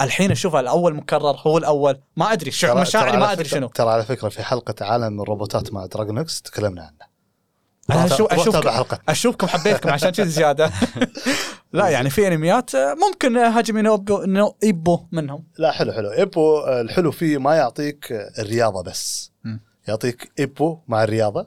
الحين 0.00 0.30
اشوفها 0.30 0.60
الأول 0.60 0.94
مكرر 0.94 1.36
هو 1.46 1.58
الأول. 1.58 2.00
ما 2.16 2.32
أدري 2.32 2.50
شو 2.50 2.74
مشاعري 2.74 3.16
ما 3.16 3.32
أدري 3.32 3.48
شنو. 3.48 3.68
ترى 3.68 3.90
على 3.90 4.04
فكرة 4.04 4.28
في 4.28 4.42
حلقة 4.42 4.74
عالم 4.86 5.20
الروبوتات 5.20 5.72
مع 5.72 5.86
دراجون 5.86 6.18
إكس 6.18 6.42
تكلمنا 6.42 6.82
عنه. 6.82 7.10
أنا 7.90 8.14
أشوف 8.14 8.32
اشوفكم 8.32 8.96
أشوفكم 9.08 9.46
حبيتكم 9.46 9.90
عشان 9.90 10.10
كذي 10.10 10.28
زيادة. 10.28 10.70
لا 11.72 11.88
يعني 11.88 12.10
في 12.10 12.26
أنميات 12.26 12.70
ممكن 12.76 13.36
Hajime 13.36 13.82
no 13.82 14.24
Ippo 14.24 15.06
منهم. 15.12 15.44
لا 15.58 15.72
حلو 15.72 15.92
حلو. 15.92 16.12
إيبو 16.12 16.66
الحلو 16.66 17.10
فيه 17.10 17.38
ما 17.38 17.54
يعطيك 17.54 18.12
الرياضة 18.38 18.82
بس. 18.82 19.32
يعطيك 19.88 20.32
إيبو 20.38 20.78
مع 20.88 21.04
الرياضة 21.04 21.46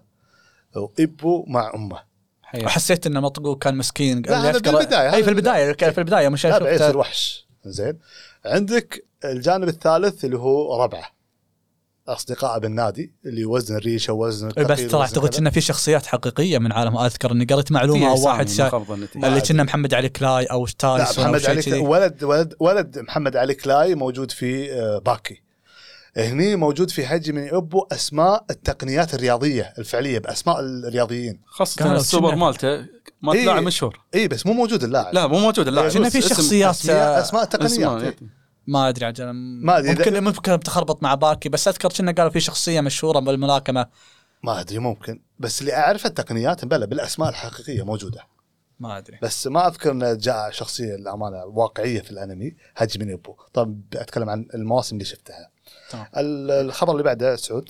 وإيبو 0.75 1.45
مع 1.47 1.71
أمه. 1.75 2.12
حياك. 2.53 2.65
وحسيت 2.65 3.07
ان 3.07 3.21
مطقو 3.21 3.55
كان 3.55 3.75
مسكين. 3.75 4.21
لا، 4.21 4.49
هذا 4.49 4.59
بالبداية، 4.59 5.09
هذا 5.09 5.15
أي 5.15 5.23
في 5.23 5.29
البداية 5.29 5.73
في 5.73 5.97
البداية 5.97 6.29
مش 6.29 6.45
لا 6.45 6.59
بعيسى 6.59 6.83
شفت 6.83 6.91
الوحش 6.91 7.47
زين. 7.65 7.99
عندك 8.45 9.05
الجانب 9.25 9.67
الثالث 9.67 10.25
اللي 10.25 10.37
هو 10.37 10.83
ربعه. 10.83 11.13
أصدقاء 12.07 12.59
بالنادي 12.59 13.13
اللي 13.25 13.45
وزن 13.45 13.75
الريشه 13.75 14.13
ووزن 14.13 14.47
بس 14.47 14.57
الثقيل 14.57 14.89
ترى 14.89 15.01
أعتقد. 15.01 15.35
إنه 15.35 15.49
في 15.49 15.61
شخصيات 15.61 16.05
حقيقية 16.05 16.57
من 16.57 16.71
عالم 16.71 16.97
أذكر. 16.97 17.31
إني 17.31 17.45
قريت 17.45 17.71
معلومة 17.71 18.15
في 18.15 18.21
أو 18.21 18.27
واحد 18.27 18.49
شا... 18.49 18.85
اللي. 19.15 19.41
كنا 19.41 19.63
محمد 19.63 19.93
علي 19.93 20.09
كلاي 20.09 20.45
أو 20.45 20.67
تايسون 20.67 21.23
محمد 21.23 21.45
علي 21.45 21.79
ولد 21.79 22.23
ولد 22.23 22.55
ولد 22.59 22.99
محمد 22.99 23.35
علي 23.35 23.53
كلاي 23.53 23.95
موجود 23.95 24.31
في 24.31 24.73
آه، 24.73 24.99
باكي. 24.99 25.41
هني 26.17 26.55
موجود 26.55 26.91
في 26.91 27.05
حجي 27.05 27.31
من 27.31 27.53
أبو 27.53 27.87
أسماء 27.91 28.45
التقنيات 28.49 29.13
الرياضية 29.13 29.73
الفعلية 29.77 30.19
بأسماء 30.19 30.59
الرياضيين. 30.59 31.41
قالوا 31.79 31.95
السوبر 31.97 32.35
مالته 32.35 32.85
ما 33.21 33.33
إيه. 33.33 33.45
لاعب 33.45 33.63
مشهور. 33.63 33.99
اي 34.15 34.27
بس 34.27 34.45
مو 34.45 34.53
موجود 34.53 34.83
اللاعب. 34.83 35.13
لا 35.13 35.27
مو 35.27 35.39
موجود 35.39 35.67
اللاعب. 35.67 35.91
كنا 35.91 36.09
في 36.09 36.17
بس 36.19 36.25
اسم- 36.25 36.35
شخصيات 36.35 36.69
اسماء 36.75 37.19
أسماء 37.21 37.43
اسمه، 37.43 37.67
تقنيات. 37.67 38.01
إيه. 38.03 38.09
إيه. 38.09 38.15
ما 38.67 38.89
أدري 38.89 39.05
عجل 39.05 39.31
ما 39.33 39.77
أدري 39.77 39.95
إذا- 39.95 39.97
ممكن 40.07 40.23
ممكن 40.23 40.59
تخربط 40.59 41.03
مع 41.03 41.15
باكي 41.15 41.49
بس 41.49 41.67
أذكر 41.67 41.89
كنا 41.89 42.11
قالوا 42.11 42.31
في 42.31 42.39
شخصية 42.39 42.81
مشهورة 42.81 43.19
بالملاكمة. 43.19 43.85
ما 44.43 44.59
أدري 44.59 44.79
ممكن. 44.79 45.21
بس 45.39 45.61
اللي 45.61 45.73
اعرف 45.75 46.05
التقنيات 46.05 46.65
بلا 46.65 46.85
بالأسماء 46.85 47.29
الحقيقية 47.29 47.83
موجودة. 47.85 48.21
ما 48.79 48.97
أدري. 48.97 49.19
بس 49.21 49.47
ما 49.47 49.67
أذكر 49.67 49.91
إنه 49.91 50.13
جاء 50.13 50.51
شخصية 50.51 50.95
للامانه 50.95 51.45
واقعية 51.45 52.01
في 52.01 52.11
الأنمي 52.11 52.55
هاجي 52.77 52.99
من 52.99 53.11
ابو 53.13 53.35
طب 53.53 53.81
أتكلم 53.95 54.29
عن 54.29 54.47
المواسم 54.53 54.95
اللي 54.95 55.05
شفتها. 55.05 55.49
تمام. 55.93 56.07
الخبر 56.15 56.91
اللي 56.91 57.03
بعده 57.03 57.35
سعود. 57.35 57.69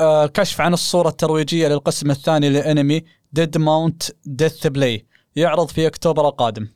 آه 0.00 0.26
كشف 0.26 0.60
عن 0.60 0.72
الصورة 0.72 1.08
الترويجية 1.08 1.68
للقسم 1.68 2.10
الثاني 2.10 2.48
للانمي 2.48 3.04
Dead 3.32 3.58
Mount 3.58 4.02
Death 4.24 4.66
Play 4.66 5.06
يعرض 5.36 5.68
في 5.68 5.86
أكتوبر 5.86 6.28
القادم. 6.28 6.68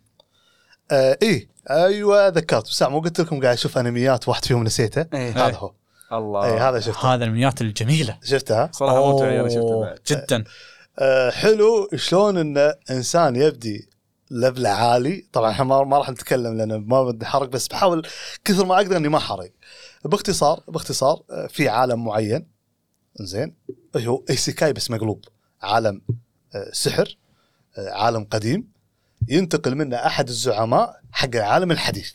آه 0.91 1.19
إيه 1.23 1.49
أيوه 1.71 2.29
ذكرت. 2.29 2.67
بس 2.67 2.83
مو 2.83 3.01
قلت 3.01 3.21
لكم 3.21 3.41
قاعد 3.43 3.57
أشوف 3.57 3.79
أنميات 3.79 4.29
واحد 4.29 4.45
فيهم 4.45 4.65
نسيته؟ 4.65 5.07
إيه. 5.15 5.47
هذا 5.47 5.57
هو. 5.57 5.73
الله. 6.13 6.45
اي 6.45 6.59
هذا 6.59 6.81
شفته. 6.81 7.15
هذا 7.15 7.25
الأنميات 7.25 7.61
الجميلة. 7.61 8.19
شفتها؟ 8.25 8.71
صراحة 8.73 9.13
ممتع 9.13 9.29
أنا 9.29 9.49
شفته 9.49 9.61
أوه، 9.61 9.87
بعد. 9.87 9.99
جدا. 10.07 10.45
آه 10.99 11.31
حلو. 11.31 11.89
شلون 11.95 12.37
إن 12.39 12.75
إنسان 12.91 13.37
يبدي 13.37 13.89
level 14.31 14.67
عالي؟ 14.67 15.27
طبعا 15.33 15.51
إحنا 15.51 15.65
ما 15.65 15.85
ما 15.85 15.99
راح 15.99 16.11
نتكلم 16.11 16.57
لأن 16.57 16.85
ما 16.87 17.05
بدي 17.05 17.27
حرق 17.27 17.49
بس 17.49 17.69
بحاول 17.69 18.07
كثر 18.45 18.65
ما 18.65 18.77
أقدر 18.77 18.97
إني 18.97 19.09
ما 19.09 19.19
حرق 19.19 19.51
باختصار 20.05 20.63
باختصار 20.69 21.23
آه، 21.31 21.47
في 21.47 21.69
عالم 21.69 22.05
معين 22.05 22.47
زين 23.21 23.55
هو 23.97 24.25
isekai 24.31 24.73
بس 24.73 24.91
مقلوب. 24.91 25.25
عالم 25.63 26.03
آه، 26.55 26.71
سحر 26.73 27.17
آه، 27.79 27.91
عالم 27.91 28.25
قديم 28.25 28.69
ينتقل 29.29 29.75
منه 29.75 29.97
أحد 29.97 30.29
الزعماء 30.29 31.01
حق 31.13 31.29
العالم 31.35 31.71
الحديث. 31.73 32.13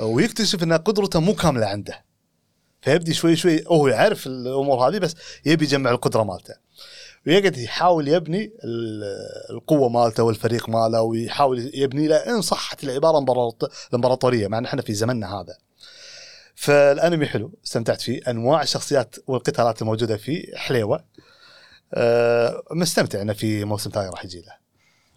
ويكتشف 0.00 0.62
إن 0.62 0.72
قدرته 0.72 1.20
مو 1.20 1.34
كاملة 1.34 1.66
عنده. 1.66 2.04
فيبدي 2.82 3.14
شوي 3.14 3.36
شوي 3.36 3.64
هو 3.66 3.88
يعرف 3.88 4.26
الأمور 4.26 4.88
هذه 4.88 4.98
بس 4.98 5.14
يبي 5.46 5.64
يجمع 5.64 5.90
القدرة 5.90 6.22
مالته. 6.22 6.54
ويقعد 7.26 7.56
يحاول 7.56 8.08
يبني 8.08 8.52
ال- 8.64 9.04
القوة 9.50 9.88
مالته 9.88 10.22
والفريق 10.22 10.68
ماله 10.68 11.02
ويحاول 11.02 11.70
يبني 11.74 12.08
له 12.08 12.16
إن 12.16 12.40
صحت 12.42 12.84
العبارة 12.84 13.18
امبراط- 13.18 13.70
الامبراطوريه 13.90 14.48
مع 14.48 14.58
إن 14.58 14.64
إحنا 14.64 14.82
في 14.82 14.94
زمننا 14.94 15.34
هذا. 15.40 15.58
فالانمي 16.54 17.26
حلو 17.26 17.52
استمتعت 17.64 18.00
فيه. 18.00 18.20
انواع 18.28 18.62
الشخصيات 18.62 19.16
والقتالات 19.26 19.82
الموجودة 19.82 20.16
فيه 20.16 20.56
حليوة. 20.56 21.04
أه 21.94 22.62
مستمتع 22.70 23.22
إنه 23.22 23.32
في 23.32 23.64
موسم 23.64 23.90
ثاني 23.90 24.10
راح 24.10 24.24
يجي 24.24 24.38
له. 24.40 24.62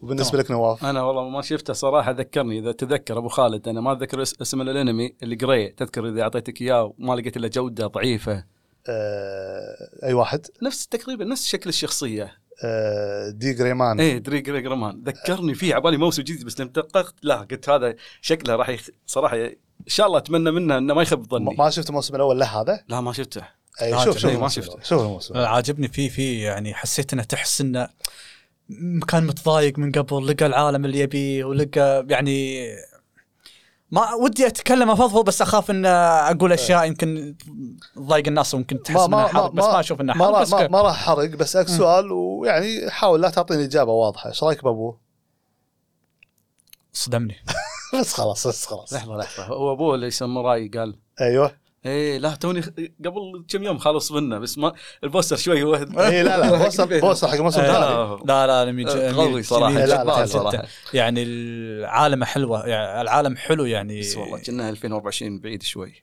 وبالنسبة 0.02 0.38
لك 0.40 0.52
نواف؟ 0.52 0.86
أنا 0.86 1.04
والله 1.04 1.30
ما 1.30 1.42
شفته 1.42 1.74
صراحة 1.74 2.12
ذكرني. 2.12 2.60
إذا 2.60 2.72
تذكر 2.72 3.18
أبو 3.18 3.28
خالد 3.28 3.68
أنا 3.68 3.82
ما 3.82 3.92
اتذكر 3.92 4.22
اس- 4.22 4.42
اسم 4.42 4.62
الأنمي 4.62 5.16
اللي 5.24 5.36
جراي 5.36 5.70
تذكر 5.70 6.10
إذا 6.10 6.22
أعطيتك 6.22 6.62
إياه 6.62 6.94
وما 7.00 7.14
لقيت 7.14 7.38
إلا 7.38 7.48
جودة 7.48 7.88
ضعيفة. 7.88 8.44
أه 8.90 9.76
أي 10.04 10.14
واحد؟ 10.14 10.48
نفس 10.64 10.88
تقريبا 10.88 11.26
نفس 11.26 11.46
شكل 11.48 11.70
الشخصية. 11.70 12.38
أه 12.64 13.30
دي 13.30 13.54
جريمان. 13.54 14.00
إيه 14.00 14.18
دري 14.18 14.42
جراي 14.42 14.62
جرامان 14.62 15.04
ذكرني 15.06 15.54
فيه 15.54 15.76
عبالي 15.76 15.98
موسم 15.98 16.22
جديد 16.24 16.46
بس 16.46 16.60
لما 16.60 16.70
دققت 16.70 17.16
لا 17.24 17.36
قلت 17.36 17.70
هذا 17.70 17.96
شكله 18.22 18.56
راح 18.56 18.70
يخ... 18.70 18.88
صراحة 19.06 19.50
إن 19.86 19.90
شاء 19.92 20.08
الله 20.08 20.18
أتمنى 20.18 20.52
منه 20.52 20.78
إنه 20.78 20.94
ما 20.94 21.02
يخيب 21.02 21.30
ظني. 21.30 21.56
ما 21.56 21.70
شفت 21.70 21.90
الموسم 21.90 22.16
الأول 22.16 22.40
له 22.40 22.62
هذا؟ 22.62 22.84
لا 22.88 23.02
ما 23.02 23.14
شفته. 23.14 23.42
أي 23.82 24.04
شوف 24.04 24.18
شوف 24.18 24.32
ما 24.32 24.48
شفته. 24.48 24.80
شوف 24.84 25.02
الموسم. 25.02 25.34
الأول. 25.34 25.48
عاجبني 25.48 25.88
فيه 25.88 26.10
فيه 26.10 26.46
يعني 26.46 26.74
حسيت 26.74 27.14
إنه 27.14 27.24
تحس 27.24 27.62
إنه 27.62 27.90
كان 29.08 29.28
متضايق 29.28 29.80
من 29.80 29.92
قبل 29.92 30.28
لقى 30.28 30.46
العالم 30.46 30.86
اللي 30.86 31.00
يبيه 31.00 31.44
ولقى 31.44 32.06
يعني 32.10 32.68
ما 33.92 34.14
ودي 34.14 34.48
أتكلم 34.48 34.90
أفضفض 34.90 35.26
بس 35.26 35.42
أخاف 35.42 35.72
ان 35.72 35.86
أقول 35.86 36.52
أشياء 36.54 36.86
يمكن 36.88 37.36
تضايق 37.96 38.28
الناس 38.28 38.54
وممكن 38.54 38.84
تحس 38.84 39.00
انها 39.00 39.28
حرق 39.28 39.52
بس 39.52 39.64
ما 39.64 39.80
أشوف 39.80 40.02
انها 40.02 40.16
ما 40.16 40.26
حرق 40.26 40.42
بس 40.42 40.54
ما, 40.54 40.68
ما 40.68 40.82
راح 40.82 41.10
أحرق 41.10 41.26
بس 41.30 41.50
اسالك 41.50 41.70
مم. 41.70 41.78
سؤال 41.78 42.12
ويعني 42.12 42.92
حاول 42.92 43.22
لا 43.22 43.30
تعطيني 43.30 43.64
إجابة 43.64 43.92
واضحة. 43.92 44.30
إيش 44.30 44.44
رأيك 44.44 44.64
بأبوه؟ 44.64 45.00
صدمني. 46.94 47.36
بس 48.00 48.14
خلاص 48.14 48.48
بس 48.48 48.66
خلاص. 48.66 48.94
لحظة 48.94 49.18
لحظة. 49.18 49.44
هو 49.46 49.72
أبوه 49.74 49.96
اللي 49.96 50.12
ساموراي 50.12 50.68
قال. 50.68 50.96
أيوه. 51.22 51.66
إيه 51.86 52.18
لا 52.18 52.36
توني 52.36 52.62
قبل 53.06 53.46
كم 53.50 53.64
يوم 53.64 53.78
خلص 53.78 54.12
منه 54.12 54.40
بس 54.40 54.58
ما 54.58 54.74
البوستر 55.04 55.36
شوي 55.36 55.64
وهد 55.64 56.00
اي 56.00 56.24
لا 56.24 56.38
لا 56.38 56.64
بوصل 56.66 57.00
بوصل 57.00 57.28
حق 57.28 57.34
الموسم 57.34 57.60
آه، 57.62 58.14
الثاني 58.16 58.26
لا 58.28 58.48
لا 58.48 58.64
انمي 58.64 58.84
ج- 58.84 58.90
قوي 58.90 59.42
جميل 59.42 59.90
لا، 59.90 60.04
لا، 60.04 60.04
لا،. 60.04 60.26
جدا. 60.26 60.66
يعني 60.94 61.24
العالم 61.24 62.24
حلوة 62.24 62.68
يعني 62.68 63.02
العالم 63.02 63.38
حلو 63.38 63.66
يعني 63.66 64.00
بس 64.00 64.16
والله 64.18 64.40
كنا 64.40 64.70
2024 64.70 65.40
بعيد 65.40 65.64
شوي. 65.64 65.94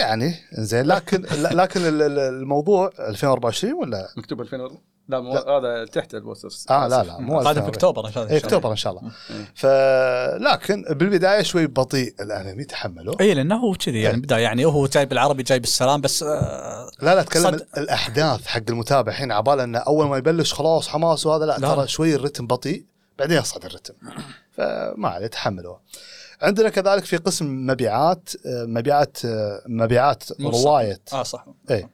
يعني 0.00 0.34
زين 0.52 0.86
لكن 0.86 1.22
لا- 1.22 1.54
لكن 1.62 1.80
ال- 1.80 2.02
ال- 2.02 2.18
الموضوع 2.18 2.90
2024 2.98 3.72
ولا؟ 3.74 4.08
مكتوب 4.16 4.40
2000 4.40 4.70
لا 5.12 5.20
مو 5.20 5.32
هذا 5.32 5.84
تحت 5.84 6.14
البوسترز 6.14 6.66
آه 6.70 6.88
لا 6.88 7.02
لا 7.02 7.18
مو 7.18 7.38
قادم 7.40 7.62
في 7.62 7.68
2000. 7.68 7.68
أكتوبر 7.68 8.06
إن 8.06 8.12
شاء 8.12 8.22
الله. 8.22 8.32
إيه، 8.32 8.38
أكتوبر 8.38 8.70
إن 8.70 8.76
شاء 8.76 8.92
الله. 8.92 9.10
ف 9.54 9.66
لكن 10.42 10.84
بالبداية 10.90 11.42
شوي 11.42 11.66
بطيء 11.66 12.14
الانمي 12.20 12.64
تحمله 12.64 13.14
اي 13.20 13.34
لأنه 13.34 13.56
هو 13.56 13.72
كذي 13.72 14.02
يعني 14.02 14.16
إيه. 14.16 14.22
بداية 14.22 14.42
يعني 14.42 14.64
هو 14.64 14.86
جاي 14.86 15.06
بالعربي 15.06 15.42
جاي 15.42 15.58
بالسلام 15.58 16.00
بس 16.00 16.22
آه 16.22 16.90
لا 17.02 17.14
لا 17.14 17.20
اتكلم 17.20 17.42
صد-. 17.42 17.78
الأحداث 17.78 18.46
حق 18.46 18.62
المتابع 18.68 19.12
الحين 19.12 19.32
عباله 19.32 19.64
إنه 19.64 19.78
أول 19.78 20.06
ما 20.06 20.16
يبلش 20.16 20.54
خلاص 20.54 20.88
حماس 20.88 21.26
وهذا 21.26 21.46
لا, 21.46 21.58
لا. 21.58 21.74
ترى 21.74 21.88
شوي 21.88 22.14
الرتم 22.14 22.46
بطيء 22.46 22.84
بعدين 23.18 23.38
يصعد 23.38 23.64
الرتم. 23.64 23.94
فما 24.56 25.08
عليه 25.08 25.26
تحملوه. 25.26 25.80
عندنا 26.42 26.68
كذلك 26.68 27.04
في 27.04 27.16
قسم 27.16 27.66
مبيعات 27.66 28.28
آه، 28.46 28.64
مبيعات 28.64 29.24
آه، 29.24 29.62
مبيعات. 29.66 30.24
رواية. 30.40 31.00
آه 31.12 31.22
صح. 31.22 31.46
اي 31.70 31.88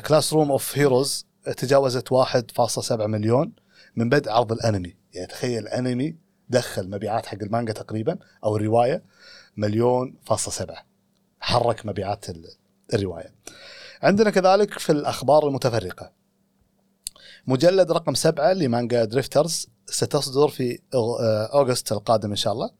Classroom 0.00 0.50
of 0.50 0.78
Heroes 0.78 1.26
تجاوزت 1.44 2.08
1.7 2.12 2.92
مليون 2.92 3.52
من 3.96 4.08
بدء 4.08 4.30
عرض 4.30 4.52
الأنمي. 4.52 4.96
يعني 5.14 5.26
تخيل 5.26 5.58
الانمي 5.62 6.16
دخل 6.48 6.90
مبيعات 6.90 7.26
حق 7.26 7.38
المانجا 7.42 7.72
تقريبا 7.72 8.18
أو 8.44 8.56
الرواية 8.56 9.02
مليون 9.56 10.14
فاصلة 10.24 10.54
سبعة. 10.54 10.86
حرك 11.40 11.86
مبيعات 11.86 12.30
ال- 12.30 12.48
الرواية. 12.94 13.34
عندنا 14.02 14.30
كذلك 14.30 14.78
في 14.78 14.92
الأخبار 14.92 15.48
المتفرقة. 15.48 16.12
مجلد 17.46 17.92
رقم 17.92 18.14
سبعة 18.14 18.52
لمانجا 18.52 19.04
Drifters 19.04 19.68
ستصدر 19.86 20.48
في 20.48 20.78
آه، 20.94 21.46
August 21.46 21.92
القادم 21.92 22.30
إن 22.30 22.36
شاء 22.36 22.52
الله 22.52 22.70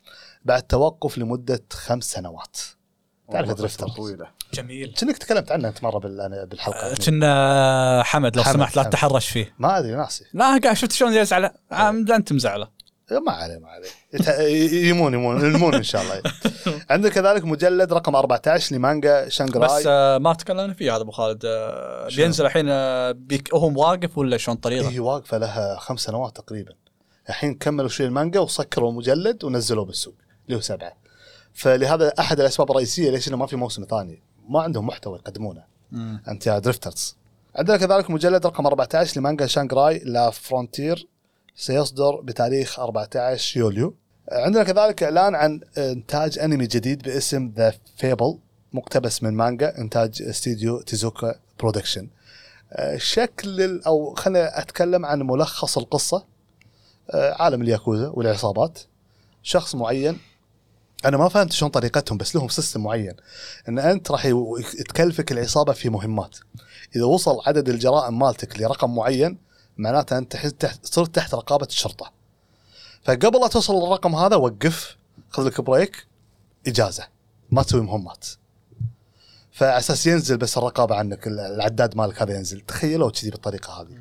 بعد 0.45 0.63
توقف 0.63 1.19
لمدة 1.19 1.63
خمس 1.73 2.05
سنوات. 2.13 2.57
تعرف. 3.33 3.51
فترة 3.77 3.87
طويلة. 3.89 4.27
جميل. 4.55 4.95
كأنك 4.99 5.19
تكلمت 5.19 5.53
عنه 5.53 5.69
أنت 5.69 5.83
مرة 5.83 5.99
بال- 5.99 6.47
بالحلقة. 6.47 6.95
كنا 7.07 8.03
حمد 8.05 8.37
لو 8.37 8.43
حمد، 8.43 8.55
سمحت 8.55 8.77
لا 8.77 8.83
حمد. 8.83 8.91
تتحرش 8.93 9.29
فيه. 9.29 9.55
ما 9.59 9.79
أدري 9.79 9.95
ناسي. 9.95 10.25
لا 10.35 10.45
قاعد 10.45 10.73
شفت 10.77 10.93
شلون 10.93 11.13
يزعل. 11.13 11.51
عم 11.73 12.13
أنت 12.13 12.33
مزعلة. 12.33 12.69
ما 13.27 13.33
عليه 13.33 13.59
ما 13.59 13.69
عليه. 13.69 13.89
يمون 14.89 15.15
يمون 15.15 15.55
يمون 15.55 15.75
إن 15.75 15.83
شاء 15.83 16.03
الله. 16.03 16.23
عندك 16.91 17.13
كذلك 17.13 17.45
مجلد 17.45 17.93
رقم 17.93 18.17
14 18.17 18.75
لمانجا 18.75 19.29
شانغراي. 19.29 19.81
بس 19.81 19.85
آه 19.87 20.19
ما 20.19 20.33
تكلمنا 20.35 20.75
فيه 20.75 20.95
هذا 20.97 21.03
أبو 21.03 21.11
خالد. 21.11 21.43
آه؟ 21.45 22.09
بينزل 22.17 22.47
الحين 22.47 22.67
آه 22.69 23.13
بيك 23.13 23.55
هو 23.55 23.81
واقف 23.81 24.19
ولا 24.19 24.37
شلون 24.37 24.57
طريقة؟ 24.57 24.91
هي 24.91 24.99
واقفة 24.99 25.39
لها 25.39 25.77
خمس 25.79 26.01
سنوات 26.01 26.37
تقريبا. 26.37 26.73
الحين 27.29 27.55
كملوا 27.55 27.89
شوي 27.89 28.07
المانجا 28.07 28.41
وسكروا 28.41 28.93
مجلد 28.93 29.45
ونزلوه 29.45 29.85
بالسوق 29.85 30.15
اللي 30.47 30.57
هو 30.57 30.61
سبعة. 30.61 30.93
فلهذا 31.55 32.13
أحد 32.19 32.41
الأسباب 32.41 32.71
الرئيسية 32.71 33.11
ليش 33.11 33.29
إنه 33.29 33.37
ما 33.37 33.47
في 33.47 33.57
موسم 33.57 33.85
ثاني. 33.85 34.23
ما 34.49 34.63
عندهم 34.63 34.87
محتوى 34.87 35.19
يقدمونه. 35.19 35.65
أنت 36.29 36.47
يا 36.47 36.59
Drifters 36.59 37.17
عندنا 37.57 37.77
كذلك 37.77 38.11
مجلد 38.11 38.47
رقم 38.47 38.67
14 38.67 39.21
لمانجا 39.21 39.47
Shangri-La 39.47 40.31
Frontier. 40.31 41.09
سيصدر 41.57 42.21
بتاريخ 42.21 42.81
14 42.81 43.57
يوليو. 43.61 43.95
عندنا 44.33 44.63
كذلك 44.65 45.03
إعلان 45.03 45.35
عن 45.35 45.61
إنتاج 45.79 46.39
أنمي 46.39 46.67
جديد 46.67 47.03
باسم 47.03 47.53
The 47.57 47.75
Fable 47.97 48.39
مقتبس 48.73 49.23
من 49.23 49.35
مانجا 49.35 49.79
إنتاج 49.79 50.23
استديو 50.23 50.81
Tezuka 50.81 51.35
Production 51.61 52.09
آه، 52.73 52.97
شكل 52.97 53.61
ال- 53.63 53.85
أو 53.85 54.15
خلينا 54.15 54.61
أتكلم 54.61 55.07
عن 55.07 55.23
ملخص 55.23 55.79
القصة. 55.79 56.25
آه، 57.11 57.43
عالم 57.43 57.63
الياكوزا 57.63 58.09
والعصابات. 58.09 58.79
شخص 59.43 59.75
معين 59.75 60.19
أنا 61.05 61.17
ما 61.17 61.29
فهمت 61.29 61.53
شلون 61.53 61.71
طريقتهم 61.71 62.19
بس 62.19 62.37
لهم 62.37 62.49
system 62.49 62.83
معين. 62.83 63.17
إن 63.69 63.79
أنت 63.79 64.11
راح 64.11 64.29
تكلفك 64.89 65.33
العصابة 65.33 65.73
في 65.73 65.89
مهمات. 65.89 66.39
إذا 66.97 67.05
وصل 67.05 67.41
عدد 67.47 67.69
الجرائم 67.69 68.19
مالتك 68.19 68.61
لرقم 68.61 68.95
معين 68.95 69.39
معناته 69.77 70.19
أنت 70.19 70.37
تحت 70.37 70.87
صرت 70.87 71.15
تحت 71.15 71.35
رقابة 71.35 71.67
الشرطة. 71.67 72.13
فقبل 73.05 73.41
لا 73.41 73.47
توصل 73.47 73.75
للرقم 73.75 74.15
هذا 74.15 74.37
وقف 74.37 74.97
خذ 75.31 75.47
لك 75.47 75.61
break 75.61 76.07
إجازة. 76.67 77.09
ما 77.51 77.63
تسوي 77.63 77.81
مهمات. 77.81 78.27
فعلى 79.53 79.79
أساس 79.79 80.07
ينزل 80.07 80.37
بس 80.37 80.59
الرقابة 80.59 80.95
عنك 80.95 81.27
ال- 81.27 81.41
العداد 81.41 81.97
مالك 81.97 82.23
هذا 82.23 82.37
ينزل. 82.37 82.61
تخيلوا 82.61 83.11
كذي 83.11 83.31
بالطريقة 83.31 83.81
هذه. 83.81 83.99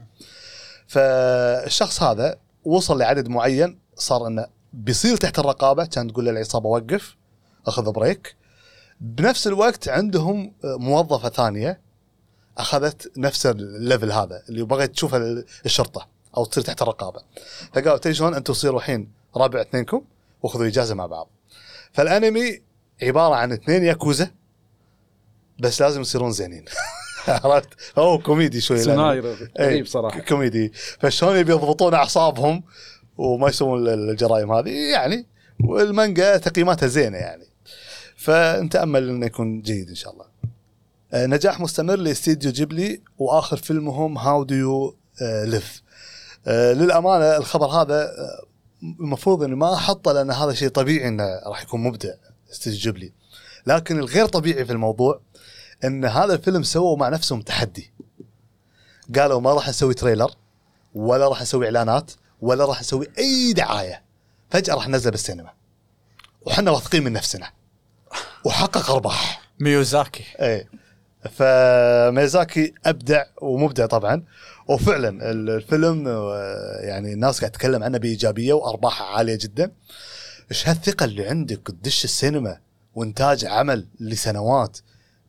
فالشخص 0.88 2.04
هذا 2.04 2.38
وصل 2.66 2.98
لعدد 3.00 3.28
معين 3.28 3.80
صار 3.96 4.28
إنه 4.28 4.48
بيصير 4.74 5.18
تحت 5.18 5.40
الرقابة 5.40 5.86
كان 5.86 6.08
تقول 6.14 6.26
للعصابة 6.26 6.70
وقف 6.70 7.16
أخذ 7.68 7.92
break. 7.92 8.36
بنفس 9.02 9.48
الوقت 9.48 9.90
عندهم 9.90 10.54
موظفة 10.64 11.30
ثانية 11.30 11.82
أخذت 12.58 13.12
نفس 13.18 13.46
ال 13.46 13.57
level 13.57 14.12
هذا 14.12 14.44
اللي 14.50 14.64
بغيت 14.64 14.92
تشوف 14.92 15.16
ال- 15.16 15.46
الشرطة 15.66 16.08
أو 16.38 16.46
تصير 16.46 16.64
تحت 16.64 16.82
الرقابة. 16.82 17.22
فقالوا 17.74 17.98
تدري 17.98 18.14
شلون؟ 18.14 18.34
أنتم 18.34 18.54
تصيروا 18.54 18.80
الحين 18.80 19.12
ربع 19.36 19.62
اثنينكم 19.62 20.02
وخذوا 20.44 20.68
إجازة 20.68 20.96
مع 20.96 21.06
بعض. 21.06 21.30
فالأنمي 21.94 22.62
عبارة 23.04 23.36
عن 23.36 23.52
اثنين 23.52 23.84
ياكوزا 23.84 24.32
بس 25.60 25.82
لازم 25.82 26.02
يصيرون 26.02 26.32
زينين. 26.32 26.66
عرفت؟ 27.28 27.70
هو 28.00 28.18
كوميدي 28.20 28.62
شوي. 28.62 28.78
الأنمي. 28.84 28.96
سناير 28.96 29.26
إيه، 29.60 29.66
غريب 29.66 29.86
صراحة. 29.86 30.20
كوميدي. 30.20 30.72
فشلون 31.00 31.38
يبي 31.38 31.52
يضبطون 31.52 31.94
أعصابهم؟ 31.94 32.64
وما 33.22 33.50
يسوون 33.50 33.88
ال- 33.88 34.10
الجرائم 34.10 34.52
هذه 34.52 34.92
يعني 34.92 35.26
والمانجا 35.64 36.38
تقييماتها 36.38 36.88
زينة 36.88 37.18
يعني. 37.18 37.46
فنتأمل 38.16 39.10
إنه 39.10 39.26
يكون 39.26 39.62
جيد 39.62 39.90
إن 39.90 39.96
شاء 39.96 40.14
الله. 40.14 40.26
آه، 41.14 41.26
نجاح 41.26 41.60
مستمر 41.60 41.96
لاستديو 41.96 42.52
جيبلي 42.52 43.02
وآخر 43.18 43.58
فيلمهم 43.58 44.18
How 44.18 44.44
Do 44.44 44.56
You 44.56 44.96
Live 45.46 45.84
للأمانة 46.48 47.38
الخبر 47.38 47.66
هذا 47.68 48.04
آه، 48.04 48.46
المفروض 48.84 49.44
إني 49.44 49.56
ما 49.56 49.74
أحطه 49.74 50.12
لأن 50.12 50.32
هذا 50.32 50.54
شيء 50.54 50.70
طبيعي 50.70 51.08
إنه 51.08 51.24
راح 51.46 51.62
يكون 51.64 51.84
مبدع 51.84 52.10
استديو 52.52 52.78
جيبلي. 52.80 53.12
لكن 53.68 54.00
الغير 54.00 54.26
طبيعي 54.26 54.66
في 54.66 54.72
الموضوع 54.72 55.22
إن 55.84 56.06
هذا 56.06 56.34
الفيلم 56.34 56.64
سووا 56.64 56.98
مع 56.98 57.10
نفسهم 57.10 57.42
تحدي. 57.42 57.92
قالوا 59.16 59.42
ما 59.42 59.54
راح 59.54 59.70
نسوي 59.70 59.94
تريلر 59.94 60.32
ولا 60.96 61.28
راح 61.28 61.42
نسوي 61.42 61.66
إعلانات 61.66 62.12
ولا 62.42 62.66
راح 62.66 62.80
نسوي 62.82 63.08
أي 63.18 63.54
دعاية. 63.54 64.02
فجأة 64.50 64.76
راح 64.76 64.88
ننزل 64.88 65.12
بالسينما. 65.12 65.50
وحنا 66.42 66.72
واثقين 66.72 67.04
من 67.04 67.14
نفسنا. 67.14 67.50
وحقق 68.44 68.92
أرباح. 68.92 69.42
ميوزاكي. 69.60 70.24
إيه. 70.40 70.70
فميزاكي 71.32 72.74
أبدع 72.86 73.24
ومبدع 73.42 73.86
طبعا. 73.86 74.24
وفعلا 74.68 75.32
الفيلم 75.32 76.08
آه، 76.08 76.80
يعني 76.82 77.14
الناس 77.14 77.40
قاعد 77.40 77.52
تتكلم 77.52 77.84
عنه 77.84 77.98
بإيجابية 77.98 78.54
وارباحه 78.54 79.06
عالية 79.06 79.38
جدا. 79.42 79.72
إيش 80.52 80.70
هالثقة 80.70 81.04
اللي 81.04 81.28
عندك 81.28 81.68
تدش 81.68 82.04
السينما 82.04 82.58
وإنتاج 82.96 83.46
عمل 83.46 83.88
لسنوات 84.00 84.78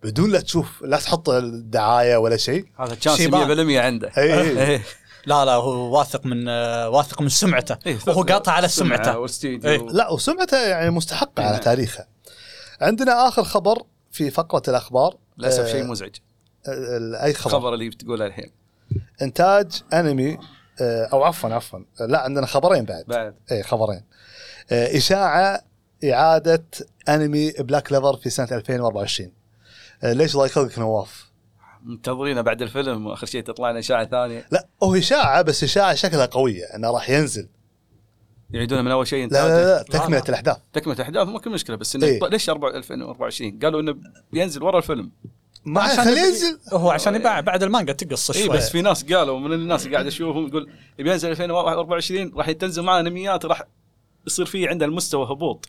بدون 0.03 0.31
لا 0.31 0.41
تشوف 0.41 0.83
لا 0.83 0.97
تحط 0.97 1.29
الدعايه 1.29 2.17
ولا 2.17 2.37
شيء؟ 2.37 2.67
هذا 2.81 2.95
تشانس 2.95 3.17
100% 3.17 3.21
شيبان. 3.21 3.77
عنده. 3.77 4.13
إيه. 4.19 4.61
إيه. 4.67 4.83
لا 5.27 5.45
لا 5.45 5.53
هو 5.53 5.99
واثق 5.99 6.27
من 6.27 6.49
آه 6.49 6.89
واثق 6.89 7.23
من 7.23 7.29
سمعته. 7.29 7.79
إيه، 7.87 7.99
وهو 8.07 8.23
قاطع 8.23 8.53
على 8.53 8.69
سمعته. 8.69 9.27
إيه. 9.45 9.79
لا 9.79 10.11
وسمعته 10.11 10.59
يعني 10.59 10.91
مستحقه 10.91 11.43
على 11.43 11.53
نعم. 11.53 11.61
تاريخها 11.61 12.07
عندنا 12.81 13.29
آخر 13.29 13.45
خبر 13.45 13.83
في 14.11 14.31
فقرة 14.31 14.63
الأخبار. 14.69 15.17
للأسف 15.39 15.65
آه، 15.65 15.73
شيء 15.73 15.85
مزعج. 15.85 16.17
آه، 16.69 17.25
أي 17.25 17.35
خبر؟ 17.35 17.51
الخبر 17.51 17.75
اللي 17.75 17.89
بتقوله 17.89 18.27
الحين. 18.27 18.53
إنتاج 19.23 19.83
أنمي 19.93 20.39
آه، 20.81 21.05
أو 21.13 21.25
عفوا 21.25 21.51
عفوا. 21.51 21.79
آه، 22.01 22.07
لا 22.07 22.21
عندنا 22.21 22.47
خبرين 22.47 22.85
بعد. 22.85 23.05
بعد. 23.07 23.35
اي 23.53 23.63
خبرين. 23.63 24.05
آه، 24.73 24.97
إشاعة 24.97 25.63
إعادة 26.05 26.65
أنمي 27.09 27.51
Black 27.51 27.93
Clover 27.93 28.17
في 28.17 28.31
سنة 28.31 28.49
2024 28.53 29.33
آه، 30.03 30.13
ليش 30.13 30.35
الله 30.35 30.47
يخليك 30.47 30.79
نواف؟ 30.79 31.32
منتظرينه 31.85 32.41
بعد 32.41 32.63
الفيلم 32.63 33.07
واخر 33.07 33.27
شيء 33.27 33.43
تطلع 33.43 33.71
لنا 33.71 33.79
إشاعة 33.79 34.05
ثانية. 34.07 34.47
لا 34.51 34.67
هو 34.83 34.95
إشاعة 34.95 35.43
بس 35.43 35.65
إشاعة 35.65 35.95
شكلها 35.95 36.27
قوية 36.27 36.65
إنه 36.65 36.91
راح 36.91 37.11
ينزل. 37.11 37.49
يعيدونه 38.51 38.83
من 38.83 38.91
أول 38.91 39.07
شيء 39.07 39.29
لا 39.29 39.49
لا 39.49 39.49
لا 39.49 39.77
لا، 39.77 39.83
تكملة 39.83 40.19
لا. 40.19 40.29
الأحداث. 40.29 40.57
تكملة 40.73 41.03
احداث 41.03 41.29
ما 41.29 41.39
كل 41.39 41.51
مشكلة 41.51 41.77
بس 41.77 41.97
إنه 41.97 42.07
إيه. 42.07 42.29
ليش 42.29 42.51
4 42.51 42.71
2024 42.77 43.59
قالوا 43.63 43.81
إنه 43.81 43.97
بينزل 44.33 44.63
ورا 44.63 44.79
الفيلم. 44.79 45.11
ما 45.65 45.83
عشان 45.83 46.09
ينزل. 46.17 46.59
هو 46.73 46.91
عشان 46.91 47.15
يباع 47.15 47.41
بعد 47.41 47.63
المانجا 47.63 47.93
تقص 47.93 48.31
اي 48.31 48.47
شوي. 48.47 48.57
بس 48.57 48.71
في 48.71 48.83
ناس 48.83 49.05
قالوا 49.05 49.39
من 49.39 49.53
الناس 49.53 49.85
اللي 49.85 49.97
قاعد 49.97 50.07
اشوفهم 50.07 50.47
يقول 50.47 50.71
بينزل 50.99 51.31
2024 51.31 52.33
راح 52.37 52.51
تنزل 52.51 52.83
معنا 52.83 53.09
انميات 53.09 53.45
راح 53.45 53.63
يصير 54.27 54.47
في 54.47 54.69
عنده 54.69 54.87
المستوى 54.87 55.25
هبوط. 55.25 55.69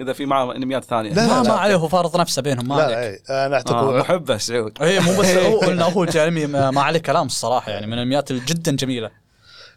إذا 0.00 0.12
في 0.12 0.26
معه 0.26 0.56
إنميات 0.56 0.84
ثانية. 0.84 1.12
لا، 1.12 1.26
ما 1.26 1.42
لا. 1.42 1.42
ما 1.42 1.54
عليه 1.54 1.74
هو 1.74 1.88
فارض 1.88 2.20
نفسه 2.20 2.42
بينهم 2.42 2.68
ما 2.68 2.74
لا 2.74 2.82
عليك. 2.82 2.96
لا 2.96 3.02
إيه، 3.02 3.46
أنا 3.46 3.54
آه 3.54 3.58
اعتقد 3.58 3.94
محبه 3.94 4.36
سعود 4.36 4.82
اي 4.82 5.00
مو 5.00 5.20
بس 5.20 5.26
هو 5.26 5.62
انه 5.62 5.84
هو 5.84 6.04
انمي 6.04 6.46
ما 6.46 6.70
ما 6.70 6.80
عليه 6.82 7.00
كلام 7.00 7.26
الصراحة 7.26 7.72
يعني 7.72 7.86
من 7.86 7.92
الأنميات 7.92 8.32
جدا 8.32 8.76
جميلة. 8.76 9.10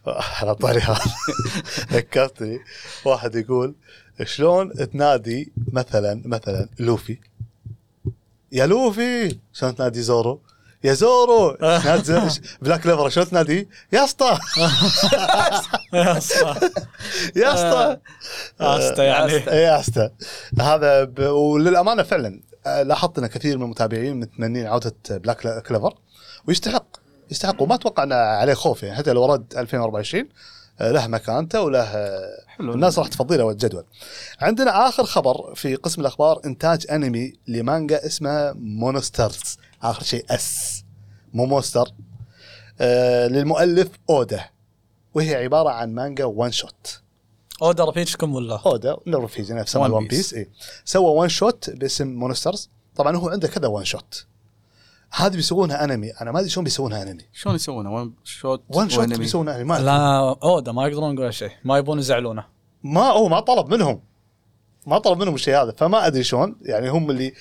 على 0.07 0.55
طاري 0.55 0.79
هذا. 0.79 1.01
ذكرتني. 1.93 2.59
واحد 3.05 3.35
يقول 3.35 3.75
شلون 4.23 4.73
تنادي 4.93 5.51
مثلا 5.73 6.21
مثلا 6.25 6.69
لوفي؟ 6.79 7.17
يا 8.51 8.65
لوفي! 8.65 9.37
شلون 9.53 9.75
تنادي 9.75 10.01
زورو؟ 10.01 10.41
يا 10.85 10.93
زورو 10.93 11.57
نازل 11.85 12.41
Black 12.61 12.81
Clover 12.81 13.09
شو 13.09 13.23
تنادي؟ 13.23 13.69
يا 13.93 14.03
اسطى. 14.03 14.37
يا 15.93 16.17
اسطى. 16.17 16.55
يا 17.35 17.53
اسطى. 17.53 17.97
اسطى 18.61 19.03
يعني. 19.03 19.31
إيه 19.33 19.65
يا 19.65 19.79
اسطى 19.79 20.09
هذا 20.59 21.03
ب... 21.03 21.19
وللأمانة 21.19 22.03
فعلا 22.03 22.41
آه، 22.65 22.81
لاحظت 22.83 23.17
إن 23.19 23.27
كثير 23.27 23.57
من 23.57 23.63
المتابعين 23.63 24.19
متمنين 24.19 24.67
عودة 24.67 24.95
Black 25.09 25.63
Clover 25.67 25.93
ويستحق 26.47 26.85
يستحق 27.31 27.61
وما 27.61 27.75
أتوقع 27.75 28.03
ان 28.03 28.11
عليه 28.13 28.53
خوف 28.53 28.83
يعني. 28.83 28.97
حتى 28.97 29.13
لو 29.13 29.25
رد 29.33 29.53
2024 29.57 30.29
آه، 30.81 30.91
له 30.91 31.07
مكانته 31.07 31.61
وله 31.61 31.79
آه، 31.83 32.43
حلو. 32.47 32.73
الناس 32.73 32.99
راح 32.99 33.07
تفضله 33.07 33.43
والجدول. 33.43 33.83
عندنا 34.41 34.87
آخر 34.87 35.03
خبر 35.05 35.53
في 35.55 35.75
قسم 35.75 36.01
الأخبار 36.01 36.41
إنتاج 36.45 36.85
أنمي 36.91 37.33
لمانجا 37.47 38.05
اسمها 38.05 38.53
Monsters 38.57 39.57
آخر 39.83 40.03
شيء 40.03 40.25
S 40.29 40.74
مو 41.35 41.45
Monster 41.45 41.91
آه 42.79 43.27
للمؤلف 43.27 43.89
أودا 44.09 44.45
وهي 45.13 45.35
عبارة 45.35 45.69
عن 45.69 45.93
مانجا 45.93 46.25
one 46.25 46.51
shot 46.51 47.01
أودا 47.61 47.89
رفيجكم 47.89 48.35
ولا؟ 48.35 48.61
أودا 48.65 48.97
رفيجي 49.07 49.53
نفسه 49.53 49.81
مال 49.81 49.91
One 49.91 50.07
Piece 50.07 50.33
اي 50.33 50.49
سوى 50.85 51.11
one 51.11 51.29
shot 51.29 51.69
باسم 51.69 52.07
Monsters 52.07 52.69
طبعا 52.95 53.15
هو 53.15 53.29
عنده 53.29 53.47
كذا 53.47 53.67
one 53.67 53.85
shot 53.85 54.25
هذه 55.11 55.35
بيسوونها 55.35 55.83
أنمي. 55.83 56.11
أنا 56.11 56.31
ما 56.31 56.39
أدري 56.39 56.49
شلون 56.49 56.63
بيسوونها 56.63 57.01
أنمي. 57.01 57.23
شلون 57.33 57.55
يسوونه 57.55 57.93
one 57.93 58.13
shot 58.23 58.63
one 58.69 58.89
shot؟ 58.89 59.13
بيسوونها 59.13 59.55
أنمي. 59.55 59.63
ما. 59.63 59.79
لا 59.79 60.37
أودا 60.43 60.71
ما 60.71 60.87
يقدرون 60.87 61.13
يقولون 61.13 61.31
شيء. 61.31 61.51
ما 61.63 61.77
يبون 61.77 61.99
يزعلونه. 61.99 62.45
ما 62.83 63.01
هو 63.01 63.27
ما 63.27 63.39
طلب 63.39 63.73
منهم. 63.73 64.01
ما 64.85 64.97
طلب 64.97 65.17
منهم 65.19 65.35
الشيء 65.35 65.55
هذا 65.61 65.71
فما 65.77 66.07
أدري 66.07 66.23
شلون 66.23 66.55
يعني 66.61 66.89
هم 66.89 67.11
اللي 67.11 67.33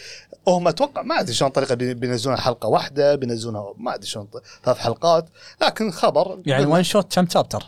هم 0.48 0.68
أتوقع 0.68 1.02
ما 1.02 1.20
أدري 1.20 1.34
شلون 1.34 1.50
طريقة 1.50 1.74
بي- 1.74 1.94
بينزلونها 1.94 2.40
حلقة 2.40 2.68
واحدة 2.68 3.14
بينزلونها 3.14 3.74
ما 3.76 3.94
أدري 3.94 4.06
شلون 4.06 4.28
ثلاث 4.64 4.76
حلقات 4.78 5.28
لكن 5.62 5.90
خبر 5.90 6.42
يعني 6.46 6.66
one 6.66 6.82
shot 6.82 7.14
كم 7.14 7.28
chapter؟ 7.28 7.62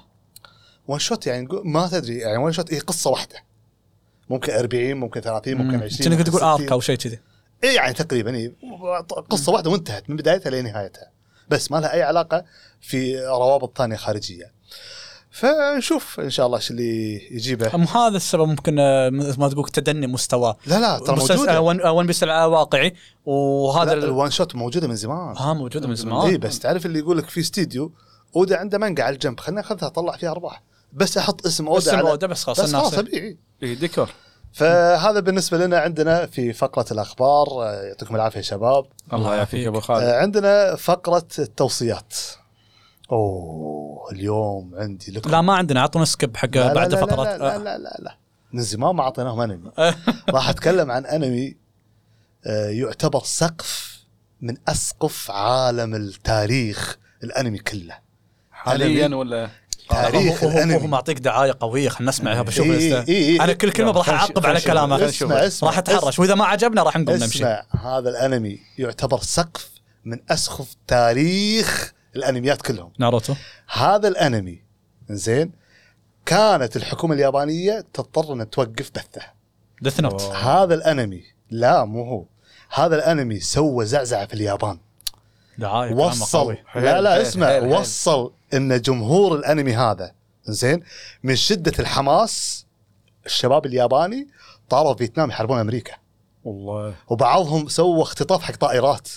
one 0.88 0.98
shot 0.98 1.26
يعني 1.26 1.48
ما 1.64 1.88
تدري 1.88 2.16
يعني 2.18 2.38
one 2.38 2.52
shot 2.52 2.74
هي 2.74 2.78
قصة 2.78 3.10
واحدة. 3.10 3.36
ممكن 4.30 4.52
40 4.52 4.94
ممكن 4.94 5.20
30 5.20 5.54
ممكن 5.54 5.82
20 5.82 6.10
كأنك 6.10 6.26
تقول 6.26 6.40
60. 6.40 6.48
arc 6.52 6.72
أو 6.72 6.80
شيء 6.80 6.96
كذي. 6.96 7.18
اي 7.64 7.74
يعني 7.74 7.92
تقريبا 7.94 8.34
اي 8.36 8.54
قصة 9.30 9.52
واحدة 9.52 9.70
وانتهت 9.70 10.10
من 10.10 10.16
بدايتها 10.16 10.50
لنهايتها. 10.50 11.10
بس 11.48 11.70
ما 11.70 11.76
لها 11.80 11.92
أي 11.92 12.02
علاقة 12.02 12.44
في 12.80 13.20
روابط 13.20 13.78
ثانية 13.78 13.96
خارجية. 13.96 14.52
فنشوف 15.40 16.20
إن 16.20 16.30
شاء 16.30 16.46
الله 16.46 16.58
إيش 16.58 16.70
اللي 16.70 17.14
يجيبه. 17.34 17.74
أم 17.74 17.82
هذا 17.82 18.16
السبب 18.16 18.48
ممكن 18.48 18.78
آه، 18.78 19.10
مثل 19.10 19.40
ما 19.40 19.48
تقول 19.48 19.68
تدني 19.68 20.06
مستواه 20.06 20.56
لا 20.66 20.80
لا 20.80 20.98
ترى 20.98 21.16
مسلسل- 21.16 21.32
آه، 21.32 21.36
موجوده 21.36 21.60
One 21.60 21.80
آه، 21.80 21.92
One 21.92 22.06
Piece 22.06 22.22
واقعي. 22.22 22.92
وهذا 23.26 23.82
هذا 23.90 23.92
ال- 23.92 24.04
ال 24.04 24.11
one 24.11 24.30
shot 24.30 24.54
موجودة 24.54 24.88
من 24.88 24.96
زمان. 24.96 25.36
ها 25.36 25.52
موجودة 25.54 25.86
من 25.86 25.90
إي 25.92 25.96
زمان 25.96 26.38
بس 26.38 26.58
تعرف 26.58 26.86
اللي 26.86 26.98
يقول 26.98 27.18
لك 27.18 27.28
في 27.28 27.40
استديو 27.40 27.92
أودا 28.36 28.58
عنده 28.58 28.78
مانجا 28.78 29.02
على 29.04 29.14
الجنب 29.14 29.40
خلينا 29.40 29.60
ناخذها 29.60 29.86
أطلع 29.86 30.16
فيها 30.16 30.30
أرباح. 30.30 30.62
بس 30.92 31.18
أحط 31.18 31.46
اسم 31.46 31.66
أودا 31.68 31.96
على 31.96 32.10
أودا 32.10 32.26
بس 32.26 32.44
خلاص 32.44 32.60
بس 32.60 32.72
خلاص 32.74 32.94
طبيعي 32.94 33.36
إي 33.62 33.74
ديكور. 33.74 34.10
فهذا 34.52 35.20
بالنسبة 35.20 35.58
لنا 35.58 35.78
عندنا 35.78 36.26
في 36.26 36.52
فقرة 36.52 36.86
الأخبار. 36.92 37.46
يعطيكم 37.88 38.16
العافية 38.16 38.36
يا 38.38 38.42
شباب. 38.42 38.84
الله 39.12 39.34
يعافيك 39.34 39.60
يا 39.60 39.68
أبو 39.68 39.80
خالد. 39.80 40.04
عندنا 40.04 40.76
فقرة 40.76 41.26
التوصيات. 41.38 42.14
أوه 43.12 44.10
اليوم 44.12 44.74
عندي 44.74 45.12
لكم 45.12 45.30
لا 45.30 45.40
ما 45.40 45.54
عندنا 45.54 45.80
اعطونا 45.80 46.04
سكيب 46.04 46.36
حق 46.36 46.48
لا 46.56 46.60
لا 46.60 46.72
بعد 46.74 46.92
لا 46.94 47.00
فقرات 47.00 47.26
لا 47.26 47.38
لا. 47.38 47.58
لا, 47.58 47.78
لا, 47.78 47.96
لا. 47.98 48.16
من 48.52 48.62
زمان 48.62 48.94
ما 48.96 49.02
اعطيناهم 49.02 49.40
أنمي. 49.40 49.70
راح 50.34 50.48
أتكلم 50.48 50.90
عن 50.90 51.06
أنمي 51.06 51.56
آه، 52.46 52.68
يعتبر 52.68 53.20
سقف 53.24 54.00
من 54.40 54.56
أسقف 54.68 55.30
عالم 55.30 55.94
التاريخ 55.94 56.98
الأنمي 57.24 57.58
كله. 57.58 57.98
حاليا 58.50 59.14
ولا؟ 59.16 59.48
تاريخ 59.90 60.44
هو- 60.44 60.50
هو- 60.50 60.52
هو 60.58 60.64
الأنمي. 60.64 60.86
معطيك 60.88 61.18
دعاية 61.18 61.56
قوية 61.60 61.88
خلينا 61.88 62.08
نسمعها 62.10 62.42
بشوف 62.42 62.66
إيه، 62.66 62.96
إيه، 63.00 63.04
إيه. 63.08 63.44
أنا 63.44 63.52
كل 63.52 63.70
كلمة 63.72 63.90
راح 63.90 64.08
اعقب 64.08 64.46
على 64.46 64.60
كلامه 64.60 64.96
راح 65.62 65.78
أتحرش. 65.78 66.18
وإذا 66.18 66.34
ما 66.34 66.44
عجبنا 66.44 66.82
راح 66.82 66.96
نقوم 66.96 67.16
نمشي. 67.16 67.26
اسمع 67.44 67.62
هذا 67.84 68.10
الأنمي 68.10 68.58
يعتبر 68.78 69.18
سقف 69.20 69.70
من 70.04 70.18
أسقف 70.30 70.74
تاريخ 70.86 71.92
الأنميات 72.16 72.62
كلهم. 72.62 72.92
ناروتو. 72.98 73.34
هذا 73.72 74.08
الأنمي 74.08 74.62
زين 75.10 75.52
كانت 76.26 76.76
الحكومة 76.76 77.14
اليابانية 77.14 77.84
تضطر 77.94 78.32
ان 78.32 78.50
توقف 78.50 78.90
بثه 78.90 79.22
Death 79.82 80.00
Note. 80.00 80.22
هذا 80.22 80.74
الأنمي 80.74 81.22
لا 81.50 81.84
مو 81.84 82.04
هو 82.04 82.24
هذا 82.70 82.96
الأنمي 82.96 83.40
سوى 83.40 83.86
زعزعة 83.86 84.26
في 84.26 84.34
اليابان. 84.34 84.78
دعايه 85.58 85.88
كلامه 85.94 86.06
وصل. 86.06 86.56
لا 86.74 87.00
لا 87.00 87.22
اسمع 87.22 87.46
حيل- 87.46 87.62
حيل. 87.62 87.72
وصل 87.72 88.32
إن 88.54 88.80
جمهور 88.80 89.36
الأنمي 89.36 89.76
هذا 89.76 90.12
زين 90.44 90.82
من 91.22 91.36
شدة 91.36 91.72
الحماس 91.78 92.66
الشباب 93.26 93.66
الياباني 93.66 94.28
طاروا 94.68 94.94
فيتنام 94.94 95.30
يحاربون 95.30 95.58
أمريكا. 95.58 95.92
والله. 96.44 96.94
وبعضهم 97.08 97.68
سووا 97.68 98.02
اختطاف 98.02 98.42
حق 98.42 98.56
طائرات. 98.56 99.08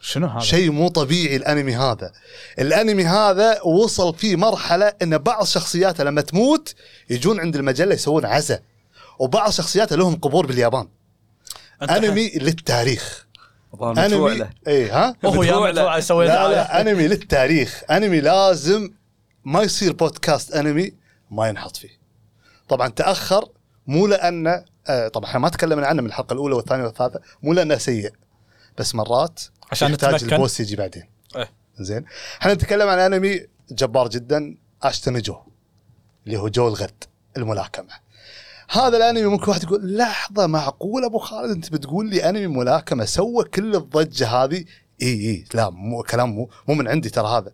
شنو 0.00 0.26
هذا؟ 0.26 0.40
شيء 0.40 0.70
مو 0.70 0.88
طبيعي 0.88 1.36
الانمي 1.36 1.76
هذا. 1.76 2.12
الانمي 2.58 3.04
هذا 3.04 3.62
وصل 3.62 4.14
فيه 4.14 4.36
مرحلة 4.36 4.92
إن 5.02 5.18
بعض 5.18 5.44
شخصياته 5.44 6.04
لما 6.04 6.20
تموت 6.20 6.74
يجون 7.10 7.40
عند 7.40 7.56
المجلة 7.56 7.94
يسوون 7.94 8.26
عزاء 8.26 8.62
وبعض 9.18 9.50
شخصياته 9.50 9.96
لهم 9.96 10.16
قبور 10.16 10.46
باليابان. 10.46 10.88
انمي 11.82 12.28
للتاريخ. 12.28 13.26
الظاهر 13.74 13.94
مدفوع 13.94 14.32
انمي 14.32 14.48
اي 14.68 14.90
ها؟ 14.90 15.16
هو 15.24 15.42
يا 15.42 15.72
لا 15.72 16.48
لا 16.48 16.80
انمي 16.80 17.08
للتاريخ. 17.08 17.82
انمي 17.90 18.20
لازم 18.20 18.90
ما 19.44 19.62
يصير 19.62 19.92
بودكاست 19.92 20.54
انمي 20.54 20.92
ما 21.30 21.48
ينحط 21.48 21.76
فيه. 21.76 22.00
طبعا 22.68 22.88
تأخر 22.88 23.48
مو 23.86 24.06
لأنه 24.06 24.64
آه 24.88 25.08
طبعا 25.08 25.30
إحنا 25.30 25.40
ما 25.40 25.48
تكلمنا 25.48 25.86
عنه 25.86 26.02
من 26.02 26.08
الحلقة 26.08 26.32
الأولى 26.32 26.54
والثانية 26.54 26.84
والثالثة 26.84 27.20
مو 27.42 27.52
لأنه 27.52 27.76
سيء 27.76 28.12
بس 28.78 28.94
مرات 28.94 29.40
عشان 29.72 29.90
يحتاج. 29.90 30.24
البوس 30.24 30.60
يجي 30.60 30.76
بعدين. 30.76 31.04
إيه. 31.36 31.50
زين. 31.80 32.04
إحنا 32.40 32.54
نتكلم 32.54 32.88
عن 32.88 32.98
انمي 32.98 33.40
جبار 33.70 34.08
جدا 34.08 34.56
اشتن 34.82 35.18
جو 35.18 35.36
اللي 36.26 36.38
هو 36.38 36.48
جو 36.48 36.68
الغد 36.68 37.04
الملاكمة. 37.36 38.10
هذا 38.70 38.96
الانمي 38.96 39.26
ممكن 39.26 39.50
واحد 39.50 39.62
يقول 39.62 39.96
لحظة 39.96 40.46
معقول 40.46 41.04
أبو 41.04 41.18
خالد 41.18 41.50
أنت 41.50 41.72
بتقول 41.72 42.10
لي 42.10 42.28
انمي 42.28 42.46
ملاكمة 42.46 43.04
سوى 43.04 43.44
كل 43.44 43.76
الضجة 43.76 44.28
هذه؟ 44.28 44.64
اي 45.02 45.08
اي 45.08 45.44
لا 45.54 45.70
مو 45.70 46.02
كلام 46.02 46.30
مو, 46.30 46.50
مو 46.68 46.74
من 46.74 46.88
عندي 46.88 47.10
ترى 47.10 47.28
هذا. 47.28 47.52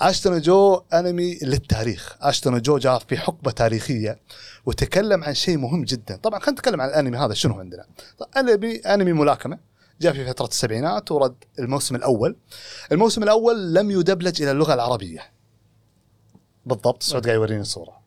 اشتن 0.00 0.40
جو 0.40 0.82
انمي 0.92 1.38
للتاريخ. 1.42 2.16
اشتن 2.20 2.60
جو 2.60 2.78
جاء 2.78 2.98
في 2.98 3.16
حقبة 3.16 3.50
تاريخية 3.50 4.18
وتكلم 4.66 5.24
عن 5.24 5.34
شيء 5.34 5.58
مهم 5.58 5.84
جدا. 5.84 6.16
طبعا 6.16 6.38
خلينا 6.38 6.60
نتكلم 6.60 6.80
عن 6.80 6.88
الانمي 6.88 7.18
هذا 7.18 7.34
شنو 7.34 7.60
عندنا؟ 7.60 7.84
طيب، 8.18 8.48
انمي 8.48 8.76
انمي 8.76 9.12
ملاكمة. 9.12 9.69
جاء 10.00 10.12
في 10.12 10.26
فترة 10.26 10.46
السبعينات 10.46 11.12
ورد 11.12 11.34
الموسم 11.58 11.96
الأول. 11.96 12.36
الموسم 12.92 13.22
الأول 13.22 13.74
لم 13.74 13.90
يدبلج 13.90 14.42
إلى 14.42 14.50
اللغة 14.50 14.74
العربية. 14.74 15.32
بالضبط 16.66 17.02
سعود 17.02 17.26
قاعد 17.26 17.36
يوريني 17.36 17.60
الصورة. 17.60 18.00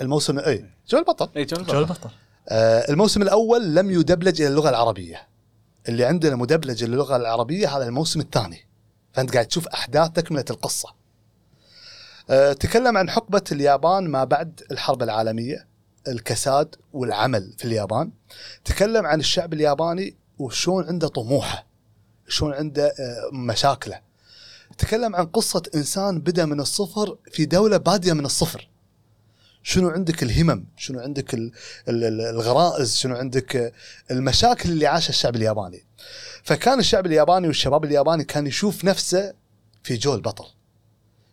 الموسم 0.00 0.38
إي 0.38 0.64
جو 0.88 0.98
البطل. 0.98 1.28
إي 1.36 1.44
جون 1.44 1.64
جو 1.64 1.78
البطل. 1.78 2.10
آه 2.48 2.90
الموسم 2.90 3.22
الأول 3.22 3.74
لم 3.74 3.90
يدبلج 3.90 4.42
إلى 4.42 4.50
اللغة 4.50 4.68
العربية. 4.68 5.28
اللي 5.88 6.04
عندنا 6.04 6.36
مدبلج 6.36 6.84
للغه 6.84 7.16
العربية 7.16 7.76
هذا 7.76 7.84
الموسم 7.84 8.20
الثاني. 8.20 8.66
فأنت 9.12 9.32
قاعد 9.34 9.46
تشوف 9.46 9.68
احداث 9.68 10.10
تكمله 10.10 10.44
القصة. 10.50 10.94
آه 12.30 12.52
تكلم 12.52 12.96
عن 12.96 13.10
حقبة 13.10 13.44
اليابان 13.52 14.08
ما 14.08 14.24
بعد 14.24 14.60
الحرب 14.70 15.02
العالمية 15.02 15.66
الكساد 16.08 16.74
والعمل 16.92 17.54
في 17.58 17.64
اليابان. 17.64 18.10
تكلم 18.64 19.06
عن 19.06 19.20
الشعب 19.20 19.52
الياباني 19.52 20.16
وشون 20.38 20.86
عنده 20.86 21.08
طموحه 21.08 21.66
شلون 22.28 22.52
عنده 22.54 22.86
آه، 22.86 23.30
مشاكله. 23.32 24.00
تكلم 24.78 25.16
عن 25.16 25.26
قصة 25.26 25.62
إنسان 25.74 26.20
بدأ 26.20 26.44
من 26.44 26.60
الصفر 26.60 27.16
في 27.32 27.44
دولة 27.44 27.76
بادية 27.76 28.12
من 28.12 28.24
الصفر. 28.24 28.68
شنو 29.62 29.88
عندك 29.88 30.22
الهمم؟ 30.22 30.64
شنو 30.76 31.00
عندك 31.00 31.34
ال- 31.34 31.52
ال- 31.88 32.04
ال- 32.04 32.20
الغرائز؟ 32.20 32.96
شنو 32.96 33.16
عندك 33.16 33.56
آه، 33.56 33.72
المشاكل 34.10 34.68
اللي 34.70 34.86
عاشها 34.86 35.08
الشعب 35.10 35.36
الياباني. 35.36 35.84
فكان 36.42 36.78
الشعب 36.78 37.06
الياباني 37.06 37.46
والشباب 37.46 37.84
الياباني 37.84 38.24
كان 38.24 38.46
يشوف 38.46 38.84
نفسه 38.84 39.34
في 39.82 39.96
جو 39.96 40.14
البطل 40.14 40.44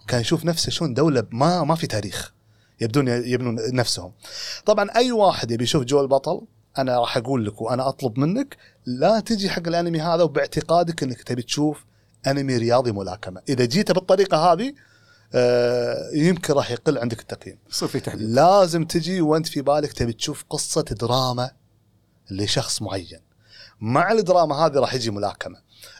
كان 0.07 0.21
يشوف 0.21 0.45
نفسه 0.45 0.69
شلون 0.71 0.93
دولة 0.93 1.23
ما 1.31 1.63
ما 1.63 1.75
في 1.75 1.87
تاريخ. 1.87 2.33
يبدون 2.81 3.07
يبنون 3.07 3.75
نفسهم. 3.75 4.11
طبعا 4.65 4.89
أي 4.95 5.11
واحد 5.11 5.51
يبي 5.51 5.63
يشوف 5.63 5.83
جو 5.83 6.01
البطل 6.01 6.41
أنا 6.77 6.99
راح 6.99 7.17
أقول 7.17 7.45
لك 7.45 7.61
وأنا 7.61 7.89
أطلب 7.89 8.19
منك 8.19 8.57
لا 8.85 9.19
تجي 9.19 9.49
حق 9.49 9.67
الانمي 9.67 10.01
هذا 10.01 10.23
وباعتقادك 10.23 11.03
انك 11.03 11.23
تبي 11.23 11.41
تشوف 11.41 11.85
انمي 12.27 12.57
رياضي 12.57 12.91
ملاكمة. 12.91 13.41
إذا 13.49 13.65
جيت 13.65 13.91
بالطريقة 13.91 14.37
هذه 14.37 14.73
آه 15.33 16.09
يمكن 16.13 16.53
راح 16.53 16.71
يقل 16.71 16.97
عندك 16.97 17.19
التقييم. 17.19 17.57
يصير 17.69 17.87
في 17.87 17.99
تحديد 17.99 18.29
لازم 18.29 18.85
تجي 18.85 19.21
وانت 19.21 19.47
في 19.47 19.61
بالك 19.61 19.93
تبي 19.93 20.13
تشوف 20.13 20.45
قصة 20.49 20.81
دراما 20.81 21.51
لشخص 22.31 22.81
معين. 22.81 23.21
مع 23.81 24.11
الدراما 24.11 24.55
هذه 24.55 24.73
راح 24.73 24.93
يجي 24.93 25.11
ملاكمة. 25.11 25.57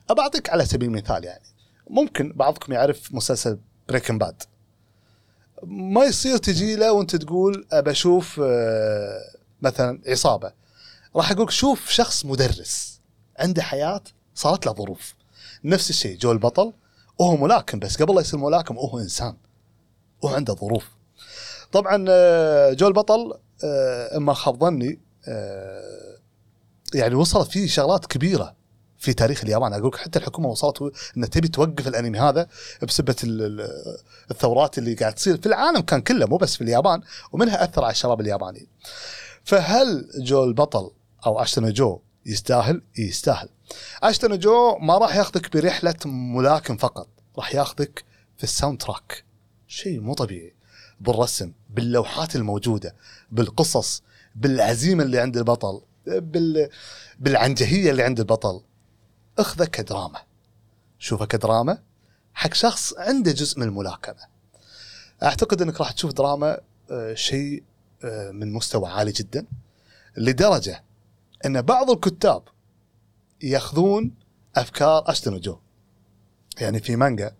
أبعطيك 0.10 0.50
على 0.50 0.66
سبيل 0.66 0.90
المثال 0.90 1.24
يعني. 1.24 1.46
ممكن 1.90 2.34
بعضكم 2.34 2.74
يعرف 2.74 3.14
مسلسل 3.14 3.60
بريكن 3.90 4.18
باد 4.18 4.44
ما 5.64 6.04
يصير 6.04 6.38
تجي 6.38 6.76
له 6.76 6.92
وانت 6.92 7.16
تقول 7.16 7.68
أبى 7.72 7.92
أشوف 7.92 8.42
آه، 8.44 9.20
مثلا 9.62 10.02
عصابة. 10.08 10.65
راح 11.16 11.32
أقول 11.32 11.54
شوف 11.54 11.90
شخص 11.90 12.26
مدرس 12.26 13.00
عنده 13.40 13.62
حياة 13.62 14.02
صارت 14.36 14.66
له 14.66 14.74
ظروف. 14.74 15.16
نفس 15.64 15.90
الشيء 15.90 16.18
جو 16.18 16.32
البطل 16.32 16.74
وهو 17.20 17.38
ملاكم 17.38 17.80
بس 17.80 18.02
قبل 18.02 18.16
لا 18.16 18.22
يصير 18.22 18.40
ملاكم 18.40 18.78
وهو 18.78 19.00
إنسان. 19.00 19.38
وعنده 20.22 20.54
ظروف. 20.56 20.86
طبعا 21.72 22.06
آه، 22.10 22.74
جو 22.74 22.88
البطل 22.88 23.34
آه، 23.64 24.18
إما 24.18 24.34
خاب 24.34 24.60
ظني 24.60 25.00
آه، 25.28 26.18
يعني 26.94 27.16
وصلت 27.16 27.52
فيه 27.52 27.68
شغلات 27.68 28.06
كبيرة 28.06 28.56
في 29.00 29.14
تاريخ 29.14 29.44
اليابان. 29.44 29.74
أقول 29.74 29.88
لك 29.88 29.96
حتى 29.96 30.20
الحكومة 30.20 30.50
وصلت 30.50 30.92
إنها 31.18 31.30
تبي 31.30 31.48
توقف 31.48 31.88
الأنمي 31.88 32.20
هذا 32.20 32.48
بسبه 32.84 33.16
ال- 33.24 33.42
ال- 33.42 33.98
الثورات 34.32 34.78
اللي 34.78 34.94
قاعد 34.94 35.14
تصير 35.14 35.38
في 35.38 35.46
العالم 35.46 35.80
كان 35.82 36.02
كله 36.02 36.26
مو 36.26 36.38
بس 36.38 36.56
في 36.56 36.64
اليابان 36.64 37.02
ومنها 37.32 37.64
أثر 37.64 37.84
على 37.84 37.92
الشباب 37.92 38.22
الياباني. 38.22 38.68
فهل 39.44 40.10
جو 40.18 40.44
البطل 40.44 40.92
أو 41.26 41.42
اشتون 41.42 41.74
جو 41.74 42.00
يستاهل؟ 42.26 42.82
يستاهل. 42.98 43.50
اشتون 44.04 44.40
جو 44.40 44.78
ما 44.78 44.98
راح 44.98 45.16
ياخذك 45.16 45.58
برحلة 45.58 45.96
ملاكم 46.06 46.78
فقط، 46.78 47.08
راح 47.38 47.56
ياخذك 47.56 48.04
في 48.38 48.44
ال 48.44 48.82
soundtrack. 48.82 49.24
شيء 49.68 50.00
مو 50.00 50.14
طبيعي. 50.14 50.54
بالرسم، 51.00 51.52
باللوحات 51.70 52.36
الموجودة، 52.36 52.96
بالقصص، 53.32 54.04
بالعزيمة 54.36 55.04
اللي 55.04 55.20
عند 55.20 55.38
البطل، 55.38 55.82
بال 56.06 56.70
بالعنجهية 57.20 57.92
اللي 57.92 58.04
عند 58.04 58.20
البطل. 58.20 58.62
اخذه 59.40 59.66
كدراما. 59.66 60.22
شوفه 61.00 61.26
كدراما 61.26 61.78
حق 62.34 62.54
شخص 62.54 62.94
عنده 62.98 63.32
جزء 63.32 63.60
من 63.60 63.68
الملاكمة. 63.68 64.36
أعتقد 65.24 65.62
إنك 65.62 65.80
راح 65.82 65.92
تشوف 65.92 66.14
دراما 66.14 66.60
آه، 66.92 67.14
شيء 67.14 67.64
آه، 68.04 68.32
من 68.32 68.54
مستوى 68.54 68.90
عالي 68.90 69.12
جدا 69.12 69.46
لدرجة 70.18 70.84
إن 71.46 71.62
بعض 71.62 71.90
الكتاب 71.90 72.44
ياخذون 73.44 74.12
أفكار 74.56 75.04
اشتون 75.08 75.40
جو. 75.40 75.58
يعني 76.60 76.80
في 76.80 76.96
مانجا 76.96 77.32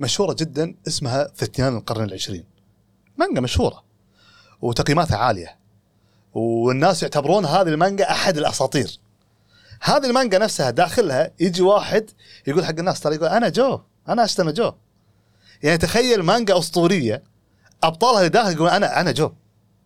مشهورة 0.00 0.32
جدا 0.32 0.74
اسمها 0.86 1.30
فتيان 1.34 1.76
القرن 1.76 2.04
العشرين. 2.04 2.44
مانجا 3.16 3.40
مشهورة 3.40 3.82
وتقييماتها 4.62 5.16
عالية. 5.16 5.56
والناس 6.34 7.02
يعتبرون 7.02 7.46
هذه 7.46 7.68
المانجا 7.68 8.10
أحد 8.10 8.36
الأساطير. 8.36 8.98
هذه 9.80 10.06
المانجا 10.06 10.38
نفسها 10.38 10.70
داخلها 10.70 11.30
يجي 11.40 11.62
واحد 11.62 12.10
يقول 12.46 12.64
حق 12.64 12.78
الناس 12.78 13.00
ترى 13.00 13.14
يقول 13.14 13.28
أنا 13.28 13.48
جو 13.48 13.80
أنا 14.08 14.24
اشتون 14.24 14.52
جو. 14.52 14.72
يعني 15.62 15.78
تخيل 15.78 16.22
مانجا 16.22 16.58
أسطورية 16.58 17.22
أبطالها 17.82 18.18
اللي 18.18 18.28
داخل 18.28 18.52
يقول 18.52 18.68
أنا 18.68 19.00
أنا 19.00 19.12
جو 19.12 19.32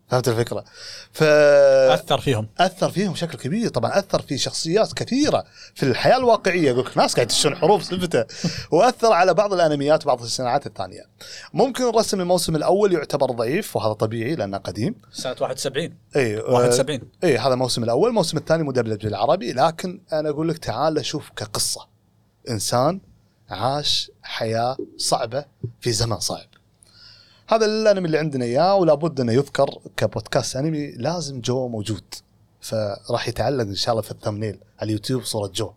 فهمت 0.08 0.28
الفكرة؟ 0.28 0.64
فاثر 1.12 1.98
أثر 1.98 2.18
فيهم 2.20 2.48
فيهم 2.90 3.12
بشكل 3.12 3.38
كبير 3.38 3.68
طبعا 3.68 3.98
أثر 3.98 4.22
في 4.22 4.38
شخصيات 4.38 4.92
كثيرة 4.92 5.44
في 5.74 5.82
الحياة 5.82 6.16
الواقعية 6.16 6.70
يقول 6.70 6.90
ناس 6.96 7.14
قاعد 7.14 7.30
يدشون 7.30 7.56
حروب 7.56 7.82
سلفته 7.82 8.24
وأثر 8.76 9.12
على 9.12 9.34
بعض 9.34 9.52
الأنميات 9.52 10.04
وبعض 10.04 10.22
الصناعات 10.22 10.66
الثانية. 10.66 11.02
ممكن 11.54 11.88
الرسم 11.88 12.20
الموسم 12.20 12.56
الأول 12.56 12.92
يعتبر 12.92 13.30
ضعيف 13.30 13.76
وهذا 13.76 13.92
طبيعي 13.92 14.34
لأنه 14.34 14.58
قديم. 14.58 14.94
سنة 15.12 15.36
71 15.40 15.94
اي 16.16 16.36
71 16.36 17.00
اي 17.24 17.38
هذا 17.38 17.54
الموسم 17.54 17.84
الأول، 17.84 18.08
الموسم 18.08 18.36
الثاني 18.38 18.62
مدبلج 18.62 19.04
بالعربي 19.04 19.52
لكن 19.52 20.00
أنا 20.12 20.30
أقول 20.30 20.48
لك 20.48 20.58
تعال 20.58 21.04
شوف 21.04 21.30
كقصة. 21.36 21.86
إنسان 22.50 23.00
عاش 23.50 24.10
حياة 24.22 24.76
صعبة 24.96 25.44
في 25.80 25.92
زمن 25.92 26.20
صعب. 26.20 26.55
هذا 27.48 27.66
الانمي 27.66 28.06
اللي 28.06 28.18
عندنا 28.18 28.44
إياه 28.44 28.74
ولا 28.74 28.94
بد 28.94 29.20
إنه 29.20 29.32
يذكر 29.32 29.78
كبودكاست 29.96 30.56
أنمي 30.56 30.90
لازم 30.90 31.40
جو 31.40 31.68
موجود. 31.68 32.04
فراح 32.60 33.28
يتعلق 33.28 33.64
إن 33.64 33.74
شاء 33.74 33.92
الله 33.92 34.02
في 34.02 34.10
ال 34.10 34.15
thumbnail 34.15 34.58
على 34.78 34.86
اليوتيوب 34.86 35.24
صورة 35.24 35.48
جو. 35.54 35.72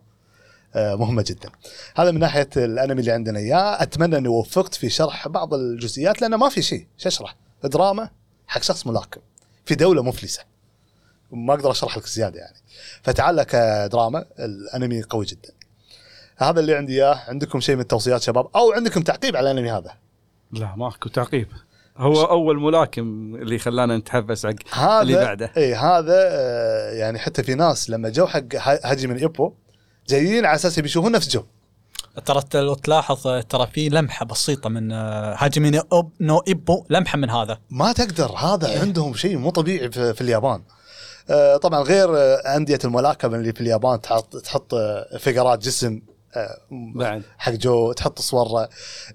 آه، 0.74 0.94
مهمة 0.94 1.24
جدا. 1.26 1.50
هذا 1.96 2.10
من 2.10 2.20
ناحية 2.20 2.48
الانمي 2.56 3.00
اللي 3.00 3.12
عندنا 3.12 3.38
إياه، 3.38 3.82
أتمنى 3.82 4.16
إني 4.16 4.28
وفقت 4.28 4.74
في 4.74 4.90
شرح 4.90 5.28
بعض 5.28 5.54
الجزئيات 5.54 6.20
لأنه 6.22 6.36
ما 6.36 6.48
في 6.48 6.62
شيء، 6.62 6.86
شو 6.98 7.08
أشرح؟ 7.08 7.36
دراما 7.64 8.10
حق 8.46 8.62
شخص 8.62 8.86
ملاكم 8.86 9.20
في 9.64 9.74
دولة 9.74 10.02
مفلسة. 10.02 10.42
ما 11.32 11.54
أقدر 11.54 11.70
أشرح 11.70 11.96
لك 11.96 12.06
زيادة 12.06 12.38
يعني. 12.40 12.56
فتعال 13.02 13.46
دراما 13.88 14.24
الانمي 14.38 15.02
قوي 15.02 15.24
جدا. 15.24 15.52
هذا 16.36 16.60
اللي 16.60 16.74
عندي 16.74 17.04
إياه، 17.04 17.14
عندكم 17.28 17.60
شيء 17.60 17.74
من 17.74 17.80
التوصيات 17.80 18.22
شباب 18.22 18.46
أو 18.56 18.72
عندكم 18.72 19.02
تعقيب 19.02 19.36
على 19.36 19.50
الانمي 19.50 19.72
هذا؟ 19.72 19.94
لا 20.52 20.74
ماكو 20.76 21.08
تعقيب. 21.08 21.46
هو 21.96 22.22
أول 22.24 22.60
ملاكم 22.60 23.34
اللي 23.34 23.58
خلانا 23.58 23.96
نتحفز 23.96 24.46
حق 24.70 24.82
اللي 25.00 25.14
بعده. 25.14 25.52
إي 25.56 25.74
هذا 25.74 26.14
آه، 26.30 26.90
يعني 26.92 27.18
حتى 27.18 27.42
في 27.42 27.54
ناس 27.54 27.90
لما 27.90 28.08
جو 28.08 28.26
حق 28.26 28.54
ه- 28.54 28.80
هاجيمي 28.84 29.06
نو 29.06 29.16
إيبو 29.16 29.52
جايين 30.08 30.46
على 30.46 30.54
أساس 30.54 30.78
يشوفون 30.78 31.12
نفس 31.12 31.28
جو. 31.28 31.42
ترى 32.26 32.42
لو 32.54 32.74
تلاحظ 32.74 33.26
آه، 33.26 33.40
ترى 33.40 33.66
في 33.66 33.88
لمحة 33.88 34.26
بسيطة 34.26 34.68
من 34.68 34.92
آه، 34.92 35.50
نو 35.58 35.80
إب- 35.80 36.06
نو 36.20 36.38
إيبو 36.48 36.84
لمحة 36.90 37.18
من 37.18 37.30
هذا. 37.30 37.58
ما 37.70 37.92
تقدر 37.92 38.32
هذا 38.32 38.80
عندهم 38.80 39.14
شيء 39.14 39.36
مو 39.38 39.50
طبيعي 39.50 39.90
في, 39.90 40.14
في 40.14 40.20
اليابان. 40.20 40.62
آه، 41.30 41.56
طبعا 41.56 41.80
غير 41.82 42.08
أندية 42.56 42.78
الملاكمة 42.84 43.36
اللي 43.36 43.52
في 43.52 43.60
اليابان 43.60 44.00
تحط 44.00 44.36
تحط 44.36 44.74
فقرات 45.20 45.58
جسم 45.64 46.00
بعد. 46.70 47.22
حق 47.38 47.52
جو 47.52 47.92
تحط 47.92 48.20
صور 48.20 48.68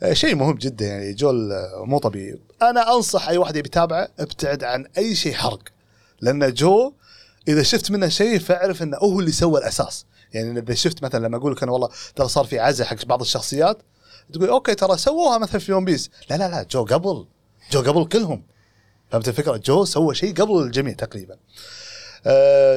آه، 0.04 0.14
شيء 0.14 0.36
مهم 0.36 0.56
جدا 0.56 0.86
يعني 0.86 1.14
جو 1.14 1.30
آه، 1.30 1.84
مو 1.86 1.98
طبيعي. 1.98 2.40
أنا 2.62 2.96
أنصح 2.96 3.30
أي 3.30 3.38
واحد 3.38 3.56
يبي 3.56 3.68
يتابعه 3.68 4.08
ابتعد 4.20 4.64
عن 4.64 4.86
أي 4.98 5.16
شيء 5.16 5.34
حرق 5.34 5.64
لأن 6.22 6.54
جو 6.54 6.94
إذا 7.48 7.64
شفت 7.64 7.92
منه 7.92 8.08
شيء 8.08 8.40
فاعرف 8.40 8.84
إنه 8.84 8.98
هو 8.98 9.20
اللي 9.20 9.32
سوى 9.32 9.60
الأساس. 9.60 10.06
يعني 10.34 10.60
إذا 10.60 10.74
شفت 10.74 11.04
مثلا 11.04 11.28
لما 11.28 11.38
أقول 11.38 11.52
لك 11.52 11.64
أنا 11.64 11.72
والله 11.72 11.90
ترى 12.16 12.28
صار 12.28 12.46
في 12.46 12.60
عزا 12.60 12.86
حق 12.86 13.06
بعض 13.06 13.22
الشخصيات 13.22 13.78
تقول 14.34 14.50
okay 14.50 14.76
ترى 14.76 14.98
سووها 14.98 15.38
مثلا 15.38 15.60
في 15.60 15.74
One 15.74 15.86
Piece 15.86 16.10
لا 16.30 16.36
لا 16.38 16.50
لا 16.50 16.64
جو 16.64 16.86
قبل 16.86 17.26
جو 17.72 17.82
قبل 17.82 18.06
كلهم. 18.06 18.44
فهمت 19.12 19.28
الفكرة؟ 19.28 19.58
جو 19.58 19.86
سوى 19.86 20.16
شيء 20.16 20.34
قبل 20.34 20.62
الجميع 20.62 20.94
تقريبا. 20.94 21.34
آه، 21.34 21.38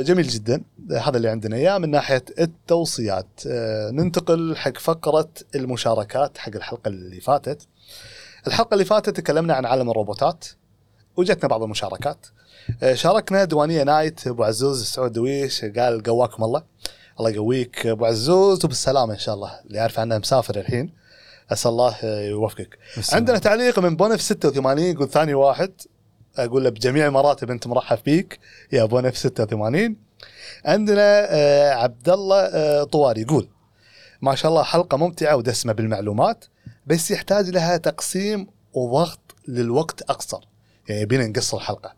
جميل 0.02 0.28
جدا. 0.28 0.62
هذا 0.90 1.16
اللي 1.16 1.28
عندنا 1.28 1.56
إياه 1.56 1.78
من 1.78 1.90
ناحية 1.90 2.24
التوصيات. 2.38 3.26
آه، 3.46 3.90
ننتقل 3.90 4.56
حق 4.56 4.78
فقرة 4.78 5.28
المشاركات 5.54 6.38
حق 6.38 6.56
الحلقة 6.56 6.88
اللي 6.88 7.20
فاتت. 7.20 7.62
الحلقة 8.46 8.74
اللي 8.74 8.84
فاتت 8.84 9.16
تكلمنا 9.16 9.54
عن 9.54 9.64
عالم 9.66 9.90
الروبوتات 9.90 10.46
وجتنا 11.16 11.48
بعض 11.48 11.62
المشاركات. 11.62 12.26
آه، 12.82 12.94
شاركنا 12.94 13.44
دوانية 13.44 13.82
نايت 13.82 14.26
أبو 14.26 14.44
عزوز 14.44 14.84
سعود 14.84 15.12
دويش 15.12 15.64
قال 15.64 16.02
قواكم 16.02 16.44
الله. 16.44 16.62
الله 17.20 17.30
يقويك 17.30 17.86
أبو 17.86 18.04
عزوز 18.06 18.64
وبالسلامة 18.64 19.12
إن 19.14 19.18
شاء 19.18 19.34
الله. 19.34 19.60
اللي 19.66 19.78
عارف 19.78 19.98
عنه 19.98 20.18
مسافر 20.18 20.60
الحين. 20.60 20.92
أسأل 21.52 21.70
الله 21.70 21.94
آه، 22.04 22.20
يوفقك. 22.20 22.78
عندنا 23.12 23.38
تعليق 23.38 23.78
من 23.78 23.96
بونف 23.96 24.20
86 24.20 24.78
يقول 24.92 25.08
ثاني 25.08 25.34
واحد. 25.34 25.72
أقول 26.38 26.64
له 26.64 26.70
بجميع 26.70 27.06
المراتب 27.06 27.50
أنت 27.50 27.66
مرحب 27.66 27.98
فيك 27.98 28.38
يا 28.72 28.84
بونف 28.84 29.16
86 29.16 29.96
عندنا 30.64 31.26
آه، 31.30 31.70
عبد 31.70 32.08
الله 32.08 32.40
آه، 32.40 32.84
طواري 32.84 33.20
يقول 33.20 33.48
ما 34.22 34.34
شاء 34.34 34.50
الله 34.50 34.62
حلقة 34.62 34.96
ممتعة 34.96 35.36
ودسمة 35.36 35.72
بالمعلومات 35.72 36.44
بس 36.86 37.10
يحتاج 37.10 37.50
لها 37.50 37.76
تقسيم 37.76 38.46
وضغط 38.72 39.20
للوقت 39.48 40.02
أقصر. 40.02 40.40
يعني 40.88 41.02
يبينا 41.02 41.26
نقصر 41.26 41.56
الحلقة. 41.56 41.94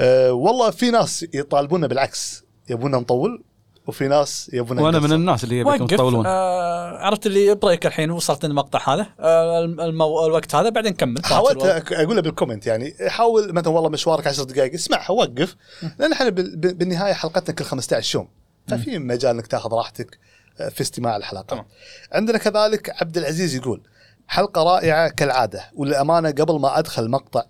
أه 0.00 0.32
والله 0.32 0.70
في 0.70 0.90
ناس 0.90 1.26
يطالبونا 1.34 1.86
بالعكس 1.86 2.44
يبونا 2.70 2.98
نطول 2.98 3.44
وفي 3.86 4.08
ناس 4.08 4.50
يبونا 4.52 4.82
وأنا 4.82 4.98
من. 4.98 5.12
الناس 5.12 5.44
اللي 5.44 5.58
يبيكم 5.58 5.82
وقف. 5.84 5.94
تطولون 5.94 6.26
آه 6.26 6.98
عرفت 6.98 7.26
اللي 7.26 7.54
بريك 7.54 7.86
الحين 7.86 8.10
وصلت 8.10 8.44
المقطع 8.44 8.94
هذا؟ 8.94 9.06
آه 9.20 9.58
الم- 9.64 9.80
المو... 9.80 10.26
الوقت 10.26 10.54
هذا 10.54 10.68
بعدين 10.68 10.92
نكمل 10.92 11.24
حاولت 11.24 11.56
باكر 11.62 11.96
أك- 11.96 12.00
أقول 12.00 12.16
له 12.16 12.22
بال 12.22 12.32
comment 12.32 12.66
يعني. 12.66 12.94
حاول 13.08 13.52
مثلا 13.52 13.68
والله 13.68 13.88
مشوارك 13.90 14.26
10 14.26 14.44
دقائق. 14.44 14.72
اسمعها 14.74 15.10
وقف. 15.10 15.56
لأن 15.98 16.12
إحنا 16.12 16.28
بال- 16.28 16.56
بال- 16.56 16.74
بالنهاية 16.74 17.12
حلقتنا 17.12 17.54
كل 17.54 17.64
15 17.64 18.14
يوم. 18.18 18.28
ففي 18.68 18.98
مجال 18.98 19.34
إنك 19.36 19.46
تاخذ 19.46 19.70
راحتك 19.74 20.18
آه، 20.60 20.68
في 20.68 20.80
استماع 20.80 21.16
الحلقة 21.16 21.42
تمام. 21.42 21.64
عندنا 22.12 22.38
كذلك 22.38 23.02
عبد 23.02 23.16
العزيز 23.18 23.54
يقول 23.54 23.82
حلقة 24.28 24.62
رائعة 24.62 25.08
كالعادة 25.08 25.64
وللأمانة 25.74 26.30
قبل 26.30 26.60
ما 26.60 26.78
أدخل 26.78 27.02
المقطع 27.02 27.42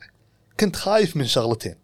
كنت 0.61 0.77
خايف 0.77 1.17
من 1.17 1.25
شغلتين. 1.27 1.75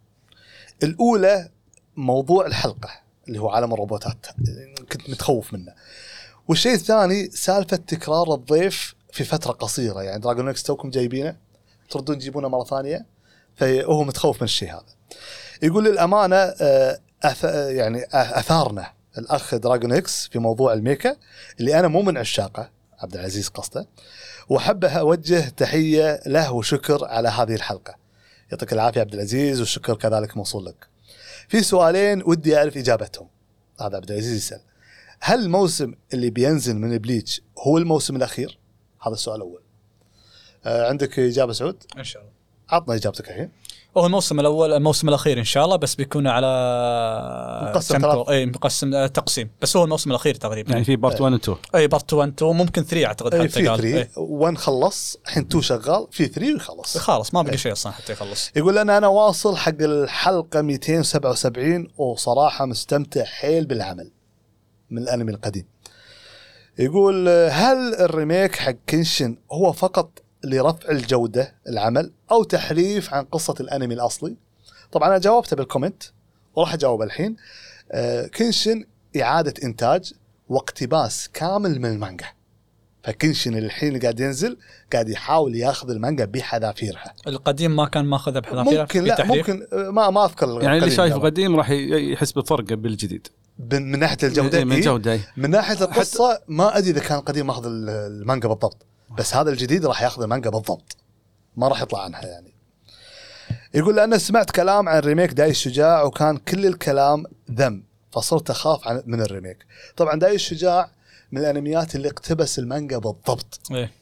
الأولى 0.83 1.49
موضوع 1.97 2.47
الحلقة. 2.47 2.91
اللي 3.33 3.43
هو 3.43 3.51
عالم 3.51 3.73
الروبوتات. 3.73 4.27
كنت 4.93 5.11
متخوف 5.11 5.55
منه. 5.55 5.73
والشيء 6.49 6.75
الثاني 6.75 7.31
سالفة 7.31 7.77
تكرار 7.77 8.35
الضيف 8.35 8.95
في 9.13 9.25
فترة 9.25 9.53
قصيرة. 9.53 10.03
يعني 10.03 10.21
دراجون 10.21 10.49
إكس 10.49 10.63
توكم 10.63 10.91
جايبينه 10.91 11.37
تردون 11.91 12.19
تجيبونه 12.19 12.49
مرة 12.49 12.65
ثانية 12.65 13.07
فهو 13.57 14.05
متخوف 14.05 14.37
من 14.37 14.45
الشيء 14.45 14.71
هذا. 14.71 14.85
يقول 15.63 15.85
للأمانة 15.85 16.37
آه، 16.37 16.99
أث... 17.23 17.45
يعني 17.69 18.05
أثارنا 18.13 18.93
الأخ 19.19 19.55
دراجون 19.55 19.93
إكس 19.93 20.29
في 20.29 20.39
موضوع 20.39 20.73
الميكا 20.73 21.17
اللي 21.61 21.79
أنا 21.79 21.89
مو 21.89 22.03
من 22.03 22.19
عشاقه 22.19 22.71
عبد 22.99 23.15
العزيز 23.15 23.49
قصده 23.49 23.87
واحب 24.49 24.85
أوجه 24.85 25.49
تحية 25.49 26.21
له 26.27 26.53
وشكر 26.53 27.05
على 27.05 27.29
هذه 27.29 27.55
الحلقة. 27.55 27.95
يعطيك 28.53 28.73
العافية 28.73 29.01
عبد 29.01 29.15
العزيز 29.15 29.61
والشكر 29.61 29.95
كذلك 29.95 30.37
موصول 30.37 30.67
لك. 30.67 30.92
في 31.53 31.63
سؤالين 31.63 32.23
ودي 32.27 32.57
أعرف 32.57 32.77
إجابتهم. 32.77 33.29
هذا 33.81 33.97
عبد 33.97 34.11
العزيز 34.11 34.37
يسأل. 34.37 34.61
هل 35.21 35.41
الموسم 35.43 35.95
اللي 36.15 36.31
بينزل 36.31 36.77
من 36.77 36.99
بليتش 36.99 37.43
هو 37.59 37.79
الموسم 37.79 38.17
الأخير؟ 38.17 38.59
هذا 39.03 39.15
السؤال 39.15 39.37
الأول. 39.37 39.63
آه 40.65 40.89
عندك 40.89 41.19
إجابة 41.19 41.53
سعود؟ 41.53 41.83
إن 41.99 42.05
شاء 42.05 42.23
الله. 42.23 42.33
عطنا 42.69 42.95
إجابتك 42.95 43.29
الحين. 43.29 43.51
هو 43.97 44.07
الموسم 44.07 44.41
الأول 44.41 44.73
الموسم 44.73 45.09
الأخير 45.09 45.39
إن 45.39 45.45
شاء 45.45 45.65
الله 45.65 45.77
بس 45.77 45.95
بيكون 45.95 46.27
على 46.27 46.47
مقسم 47.71 48.05
اي 48.05 48.47
مقسم 48.47 48.95
آه، 48.95 49.07
تقسيم. 49.07 49.51
بس 49.63 49.77
هو 49.77 49.85
الموسم 49.85 50.11
الأخير 50.11 50.35
تقريبا. 50.35 50.73
يعني 50.73 50.85
في 50.85 50.97
part 50.97 51.21
1 51.21 51.33
و 51.33 51.37
2 51.37 51.57
اي 51.75 51.89
part 51.89 52.13
1 52.13 52.33
2 52.33 52.57
ممكن 52.57 52.83
3 52.83 53.07
أعتقد 53.07 53.35
إيه، 53.35 53.43
حتى 53.43 53.49
في 53.49 53.69
قال. 53.69 53.79
3 53.81 53.97
إيه. 53.97 54.11
1 54.17 54.59
خلص 54.59 55.17
الحين 55.27 55.43
2 55.43 55.63
شغال 55.63 56.07
في 56.11 56.27
3 56.27 56.53
ويخلص. 56.53 56.99
خلاص 56.99 57.35
ما 57.35 57.43
بقي 57.43 57.57
شيء 57.59 57.73
أصلا 57.73 57.93
حتى 57.93 58.13
يخلص. 58.13 58.51
يقول 58.57 58.77
لنا 58.77 58.99
أنا 58.99 59.07
واصل 59.07 59.57
حق 59.57 59.81
الحلقة 59.81 60.63
277 60.63 61.89
وصراحة 61.99 62.67
مستمتع 62.67 63.25
حيل 63.25 63.67
بالعمل 63.67 64.11
من 64.91 65.03
الأنمي 65.03 65.33
القديم. 65.33 65.67
يقول 66.79 67.29
هل 67.29 67.95
ال 67.95 68.04
remake 68.04 68.57
حق 68.57 68.75
كنشن 68.89 69.37
هو 69.53 69.73
فقط 69.73 70.23
لرفع 70.45 70.89
الجودة 70.91 71.55
العمل 71.69 72.13
أو 72.31 72.43
تحريف 72.45 73.15
عن 73.15 73.25
قصة 73.25 73.55
الأنمي 73.61 73.95
الأصلي؟ 73.95 74.37
طبعا 74.93 75.09
أنا 75.09 75.19
جاوبته 75.19 75.57
بال 75.57 75.67
comment 75.67 76.03
وراح 76.55 76.75
أجاوب 76.75 77.03
الحين. 77.03 77.37
آه، 77.93 78.27
كنشن 78.27 78.85
إعادة 79.21 79.55
إنتاج 79.65 80.13
واقتباس 80.49 81.29
كامل 81.33 81.81
من 81.81 81.87
المانجا. 81.93 82.27
فكنشن 83.03 83.59
الحين 83.59 83.89
اللي 83.89 83.99
قاعد 84.01 84.21
ينزل 84.21 84.57
قاعد 84.93 85.09
يحاول 85.09 85.57
ياخذ 85.57 85.91
المانجا 85.91 86.25
بحذافيرها. 86.25 87.15
القديم 87.27 87.77
ما 87.77 87.87
كان 87.89 88.05
ماخذها 88.05 88.41
بحذافيره 88.41 88.81
ممكن 88.83 89.05
لا؟ 89.05 89.25
ممكن 89.25 89.67
ما 89.73 90.11
ما 90.11 90.25
أذكر 90.25 90.63
يعني 90.63 90.79
اللي 90.79 90.91
شايف 90.91 91.11
لا. 91.13 91.17
القديم 91.19 91.57
راح 91.57 91.71
يحس 91.71 92.33
بفرق 92.33 92.65
بالجديد 92.65 93.27
من 93.73 93.99
ناحية 93.99 94.17
الجودة 94.23 94.59
إيه، 94.59 94.65
من 94.65 94.73
إيه؟ 94.73 94.79
الجوده. 94.79 95.21
من 95.37 95.51
ناحية 95.51 95.85
القصة 95.85 96.41
ما 96.49 96.79
أدري 96.79 96.91
إذا 96.91 97.01
كان 97.01 97.19
القديم 97.19 97.47
ماخذ 97.47 97.67
ال- 97.67 97.89
المانجا 97.89 98.49
بالضبط 98.49 98.87
بس 99.19 99.35
هذا 99.35 99.51
الجديد 99.51 99.87
راح 99.87 100.03
ياخذ 100.03 100.23
المانجا 100.23 100.51
بالضبط. 100.51 100.97
ما 101.57 101.69
راح 101.69 101.83
يطلع 101.83 102.05
عنها 102.05 102.27
يعني. 102.27 102.55
يقول 103.75 103.97
لأن 103.97 104.19
سمعت 104.19 104.51
كلام 104.51 104.89
عن 104.89 104.99
remake 104.99 105.33
داي 105.33 105.51
الشجاع 105.51 106.03
وكان 106.03 106.37
كل 106.37 106.67
الكلام 106.67 107.25
ذم 107.51 107.85
فصرت 108.13 108.51
أخاف 108.51 108.89
عن 108.89 109.03
من 109.07 109.21
ال 109.23 109.28
remake. 109.28 109.67
طبعا 109.97 110.19
داي 110.19 110.35
الشجاع 110.35 110.91
من 111.33 111.41
الأنميات 111.41 111.95
اللي 111.95 112.09
اقتبس 112.09 112.59
المانجا 112.59 112.99
بالضبط. 112.99 113.61
إيه. 113.71 113.93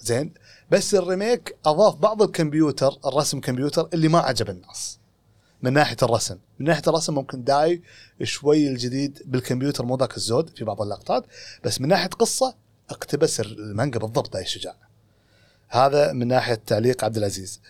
زين؟ 0.00 0.34
بس 0.70 0.94
ال 0.94 1.03
remake 1.03 1.56
أضاف 1.66 1.94
بعض 1.94 2.22
الكمبيوتر 2.22 2.98
الرسم 3.06 3.40
كمبيوتر 3.40 3.88
اللي 3.94 4.08
ما 4.08 4.18
عجب 4.18 4.50
الناس. 4.50 4.98
من 5.62 5.72
ناحية 5.72 5.96
الرسم. 6.02 6.38
من 6.58 6.66
ناحية 6.66 6.82
الرسم 6.88 7.14
ممكن 7.14 7.44
داي 7.44 7.82
شوي 8.22 8.68
الجديد 8.68 9.22
بالكمبيوتر 9.26 9.84
مو 9.84 9.96
ذاك 9.96 10.16
الزود 10.16 10.50
في 10.56 10.64
بعض 10.64 10.82
اللقطات 10.82 11.24
بس 11.64 11.80
من 11.80 11.88
ناحية 11.88 12.08
قصة 12.08 12.54
اقتبس 12.90 13.40
المانجا 13.40 13.98
بالضبط 13.98 14.32
داي 14.32 14.42
الشجاع 14.42 14.74
هذا 15.68 16.12
من 16.12 16.28
ناحية 16.28 16.54
تعليق 16.54 17.04
عبد 17.04 17.16
العزيز. 17.16 17.60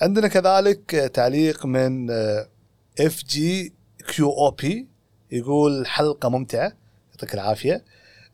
عندنا 0.00 0.28
كذلك 0.28 0.90
تعليق 1.14 1.66
من 1.66 2.10
اف 3.00 3.24
جي 3.24 3.74
كيو 4.08 4.30
أو 4.30 4.50
بي 4.50 4.88
يقول 5.30 5.86
حلقة 5.86 6.28
ممتعة 6.28 6.72
يعطيك 7.10 7.34
العافية. 7.34 7.84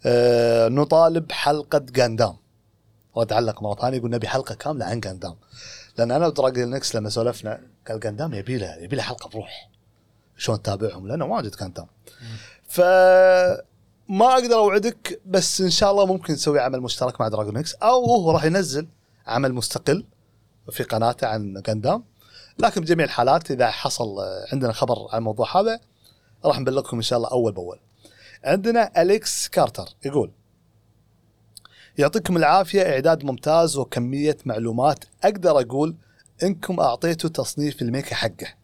آه، 0.07 0.69
نطالب 0.69 1.33
حلقة 1.33 1.79
جاندام 1.79 2.37
وتعلق 3.15 3.63
مرة 3.63 3.75
ثانية 3.75 3.99
يقول 3.99 4.11
نبي 4.11 4.29
حلقة 4.29 4.55
كاملة 4.55 4.85
عن 4.85 5.01
جاندام 5.01 5.37
لأن 5.99 6.11
أنا 6.11 6.27
ودراجون 6.27 6.71
إكس 6.71 6.97
لما 6.97 7.11
سولفنا 7.11 7.61
قال 7.89 8.01
جاندام 8.01 8.35
يبي 8.35 8.59
له 8.59 8.77
يبي 8.77 8.97
له 8.97 9.03
حلقة 9.03 9.29
بروح. 9.29 9.71
شلون 10.37 10.63
تتابعهم؟ 10.63 11.09
لأنه 11.09 11.25
واجد 11.25 11.57
جاندام 11.61 11.87
ف 12.69 12.81
ما 14.09 14.33
أقدر 14.33 14.55
أوعدك 14.55 15.21
بس 15.27 15.61
إن 15.61 15.71
شاء 15.71 15.91
الله 15.91 16.07
ممكن 16.07 16.33
نسوي 16.33 16.61
عمل 16.61 16.81
مشترك 16.81 17.21
مع 17.21 17.29
دراجون 17.29 17.57
إكس 17.57 17.75
أو 17.75 18.05
هو 18.05 18.31
راح 18.31 18.45
ينزل 18.45 18.89
عمل 19.27 19.53
مستقل 19.55 20.05
في 20.71 20.83
قناته 20.83 21.27
عن 21.27 21.63
جاندام 21.67 22.05
لكن 22.59 22.81
بجميع 22.81 23.05
الحالات 23.05 23.51
إذا 23.51 23.71
حصل 23.71 24.05
آه، 24.05 24.47
عندنا 24.53 24.73
خبر 24.73 25.09
عن 25.13 25.19
الموضوع 25.19 25.61
هذا 25.61 25.81
راح 26.45 26.61
نبلغكم 26.61 26.97
إن 26.97 27.03
شاء 27.03 27.17
الله 27.17 27.31
أول 27.31 27.53
بأول. 27.53 27.79
عندنا 28.45 29.03
اليكس 29.03 29.49
كارتر 29.49 29.89
يقول 30.05 30.31
يعطيكم 31.99 32.37
العافية 32.37 32.83
إعداد 32.83 33.25
ممتاز 33.25 33.77
وكمية 33.77 34.37
معلومات 34.45 35.05
أقدر 35.25 35.61
أقول 35.61 35.97
إنكم 36.43 36.81
أعطيتوا 36.81 37.31
تصنيف 37.31 37.83
الميكا 37.83 38.15
حقه. 38.15 38.55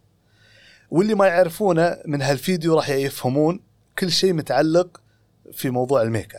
واللي 0.91 1.15
ما 1.15 1.27
يعرفونه 1.27 1.99
من 2.07 2.23
هالفيديو 2.23 2.75
راح 2.75 2.89
يفهمون 2.89 3.61
كل 3.99 4.11
شيء 4.11 4.33
متعلق 4.33 5.01
في 5.53 5.71
موضوع 5.71 6.03
الميكا. 6.03 6.39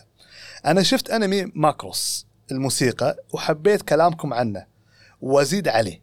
أنا 0.65 0.83
شفت 0.83 1.09
أنمي 1.09 1.51
ماكروس 1.55 2.25
الموسيقى 2.51 3.17
وحبيت 3.33 3.81
كلامكم 3.81 4.33
عنه 4.33 4.65
وأزيد 5.21 5.67
عليه. 5.67 6.01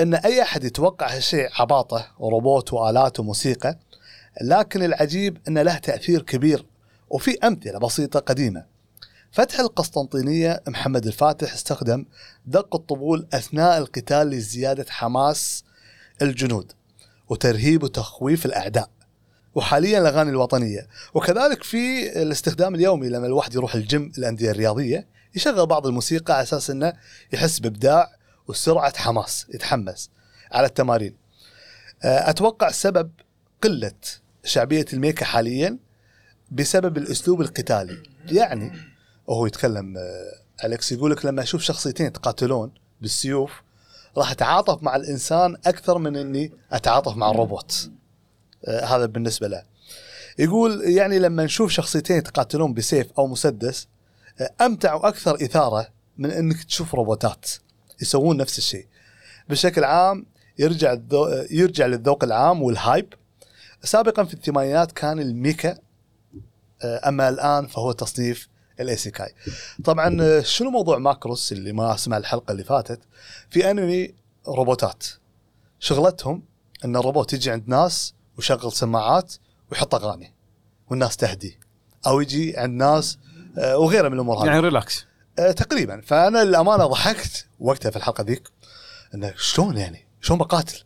إن 0.00 0.14
أي 0.14 0.42
أحد 0.42 0.64
يتوقع 0.64 1.16
هالشيء 1.16 1.48
عباطة 1.60 2.06
وروبوت 2.18 2.72
وآلات 2.72 3.20
وموسيقى 3.20 3.78
لكن 4.42 4.82
العجيب 4.82 5.38
إن 5.48 5.58
له 5.58 5.78
تأثير 5.78 6.22
كبير 6.22 6.66
وفي 7.10 7.38
أمثلة 7.38 7.78
بسيطة 7.78 8.20
قديمة. 8.20 8.64
فتح 9.32 9.60
القسطنطينية 9.60 10.62
محمد 10.68 11.06
الفاتح 11.06 11.52
استخدم 11.52 12.04
دق 12.46 12.76
الطبول 12.76 13.26
أثناء 13.32 13.78
القتال 13.78 14.30
لزيادة 14.30 14.86
حماس 14.88 15.64
الجنود 16.22 16.72
وترهيب 17.28 17.82
وتخويف 17.82 18.46
الأعداء. 18.46 18.90
وحاليا 19.54 19.98
الأغاني 19.98 20.30
الوطنية 20.30 20.86
وكذلك 21.14 21.62
في 21.62 22.12
الاستخدام 22.22 22.74
اليومي 22.74 23.08
لما 23.08 23.26
الواحد 23.26 23.54
يروح 23.54 23.74
الجيم 23.74 24.12
الأندية 24.18 24.50
الرياضية 24.50 25.06
يشغل 25.34 25.66
بعض 25.66 25.86
الموسيقى 25.86 26.34
على 26.34 26.42
أساس 26.42 26.70
إنه 26.70 26.92
يحس 27.32 27.58
بإبداع 27.58 28.12
وسرعة 28.48 28.98
حماس 28.98 29.46
يتحمس 29.54 30.10
على 30.52 30.66
التمارين. 30.66 31.16
آه، 32.02 32.30
أتوقع 32.30 32.70
سبب 32.70 33.10
قلة 33.62 33.92
شعبية 34.44 34.84
الميكا 34.92 35.24
حاليا 35.24 35.78
بسبب 36.50 36.96
الأسلوب 36.96 37.40
القتالي، 37.40 38.02
يعني 38.26 38.72
وهو 39.26 39.46
يتكلم 39.46 39.96
آه، 39.96 40.66
أليكس 40.66 40.92
يقول 40.92 41.10
لك 41.10 41.24
لما 41.24 41.42
أشوف 41.42 41.62
شخصيتين 41.62 42.06
يتقاتلون 42.06 42.72
بالسيوف 43.00 43.62
راح 44.16 44.30
أتعاطف 44.30 44.82
مع 44.82 44.96
الإنسان 44.96 45.56
أكثر 45.66 45.98
من 45.98 46.16
إني 46.16 46.52
أتعاطف 46.72 47.16
مع 47.16 47.30
الروبوت. 47.30 47.90
آه، 48.64 48.84
هذا 48.84 49.06
بالنسبة 49.06 49.48
له. 49.48 49.62
يقول 50.38 50.82
يعني 50.84 51.18
لما 51.18 51.44
نشوف 51.44 51.70
شخصيتين 51.70 52.16
يتقاتلون 52.16 52.74
بسيف 52.74 53.06
أو 53.18 53.26
مسدس 53.26 53.88
آه، 54.40 54.50
أمتع 54.60 54.94
وأكثر 54.94 55.34
إثارة 55.34 55.88
من 56.18 56.30
إنك 56.30 56.64
تشوف 56.64 56.94
روبوتات 56.94 57.50
يسوون 58.00 58.36
نفس 58.36 58.58
الشيء. 58.58 58.86
بشكل 59.48 59.84
عام 59.84 60.26
يرجع 60.58 60.92
الذو... 60.92 61.46
يرجع 61.50 61.86
للذوق 61.86 62.24
العام 62.24 62.62
وال 62.62 62.77
hype. 62.77 63.14
سابقا 63.84 64.24
في 64.24 64.34
الثمانينات 64.34 64.92
كان 64.92 65.20
الميكا 65.20 65.78
آه، 66.84 67.08
أما 67.08 67.28
الآن 67.28 67.66
فهو 67.66 67.92
تصنيف 67.92 68.48
الايسيكاي. 68.80 69.34
طبعا 69.84 70.22
آه، 70.22 70.40
شنو 70.40 70.70
موضوع 70.70 70.98
ماكروس 70.98 71.52
اللي 71.52 71.72
ما 71.72 71.96
سمع 71.96 72.16
الحلقة 72.16 72.52
اللي 72.52 72.64
فاتت؟ 72.64 73.00
في 73.50 73.70
أنمي 73.70 74.14
روبوتات 74.48 75.06
شغلتهم 75.78 76.42
إن 76.84 76.96
الروبوت 76.96 77.32
يجي 77.32 77.50
عند 77.50 77.68
ناس 77.68 78.14
ويشغل 78.40 78.72
سماعات 78.72 79.34
ويحط 79.70 79.94
أغاني 79.94 80.34
والناس 80.90 81.16
تهدي 81.16 81.58
أو 82.06 82.20
يجي 82.20 82.56
عند 82.56 82.82
ناس 82.82 83.18
آه، 83.58 83.78
وغيره 83.78 84.08
من 84.08 84.14
الأمور 84.14 84.38
هذه. 84.38 84.46
يعني 84.46 84.60
relax 84.60 85.06
آه، 85.38 85.52
تقريبا 85.52 86.00
فأنا 86.00 86.44
للأمانة 86.44 86.86
ضحكت 86.86 87.46
وقتها 87.60 87.90
في 87.90 87.96
الحلقة 87.96 88.24
ذيك 88.24 88.42
إنه 89.14 89.34
شلون 89.36 89.76
يعني؟ 89.76 90.06
شلون 90.20 90.38
بقاتل؟ 90.38 90.82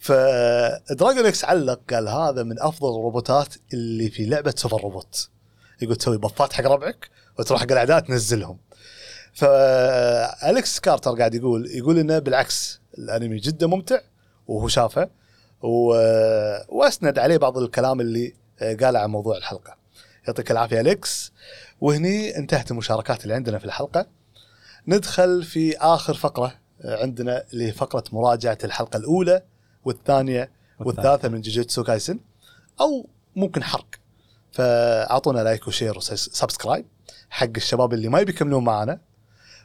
فدراجون 0.00 1.26
إكس 1.26 1.44
علق 1.44 1.80
قال 1.90 2.08
هذا 2.08 2.42
من 2.42 2.60
أفضل 2.60 2.88
الروبوتات 2.88 3.54
اللي 3.72 4.10
في 4.10 4.24
لعبة 4.24 4.54
سوبر 4.56 4.82
روبوت 4.82 5.28
يقول 5.82 5.96
تسوي 5.96 6.18
buffات 6.18 6.52
حق 6.52 6.64
ربعك 6.64 7.10
وتروح 7.38 7.60
حق 7.60 7.72
الأعداء 7.72 8.00
تنزلهم 8.00 8.58
فأليكس 9.34 10.80
كارتر 10.80 11.18
قاعد 11.18 11.34
يقول 11.34 11.66
يقول 11.70 11.98
إنه 11.98 12.18
بالعكس 12.18 12.80
الأنمي 12.98 13.38
جدا 13.38 13.66
ممتع 13.66 14.00
وهو 14.48 14.68
شافه 14.68 15.10
و... 15.62 15.86
وأسند 16.68 17.18
عليه 17.18 17.36
بعض 17.36 17.58
الكلام 17.58 18.00
اللي 18.00 18.34
قاله 18.60 18.98
عن 18.98 19.10
موضوع 19.10 19.36
الحلقة. 19.36 19.76
يعطيك 20.26 20.50
العافية 20.50 20.80
أليكس. 20.80 21.32
وهني 21.80 22.36
انتهت 22.36 22.70
المشاركات 22.70 23.22
اللي 23.22 23.34
عندنا 23.34 23.58
في 23.58 23.64
الحلقة. 23.64 24.06
ندخل 24.88 25.42
في 25.42 25.78
آخر 25.78 26.14
فقرة 26.14 26.54
عندنا 26.84 27.44
اللي 27.52 27.66
هي 27.66 27.72
فقرة 27.72 28.04
مراجعة 28.12 28.58
الحلقة 28.64 28.96
الأولى 28.96 29.42
والثانية 29.84 30.50
والثالثة 30.78 31.28
من 31.28 31.40
جوجيتسو 31.40 31.84
كايسن 31.84 32.20
أو 32.80 33.08
ممكن 33.36 33.62
حرق. 33.62 33.86
فأعطونا 34.52 35.40
like 35.40 35.68
و 35.68 35.73
share 35.73 35.98
و 35.98 36.07
subscribe 36.07 36.86
حق 37.30 37.48
الشباب 37.56 37.92
اللي 37.92 38.08
ما 38.08 38.22
بيكملون 38.22 38.64
معنا 38.64 39.00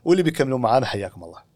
واللي 0.05 0.23
بيكملون 0.23 0.61
معنا 0.61 0.85
حياكم 0.85 1.23
الله. 1.23 1.46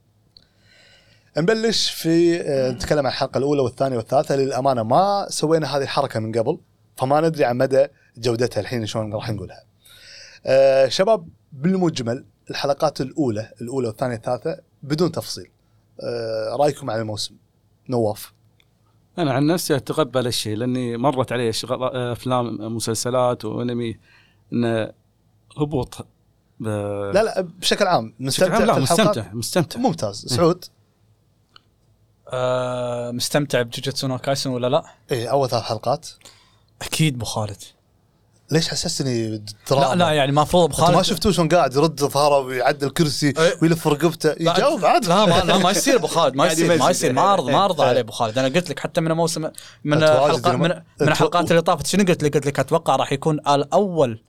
نبلش 1.38 1.92
في 1.92 2.42
آه، 2.42 2.72
نتكلم 2.72 3.00
عن 3.00 3.12
الحلقة 3.12 3.38
الأولى 3.38 3.62
والثانية 3.62 3.98
والثالثة 3.98 4.36
للأمانة 4.36 4.84
ما 4.84 5.26
سوينا 5.30 5.78
هذه 5.78 5.84
الحركة 5.84 6.20
من 6.20 6.32
قبل 6.32 6.60
فما 6.98 7.22
ندري 7.22 7.46
عن 7.46 7.58
مدى 7.58 7.88
جودتها 8.18 8.62
الحين 8.62 8.86
شلون 8.86 9.14
راح 9.14 9.30
نقولها. 9.30 9.64
آه، 10.46 10.88
شباب 10.88 11.28
بالمجمل 11.52 12.26
الحلقات 12.50 13.02
الأولى 13.02 13.52
الأولى 13.62 13.88
والثانية 13.88 14.16
والثالثة 14.16 14.60
بدون 14.84 15.12
تفصيل. 15.12 15.52
آه، 16.04 16.56
رأيكم 16.56 16.90
عن 16.90 17.00
الموسم؟ 17.00 17.36
نواف. 17.90 18.34
أنا 19.18 19.34
عن 19.34 19.48
نفسي 19.48 19.76
أتقبل 19.76 20.28
الشيء 20.28 20.56
لأني 20.56 20.98
مرت 20.98 21.32
علي 21.32 21.54
شغل 21.54 21.84
أفلام 21.84 22.76
مسلسلات 22.76 23.46
وأنمي 23.46 23.98
انه 24.54 24.92
هبوط 25.58 26.08
ب... 26.60 26.68
لا 27.14 27.24
لا 27.24 27.42
بشكل 27.42 27.88
عام 27.88 28.14
مستمتع 28.20 28.58
لا 28.58 28.74
في 28.74 28.80
الحلقات؟ 28.80 29.08
مستمتع 29.08 29.34
مستمتع 29.34 29.80
ممتاز 29.80 30.26
سعود 30.26 30.66
آه 32.34 33.12
مستمتع 33.12 33.62
بجوجوتسو 33.62 34.08
نو 34.08 34.18
كايسن 34.18 34.50
ولا 34.50 34.68
لا؟ 34.68 34.84
إيه 35.12 35.28
أول 35.32 35.50
ثلاث 35.50 35.64
حلقات. 35.64 36.08
أكيد 36.82 37.16
أبو 37.16 37.26
خالد. 37.26 37.58
ليش 38.52 38.68
حسستني 38.70 39.28
لا 39.30 39.42
دراما 39.70 39.96
لا 39.96 40.12
يعني 40.12 40.30
المفروض 40.30 40.64
أبو 40.64 40.74
أنت 40.74 40.82
خالد. 40.82 40.96
ما 40.98 41.04
شفتوه 41.04 41.32
شلون 41.32 41.48
قاعد 41.50 41.76
يرد 41.76 42.00
ظهره 42.00 42.38
ويعدل 42.40 42.90
كرسي 42.90 43.34
إيه. 43.38 43.58
ويلف 43.62 43.88
رقبته. 43.88 44.32
يجاوب 44.40 44.86
عاد 44.86 45.06
لا 45.06 45.26
ما 45.26 45.42
لا 45.44 45.58
ما 45.58 45.72
يصير 45.72 45.96
أبو 45.96 46.08
خالد 46.08 46.36
ما 46.36 46.44
قاعد 46.44 46.58
يصير 46.58 46.78
ما. 46.78 46.90
يصير. 46.90 47.14
ما 47.14 47.34
ارضى 47.34 47.52
ما 47.52 47.66
ارضى 47.66 47.84
إيه. 47.84 47.90
عليه 47.90 48.00
أبو 48.00 48.12
خالد. 48.12 48.38
أنا 48.38 48.48
قلت 48.48 48.70
لك 48.70 48.80
حتى 48.80 49.02
من 49.02 49.12
موسم 49.12 49.42
من 49.84 49.98
لما- 49.98 50.52
من, 50.58 50.70
من 51.02 51.08
الحلقات 51.08 51.52
اللي 51.52 51.62
طافت. 51.62 51.88
شنو 51.88 52.04
قلت 52.04 52.24
لك؟ 52.24 52.34
قلت 52.36 52.46
لك 52.46 52.60
أتوقع 52.60 52.96
راح 52.96 53.12
يكون 53.14 53.36
الأول 53.40 54.24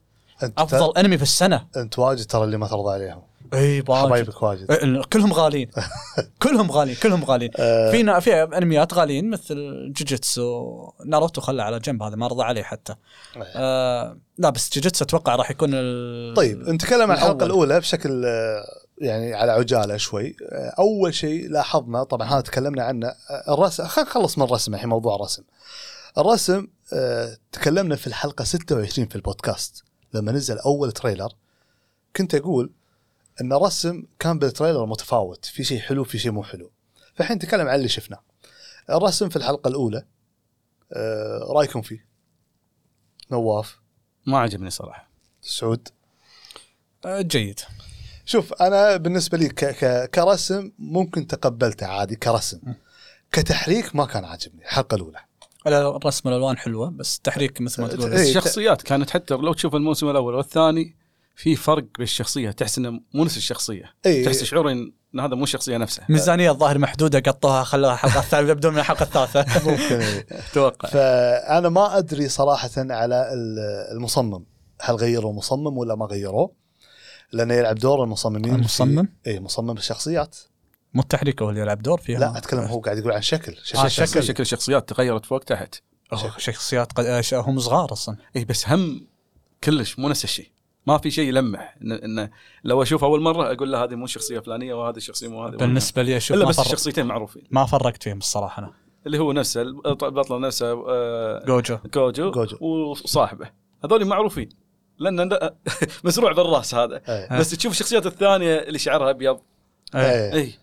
أفضل 0.57 0.97
أنمي 0.97 1.17
في 1.17 1.23
السنة. 1.23 1.67
أنت 1.77 1.99
واجد 1.99 2.25
ترى 2.25 2.43
اللي 2.43 2.57
ما 2.57 2.67
ترضى 2.67 2.93
عليهم. 2.93 3.21
اي 3.53 3.83
حبايبك 3.89 4.43
واجد. 4.43 4.71
إيه، 4.71 5.01
كلهم 5.13 5.33
غاليين. 5.33 5.69
كلهم 6.43 6.71
غاليين 6.71 6.97
كلهم 7.03 7.23
غاليين. 7.23 7.51
آه. 7.57 7.91
في 7.91 8.03
نا- 8.03 8.19
في 8.19 8.33
أنميات 8.43 8.93
غاليين 8.93 9.29
مثل 9.29 9.55
جوجيتسو 9.97 10.91
ناروتو 11.05 11.41
خله 11.41 11.63
على 11.63 11.79
جنب 11.79 12.03
هذا 12.03 12.15
ما 12.15 12.27
رضى 12.27 12.43
عليه 12.43 12.63
حتى. 12.63 12.95
آه 13.55 14.17
لا 14.37 14.49
بس 14.49 14.73
جوجيتسو 14.75 15.05
أتوقع 15.05 15.35
راح 15.35 15.51
يكون. 15.51 15.71
طيب 16.33 16.69
نتكلم 16.69 17.11
عن 17.11 17.17
الحلقة. 17.17 17.45
الأولى 17.45 17.79
بشكل 17.79 18.25
آه، 18.25 18.63
يعني 18.97 19.33
على 19.33 19.51
عجالة 19.51 19.97
شوي. 19.97 20.35
آه، 20.51 20.73
أول 20.79 21.13
شيء 21.13 21.49
لاحظنا 21.49 22.03
طبعا 22.03 22.27
هذا 22.29 22.41
تكلمنا 22.41 22.83
عنه 22.83 23.13
الرسم 23.49 23.83
خلينا 23.87 24.09
نخلص 24.09 24.37
من 24.37 24.43
الرسم 24.43 24.73
الحين 24.73 24.89
موضوع 24.89 25.15
الرسم. 25.15 25.43
الرسم 26.17 26.67
تكلمنا 27.51 27.95
في 27.95 28.07
الحلقة 28.07 28.43
26 28.43 29.07
في 29.07 29.15
البودكاست. 29.15 29.83
لما 30.13 30.31
نزل 30.31 30.57
أول 30.59 30.91
trailer 30.91 31.29
كنت 32.15 32.35
أقول 32.35 32.69
إن 33.41 33.53
الرسم 33.53 34.03
كان 34.19 34.39
بال 34.39 34.49
trailer 34.49 34.85
متفاوت. 34.85 35.45
في 35.45 35.63
شيء 35.63 35.79
حلو 35.79 36.03
في 36.03 36.17
شيء 36.17 36.31
مو 36.31 36.43
حلو. 36.43 36.71
فالحين 37.15 37.35
نتكلم 37.37 37.67
عن 37.67 37.75
اللي 37.75 37.87
شفناه. 37.87 38.23
الرسم 38.89 39.29
في 39.29 39.35
الحلقة 39.35 39.67
الأولى 39.67 40.05
آه، 40.93 41.47
رأيكم 41.55 41.81
فيه؟ 41.81 42.05
نواف. 43.31 43.79
ما 44.25 44.39
عجبني 44.39 44.69
صراحة. 44.69 45.09
سعود. 45.41 45.87
آه 47.05 47.21
جيد. 47.21 47.59
شوف 48.25 48.53
أنا 48.53 48.97
بالنسبة 48.97 49.37
لي 49.37 49.49
ك 49.49 49.65
ك 49.65 50.09
كرسم 50.09 50.71
ممكن 50.79 51.27
تقبلته 51.27 51.87
عادي 51.87 52.15
كرسم. 52.15 52.59
كتحريك 53.31 53.95
ما 53.95 54.05
كان 54.05 54.25
عاجبني 54.25 54.61
الحلقة 54.61 54.95
الأولى. 54.95 55.19
لا، 55.65 55.95
الرسم 55.97 56.29
الالوان 56.29 56.57
حلوة 56.57 56.89
بس 56.89 57.17
التحريك 57.17 57.61
مثل 57.61 57.81
ما 57.81 57.87
تقول. 57.87 58.13
إيه، 58.13 58.29
الشخصيات 58.29 58.81
كانت 58.81 59.09
حتى 59.09 59.33
لو 59.33 59.53
تشوف 59.53 59.75
الموسم 59.75 60.09
الأول 60.09 60.35
والثاني 60.35 60.95
في 61.35 61.55
فرق 61.55 61.85
بالشخصيه 61.99 62.51
تحس 62.51 62.77
إنه 62.77 62.99
مو 63.13 63.25
نفس 63.25 63.37
الشخصية. 63.37 63.93
إي. 64.05 64.25
تحس 64.25 64.43
شعور 64.43 64.71
إن 64.71 64.91
هذا 65.19 65.35
مو 65.35 65.43
الشخصية 65.43 65.77
نفسها. 65.77 66.05
ميزانية 66.09 66.51
الظاهر 66.51 66.77
محدودة 66.77 67.19
قطوها 67.19 67.63
خلوها 67.63 67.93
الحلقة 67.93 68.19
الثالثه 68.19 68.51
يبدون 68.51 68.73
من 68.73 68.79
الحلقة 68.79 69.03
الثالثة. 69.03 69.45
ممكن. 69.71 70.23
أتوقع. 70.31 70.89
فأنا 70.89 71.69
ما 71.69 71.97
أدري 71.97 72.29
صراحة 72.29 72.71
على 72.77 73.33
ال- 73.33 73.95
المصمم. 73.97 74.45
هل 74.81 74.95
غيروا 74.95 75.33
مصمم 75.33 75.77
ولا 75.77 75.95
ما 75.95 76.05
غيروه 76.05 76.51
لأنه 77.31 77.53
يلعب 77.53 77.75
دور 77.75 78.03
المصممين 78.03 78.55
المصمم؟ 78.55 79.07
إي 79.27 79.39
مصمم 79.39 79.77
الشخصيات. 79.77 80.37
مو 80.93 81.01
التحريك 81.01 81.41
هو 81.41 81.49
اللي 81.49 81.61
يلعب 81.61 81.81
دور 81.81 82.01
فيها. 82.01 82.19
لا 82.19 82.37
أتكلم 82.37 82.59
هو 82.59 82.79
قاعد 82.79 82.97
يقول 82.97 83.11
عن 83.11 83.21
شكل. 83.21 83.55
شكل 83.63 83.79
آه،. 83.79 83.87
شكل. 83.87 84.23
شكل 84.23 84.41
الشخصيات 84.43 84.89
تغيرت 84.89 85.25
فوق 85.25 85.39
تحت. 85.39 85.75
أوه، 86.13 86.37
شخصيات 86.37 86.91
قد... 86.91 87.05
آه، 87.05 87.21
ش- 87.21 87.33
هم 87.33 87.59
صغار 87.59 87.91
أصلا. 87.91 88.17
اي 88.35 88.45
بس 88.45 88.69
هم 88.69 89.07
كلش 89.63 89.99
مو 89.99 90.09
نفس 90.09 90.23
الشيء. 90.23 90.52
ما 90.87 90.97
في 90.97 91.11
شيء 91.11 91.27
يلمح. 91.27 91.75
إن, 91.81 91.91
إن 91.91 92.29
لو 92.63 92.81
أشوف 92.83 93.03
أول 93.03 93.21
مرة 93.21 93.53
أقول 93.53 93.71
له 93.71 93.83
هذه 93.83 93.95
مو 93.95 94.07
شخصية 94.07 94.39
فلانية 94.39 94.73
وهذه 94.73 94.97
الشخصيه 94.97 95.27
مو 95.27 95.43
هذه. 95.43 95.55
بالنسبة 95.55 96.01
لي 96.03 96.17
أشوف 96.17 96.37
إلا 96.37 96.45
بس 96.45 96.55
فرق... 96.55 96.65
الشخصيتين 96.65 97.05
معروفين. 97.05 97.43
ما 97.51 97.65
فرقت 97.65 98.03
فيهم 98.03 98.17
الصراحة 98.17 98.59
أنا. 98.59 98.73
اللي 99.05 99.19
هو 99.19 99.31
نفسه 99.31 99.61
البطل 99.61 100.41
نفسه 100.41 100.89
آه، 100.89 101.45
جوجو. 101.45 101.77
كوجو, 101.93 102.31
كوجو. 102.31 102.57
وصاحبه. 102.61 103.49
هذول 103.85 104.05
معروفين. 104.05 104.49
لأن 104.99 105.39
مزروع 106.03 106.31
بالراس 106.31 106.75
هذا. 106.75 107.01
إيه. 107.09 107.39
بس 107.39 107.51
تشوف 107.51 107.71
الشخصيات 107.71 108.05
الثانية 108.05 108.55
اللي 108.55 108.79
شعرها 108.79 109.09
أبيض. 109.09 109.39
إيه. 109.95 110.33
اي 110.33 110.53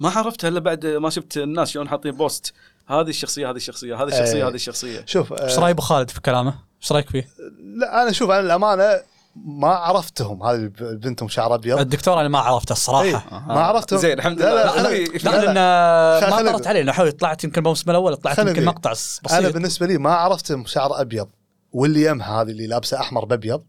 ما 0.00 0.08
عرفتها 0.08 0.48
إلا 0.48 0.60
بعد 0.60 0.86
ما 0.86 1.10
شفت 1.10 1.36
الناس 1.36 1.70
شلون 1.70 1.88
حاطين 1.88 2.12
بوست. 2.12 2.54
هذه 2.86 3.08
الشخصية 3.08 3.50
هذه 3.50 3.56
الشخصية 3.56 4.02
هذه 4.02 4.08
الشخصية 4.08 4.36
إيه. 4.36 4.48
هذه 4.48 4.54
الشخصية. 4.54 5.02
شوف 5.06 5.32
إيش 5.32 5.58
آه 5.58 5.60
رأي 5.60 5.70
أبو 5.70 5.82
خالد 5.82 6.10
في 6.10 6.20
كلامه؟ 6.20 6.54
إيش 6.82 6.92
رأيك 6.92 7.10
فيه؟ 7.10 7.28
لا 7.76 8.02
أنا 8.02 8.12
شوف 8.12 8.30
أنا 8.30 8.40
الأمانة 8.40 9.02
ما 9.44 9.68
عرفتهم. 9.68 10.42
هذه 10.42 10.70
البنتهم 10.80 11.28
شعر 11.28 11.54
أبيض. 11.54 11.78
الدكتور 11.78 12.20
أنا 12.20 12.28
ما 12.28 12.38
عرفته. 12.38 12.72
الصراحة. 12.72 13.44
ما 13.48 13.60
عرفتهم. 13.60 13.98
زين 13.98 14.18
الحمد 14.18 14.38
لا، 14.42 14.44
لله. 14.44 14.82
لا، 14.82 14.82
لا، 14.82 14.88
لا، 14.88 15.04
لا، 15.24 15.44
لا 15.44 15.52
لا. 15.52 16.20
لأن 16.20 16.44
ما 16.44 16.52
طرت 16.52 16.66
علي 16.66 17.12
طلعت 17.12 17.44
يمكن 17.44 17.60
الموسم 17.60 17.90
الأول 17.90 18.16
طلعت 18.16 18.38
يمكن. 18.38 18.64
مقطع 18.64 18.90
بسيط. 18.90 19.32
أنا 19.32 19.48
بالنسبة 19.48 19.86
لي 19.86 19.98
ما 19.98 20.14
عرفتهم 20.14 20.66
شعر 20.66 21.00
أبيض. 21.00 21.28
واللي 21.72 22.04
يمها 22.04 22.42
هذه 22.42 22.50
اللي 22.50 22.66
لابسة 22.66 23.00
أحمر 23.00 23.24
بأبيض 23.24 23.62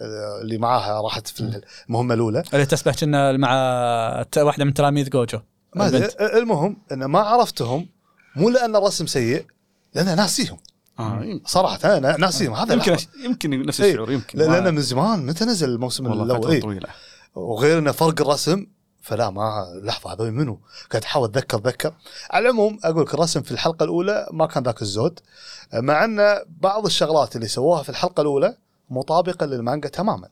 آه، 0.00 0.40
اللي 0.42 0.58
معاها 0.58 1.00
راحت 1.00 1.28
في 1.28 1.60
المهمة 1.88 2.14
الأولى. 2.14 2.42
اللي 2.54 2.66
تسبح 2.66 2.94
كنا 2.94 3.36
مع 3.36 4.24
واحدة 4.36 4.64
من 4.64 4.74
تلاميذ 4.74 5.08
جوجو. 5.08 5.38
ما. 5.74 5.86
آه، 5.96 6.38
المهم 6.38 6.76
إن 6.92 7.04
ما 7.04 7.20
عرفتهم 7.20 7.88
مو 8.36 8.48
لأن 8.48 8.76
الرسم 8.76 9.06
سيء 9.06 9.44
لأن 9.94 10.16
ناسيهم. 10.16 10.58
آه، 10.98 11.40
صراحة 11.46 11.96
أنا 11.98 12.16
ناسيهم 12.16 12.52
هذا 12.54 12.74
يمكن 12.74 12.92
لحظة. 12.92 13.08
يمكن 13.24 13.66
نفس 13.66 13.80
إيه. 13.80 13.90
الشعور 13.90 14.12
يمكن. 14.12 14.38
ما- 14.38 14.44
لأن 14.44 14.74
من 14.74 14.80
زمان 14.80 15.26
متى 15.26 15.44
نزل 15.44 15.68
الموسم 15.68 16.06
والله 16.06 16.24
الأول؟ 16.24 16.50
إيه. 16.50 16.60
طويلة. 16.60 16.88
وغير 17.34 17.78
إنه 17.78 17.92
فرق 17.92 18.20
الرسم 18.20 18.66
فلا 19.02 19.30
ما 19.30 19.66
لحظة 19.82 20.12
هذول 20.12 20.30
منو؟ 20.32 20.60
قاعد 20.90 21.02
أحاول 21.04 21.28
أتذكر 21.28 21.58
أتذكر. 21.58 21.94
على 22.30 22.44
العموم 22.44 22.78
أقول 22.84 23.02
لك 23.02 23.14
الرسم 23.14 23.42
في 23.42 23.52
الحلقة 23.52 23.84
الأولى 23.84 24.26
ما 24.32 24.46
كان 24.46 24.62
ذاك 24.62 24.82
الزود. 24.82 25.20
مع 25.74 26.04
أن 26.04 26.38
بعض 26.60 26.84
الشغلات 26.86 27.36
اللي 27.36 27.48
سووها 27.48 27.82
في 27.82 27.88
الحلقة 27.88 28.20
الأولى 28.20 28.56
مطابقة 28.90 29.46
للمانجا 29.46 29.88
تماما. 29.88 30.28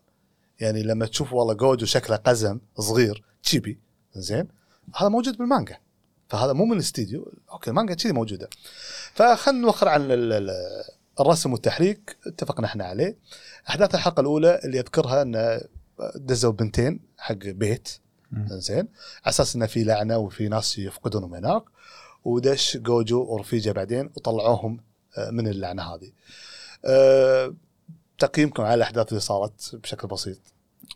يعني 0.60 0.82
لما 0.82 1.06
تشوف 1.06 1.32
والله 1.32 1.54
جوجو 1.54 1.86
شكله 1.86 2.16
قزم 2.16 2.60
صغير 2.78 3.22
chibi 3.42 3.78
زين 4.14 4.48
هذا 4.96 5.08
موجود 5.08 5.38
بالمانجا. 5.38 5.76
فهذا 6.28 6.52
مو 6.52 6.64
من 6.64 6.72
الاستديو. 6.72 7.32
okay 7.52 7.70
المانجا 7.70 7.94
كذي 7.94 8.12
موجودة. 8.12 8.48
فخلنا 9.14 9.60
نوخر 9.60 9.88
عن 9.88 10.00
ال- 10.10 10.32
ال- 10.32 10.84
الرسم 11.20 11.52
والتحريك. 11.52 12.16
اتفقنا 12.26 12.66
إحنا 12.66 12.84
عليه. 12.84 13.16
أحداث 13.68 13.94
الحلقة 13.94 14.20
الأولى 14.20 14.60
اللي 14.64 14.80
أذكرها 14.80 15.22
ان 15.22 15.60
دزوا 16.16 16.52
بنتين 16.52 17.00
حق 17.18 17.34
بيت. 17.34 17.88
زين. 18.46 18.78
على 18.78 18.88
أساس 19.26 19.56
إنه 19.56 19.66
في 19.66 19.84
لعنة 19.84 20.18
وفي 20.18 20.48
ناس 20.48 20.78
يفقدونهم 20.78 21.34
هناك. 21.34 21.62
ودش 22.24 22.76
جوجو 22.76 23.24
ورفيجة 23.24 23.72
بعدين 23.72 24.10
وطلعوهم 24.16 24.80
آه، 25.18 25.30
من 25.30 25.48
اللعنة 25.48 25.82
هذه. 25.94 26.12
أه 26.84 27.54
تقييمكم 28.18 28.62
على 28.62 28.74
الأحداث 28.74 29.08
اللي 29.08 29.20
صارت 29.20 29.76
بشكل 29.76 30.08
بسيط. 30.08 30.38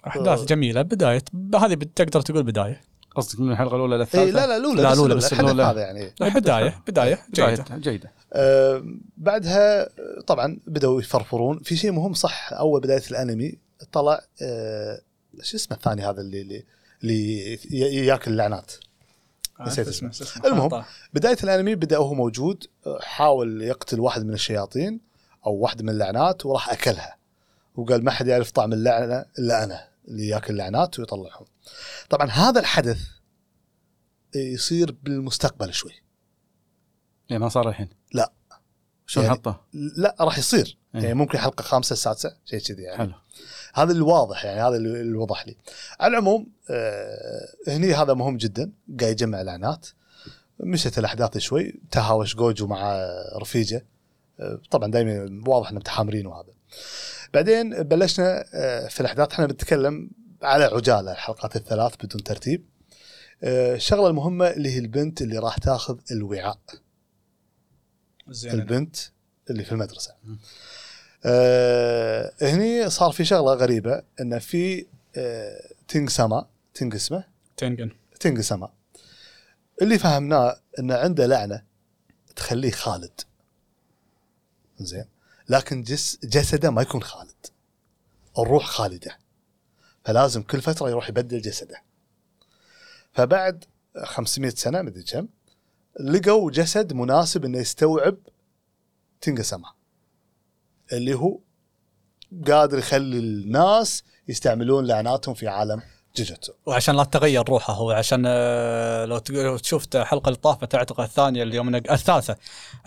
أحداث 0.07 0.45
جميلة. 0.45 0.83
بداية. 0.83 1.23
هذه 1.55 1.75
تقدر 1.75 2.21
تقول 2.21 2.43
بداية. 2.43 2.81
قصدك 3.17 3.41
من 3.41 3.53
الحلقة 3.53 3.77
الأولى 3.77 3.95
اي 3.95 4.01
للثالثة؟ 4.01 4.41
لا 4.41 4.47
لا 4.47 4.57
الأولى 4.57 4.83
لا، 4.83 4.89
بس 4.91 4.95
الأولى 4.97 5.15
بس 5.15 5.33
الحدث 5.33 5.45
الأولى. 5.51 5.63
هذا 5.63 5.81
يعني. 5.81 6.13
بداية 6.21 6.83
بداية 6.89 7.19
جيدة 7.35 7.51
جيدة. 7.55 7.77
جيدة. 7.77 8.13
أه 8.33 8.85
بعدها 9.17 9.83
آه، 9.83 10.21
طبعا 10.27 10.59
بدأوا 10.67 11.01
يفرفرون. 11.01 11.59
في 11.59 11.77
شيء 11.77 11.93
مهم 11.93 12.15
صح 12.15 12.53
أول 12.53 12.81
بداية 12.81 13.03
الأنمي 13.11 13.55
طلع 13.93 14.21
أه 14.43 15.01
شو 15.43 15.57
اسمه 15.57 15.77
الثاني 15.77 16.03
هذا 16.03 16.21
اللي 16.21 16.43
اللي, 16.43 16.65
اللي 17.03 18.07
ياكل 18.07 18.31
اللعنات؟ 18.31 18.73
نسيت 19.61 19.89
اسمه. 19.89 20.11
المهم. 20.45 20.85
بداية 21.15 21.37
الأنمي 21.45 21.75
بدا 21.75 21.99
وهو 21.99 22.15
موجود 22.15 22.65
حاول 23.01 23.63
يقتل 23.63 24.01
واحد 24.01 24.25
من 24.25 24.35
الشياطين 24.35 25.01
أو 25.47 25.53
واحد 25.55 25.83
من 25.83 25.89
اللعنات 25.89 26.47
وراح 26.47 26.71
أكلها. 26.71 27.17
وقال 27.77 28.05
ما 28.05 28.11
حد 28.11 28.27
يعرف 28.27 28.51
طعم 28.51 28.73
اللعنة 28.73 29.25
إلا 29.39 29.65
أنا. 29.65 29.85
اللي 30.09 30.29
ياكل 30.29 30.53
اللعنات 30.53 30.99
ويطلعهم. 30.99 31.47
طبعا 32.11 32.29
هذا 32.31 32.61
الحدث 32.61 33.01
يصير 34.35 34.97
بالمستقبل 35.03 35.75
شوي. 35.75 35.93
يعني 37.31 37.43
ما 37.43 37.49
صار 37.49 37.69
الحين. 37.69 37.89
شو 39.09 39.21
يعني- 39.21 39.33
نحطه؟ 39.33 39.61
لا 39.73 40.17
راح 40.21 40.39
يصير. 40.39 40.79
إيه. 40.95 41.01
يعني 41.03 41.15
ممكن 41.15 41.39
حلقة 41.39 41.63
خامسة 41.63 41.95
سادسه 41.95 42.37
شيء 42.45 42.61
كذي 42.61 42.83
يعني. 42.83 42.99
حلو. 42.99 43.13
هذا 43.75 43.93
الواضح 43.93 44.45
يعني 44.45 44.61
هذا 44.61 44.77
اللي 44.77 45.19
وضح 45.19 45.47
لي. 45.47 45.57
على 46.01 46.11
العموم 46.11 46.47
آه 46.71 47.49
هني 47.69 47.95
هذا 47.95 48.15
مهم 48.15 48.37
جدا. 48.37 48.73
قاعد 49.01 49.13
يجمع 49.13 49.41
الاعنات 49.41 49.87
مشت 50.61 50.99
الأحداث 50.99 51.39
شوي. 51.39 51.81
تهاوش 51.91 52.37
جوجو 52.37 52.67
مع 52.67 53.07
رفيجة. 53.37 53.87
آه 54.41 54.61
طبعا 54.71 54.91
دائما 54.91 55.43
واضح 55.47 55.69
انهم 55.69 55.81
متحامرين 55.81 56.27
وهذا. 56.27 56.53
بعدين 57.35 57.83
بلشنا 57.83 58.45
آه 58.55 58.89
في 58.89 59.01
الاحداث 59.01 59.33
إحنا 59.33 59.47
بنتكلم 59.47 60.11
على 60.43 60.65
عجالة 60.65 61.13
الحلقات 61.13 61.57
الثلاث 61.57 61.95
بدون 62.05 62.23
ترتيب. 62.23 62.65
آه، 63.43 63.75
الشغلة 63.75 64.09
المهمة 64.09 64.51
اللي 64.51 64.71
هي 64.75 64.79
البنت 64.79 65.23
اللي 65.23 65.39
راح 65.39 65.59
تاخذ 65.59 65.99
الوعاء. 66.11 66.59
زين. 68.29 68.53
البنت 68.53 68.97
اللي 69.51 69.65
في 69.65 69.73
المدرسة. 69.73 70.15
آه 71.25 72.33
هني 72.43 72.91
صار 72.91 73.13
في 73.13 73.25
شغلة 73.25 73.55
غريبة 73.55 74.03
إن 74.21 74.39
في 74.39 74.87
آه 75.17 75.61
تينجن 75.89 76.09
سما 76.09 76.47
تينجن 76.75 76.95
اسمه؟ 76.95 77.25
تنجن 77.57 77.91
تينجن 78.21 78.41
سما 78.41 78.73
اللي 79.83 79.99
فهمناه 79.99 80.61
إنه 80.79 80.95
عنده 80.95 81.27
لعنة 81.27 81.63
تخليه 82.37 82.71
خالد. 82.71 83.21
زين. 84.79 85.05
لكن 85.49 85.83
جس 85.83 86.19
جسده 86.25 86.71
ما 86.71 86.83
يكون 86.83 87.03
خالد. 87.03 87.47
الروح 88.39 88.67
خالده. 88.67 89.19
فلازم 90.05 90.43
كل 90.43 90.61
فترة 90.61 90.91
يروح 90.91 91.09
يبدل 91.09 91.41
جسده. 91.41 91.83
فبعد 93.13 93.65
500 94.05 94.51
سنة 94.51 94.83
مدري 94.83 95.03
كم 95.03 95.29
لقوا 96.01 96.51
جسد 96.51 96.93
مناسب 96.93 97.45
إنه 97.45 97.59
يستوعب 97.59 98.17
تينج 99.21 99.41
سما 99.41 99.73
اللي 100.93 101.15
هو 101.15 101.41
قادر 102.47 102.79
يخلي 102.79 103.19
الناس 103.19 104.05
يستعملون 104.29 104.87
لعناتهم 104.87 105.35
في 105.35 105.49
عالم 105.49 105.83
جوجوتسو 106.17 106.53
وعشان 106.67 106.97
لا 106.97 107.05
تتغير 107.05 107.49
روحه 107.49 107.73
هو 107.73 107.91
عشان 107.91 108.23
آه، 108.27 109.05
لو 109.05 109.57
شفت 109.63 109.97
الحلقة 109.97 110.29
اللي 110.29 110.39
طافت 110.39 110.75
أعتقد 110.75 111.05
الثانية 111.05 111.43
اليوم 111.43 111.77
نق- 111.77 111.93
الثالثة 111.93 112.37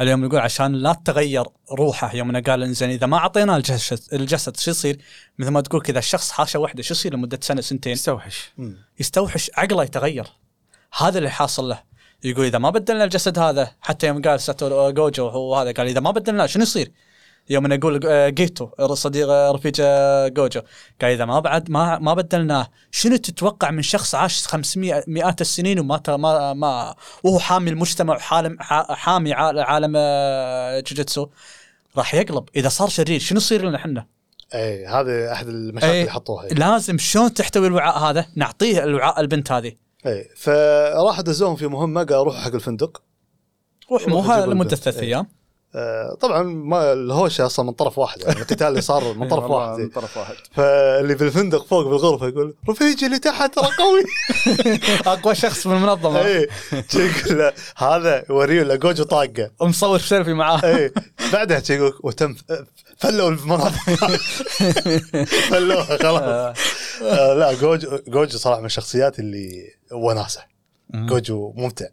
اليوم 0.01 0.25
يقول 0.25 0.39
عشان 0.39 0.73
لا 0.75 0.93
تتغير 0.93 1.45
روحه 1.71 2.15
يوم 2.15 2.41
قال 2.41 2.63
إنزين 2.63 2.89
إذا 2.89 3.07
ما 3.07 3.17
اعطيناه 3.17 3.57
الجسد 3.57 4.13
الجسد 4.13 4.57
شو 4.57 4.71
يصير؟ 4.71 4.97
مثل 5.39 5.49
ما 5.49 5.61
تقول 5.61 5.81
كذا 5.81 5.99
الشخص 5.99 6.31
حاشه 6.31 6.59
واحدة 6.59 6.83
شو 6.83 6.93
يصير 6.93 7.13
لمدة 7.13 7.39
سنة 7.41 7.61
سنتين؟ 7.61 7.93
يستوحش 7.93 8.51
يستوحش 8.99 9.51
عقله 9.57 9.83
يتغير 9.83 10.27
هذا 10.97 11.17
اللي 11.17 11.29
حاصل 11.29 11.69
له 11.69 11.79
يقول 12.23 12.45
إذا 12.45 12.57
ما 12.57 12.69
بدلنا 12.69 13.03
الجسد 13.03 13.39
هذا 13.39 13.71
حتى 13.81 14.07
يوم 14.07 14.21
قال 14.21 14.39
ساتورو 14.41 14.89
جوجو 14.91 15.27
هو 15.27 15.55
هذا 15.55 15.71
قال 15.71 15.87
إذا 15.87 15.99
ما 15.99 16.11
بدلناه 16.11 16.45
شنو 16.45 16.63
يصير؟ 16.63 16.91
يوم 17.49 17.65
أنا 17.65 17.75
أقول 17.75 17.99
آه، 18.05 18.29
جيتو 18.29 18.69
صديق 18.93 19.29
آه، 19.29 19.51
رفيق 19.51 19.73
آه، 19.79 20.27
جوجو 20.27 20.61
قال 21.01 21.11
إذا 21.11 21.25
ما 21.25 21.39
بعد 21.39 21.69
ما 21.71 21.99
ما 21.99 22.13
بدلناه 22.13 22.67
شنو 22.91 23.15
تتوقع 23.15 23.71
من 23.71 23.81
شخص 23.81 24.15
عاش 24.15 24.47
500 24.47 25.03
مئات 25.07 25.41
السنين 25.41 25.79
وما 25.79 26.01
ما 26.07 26.53
ما 26.53 26.95
وهو 27.23 27.39
حامي 27.39 27.69
المجتمع 27.69 28.15
وحالم 28.15 28.57
حامي 28.89 29.33
عال- 29.33 29.59
عالم 29.59 29.93
جوجيتسو 30.87 31.27
راح 31.97 32.13
يقلب 32.15 32.49
إذا 32.55 32.69
صار 32.69 32.89
شرير 32.89 33.19
شنو 33.19 33.37
يصير 33.37 33.65
لنا 33.65 33.77
إحنا؟ 33.77 34.05
اي 34.53 34.85
هذا 34.85 35.31
أحد 35.31 35.47
المشاكل 35.47 35.91
إيه. 35.93 36.01
اللي 36.01 36.11
حطوها 36.11 36.47
لازم 36.47 36.97
شلون 36.97 37.33
تحتوي 37.33 37.67
الوعاء 37.67 37.97
هذا؟ 37.97 38.25
نعطيه 38.35 38.83
الوعاء 38.83 39.19
البنت 39.19 39.51
هذه 39.51 39.71
اي 40.05 40.29
فراح 40.37 41.21
دزوهم 41.21 41.55
في 41.55 41.67
مهمة 41.67 42.03
قالوا 42.03 42.23
روحوا 42.23 42.39
حق 42.39 42.53
الفندق 42.53 43.01
روح 43.91 44.07
مو 44.07 44.21
لمدة. 44.45 44.75
ثلاث. 44.75 44.97
أيام 44.97 45.27
طبعا 46.21 46.43
ما 46.43 46.93
الهوشة 46.93 47.45
أصلا 47.45 47.65
من 47.65 47.71
طرف 47.71 47.97
واحد 47.97 48.21
يعني 48.21 48.39
القتال 48.39 48.67
اللي 48.67 48.81
صار 48.81 49.13
من 49.13 49.27
طرف 49.33 49.43
واحد. 49.43 49.79
من. 49.79 49.89
طرف 49.89 50.17
واحد. 50.17 50.35
فاللي 50.51 51.17
في 51.17 51.23
الفندق 51.23 51.65
فوق 51.65 51.83
بالغرفه 51.87 52.27
يقول 52.27 52.53
رفيجي 52.69 53.05
اللي 53.05 53.19
تحت 53.19 53.55
ترى 53.55 53.67
قوي. 53.77 54.03
أقوى 55.13 55.35
شخص 55.35 55.67
بالمنظمه 55.67 56.25
اي 56.25 56.47
شي 56.91 56.97
يقول 56.99 57.37
له 57.37 57.53
هذا 57.77 58.23
يوريه 58.29 58.63
له 58.63 58.75
جوجو 58.75 59.03
طاقة. 59.03 59.51
ومصور 59.59 59.99
سيلفي 59.99 60.33
معاه. 60.33 60.59
اي 60.63 60.91
بعدها 61.33 61.61
يقول 61.69 61.93
وتم 62.03 62.35
فلوا 62.97 63.29
المناطق 63.29 63.71
فلوها 65.49 65.97
خلاص. 65.97 66.57
آه. 67.01 67.33
لا 67.33 67.53
جوجو 67.53 67.99
جوجو 68.07 68.37
صراحة 68.37 68.59
من 68.59 68.65
الشخصيات 68.65 69.19
اللي 69.19 69.67
وناسة. 69.91 70.41
جوجو 70.93 71.53
ممتع. 71.55 71.85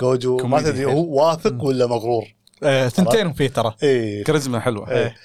جوجو 0.00 0.36
ما 0.36 0.60
تدري. 0.60 0.84
هو 0.84 1.26
واثق 1.26 1.64
ولا 1.64 1.86
مغرور. 1.86 2.24
آه، 2.24 2.34
ثنتين 2.88 3.32
فيه 3.32 3.48
ترى. 3.48 3.76
اي 3.82 4.24
كاريزما 4.24 4.60
حلوة. 4.60 4.90
إيه. 4.90 5.16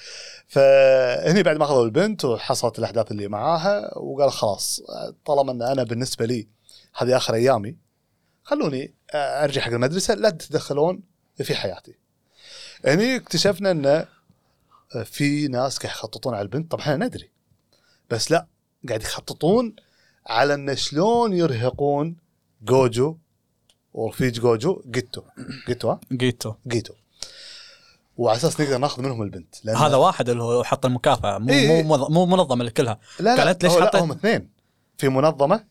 فهني 0.48 1.42
بعد 1.42 1.56
ما 1.56 1.64
أخذوا 1.64 1.84
البنت 1.84 2.24
وحصلت 2.24 2.78
الاحداث 2.78 3.10
اللي 3.10 3.28
معاها 3.28 3.98
وقال 3.98 4.32
خلاص 4.32 4.82
طالما 5.24 5.52
إن 5.52 5.62
أنا 5.62 5.82
بالنسبة 5.82 6.26
لي 6.26 6.48
هذه 6.96 7.16
آخر 7.16 7.34
أيامي 7.34 7.76
خلوني 8.42 8.94
أرجع 9.14 9.60
حق 9.62 9.72
المدرسة 9.72 10.14
لا 10.14 10.30
تتدخلون 10.30 11.02
في 11.36 11.54
حياتي. 11.54 11.94
هني 12.84 13.16
اكتشفنا 13.16 13.70
إن 13.70 14.06
في 15.04 15.48
ناس 15.48 15.78
قاعد 15.78 15.94
يخططون 15.94 16.34
على 16.34 16.42
البنت. 16.42 16.70
طبعا 16.70 16.82
إحنا 16.82 16.96
ندري 16.96 17.30
بس 18.10 18.30
لا 18.30 18.46
قاعد 18.88 19.02
يخططون 19.02 19.76
على 20.26 20.54
إن 20.54 20.76
شلون 20.76 21.32
يرهقون 21.32 22.16
جوجو 22.62 23.16
ورفيج 23.94 24.40
جوجو 24.40 24.82
جيتو. 24.86 25.22
جيتو 25.68 25.90
ها؟ 25.90 26.00
جيتو. 26.12 26.54
جيتو. 26.66 26.94
وعلى 28.20 28.36
أساس 28.36 28.60
نقدر 28.60 28.78
ناخذ 28.78 29.02
منهم 29.02 29.22
البنت 29.22 29.54
لأن 29.64 29.76
هذا 29.76 29.96
واحد 29.96 30.28
اللي 30.28 30.42
هو 30.42 30.64
حط 30.64 30.86
المكافأة. 30.86 31.38
مو 31.38 31.48
إيه. 31.52 31.82
مو 31.82 31.96
مو 32.08 32.26
منظمة 32.26 32.64
لكلها. 32.64 32.98
لا 33.20 33.36
لا 33.36 33.44
قالت 33.44 33.62
ليش 33.64 33.72
حطيت- 33.72 33.96
هم 34.02 34.10
اثنين. 34.12 34.50
في 34.98 35.08
منظمة 35.08 35.64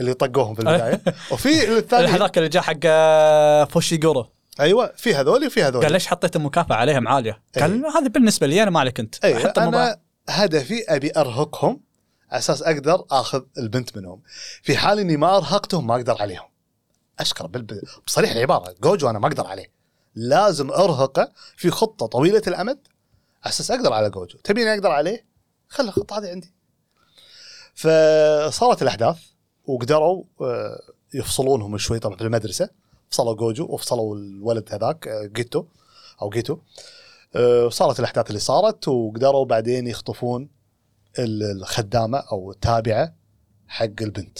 اللي 0.00 0.14
طقوهم 0.14 0.54
في 0.54 0.60
البداية 0.62 1.00
وفي 1.32 1.78
الثاني 1.78 2.06
هذاك 2.06 2.38
اللي 2.38 2.48
جاء 2.48 2.62
حق 2.62 2.76
آه، 2.84 3.64
فوشيغورو 3.64 4.26
أيوه 4.60 4.92
في 4.96 5.14
هذول 5.14 5.46
وفي 5.46 5.62
هذول. 5.62 5.82
قال 5.82 5.92
ليش 5.92 6.06
حطيت 6.06 6.36
المكافأة 6.36 6.76
عليهم 6.76 7.08
عالية؟ 7.08 7.42
قال 7.60 7.86
هذه 7.86 8.08
بالنسبة 8.08 8.46
لي 8.46 8.62
أنا 8.62 8.70
ما 8.70 8.80
عليك 8.80 9.00
انت 9.00 9.24
أيوه 9.24 9.38
حط 9.40 9.58
أنا 9.58 9.98
هدفي 10.28 10.84
أبي 10.88 11.12
أرهقهم 11.16 11.80
على 12.30 12.38
أساس 12.38 12.62
أقدر 12.62 13.04
آخذ 13.10 13.42
البنت 13.58 13.96
منهم. 13.96 14.22
في 14.62 14.76
حال 14.76 14.98
إني 14.98 15.16
ما 15.16 15.36
أرهقتهم 15.36 15.86
ما 15.86 15.94
أقدر 15.96 16.16
عليهم. 16.22 16.48
أشكر 17.20 17.46
بال- 17.46 17.82
بصريح 18.06 18.30
العبارة 18.30 18.74
جوجو 18.82 19.10
أنا 19.10 19.18
ما 19.18 19.26
أقدر 19.28 19.46
عليه. 19.46 19.74
لازم 20.14 20.70
أرهقه 20.70 21.32
في 21.56 21.70
خطة 21.70 22.06
طويلة 22.06 22.42
الأمد. 22.46 22.78
على 23.44 23.52
أساس 23.52 23.70
أقدر 23.70 23.92
على 23.92 24.10
جوجو. 24.10 24.38
تبيني 24.38 24.74
أقدر 24.74 24.90
عليه؟ 24.90 25.24
خلي 25.68 25.88
الخطة 25.88 26.18
هذه 26.18 26.28
عندي. 26.30 26.52
فصارت 27.74 28.82
الأحداث 28.82 29.18
وقدروا 29.66 30.24
آه، 30.40 30.80
يفصلونهم 31.14 31.78
شوي 31.78 31.98
طبعا 31.98 32.16
في 32.16 32.24
المدرسة. 32.24 32.68
فصلوا 33.10 33.34
جوجو 33.34 33.64
وفصلوا 33.70 34.16
الولد 34.16 34.68
هذاك 34.72 35.08
آه، 35.08 35.26
جيتو 35.26 35.64
أو 36.22 36.30
جيتو. 36.30 36.58
آه، 37.36 37.68
صارت 37.68 37.98
الأحداث 38.00 38.26
اللي 38.28 38.38
صارت 38.40 38.88
وقدروا 38.88 39.44
بعدين 39.44 39.86
يخطفون 39.86 40.48
ال- 41.18 41.42
الخدامة 41.56 42.18
أو 42.18 42.50
التابعة 42.50 43.14
حق 43.68 43.84
البنت. 43.84 44.38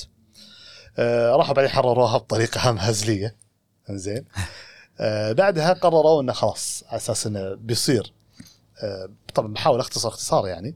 آه، 0.99 1.37
راحوا 1.37 1.55
بعدين 1.55 1.71
حرروها 1.71 2.19
بطريقة 2.19 2.61
هزلية. 2.71 3.37
زين 3.91 4.25
آه، 5.01 5.33
بعدها 5.33 5.73
قرروا 5.73 6.23
إنه 6.23 6.33
خلاص 6.33 6.85
على 6.89 6.97
أساس 6.97 7.27
إنه 7.27 7.55
بيصير 7.55 8.13
آه، 8.83 9.09
طبعا 9.35 9.53
بحاول 9.53 9.81
أختصر 9.81 10.09
اختصار 10.09 10.47
يعني 10.47 10.75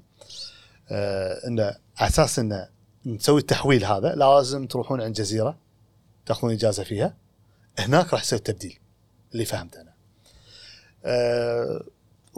آه، 0.90 1.46
إنه 1.46 1.62
على 1.98 2.08
أساس 2.08 2.38
إنه 2.38 2.68
نسوي 3.06 3.40
التحويل 3.40 3.84
هذا 3.84 4.14
لازم 4.14 4.66
تروحون 4.66 5.00
عند 5.00 5.14
جزيرة 5.14 5.56
تأخذون 6.26 6.52
إجازة 6.52 6.84
فيها 6.84 7.14
هناك 7.78 8.12
راح 8.12 8.22
يصير 8.22 8.38
التبديل 8.38 8.78
اللي 9.32 9.44
فهمته 9.44 9.80
أنا. 9.80 9.92
آه، 11.04 11.84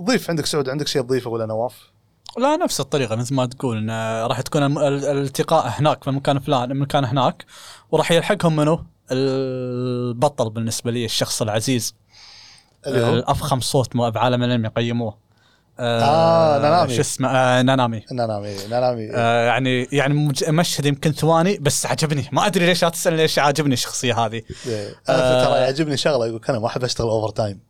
ضيف 0.01 0.31
عندك 0.31 0.47
سعود 0.47 0.69
عندك 0.69 0.89
شيء 0.89 1.03
تضيفه 1.03 1.31
ولا 1.31 1.47
نواف؟ 1.47 1.91
لا 2.39 2.57
نفس 2.57 2.81
الطريقة 2.81 3.17
مثل 3.17 3.35
ما 3.35 3.47
تقول 3.47 3.77
إنه 3.77 4.27
راح 4.27 4.41
تكون 4.41 4.79
الالتقاء 4.79 5.69
هناك 5.69 6.05
في 6.05 6.11
المكان 6.11 6.39
فلان 6.39 6.71
المكان 6.71 7.05
هناك 7.05 7.45
وراح 7.91 8.13
يلحقهم 8.13 8.57
منو؟ 8.57 8.85
البطل 9.13 10.51
بالنسبة 10.51 10.91
لي 10.91 11.05
الشخص 11.05 11.43
العزيز. 11.43 11.95
الافخم 12.87 13.61
صوت 13.61 13.97
مو- 13.97 14.11
بعالم 14.11 14.43
الأنمي 14.43 14.69
قيموه. 14.69 15.31
آه، 15.83 16.59
نانامي. 16.59 16.95
شو 16.95 17.01
اسمه؟ 17.01 17.29
آه 17.29 17.63
نانامي. 17.63 18.03
نانامي 18.13 18.57
نانامي. 18.71 19.11
آه 19.15 19.47
يعني 19.47 19.89
يعني 19.93 20.15
مج- 20.15 20.49
مشهد 20.49 20.87
يمكن 20.87 21.13
ثواني 21.13 21.59
بس 21.59 21.87
عجبني. 21.87 22.29
ما 22.33 22.47
أدري 22.47 22.67
ليش 22.67 22.83
لا 22.85 22.89
تسال 22.89 23.13
ليش 23.13 23.39
عاجبني 23.39 23.75
الشخصية 23.75 24.19
هذه. 24.27 24.43
إيه. 24.67 24.95
أنا 25.09 25.45
ترى 25.45 25.59
يعجبني 25.61 25.97
شغلة 25.97 26.27
يقول 26.27 26.41
أنا 26.49 26.59
ما 26.59 26.67
احب 26.67 26.85
اشتغل 26.85 27.09
overtime 27.09 27.61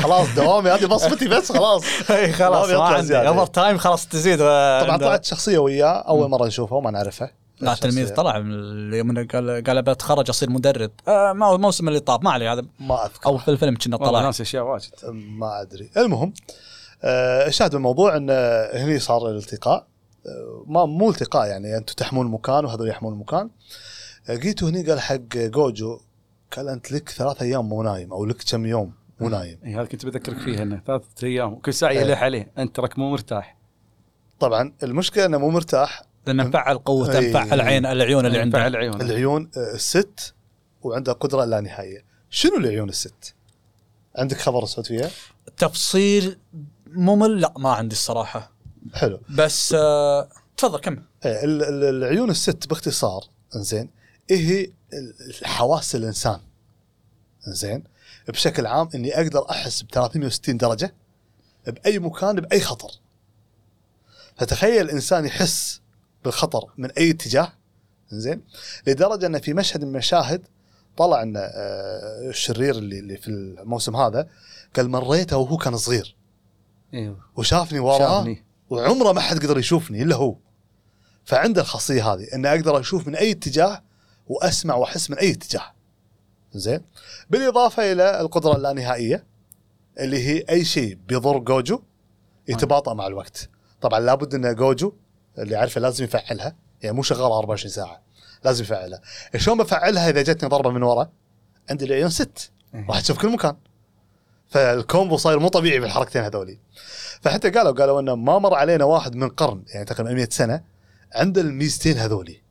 خلاص 0.00 0.28
دوامي 0.36 0.70
هذه 0.70 0.86
بصمتي 0.86 1.28
بس 1.28 1.52
خلاص. 1.52 1.82
إي 2.10 2.32
خلاص 2.32 2.70
ما 2.70 2.82
عندي. 2.82 3.16
overtime 3.28 3.78
خلاص 3.78 4.06
تزيد. 4.06 4.38
طبعا 4.38 4.96
طلعت 4.96 5.24
شخصية 5.24 5.58
وياه 5.58 5.86
أول 6.08 6.30
مرة 6.30 6.46
نشوفها 6.46 6.78
وما 6.78 6.90
نعرفها. 6.90 7.30
لا 7.60 7.74
تلميذ 7.74 8.14
طلع 8.14 8.36
إنه 8.36 9.26
قال 9.32 9.64
قال 9.64 9.82
بتخرج 9.82 10.30
أصير 10.30 10.50
مدرب. 10.50 10.90
آه 11.08 11.32
ما 11.32 11.46
هو 11.46 11.54
الموسم 11.54 11.88
اللي 11.88 12.00
طاب 12.00 12.24
ما 12.24 12.30
عليه 12.30 12.52
هذا. 12.52 12.64
ما 12.80 13.06
أذكر. 13.06 13.26
أو 13.26 13.38
في 13.38 13.50
الفيلم 13.50 13.76
كنا 13.76 13.96
طلع. 13.96 14.22
ناس 14.22 14.40
أشياء 14.40 14.64
واجد. 14.64 14.90
ما 15.12 15.62
أدري. 15.62 15.90
المهم 15.96 16.32
آه، 17.02 17.46
الشاهد 17.46 17.72
بالموضوع 17.72 18.16
إن 18.16 18.26
آه، 18.30 18.84
هني 18.84 18.98
صار 18.98 19.30
الالتقاء. 19.30 19.86
آه، 20.26 20.64
ما 20.66 20.84
مو 20.84 21.10
التقاء 21.10 21.46
يعني 21.46 21.76
أنتم 21.76 21.94
تحمون 21.94 22.26
المكان 22.26 22.64
وهذول 22.64 22.88
يحمون 22.88 23.12
المكان. 23.12 23.50
آه، 24.28 24.34
جيتوا 24.34 24.68
هني 24.68 24.90
قال 24.90 25.00
حق 25.00 25.36
جوجو 25.36 26.00
قال 26.56 26.68
أنت 26.68 26.92
لك 26.92 27.08
ثلاث 27.08 27.42
أيام 27.42 27.68
مو 27.68 27.82
نايم 27.82 28.12
أو 28.12 28.24
لك 28.24 28.36
كم 28.50 28.66
يوم 28.66 28.92
مو 29.20 29.28
نايم. 29.28 29.58
اي 29.64 29.74
هذا 29.74 29.84
كنت 29.84 30.06
بذكرك 30.06 30.38
فيها 30.38 30.62
إنه 30.62 30.82
ثلاثة 30.86 31.26
أيام 31.26 31.52
وكل 31.52 31.74
ساعة 31.74 31.90
إيه. 31.90 32.00
يلح 32.00 32.22
عليه. 32.22 32.52
أنت 32.58 32.76
تراك 32.76 32.98
مو 32.98 33.10
مرتاح. 33.10 33.56
طبعا 34.40 34.72
المشكلة 34.82 35.26
إنه 35.26 35.38
مو 35.38 35.50
مرتاح. 35.50 36.02
لأنه 36.26 36.44
مفعل 36.44 36.78
قوته 36.78 37.18
إي. 37.18 37.30
مفعل 37.30 37.60
عين 37.60 37.86
العيون 37.86 38.26
اللي 38.26 38.38
عنده. 38.38 38.58
فعل 38.58 38.76
عيونه 38.76 39.04
العيون 39.04 39.50
آه، 39.56 39.74
الست 39.74 40.34
وعنده 40.82 41.12
قدرة 41.12 41.44
لا 41.44 41.60
نهائية. 41.60 42.04
شنو 42.30 42.56
العيون 42.56 42.88
الست؟ 42.88 43.34
عندك 44.16 44.36
خبر 44.36 44.64
سعود 44.66 44.86
فيها؟ 44.86 45.10
تفصيل 45.56 46.38
ممل؟ 46.86 47.40
لا 47.40 47.54
ما 47.58 47.72
عندي 47.72 47.94
الصراحة. 47.94 48.52
حلو. 48.94 49.20
بس 49.28 49.72
آه 49.78 50.28
تفضل 50.56 50.78
كمل. 50.78 51.02
إيه، 51.24 51.44
ال- 51.44 51.62
ال- 51.62 51.84
العيون 51.84 52.30
الست 52.30 52.66
باختصار 52.66 53.24
إنزين 53.56 53.90
إيه 54.30 54.36
هي 54.48 54.64
ال- 54.92 55.14
الحواس 55.40 55.94
الإنسان؟ 55.96 56.40
إنزين 57.48 57.84
بشكل 58.28 58.66
عام 58.66 58.88
إني 58.94 59.16
أقدر 59.16 59.50
أحس 59.50 59.82
ب 59.82 59.90
360 59.90 60.56
درجة 60.56 60.94
بأي 61.66 61.98
مكان 61.98 62.36
بأي 62.40 62.60
خطر. 62.60 62.90
فتخيل 64.36 64.84
الانسان 64.84 65.24
يحس 65.26 65.80
بالخطر 66.26 66.64
من 66.76 66.90
أي 66.90 67.10
اتجاه 67.10 67.52
إنزين؟ 68.12 68.42
لدرجة 68.86 69.26
أن 69.26 69.38
في 69.38 69.54
مشهد 69.54 69.84
من 69.84 69.88
المشاهد 69.88 70.46
طلع 70.96 71.22
أن 71.22 71.36
آه، 71.36 72.28
الشرير 72.28 72.74
اللي 72.78 72.98
اللي 72.98 73.16
في 73.16 73.28
الموسم 73.28 73.96
هذا 73.96 74.28
قال 74.76 74.90
مريته 74.90 75.36
وهو 75.36 75.56
كان 75.56 75.76
صغير. 75.76 76.16
أيوه 76.94 77.18
وشافني 77.36 77.78
وراه 77.78 77.98
شافني. 77.98 78.44
وعمره 78.70 79.12
ما 79.12 79.20
حد 79.20 79.38
قدر 79.38 79.58
يشوفني 79.58 80.02
إلا 80.02 80.16
هو. 80.16 80.36
فعنده 81.24 81.60
الخاصية 81.62 82.12
هذه 82.12 82.26
أن 82.34 82.46
أقدر 82.46 82.80
أشوف 82.80 83.06
من 83.06 83.16
أي 83.16 83.30
اتجاه 83.30 83.82
وأسمع 84.26 84.74
وأحس 84.74 85.10
من 85.10 85.18
أي 85.18 85.30
اتجاه. 85.30 85.72
زين 86.54 86.80
بالإضافة 87.30 87.92
إلى 87.92 88.20
القدرة 88.20 88.56
اللانهائية 88.56 89.24
اللي 89.98 90.28
هي 90.28 90.44
أي 90.50 90.64
شيء 90.64 90.98
بيضر 91.08 91.38
جوجو 91.38 91.82
يتباطأ 92.48 92.94
مع 92.94 93.06
الوقت. 93.06 93.48
طبعا 93.80 94.00
لابد 94.00 94.34
أن 94.34 94.54
جوجو 94.54 94.92
اللي 95.38 95.56
عارفه 95.56 95.80
لازم 95.80 96.04
يفعلها. 96.04 96.56
يعني 96.82 96.96
مو 96.96 97.02
شغاله 97.02 97.38
24 97.38 97.70
ساعة. 97.72 98.02
لازم 98.44 98.64
يفعلها. 98.64 99.00
شلون 99.36 99.58
بفعلها 99.58 100.10
إذا 100.10 100.22
جتني 100.22 100.48
ضربة 100.48 100.70
من 100.70 100.82
ورا؟ 100.82 101.10
عندي 101.70 101.84
العيون 101.84 102.10
ست. 102.10 102.50
إيه. 102.74 102.86
راح 102.88 103.00
تشوف 103.00 103.18
كل 103.18 103.32
مكان. 103.32 103.56
فال 104.48 104.67
combo 104.67 105.16
صاير 105.16 105.38
مو 105.38 105.48
طبيعي 105.48 105.80
بالحركتين 105.80 106.22
هذولي. 106.22 106.58
فحتى 107.20 107.50
قالوا 107.50 107.72
قالوا 107.72 108.00
إنه 108.00 108.16
ما 108.16 108.38
مر 108.38 108.54
علينا 108.54 108.84
واحد 108.84 109.16
من 109.16 109.28
قرن 109.28 109.64
يعني 109.74 109.84
تقريبا 109.84 110.14
100 110.14 110.28
سنة 110.30 110.64
عنده 111.14 111.40
الميزتين 111.40 111.96
هذولي. 111.96 112.42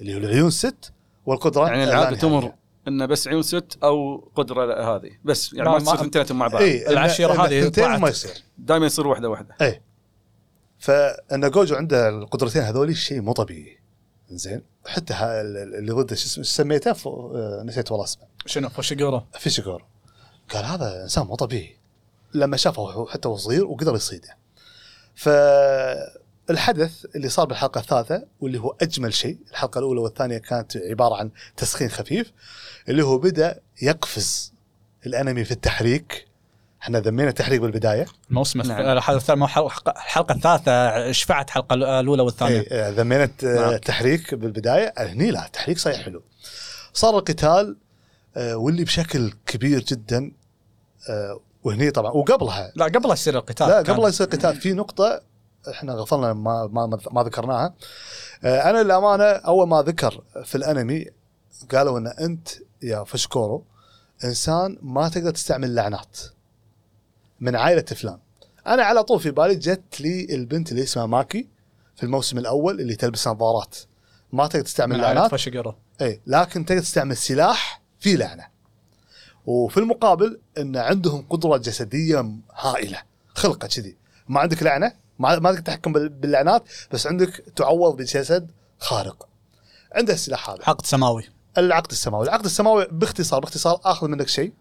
اللي 0.00 0.14
هو 0.14 0.18
العيون 0.18 0.50
ست 0.50 0.92
والقدرة 1.26 1.66
يعني 1.66 1.84
العادة. 1.84 2.16
تمر 2.16 2.52
انه 2.88 3.06
بس 3.06 3.28
عيون 3.28 3.42
ست 3.42 3.78
أو 3.82 4.18
قدرة 4.34 4.96
هذه. 4.96 5.10
بس 5.24 5.52
يعني 5.52 5.70
ما 5.70 5.78
تصير 5.78 5.96
ثنتيناتهم 5.96 6.38
مع 6.38 6.46
بعض. 6.46 6.62
اي 6.62 6.88
العشيرة 6.88 7.46
هذه 7.46 7.68
طلعت. 7.68 8.00
ما 8.00 8.08
يصير. 8.08 8.42
دائما 8.58 8.86
يصير 8.86 9.06
واحدة 9.06 9.28
واحدة 9.28 9.56
اي 9.60 9.82
فأن 10.82 11.50
جوجو 11.50 11.76
عنده 11.76 12.08
القدرتين 12.08 12.62
هذولي 12.62 12.94
شيء 12.94 13.20
مو 13.20 13.32
طبيعي. 13.32 13.78
زين؟ 14.30 14.62
حتى 14.86 15.14
اللي 15.20 15.92
ضده 15.92 16.16
شو 16.16 16.26
اسمه- 16.26 16.44
سميته 16.44 16.90
آه، 16.90 17.62
نسيت 17.66 17.90
والله 17.92 18.04
اسمه. 18.04 18.24
شنو؟ 18.46 18.68
فوشيجورو 18.68 19.22
فوشيغورو 19.38 19.84
قال 20.48 20.64
هذا 20.64 21.02
إنسان 21.02 21.26
مو 21.26 21.34
طبيعي. 21.34 21.76
لما 22.34 22.56
شافه 22.56 23.06
حتى 23.06 23.28
وهو 23.28 23.36
صغير 23.36 23.64
وقدر 23.64 23.94
يصيده. 23.94 24.36
فالحدث 25.14 27.04
اللي 27.16 27.28
صار 27.28 27.46
بالحلقة 27.46 27.78
الثالثة 27.78 28.24
واللي 28.40 28.58
هو 28.60 28.76
أجمل 28.82 29.14
شيء 29.14 29.38
الحلقة 29.50 29.78
الأولى 29.78 30.00
والثانية 30.00 30.38
كانت 30.38 30.76
عبارة 30.76 31.14
عن 31.16 31.30
تسخين 31.56 31.88
خفيف 31.88 32.32
اللي 32.88 33.02
هو 33.04 33.18
بدأ 33.18 33.60
يقفز 33.82 34.52
الأنمي 35.06 35.44
في 35.44 35.50
التحريك 35.52 36.26
إحنا 36.82 37.00
ذمينا 37.00 37.28
التحريك 37.28 37.60
بالبداية. 37.60 38.06
الموسم 38.30 38.60
نعم. 38.60 38.80
الحلقة 38.80 39.16
الثالثه 39.16 39.44
الحلقة 39.44 39.90
الحلقة 39.90 40.32
الثالثة 40.34 41.12
شفعت 41.12 41.48
الحلقة 41.48 41.74
الأولى 42.00 42.22
والثانية. 42.22 42.60
اي 42.60 42.66
آه، 42.70 42.90
ذمينا 42.90 43.24
الت- 43.24 43.44
نعم. 43.44 43.70
التحريك 43.72 44.34
بالبداية. 44.34 44.92
هني 44.98 45.30
لا 45.30 45.46
التحريك 45.46 45.78
صحيح 45.78 46.00
حلو. 46.04 46.22
صار 46.92 47.18
القتال 47.18 47.76
آه، 48.36 48.56
واللي 48.56 48.84
بشكل 48.84 49.32
كبير 49.46 49.80
جدا 49.84 50.32
آه، 51.10 51.40
وهني 51.64 51.90
طبعا 51.90 52.10
وقبلها. 52.12 52.72
لا 52.76 52.84
قبل 52.84 53.06
لا 53.08 53.12
يصير 53.12 53.36
القتال. 53.38 53.68
لا 53.68 53.82
كان- 53.82 53.94
قبل 53.94 54.02
لا 54.02 54.08
يصير 54.08 54.26
قتال 54.26 54.56
في 54.56 54.72
نقطة 54.72 55.20
إحنا 55.70 55.92
غفلنا 55.92 56.32
ما 56.32 56.66
ما 56.72 56.98
ما 57.10 57.22
ذكرناها. 57.22 57.74
آه، 58.44 58.70
أنا 58.70 58.82
للأمانة 58.82 59.24
أول 59.24 59.68
ما 59.68 59.82
ذكر 59.82 60.22
في 60.44 60.54
الأنمي 60.54 61.06
قالوا 61.72 61.98
إن 61.98 62.06
أنت 62.06 62.48
يا 62.82 63.04
فوشيجورو 63.04 63.64
إنسان 64.24 64.78
ما 64.82 65.08
تقدر 65.08 65.30
تستعمل 65.30 65.74
لعنات. 65.74 66.18
من 67.42 67.56
عائلة 67.56 67.82
فلان 67.82 68.18
أنا 68.66 68.82
على 68.82 69.02
طول 69.04 69.20
في 69.20 69.30
بالي 69.30 69.54
جت 69.54 70.00
لي 70.00 70.34
البنت 70.34 70.72
اللي 70.72 70.82
اسمها 70.82 71.06
ماكي 71.06 71.48
في 71.96 72.02
الموسم 72.02 72.38
الأول 72.38 72.80
اللي 72.80 72.94
تلبس 72.94 73.28
نظارات. 73.28 73.76
ما 74.32 74.46
تقدر 74.46 74.64
تستعمل 74.64 74.98
لعنات. 74.98 75.30
فوشيجورو 75.30 75.74
إي 76.02 76.20
لكن 76.26 76.64
تقدر 76.64 76.80
تستعمل 76.80 77.16
سلاح 77.16 77.82
فيه 78.00 78.16
لعنة. 78.16 78.46
وفي 79.46 79.76
المقابل 79.80 80.40
إن 80.58 80.76
عندهم 80.76 81.26
قدرة 81.30 81.56
جسدية 81.56 82.30
هائلة 82.54 83.02
خلقة 83.34 83.68
كذي. 83.68 83.96
ما 84.28 84.40
عندك 84.40 84.62
لعنة؟ 84.62 84.92
ما 85.18 85.38
ما 85.38 85.50
تقدر 85.50 85.62
تتحكم 85.62 85.92
بال- 85.92 86.08
باللعنات 86.08 86.64
بس 86.92 87.06
عندك 87.06 87.44
تعوض 87.56 87.96
بجسد 87.96 88.50
خارق. 88.78 89.28
عنده 89.92 90.12
السلاح 90.14 90.50
هذا. 90.50 90.58
عقد 90.66 90.86
سماوي. 90.86 91.24
العقد 91.58 91.90
السماوي. 91.90 92.24
العقد 92.24 92.44
السماوي 92.44 92.86
باختصار 92.90 93.40
باختصار 93.40 93.80
آخذ 93.84 94.08
منك 94.08 94.28
شيء. 94.28 94.52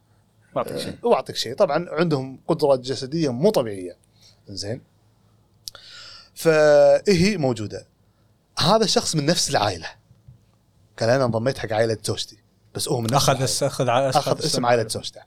ما 0.56 0.62
أعطيك 0.62 0.78
شيء. 0.78 0.98
وأعطيك 1.04 1.36
شيء. 1.36 1.56
طبعا 1.56 1.86
عندهم 1.90 2.40
قدره 2.48 2.76
جسدية 2.76 3.30
مو 3.30 3.50
طبيعية. 3.50 3.98
زين 4.48 4.82
فهي 6.36 7.38
موجودة. 7.38 7.88
هذا 8.60 8.84
الشخص 8.84 9.16
من 9.16 9.26
نفس 9.26 9.50
العائلة. 9.50 9.88
قال 11.00 11.10
أنا 11.10 11.26
انضميت 11.26 11.58
حق 11.58 11.74
عائلة 11.74 11.98
زوجتي. 12.04 12.38
بس 12.76 12.90
هو 12.90 13.02
من 13.02 13.14
نفس 13.14 13.30
أخذ. 13.30 13.42
الس- 13.42 13.64
أخذ 13.64 13.90
ع- 13.90 14.10
أخذ 14.10 14.46
اسم 14.46 14.66
عائلة 14.66 14.88
زوجته 14.88 15.22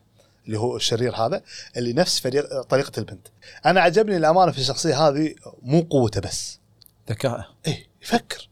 اللي 0.47 0.59
هو 0.59 0.77
الشرير 0.77 1.17
هذا 1.17 1.43
اللي 1.77 1.93
نفس 1.93 2.21
فريق 2.21 2.63
طريقة 2.63 2.93
البنت. 3.01 3.29
أنا 3.67 3.81
عجبني 3.81 4.17
الأمانة 4.17 4.53
في 4.53 4.59
الشخصية 4.59 5.09
هذه 5.09 5.35
مو 5.63 5.81
قوته 5.81 6.21
بس. 6.21 6.59
ذكاء. 7.09 7.51
إيه 7.67 7.87
يفكر. 8.03 8.49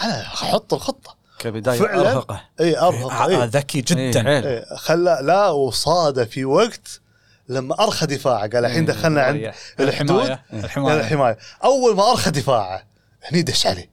أنا 0.00 0.20
أحط 0.22 0.74
الخطة. 0.74 1.16
كبداية 1.42 1.78
فعلاً. 1.78 2.12
أرهقه. 2.12 2.40
اي 2.60 2.78
ارهق 2.78 3.12
آه، 3.12 3.28
إيه. 3.28 3.44
ذكي 3.44 3.78
إيه، 3.78 4.10
جدا. 4.10 4.22
حيل. 4.22 4.46
إيه، 4.46 4.64
خلى 4.76 5.18
لا 5.22 5.48
وصاد 5.48 6.24
في 6.24 6.44
وقت 6.44 7.00
لما 7.48 7.84
أرخى 7.84 8.06
دفاعه. 8.06 8.48
قال 8.48 8.64
الحين 8.64 8.90
إيه، 8.90 8.96
دخلنا 8.96 9.22
عند. 9.22 9.52
الحدود. 9.80 10.20
الحماية. 10.20 10.42
الحمايه 10.52 11.00
الحماية. 11.00 11.38
أول 11.64 11.96
ما 11.96 12.10
أرخى 12.10 12.30
دفاعه 12.30 12.82
هني 13.24 13.42
دش 13.42 13.66
عليه. 13.66 13.90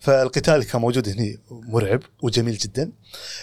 فالقتال 0.00 0.54
اللي 0.54 0.64
كان 0.64 0.80
موجود 0.80 1.08
هني 1.08 1.38
مرعب 1.50 2.00
وجميل 2.22 2.58
جدا. 2.58 2.92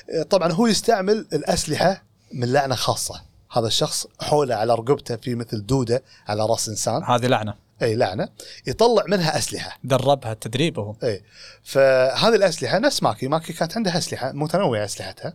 إيه، 0.09 0.23
طبعا 0.23 0.51
هو 0.51 0.67
يستعمل 0.67 1.27
الأسلحة 1.33 2.03
من 2.33 2.53
لعنة 2.53 2.75
خاصة. 2.75 3.21
هذا 3.51 3.67
الشخص 3.67 4.07
حوله 4.21 4.55
على 4.55 4.73
رقبته 4.73 5.15
في 5.15 5.35
مثل 5.35 5.65
دودة 5.65 6.03
على 6.27 6.45
رأس 6.45 6.69
إنسان. 6.69 7.03
هذه 7.03 7.27
لعنة. 7.27 7.62
أي 7.81 7.95
لعنة 7.95 8.29
يطلع 8.67 9.03
منها 9.07 9.37
أسلحة. 9.37 9.79
دربها 9.83 10.33
تدريب 10.33 10.79
هو. 10.79 10.95
إي 11.03 11.23
فهذه 11.63 12.35
الأسلحة 12.35 12.79
نفس 12.79 13.03
ماكي 13.03 13.27
ماكي 13.27 13.53
كانت 13.53 13.77
عندها 13.77 13.97
أسلحة 13.97 14.31
متنوعة 14.31 14.85
أسلحتها. 14.85 15.33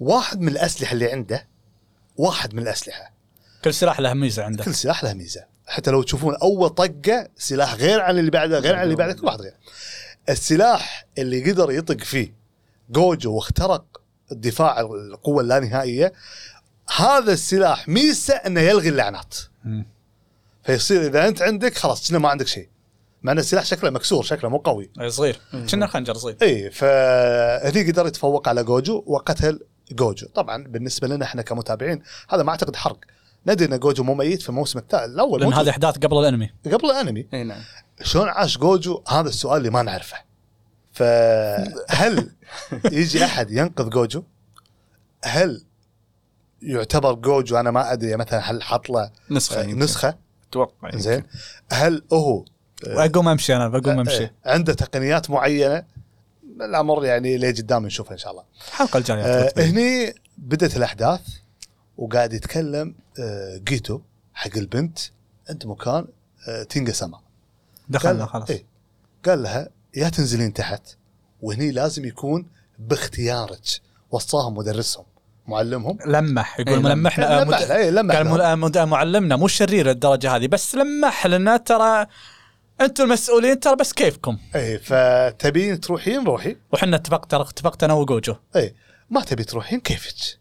واحد 0.00 0.40
من 0.40 0.48
الأسلحة 0.48 0.92
اللي 0.92 1.12
عنده 1.12 1.46
واحد 2.16 2.54
من 2.54 2.62
الأسلحة. 2.62 3.12
كل 3.64 3.74
سلاح 3.74 4.00
له 4.00 4.14
ميزة 4.14 4.44
عنده. 4.44 4.64
كل 4.64 4.74
سلاح 4.74 5.04
له 5.04 5.12
ميزة. 5.12 5.44
حتى 5.66 5.90
لو 5.90 6.02
تشوفون 6.02 6.36
أول 6.36 6.68
طقة 6.68 7.28
سلاح 7.36 7.74
غير 7.74 8.00
عن 8.00 8.18
اللي 8.18 8.30
بعده 8.30 8.58
غير 8.58 8.76
عن 8.76 8.84
اللي 8.84 8.96
بعده 8.96 9.12
كل 9.12 9.26
واحد 9.26 9.40
غير. 9.40 9.54
السلاح 10.28 11.06
اللي 11.18 11.50
قدر 11.50 11.70
يطق 11.70 12.04
فيه 12.04 12.34
جوجو 12.90 13.34
واخترق 13.34 14.00
الدفاع 14.32 14.80
القوة 14.80 15.42
اللانهائيه 15.42 16.12
هذا 16.96 17.32
السلاح 17.32 17.88
ميزه 17.88 18.34
إنه 18.34 18.60
يلغي 18.60 18.88
اللعنات. 18.88 19.36
فيصير 20.68 21.06
إذا 21.06 21.28
أنت 21.28 21.42
عندك 21.42 21.76
خلاص 21.76 22.08
كنا 22.08 22.18
ما 22.18 22.28
عندك 22.28 22.46
شيء. 22.46 22.68
مع 23.22 23.32
إن 23.32 23.38
السلاح 23.38 23.64
شكله 23.64 23.90
مكسور 23.90 24.22
شكله 24.22 24.50
مو 24.50 24.56
قوي. 24.56 24.90
أي 25.00 25.10
صغير. 25.10 25.40
كنا 25.70 25.86
خنجر 25.86 26.14
صغير. 26.14 26.36
إي 26.42 26.70
فهني 26.70 27.90
قدر 27.90 28.06
يتفوق 28.06 28.48
على 28.48 28.64
جوجو 28.64 29.04
وقتل 29.06 29.60
جوجو. 29.92 30.26
طبعا 30.26 30.64
بالنسبة 30.64 31.08
لنا 31.08 31.24
إحنا 31.24 31.42
كمتابعين 31.42 32.02
هذا 32.28 32.42
ما 32.42 32.50
أعتقد 32.50 32.76
حرق. 32.76 32.98
ندري 33.46 33.74
إن 33.74 33.78
جوجو 33.78 34.02
مو 34.02 34.14
ميت 34.14 34.42
في 34.42 34.48
الموسم 34.48 34.78
الثالث 34.78 35.14
الأول 35.14 35.40
لأن. 35.40 35.52
هذه 35.52 35.70
أحداث 35.70 35.98
قبل 35.98 36.18
الأنمي. 36.18 36.50
قبل 36.66 36.90
الأنمي. 36.90 37.28
إي 37.34 37.44
نعم. 37.44 37.60
شلون 38.02 38.28
عاش 38.28 38.58
جوجو؟ 38.58 39.02
هذا 39.08 39.28
السؤال 39.28 39.58
اللي 39.58 39.70
ما 39.70 39.82
نعرفه. 39.82 40.16
فهل 40.92 42.30
يجي 42.92 43.24
أحد 43.24 43.50
ينقذ 43.50 43.88
جوجو؟ 43.88 44.22
هل 45.24 45.64
يعتبر 46.62 47.12
جوجو 47.12 47.56
أنا 47.56 47.70
ما 47.70 47.92
أدري 47.92 48.16
مثلا 48.16 48.50
هل 48.50 48.62
حط 48.62 48.90
له 48.90 49.10
نسخة 49.30 49.62
يمكن. 49.62 49.78
نسخة؟ 49.78 50.27
أتوقع 50.50 50.88
يمكن. 50.88 50.98
زين. 50.98 51.24
هل 51.72 52.02
هو 52.12 52.44
اقوم 52.86 53.28
أمشي 53.28 53.56
أنا 53.56 53.68
بقوم 53.68 53.98
أمشي. 53.98 54.24
آه، 54.24 54.30
عنده 54.46 54.72
تقنيات 54.74 55.30
معينة؟ 55.30 55.84
الأمر 56.60 57.04
يعني 57.04 57.34
اللي 57.34 57.50
قدام 57.50 57.86
نشوفها 57.86 58.12
إن 58.12 58.18
شاء 58.18 58.32
الله. 58.32 58.44
الحلقة 58.68 58.98
الجاية. 58.98 59.22
آه. 59.24 59.52
هني 59.56 60.14
بدت 60.38 60.76
الأحداث 60.76 61.20
وقاعد 61.98 62.32
يتكلم 62.32 62.94
آه 63.20 63.56
جيتو 63.64 64.00
حق 64.34 64.56
البنت 64.56 64.98
أنت 65.50 65.66
مكان 65.66 66.06
آه 66.48 66.62
تينجا 66.62 66.92
سما. 66.92 67.20
دخلنا 67.88 68.24
قال- 68.24 68.28
خلاص. 68.28 68.50
إيه. 68.50 68.64
قال 69.26 69.42
لها 69.42 69.68
يا 69.96 70.08
تنزلين 70.08 70.52
تحت 70.52 70.82
وهني 71.42 71.70
لازم 71.70 72.04
يكون 72.04 72.46
باختيارك 72.78 73.60
وصاهم 74.10 74.54
مدرسهم 74.54 75.04
معلمهم. 75.48 75.98
لمح 76.06 76.60
يقول 76.60 76.74
إيه، 76.74 76.82
ملمحنا 76.82 77.44
لمح. 77.44 77.60
لها، 77.60 77.76
إيه، 77.76 77.90
لمح. 77.90 78.16
قال 78.16 78.26
لها. 78.26 78.54
مل- 78.54 78.60
مد- 78.60 78.78
معلمنا 78.78 79.36
مو 79.36 79.48
شرير 79.48 79.86
للدرجه 79.86 80.36
هذه 80.36 80.46
بس 80.46 80.74
لمح 80.74 81.26
لنا 81.26 81.56
ترى 81.56 82.06
أنتم 82.80 83.04
المسؤولين 83.04 83.60
ترى 83.60 83.76
بس 83.76 83.92
كيفكم. 83.92 84.38
اي 84.54 84.78
فتبين 84.78 85.80
تروحين؟ 85.80 86.24
روحي. 86.24 86.56
وحنا 86.72 86.96
اتفقت 86.96 87.30
ترى 87.30 87.42
اتفقت 87.42 87.84
أنا 87.84 87.94
وجوجو. 87.94 88.34
اي 88.56 88.74
ما 89.10 89.20
تبي 89.20 89.44
تروحين؟ 89.44 89.80
كيفك؟ 89.80 90.38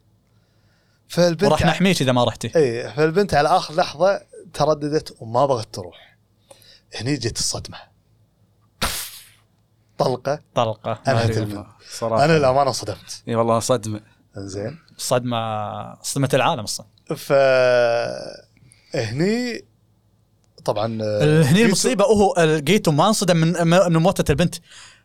فالبنت 1.08 1.44
وراح 1.52 1.66
نحميك 1.66 2.02
إذا 2.02 2.12
ما 2.12 2.24
رحتي. 2.24 2.52
اي 2.56 2.90
فالبنت 2.94 3.34
على 3.34 3.50
آخر 3.50 3.76
لحظة 3.76 4.22
ترددت 4.54 5.16
وما 5.20 5.46
بغت 5.46 5.76
تروح. 5.76 6.18
هني 6.96 7.16
جت 7.16 7.38
الصدمة. 7.40 7.78
طلقة. 9.98 10.40
طلقة. 10.56 11.00
انهت. 11.08 11.30
الفيلم 11.30 11.66
صراحة. 11.90 12.26
أنا 12.26 12.34
للامانه 12.38 12.72
صدمت. 12.72 13.24
إي 13.28 13.36
والله 13.36 13.60
صدمة. 13.60 14.02
زين 14.38 14.80
صدمة 14.98 16.02
صدمة 16.02 16.30
العالم 16.34 16.60
أصلا. 16.60 16.86
ف 17.16 17.34
هني 18.96 19.66
طبعا 20.66 20.86
هني 21.44 21.66
المصيبة 21.66 22.06
هو 22.06 22.34
لقيته 22.38 22.92
ما 22.92 23.08
انصدم 23.08 23.38
من 23.38 23.68
من 23.68 23.98
موتة 23.98 24.32
البنت. 24.32 24.56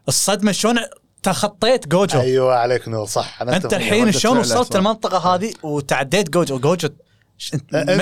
الصدمة 0.08 0.52
شلون 0.52 0.78
تخطيت 1.22 1.88
جوجو؟ 1.88 2.20
أيوه 2.20 2.54
عليك 2.54 2.88
نور 2.88 3.06
صح. 3.06 3.42
أنا 3.42 3.56
أنت. 3.56 3.74
الحين 3.74 4.12
شلون 4.12 4.38
وصلت. 4.38 4.76
المنطقة 4.76 5.34
هذه 5.34 5.54
وتعديت 5.62 6.30
جوجو؟ 6.30 6.58
جوجو 6.58 6.88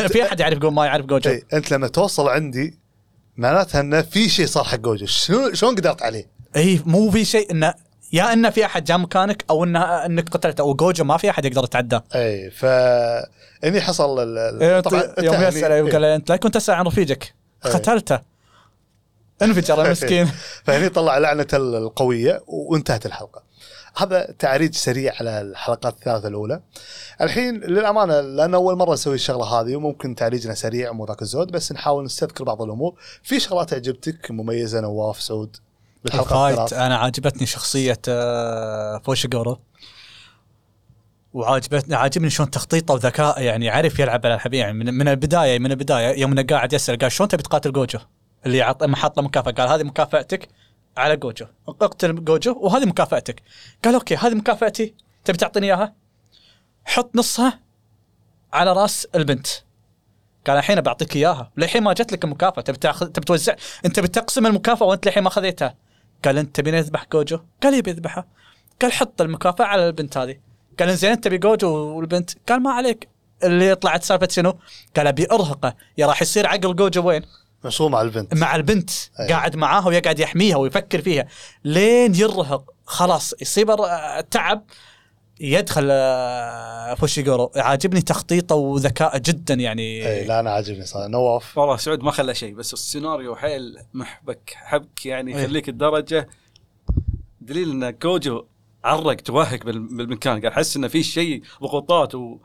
في 0.08 0.22
أحد 0.22 0.40
يعرف 0.40 0.64
ما 0.64 0.86
يعرف 0.86 1.06
جوجو؟ 1.06 1.30
إي، 1.30 1.42
أنت 1.52 1.70
لما 1.70 1.88
توصل 1.88 2.28
عندي 2.28 2.78
معناتها 3.36 3.80
إنه 3.80 4.02
في 4.02 4.28
شيء 4.28 4.46
صار 4.46 4.64
حق 4.64 4.76
جوجو. 4.76 5.06
شلون 5.52 5.74
قدرت 5.74 6.02
عليه؟ 6.02 6.30
إي 6.56 6.82
مو 6.86 7.10
في 7.10 7.24
شيء 7.24 7.50
إنه 7.50 7.74
يا 8.12 8.32
انه 8.32 8.50
في 8.50 8.64
أحد 8.64 8.84
جاء 8.84 8.98
مكانك 8.98 9.44
أو 9.50 9.64
انه 9.64 9.82
إنك 10.06 10.28
قتلته 10.28 10.64
وجوجو 10.64 11.04
ما 11.04 11.16
في 11.16 11.30
أحد 11.30 11.44
يقدر 11.44 11.64
يتعداه 11.64 12.04
أي 12.14 12.50
ف 12.50 12.64
هني 13.64 13.80
حصل 13.80 14.22
ال- 14.22 14.62
إيه، 14.62 14.80
طبعا 14.80 15.14
يوم 15.18 15.42
يسال 15.42 15.72
هني- 15.72 15.90
قال 15.90 16.04
أنت 16.04 16.30
لا 16.30 16.36
كنت 16.36 16.54
تسأل 16.54 16.74
عن 16.74 16.86
رفيجك. 16.86 17.34
قتلته. 17.62 18.20
انفجر 19.42 19.84
المسكين 19.84 20.30
فهني 20.64 20.88
طلع 20.88 21.18
لعنة 21.18 21.46
القوية 21.54 22.42
وانتهت 22.46 23.06
الحلقة. 23.06 23.42
هذا 23.96 24.34
تعريج 24.38 24.74
سريع 24.74 25.12
على 25.20 25.40
الحلقات 25.40 25.94
الثلاثة 25.94 26.28
الأولى. 26.28 26.60
الحين 27.20 27.60
للأمانة 27.60 28.20
لأن 28.20 28.54
أول 28.54 28.76
مرة 28.76 28.92
نسوي 28.92 29.14
الشغلة 29.14 29.44
هذه 29.44 29.76
وممكن 29.76 30.14
تعريجنا 30.14 30.54
سريع 30.54 30.92
مو 30.92 31.06
ذاك 31.06 31.22
الزود 31.22 31.50
بس 31.52 31.72
نحاول 31.72 32.04
نستذكر 32.04 32.44
بعض 32.44 32.62
الأمور. 32.62 32.94
في 33.22 33.40
شغلات 33.40 33.74
عجبتك 33.74 34.30
مميزة 34.30 34.80
نواف 34.80 35.22
سعود؟ 35.22 35.56
بالحلقة 36.04 36.48
الفايت 36.48 36.72
أنا 36.72 36.96
عجبتني 36.96 37.46
شخصية 37.46 37.98
آه، 38.08 38.98
فوشيغورو 38.98 39.58
وعاجبتني 41.32 41.94
عاجبني 41.94 42.30
شلون 42.30 42.50
تخطيطه 42.50 42.94
وذكاء 42.94 43.42
يعني 43.42 43.70
عرف 43.70 43.98
يلعب 43.98 44.26
على 44.26 44.34
الحبيب 44.34 44.60
يعني 44.60 44.72
من, 44.72 44.94
من 44.94 45.08
البداية 45.08 45.58
من 45.58 45.70
البداية 45.70 46.20
يوم 46.20 46.32
إنه 46.32 46.42
قاعد 46.42 46.72
يسأل 46.72 46.98
قال 46.98 47.12
شلون 47.12 47.28
تبي 47.28 47.42
تقاتل 47.42 47.72
جوجو؟ 47.72 47.98
اللي 48.46 48.62
عط 48.62 48.82
ما 48.82 48.96
حط 48.96 49.16
له 49.16 49.22
مكافأة 49.22 49.52
قال 49.52 49.68
هذه 49.68 49.82
مكافأتك 49.82 50.48
على 50.96 51.16
جوجو. 51.16 51.46
اقتل 51.68 52.24
جوجو 52.24 52.58
وهذه 52.60 52.84
مكافأتك. 52.84 53.42
قال 53.84 53.94
أوكي 53.94 54.16
هذه 54.16 54.34
مكافأتي 54.34 54.94
تبي 55.24 55.38
تعطيني 55.38 55.66
إياها؟ 55.66 55.94
حط 56.84 57.16
نصها 57.16 57.60
على 58.52 58.72
رأس 58.72 59.06
البنت. 59.14 59.46
قال 60.46 60.56
الحين 60.56 60.80
بعطيك 60.80 61.16
إياها. 61.16 61.50
للحين 61.56 61.82
ما 61.82 61.92
جت 61.92 62.12
لك 62.12 62.24
المكافأة 62.24 62.62
تبي 62.62 62.78
تاخذ 62.78 63.06
تبي 63.06 63.26
توزع 63.26 63.54
أنت 63.84 64.00
بتقسم 64.00 64.46
المكافأة 64.46 64.86
وأنت 64.86 65.06
للحين 65.06 65.22
ما 65.22 65.30
خذيتها 65.30 65.74
قال 66.24 66.38
أنت 66.38 66.56
تبيني 66.56 66.78
أذبح 66.78 67.06
جوجو؟ 67.12 67.38
قال 67.62 67.74
يبي 67.74 67.90
يذبحها 67.90 68.26
قال 68.82 68.92
حط 68.92 69.20
المكافأة 69.20 69.64
على 69.64 69.86
البنت 69.86 70.16
هذه. 70.16 70.36
قال 70.80 70.96
زين 70.96 71.10
أنت 71.10 71.24
تبي 71.24 71.38
جوجو 71.38 71.68
والبنت؟ 71.68 72.30
قال 72.48 72.62
ما 72.62 72.70
عليك. 72.72 73.08
اللي 73.44 73.74
طلعت 73.74 74.04
سالفة 74.04 74.28
شنو؟ 74.30 74.58
قال 74.96 75.06
أبي 75.06 75.26
أرهقه. 75.32 75.74
يا 75.98 76.06
راح 76.06 76.22
يصير 76.22 76.46
عقل 76.46 76.76
جوجو 76.76 77.08
وين؟ 77.08 77.22
مشغول 77.64 77.90
مع 77.90 78.02
البنت. 78.02 78.34
مع 78.34 78.56
البنت. 78.56 78.90
أي. 79.20 79.28
قاعد 79.28 79.56
معاها 79.56 79.86
ويقعد 79.88 80.18
يحميها 80.18 80.56
ويفكر 80.56 81.02
فيها. 81.02 81.26
لين 81.64 82.14
يرهق. 82.14 82.70
خلاص 82.86 83.34
يصيب 83.40 83.70
الر- 83.70 84.20
تعب 84.20 84.64
يدخل 85.40 85.88
آه، 85.90 86.94
فوشيغورو 86.94 87.50
عاجبني 87.56 88.00
تخطيطه 88.02 88.54
وذكائه 88.54 89.18
جدا 89.18 89.54
يعني. 89.54 90.08
اي 90.08 90.24
لا 90.24 90.40
أنا 90.40 90.50
عاجبني 90.50 90.84
صراحة. 90.86 91.08
نواف 91.08 91.58
والله 91.58 91.76
سعود 91.76 92.02
ما 92.02 92.10
خلى 92.10 92.34
شيء 92.34 92.54
بس 92.54 92.72
السيناريو 92.72 93.36
حيل 93.36 93.76
محبك 93.94 94.52
حبك 94.56 95.06
يعني 95.06 95.36
إيه. 95.36 95.42
يخليك 95.42 95.68
الدرجة. 95.68 96.28
دليل 97.40 97.70
إن 97.84 97.94
جوجو 98.02 98.44
عرق 98.84 99.14
توهق 99.14 99.64
بال- 99.64 99.96
بالمكان. 99.96 100.40
قال 100.40 100.52
حس 100.52 100.76
انه 100.76 100.88
في 100.88 101.02
شيء 101.02 101.42
ضغوطات 101.62 102.14
و- 102.14 102.38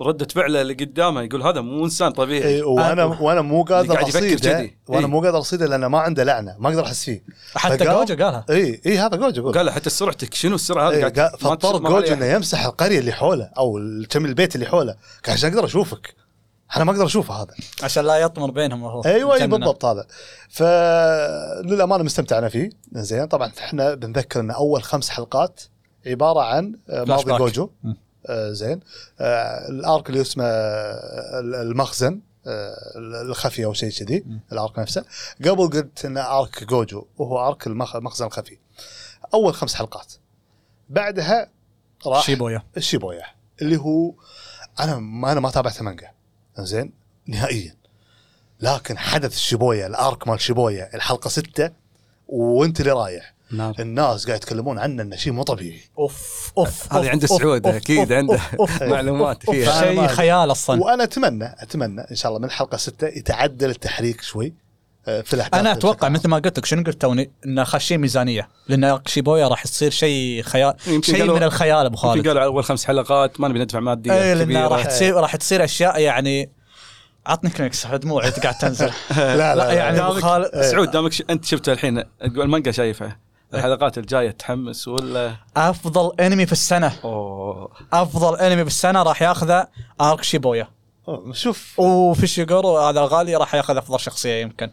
ورده 0.00 0.26
فعله 0.34 0.60
اللي 0.60 0.74
قدامه 0.74 1.22
يقول 1.22 1.42
هذا 1.42 1.60
مو 1.60 1.84
إنسان 1.84 2.12
طبيعي. 2.12 2.54
اي 2.54 2.62
وأنا 2.62 3.04
وأنا 3.04 3.40
مو 3.40 3.62
قادر 3.62 3.94
قاعد 3.94 4.08
يفكر 4.08 4.18
اصيده 4.18 4.52
كذي. 4.52 4.76
وأنا 4.88 5.06
إي. 5.06 5.10
مو 5.10 5.20
قادر 5.20 5.38
اصيده 5.38 5.66
لأنه 5.66 5.88
ما 5.88 5.98
عنده 5.98 6.24
لعنة 6.24 6.56
ما 6.58 6.68
أقدر 6.68 6.84
أحس 6.84 7.04
فيه. 7.04 7.24
حتى 7.54 7.84
جوجو 7.84 8.24
قالها. 8.24 8.44
اي 8.50 8.80
اي 8.86 8.98
هذا 8.98 9.16
جوجو 9.16 9.52
قال 9.52 9.70
حتى 9.70 9.90
سرعتك 9.90 10.34
شنو 10.34 10.54
السرعة 10.54 10.90
هذه؟ 10.90 10.94
إيه، 10.94 11.28
فاضطر 11.36 11.78
جوجو. 11.78 12.14
إنه 12.14 12.26
يمسح 12.26 12.64
القرية 12.64 12.98
اللي 12.98 13.12
حوله 13.12 13.50
أو 13.58 13.80
كم 14.10 14.24
البيت 14.24 14.54
اللي 14.54 14.66
حوله. 14.66 14.96
قال 15.26 15.34
عشان 15.34 15.50
أقدر 15.50 15.64
أشوفك؟ 15.64 16.14
أنا 16.76 16.84
ما 16.84 16.92
أقدر 16.92 17.06
أشوفه 17.06 17.34
هذا. 17.34 17.54
عشان 17.82 18.04
لا 18.04 18.16
يطمر 18.16 18.50
بينهم 18.50 18.82
وهو 18.82 19.02
أيوه 19.04 19.34
أي 19.34 19.40
جننه. 19.40 19.56
بالضبط 19.56 19.84
هذا. 19.84 20.06
فللامانه 20.50 22.04
مستمتعنا 22.04 22.48
فيه. 22.48 22.70
زين 22.92 23.24
طبعا 23.24 23.52
إحنا 23.58 23.94
بنذكر 23.94 24.40
إن 24.40 24.50
أول 24.50 24.82
خمس 24.82 25.08
حلقات 25.08 25.60
عبارة 26.06 26.40
عن 26.40 26.74
آه، 26.90 27.04
ماضي. 27.04 27.38
جوجو. 27.38 27.70
آه 28.26 28.52
زين. 28.52 28.80
آه 29.20 29.68
الأرك 29.68 30.10
اللي 30.10 30.20
اسمه 30.20 30.44
آه، 30.44 31.40
المخزن 31.40 32.20
الخفي 33.22 33.64
أو 33.64 33.72
شيء 33.72 33.90
كذي. 33.90 34.24
الأرك 34.52 34.78
نفسه. 34.78 35.04
قبل 35.44 35.70
قلت 35.70 36.04
انه 36.04 36.20
أرك 36.20 36.64
جوجو 36.64 37.06
وهو 37.18 37.48
أرك 37.48 37.66
المخ- 37.66 37.96
المخزن 37.96 38.26
الخفي. 38.26 38.58
أول 39.34 39.54
خمس 39.54 39.74
حلقات. 39.74 40.12
بعدها 40.88 41.50
راح 42.06 42.22
شيبويا. 42.24 42.62
الشيبويا 42.76 43.22
اللي 43.62 43.76
هو 43.76 44.12
أنا 44.80 44.96
ما 44.98 45.32
أنا 45.32 45.40
ما 45.40 45.50
تابعت 45.50 45.82
مانجا 45.82 46.10
زين 46.58 46.92
نهائيا. 47.26 47.76
لكن 48.60 48.98
حدث 48.98 49.36
شيبويا 49.36 49.86
الأرك 49.86 50.28
مال 50.28 50.40
شيبويا 50.40 50.94
الحلقة 50.94 51.28
ستة 51.28 51.70
وأنت 52.28 52.80
اللي 52.80 52.92
رايح. 52.92 53.34
نعم. 53.52 53.72
الناس 53.78 54.26
قاعد 54.26 54.38
يتكلمون 54.38 54.78
عنه 54.78 55.02
إنه 55.02 55.16
شيء 55.16 55.32
مو 55.32 55.42
طبيعي. 55.42 55.80
أوف 55.98 56.52
أوف 56.58 56.92
هذه 56.92 57.10
عند 57.10 57.24
أوف، 57.24 57.40
سعود 57.40 57.66
أوف، 57.66 57.74
أكيد 57.74 58.12
أوف، 58.12 58.12
عنده 58.12 58.40
معلومات 58.80 59.50
فيها. 59.50 59.80
شيء 59.80 60.06
خيال 60.06 60.50
أصلا. 60.50 60.82
وأنا 60.82 61.04
أتمنى 61.04 61.54
أتمنى 61.58 62.00
إن 62.10 62.16
شاء 62.16 62.32
الله 62.32 62.42
من 62.42 62.50
حلقة 62.50 62.76
ستة 62.76 63.06
يتعدل 63.06 63.70
التحريك 63.70 64.20
شوي 64.20 64.54
آه، 65.08 65.20
في 65.20 65.34
الأحداث. 65.34 65.60
أنا 65.60 65.72
أتوقع 65.72 66.08
مثل 66.08 66.28
ما 66.28 66.36
قلت 66.36 66.58
لك 66.58 66.64
شنو 66.64 66.82
قلت 66.82 67.00
توني؟ 67.00 67.30
انه 67.46 67.64
خاشين 67.64 68.00
ميزانية. 68.00 68.48
لأن 68.68 69.00
شيبويا 69.06 69.48
راح 69.48 69.64
يصير 69.64 69.90
شيء 69.90 70.42
خيال 70.42 70.74
شيء 71.00 71.32
من 71.32 71.42
الخيال 71.42 71.86
أبو 71.86 71.96
يمكن 71.96 72.08
خالد. 72.08 72.28
قالوا 72.28 72.44
أول 72.44 72.64
خمس 72.64 72.84
حلقات 72.84 73.40
ما 73.40 73.48
نبي 73.48 73.58
ندفع 73.58 73.80
مادية 73.80 74.12
اي 74.12 74.34
لأن 74.34 74.56
راح 74.56 74.86
تصير 74.86 75.14
راح 75.14 75.36
تصير 75.36 75.64
أشياء 75.64 76.00
يعني 76.00 76.50
عطني 77.26 77.50
كلينكس 77.50 77.86
دموعي 77.86 78.30
قاعد 78.30 78.54
تنزل. 78.54 78.86
لا 79.16 79.36
لا 79.36 79.54
لا, 79.54 79.72
يعني 79.72 79.98
لا. 79.98 80.10
أبو 80.10 80.20
خالد 80.20 80.50
إيه. 80.54 80.62
سعود 80.62 80.90
دامك 80.90 81.12
ش... 81.12 81.22
أنت 81.30 81.44
شفته 81.44 81.72
الحين 81.72 82.04
المانجا 82.22 82.70
شايفه. 82.70 83.16
الحلقات 83.54 83.98
الجاية 83.98 84.30
تحمس 84.30 84.88
ولا؟ 84.88 85.36
أفضل 85.56 86.20
أنمي 86.20 86.46
في 86.46 86.52
السنة. 86.52 86.92
أوه. 87.04 87.70
أفضل 87.92 88.36
أنمي 88.38 88.62
في 88.64 88.70
السنة 88.70 89.02
راح 89.02 89.22
ياخذه 89.22 89.66
ارك 90.00 90.22
شيبويا 90.22 90.68
أوه، 91.08 91.32
شوف. 91.32 91.80
وفيشيغورو 91.80 92.78
هذا 92.78 93.00
الغالي 93.00 93.36
راح 93.36 93.54
ياخذ 93.54 93.76
أفضل 93.76 94.00
شخصية 94.00 94.34
يمكن. 94.42 94.70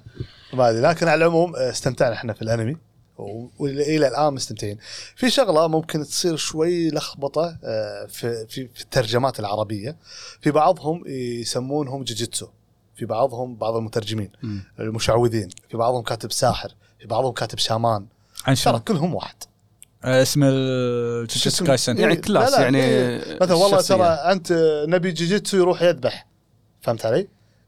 ما 0.53 0.69
ادري 0.69 0.81
لكن 0.81 1.07
على 1.07 1.25
العموم 1.25 1.55
آه، 1.55 1.69
استمتعنا 1.69 2.13
إحنا 2.15 2.33
في 2.33 2.41
الأنمي. 2.41 2.77
و- 3.17 3.47
والى 3.59 4.07
الآن 4.07 4.33
مستمتعين. 4.33 4.77
في 5.15 5.29
شغلة 5.29 5.67
ممكن 5.67 6.03
تصير 6.03 6.35
شوي 6.35 6.89
لخبطة 6.89 7.57
آه، 7.63 8.05
في 8.09 8.45
في 8.49 8.67
في 8.67 8.81
الترجمات 8.81 9.39
العربية. 9.39 9.97
في 10.41 10.51
بعضهم 10.51 11.03
يسمونهم 11.07 12.03
جوجيتسو 12.03 12.47
في 12.95 13.05
بعضهم 13.05 13.55
بعض 13.55 13.75
المترجمين 13.75 14.31
المشعوذين. 14.79 15.49
في 15.69 15.77
بعضهم 15.77 16.01
كاتب 16.03 16.31
ساحر. 16.31 16.69
في 16.99 17.07
بعضهم 17.07 17.31
كاتب 17.33 17.57
شامان. 17.57 18.05
عن 18.45 18.55
ترى 18.55 18.55
شنو؟ 18.55 18.79
كلهم 18.79 19.15
واحد 19.15 19.35
آه، 20.03 20.21
اسم 20.21 20.41
شو 20.41 20.47
الجوجوتسو 20.49 21.49
اسمه؟ 21.49 21.67
كايسن 21.67 21.97
يعني 21.97 22.13
إيه، 22.13 22.21
class 22.21 22.51
لا 22.51 22.55
لا، 22.57 22.61
يعني 22.61 22.83
إيه. 22.83 23.37
مثلا 23.41 23.55
والله. 23.55 23.81
ترى 23.81 24.03
أنت 24.07 24.51
نبي 24.87 25.11
جيجيتسو 25.11 25.57
يروح 25.57 25.81
يذبح 25.81 26.27
فهمت 26.81 27.05
علي؟ 27.05 27.27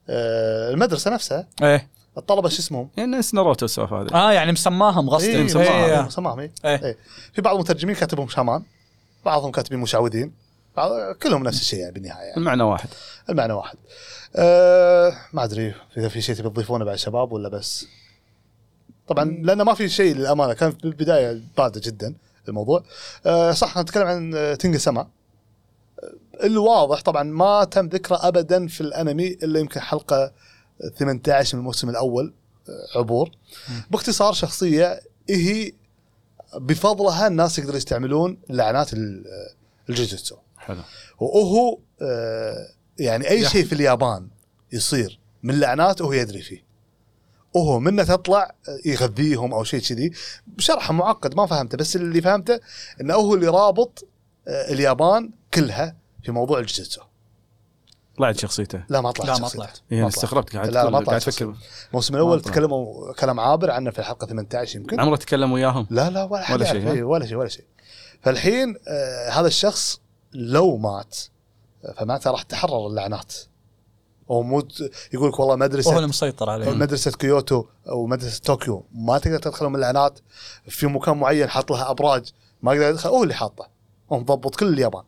آه، 0.09 0.71
المدرسة 0.73 1.11
نفسها 1.11 1.47
إيه 1.63 1.89
الطلبة 2.17 2.49
شو 2.49 2.59
اسمهم؟ 2.59 2.89
يعني 2.97 3.17
نفس 3.17 3.33
ناروتو 3.33 3.65
السوالف 3.65 3.93
هذه 3.93 4.13
آه 4.13 4.31
يعني 4.33 4.51
مسماهم 4.51 5.09
غصب 5.09 5.27
إيه، 5.29 5.43
مسماهم. 5.43 5.67
إيه. 5.89 6.01
مسماهم 6.01 6.39
إيه. 6.39 6.51
إيه. 6.65 6.83
إيه. 6.85 6.97
في 7.33 7.41
بعض 7.41 7.55
المترجمين 7.55 7.95
كاتبهم 7.95 8.27
شامان 8.27 8.63
بعضهم 9.25 9.51
كاتبين 9.51 9.79
مشعوذين 9.79 10.31
بعض- 10.77 11.15
كلهم 11.23 11.43
نفس 11.43 11.61
الشيء 11.61 11.79
يعني 11.79 11.93
بالنهاية 11.93 12.23
يعني. 12.25 12.37
المعنى 12.37 12.63
واحد 12.63 12.89
المعنى 13.29 13.53
واحد 13.53 13.77
أه 14.35 15.13
ما 15.33 15.43
أدري 15.43 15.73
إذا 15.97 16.07
في 16.09 16.21
شيء 16.21 16.35
تبي 16.35 16.49
تضيفونه 16.49 16.85
بعد 16.85 16.95
شباب 16.95 17.31
ولا 17.31 17.49
بس 17.49 17.85
طبعا 19.09 19.25
لأنه 19.43 19.63
ما 19.63 19.73
في 19.73 19.89
شيء 19.89 20.15
للأمانة. 20.15 20.53
كان 20.53 20.71
في 20.71 20.83
البداية 20.85 21.41
باردة 21.57 21.81
جدا 21.83 22.15
الموضوع. 22.49 22.83
أه 23.25 23.51
صح 23.51 23.77
نتكلم 23.77 24.07
عن 24.07 24.33
آه، 24.35 24.55
تينجا 24.55 24.77
سما. 24.77 25.01
آه، 25.01 26.45
الواضح 26.45 27.01
طبعا 27.01 27.23
ما 27.23 27.63
تم 27.63 27.87
ذكره 27.87 28.19
ابدا 28.27 28.67
في 28.67 28.81
الأنمي 28.81 29.27
إلا 29.27 29.59
يمكن 29.59 29.79
حلقة 29.79 30.31
18 30.97 31.55
من 31.55 31.59
الموسم 31.61 31.89
الأول 31.89 32.33
آه، 32.69 32.97
عبور. 32.99 33.31
باختصار 33.91 34.33
شخصية 34.33 34.99
هي 35.29 35.71
بفضلها 36.55 37.27
الناس 37.27 37.59
يقدروا 37.59 37.77
يستعملون 37.77 38.37
لعنات 38.49 38.93
ال- 38.93 39.25
الجوجوتسو 39.89 40.35
حلو. 40.57 40.81
وهو 41.19 41.77
يعني 42.99 43.29
أي 43.29 43.45
شيء 43.45 43.65
في 43.65 43.73
اليابان 43.73 44.27
يصير 44.71 45.19
من 45.43 45.59
لعنات 45.59 46.01
وهو 46.01 46.13
يدري 46.13 46.41
فيه. 46.41 46.68
وهو 47.53 47.79
منه 47.79 48.03
تطلع 48.03 48.43
آه، 48.43 48.89
يغذيهم 48.89 49.53
أو 49.53 49.63
شيء 49.63 49.79
كذي 49.79 50.11
بشرح 50.47 50.91
معقد 50.91 51.35
ما 51.35 51.45
فهمته 51.45 51.77
بس 51.77 51.95
اللي 51.95 52.21
فهمته 52.21 52.59
إنه 53.01 53.13
هو 53.13 53.33
اللي 53.33 53.47
رابط 53.47 54.07
آه، 54.47 54.71
اليابان 54.71 55.31
كلها 55.53 55.95
في 56.23 56.31
موضوع 56.31 56.59
الجوجوتسو 56.59 57.01
طلعت 58.17 58.39
شخصيته 58.39 58.83
لا 58.89 59.01
ما 59.01 59.11
طلعت 59.11 59.37
لا، 59.37 59.43
ما. 59.43 59.49
طلعت. 59.49 59.77
يعني. 59.91 60.07
استغربت 60.07 60.55
قاعد 60.55 60.67
لا، 60.67 60.83
لا، 60.83 60.89
ما 60.89 60.97
طلعت 60.97 61.09
قاعد 61.09 61.21
تفكر 61.21 61.55
الموسم 61.89 62.15
الأول. 62.15 62.41
تكلموا 62.41 63.13
كلام 63.13 63.39
عابر 63.39 63.71
عنه 63.71 63.91
في 63.91 63.99
الحلقة 63.99 64.27
18 64.27 64.79
يمكن 64.79 64.99
عمره 64.99 65.15
تكلم 65.15 65.51
وياهم 65.51 65.87
لا 65.89 66.09
لا 66.09 66.23
ولا 66.23 66.43
حد 66.43 66.55
ولا 66.55 66.65
شيء،؟ 66.65 66.91
إيه، 66.91 67.03
ولا 67.03 67.25
شيء 67.25 67.37
ولا 67.37 67.49
شيء 67.49 67.65
فالحين 68.21 68.75
آه 68.87 69.29
هذا 69.29 69.47
الشخص 69.47 70.01
لو 70.33 70.77
مات 70.77 71.17
فمعناته 71.97 72.31
راح 72.31 72.41
تحرر 72.41 72.87
اللعنات 72.87 73.33
هو 74.31 74.43
مو 74.43 74.67
يقول 75.13 75.29
لك 75.29 75.39
والله 75.39 75.55
مدرسه 75.55 75.89
وهو 75.89 75.97
اللي 75.97 76.09
مسيطر 76.09 76.49
عليه 76.49 76.69
مدرسة 76.69 77.11
كيوتو 77.11 77.65
أو 77.89 78.07
مدرسة 78.07 78.41
طوكيو 78.45 78.85
ما 78.93 79.17
تقدر 79.17 79.39
تدخلهم 79.39 79.75
اللعنات 79.75 80.19
في 80.67 80.87
مكان 80.87 81.17
معين 81.17 81.49
حاط 81.49 81.71
لها 81.71 81.91
أبراج 81.91 82.31
ما 82.61 82.73
يقدر 82.73 82.89
يدخل 82.89 83.09
هو 83.09 83.23
اللي 83.23 83.33
حاطه. 83.33 83.67
هو 84.11 84.19
مضبط 84.19 84.55
كل 84.55 84.67
اليابان. 84.67 85.03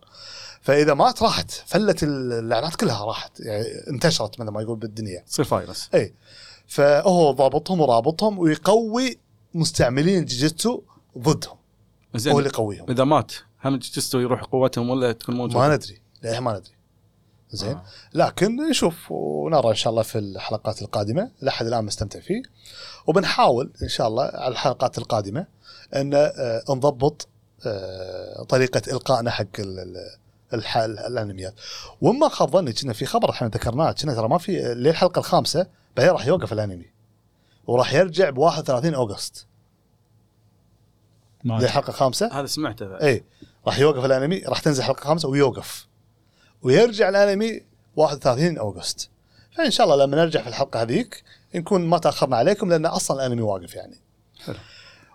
فإذا 0.61 0.93
مات 0.93 1.23
راحت 1.23 1.51
فلت 1.51 2.03
اللعنات 2.03 2.75
كلها 2.75 3.05
راحت 3.05 3.39
يعني 3.39 3.65
انتشرت 3.89 4.39
مثل 4.39 4.51
ما 4.51 4.61
يقول 4.61 4.77
بالدنيا. 4.77 5.23
تصير 5.27 5.45
فايروس 5.45 5.89
اي 5.93 6.13
فهو 6.67 7.31
ضابطهم 7.31 7.81
ورابطهم 7.81 8.39
ويقوي 8.39 9.19
مستعملين 9.53 10.25
جيجيتسو 10.25 10.81
ضدهم. 11.17 11.57
هو 12.15 12.19
زين 12.19 12.37
اللي 12.37 12.49
يقويهم. 12.49 12.85
إذا 12.89 13.03
مات 13.03 13.31
هم 13.65 13.75
جستو 13.75 14.19
يروح 14.19 14.43
قوتهم 14.43 14.89
ولا 14.89 15.11
تكون 15.11 15.35
موجودة؟ 15.35 15.59
ما 15.59 15.75
ندري. 15.75 16.01
ليه 16.23 16.39
ما 16.39 16.51
ندري. 16.51 16.80
زين. 17.51 17.71
آه. 17.77 17.83
لكن 18.13 18.55
نشوف 18.69 19.11
ونرى 19.11 19.69
إن 19.69 19.75
شاء 19.75 19.91
الله 19.91 20.03
في 20.03 20.17
الحلقات 20.19 20.81
القادمة 20.81 21.31
لحد 21.41 21.65
الآن 21.65 21.85
مستمتع 21.85 22.19
فيه. 22.19 22.41
وبنحاول 23.07 23.71
إن 23.83 23.87
شاء 23.89 24.07
الله 24.07 24.23
على 24.23 24.47
الحلقات 24.51 24.97
القادمة 24.97 25.45
إن 25.95 26.13
آه، 26.13 26.63
نضبط 26.69 27.27
آه، 27.65 28.43
طريقة 28.43 28.81
إلقائنا 28.91 29.31
حق 29.31 29.59
ال- 29.59 29.79
ال- 29.79 30.15
الح- 30.53 30.77
الأنميات. 30.77 31.53
وما 32.01 32.27
خاب 32.29 32.49
ظني 32.51 32.73
كنا 32.73 32.93
في 32.93 33.05
خبر 33.05 33.29
إحنا 33.29 33.47
ذكرناه 33.47 33.91
كنا 33.91 34.13
ترى 34.15 34.27
ما 34.27 34.37
في 34.37 34.73
للحلقه 34.73 35.19
الخامسة 35.19 35.67
بعدين 35.97 36.11
راح 36.11 36.25
يوقف 36.27 36.53
الأنمي. 36.53 36.85
وراح 37.67 37.93
يرجع 37.93 38.29
ب 38.29 38.37
31 38.37 38.93
أوغست. 38.93 39.47
للحلقه 41.61 41.89
الخامسه 41.89 42.39
هذا 42.39 42.45
سمعته 42.45 42.87
بعد. 42.87 43.01
اي 43.03 43.23
راح 43.67 43.79
يوقف 43.79 44.05
الأنمي 44.05 44.37
راح 44.39 44.59
تنزل 44.59 44.83
حلقة 44.83 45.03
خامسة 45.03 45.29
ويوقف. 45.29 45.87
ويرجع 46.63 47.09
الأنمي 47.09 47.61
31 47.95 48.57
اوغست 48.57 49.09
فإن 49.57 49.71
شاء 49.71 49.87
الله 49.87 50.05
لما 50.05 50.17
نرجع 50.17 50.41
في 50.41 50.49
الحلقة 50.49 50.81
هذيك 50.81 51.23
نكون 51.55 51.85
ما 51.85 51.97
تأخرنا 51.97 52.37
عليكم 52.37 52.69
لأن 52.69 52.85
أصلا 52.85 53.25
الأنمي 53.25 53.41
واقف 53.41 53.75
يعني. 53.75 53.95
حلو. 54.45 54.55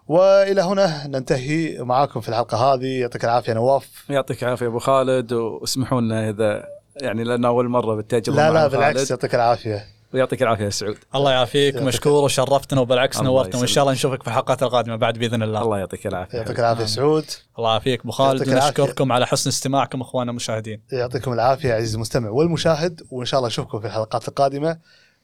وإلى 0.08 0.62
هنا 0.62 1.06
ننتهي 1.06 1.78
معاكم 1.78 2.20
في 2.20 2.28
الحلقة 2.28 2.56
هذه. 2.58 3.00
يعطيك 3.00 3.24
العافية 3.24 3.52
نواف. 3.52 4.04
يعطيك 4.10 4.42
العافية 4.44 4.66
أبو 4.66 4.78
خالد. 4.78 5.32
واسمحوا 5.32 6.00
لنا 6.00 6.30
إذا 6.30 6.64
يعني 6.96 7.24
لأن 7.24 7.44
أول 7.44 7.68
مرة 7.68 7.94
بالتجربه 7.94 8.36
لا 8.36 8.52
لا 8.52 8.66
بالعكس. 8.66 9.10
يعطيك 9.10 9.34
العافية. 9.34 9.86
ويعطيك 10.16 10.42
العافية 10.42 10.64
يا 10.64 10.70
سعود. 10.70 10.96
الله 11.14 11.32
يعافيك 11.32 11.74
يعطيك- 11.74 11.86
مشكور 11.86 12.24
وشرفتنا 12.24 12.80
وبالعكس 12.80 13.20
نورتنا 13.20 13.56
وإن. 13.60 13.66
شاء 13.66 13.82
الله 13.82 13.92
نشوفك 13.92 14.22
في 14.22 14.28
الحلقات 14.28 14.62
القادمة 14.62 14.96
بعد 14.96 15.18
بإذن 15.18 15.42
الله. 15.42 15.62
الله 15.62 15.78
يعطيك 15.78 16.06
العافية. 16.06 16.38
يعطيك 16.38 16.60
العافية 16.60 16.84
سعود. 16.84 17.24
الله 17.58 17.70
يعافيك. 17.70 18.00
أبو 18.00 18.10
خالد. 18.10 18.48
ونشكركم 18.48 19.12
على 19.12 19.26
حسن 19.26 19.50
استماعكم 19.50 20.00
أخواننا 20.00 20.30
المشاهدين. 20.30 20.82
يعطيكم 20.92 21.32
العافية 21.32 21.74
عزيزي 21.74 21.94
المستمع 21.94 22.30
والمشاهد 22.30 23.00
وإن 23.10 23.26
شاء 23.26 23.38
الله 23.38 23.48
نشوفكم 23.48 23.80
في 23.80 23.86
الحلقات 23.86 24.28
القادمة. 24.28 24.78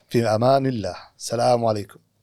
في 0.09 0.27
أمان 0.27 0.66
الله. 0.66 0.94
السلام 1.19 1.64
عليكم. 1.64 1.98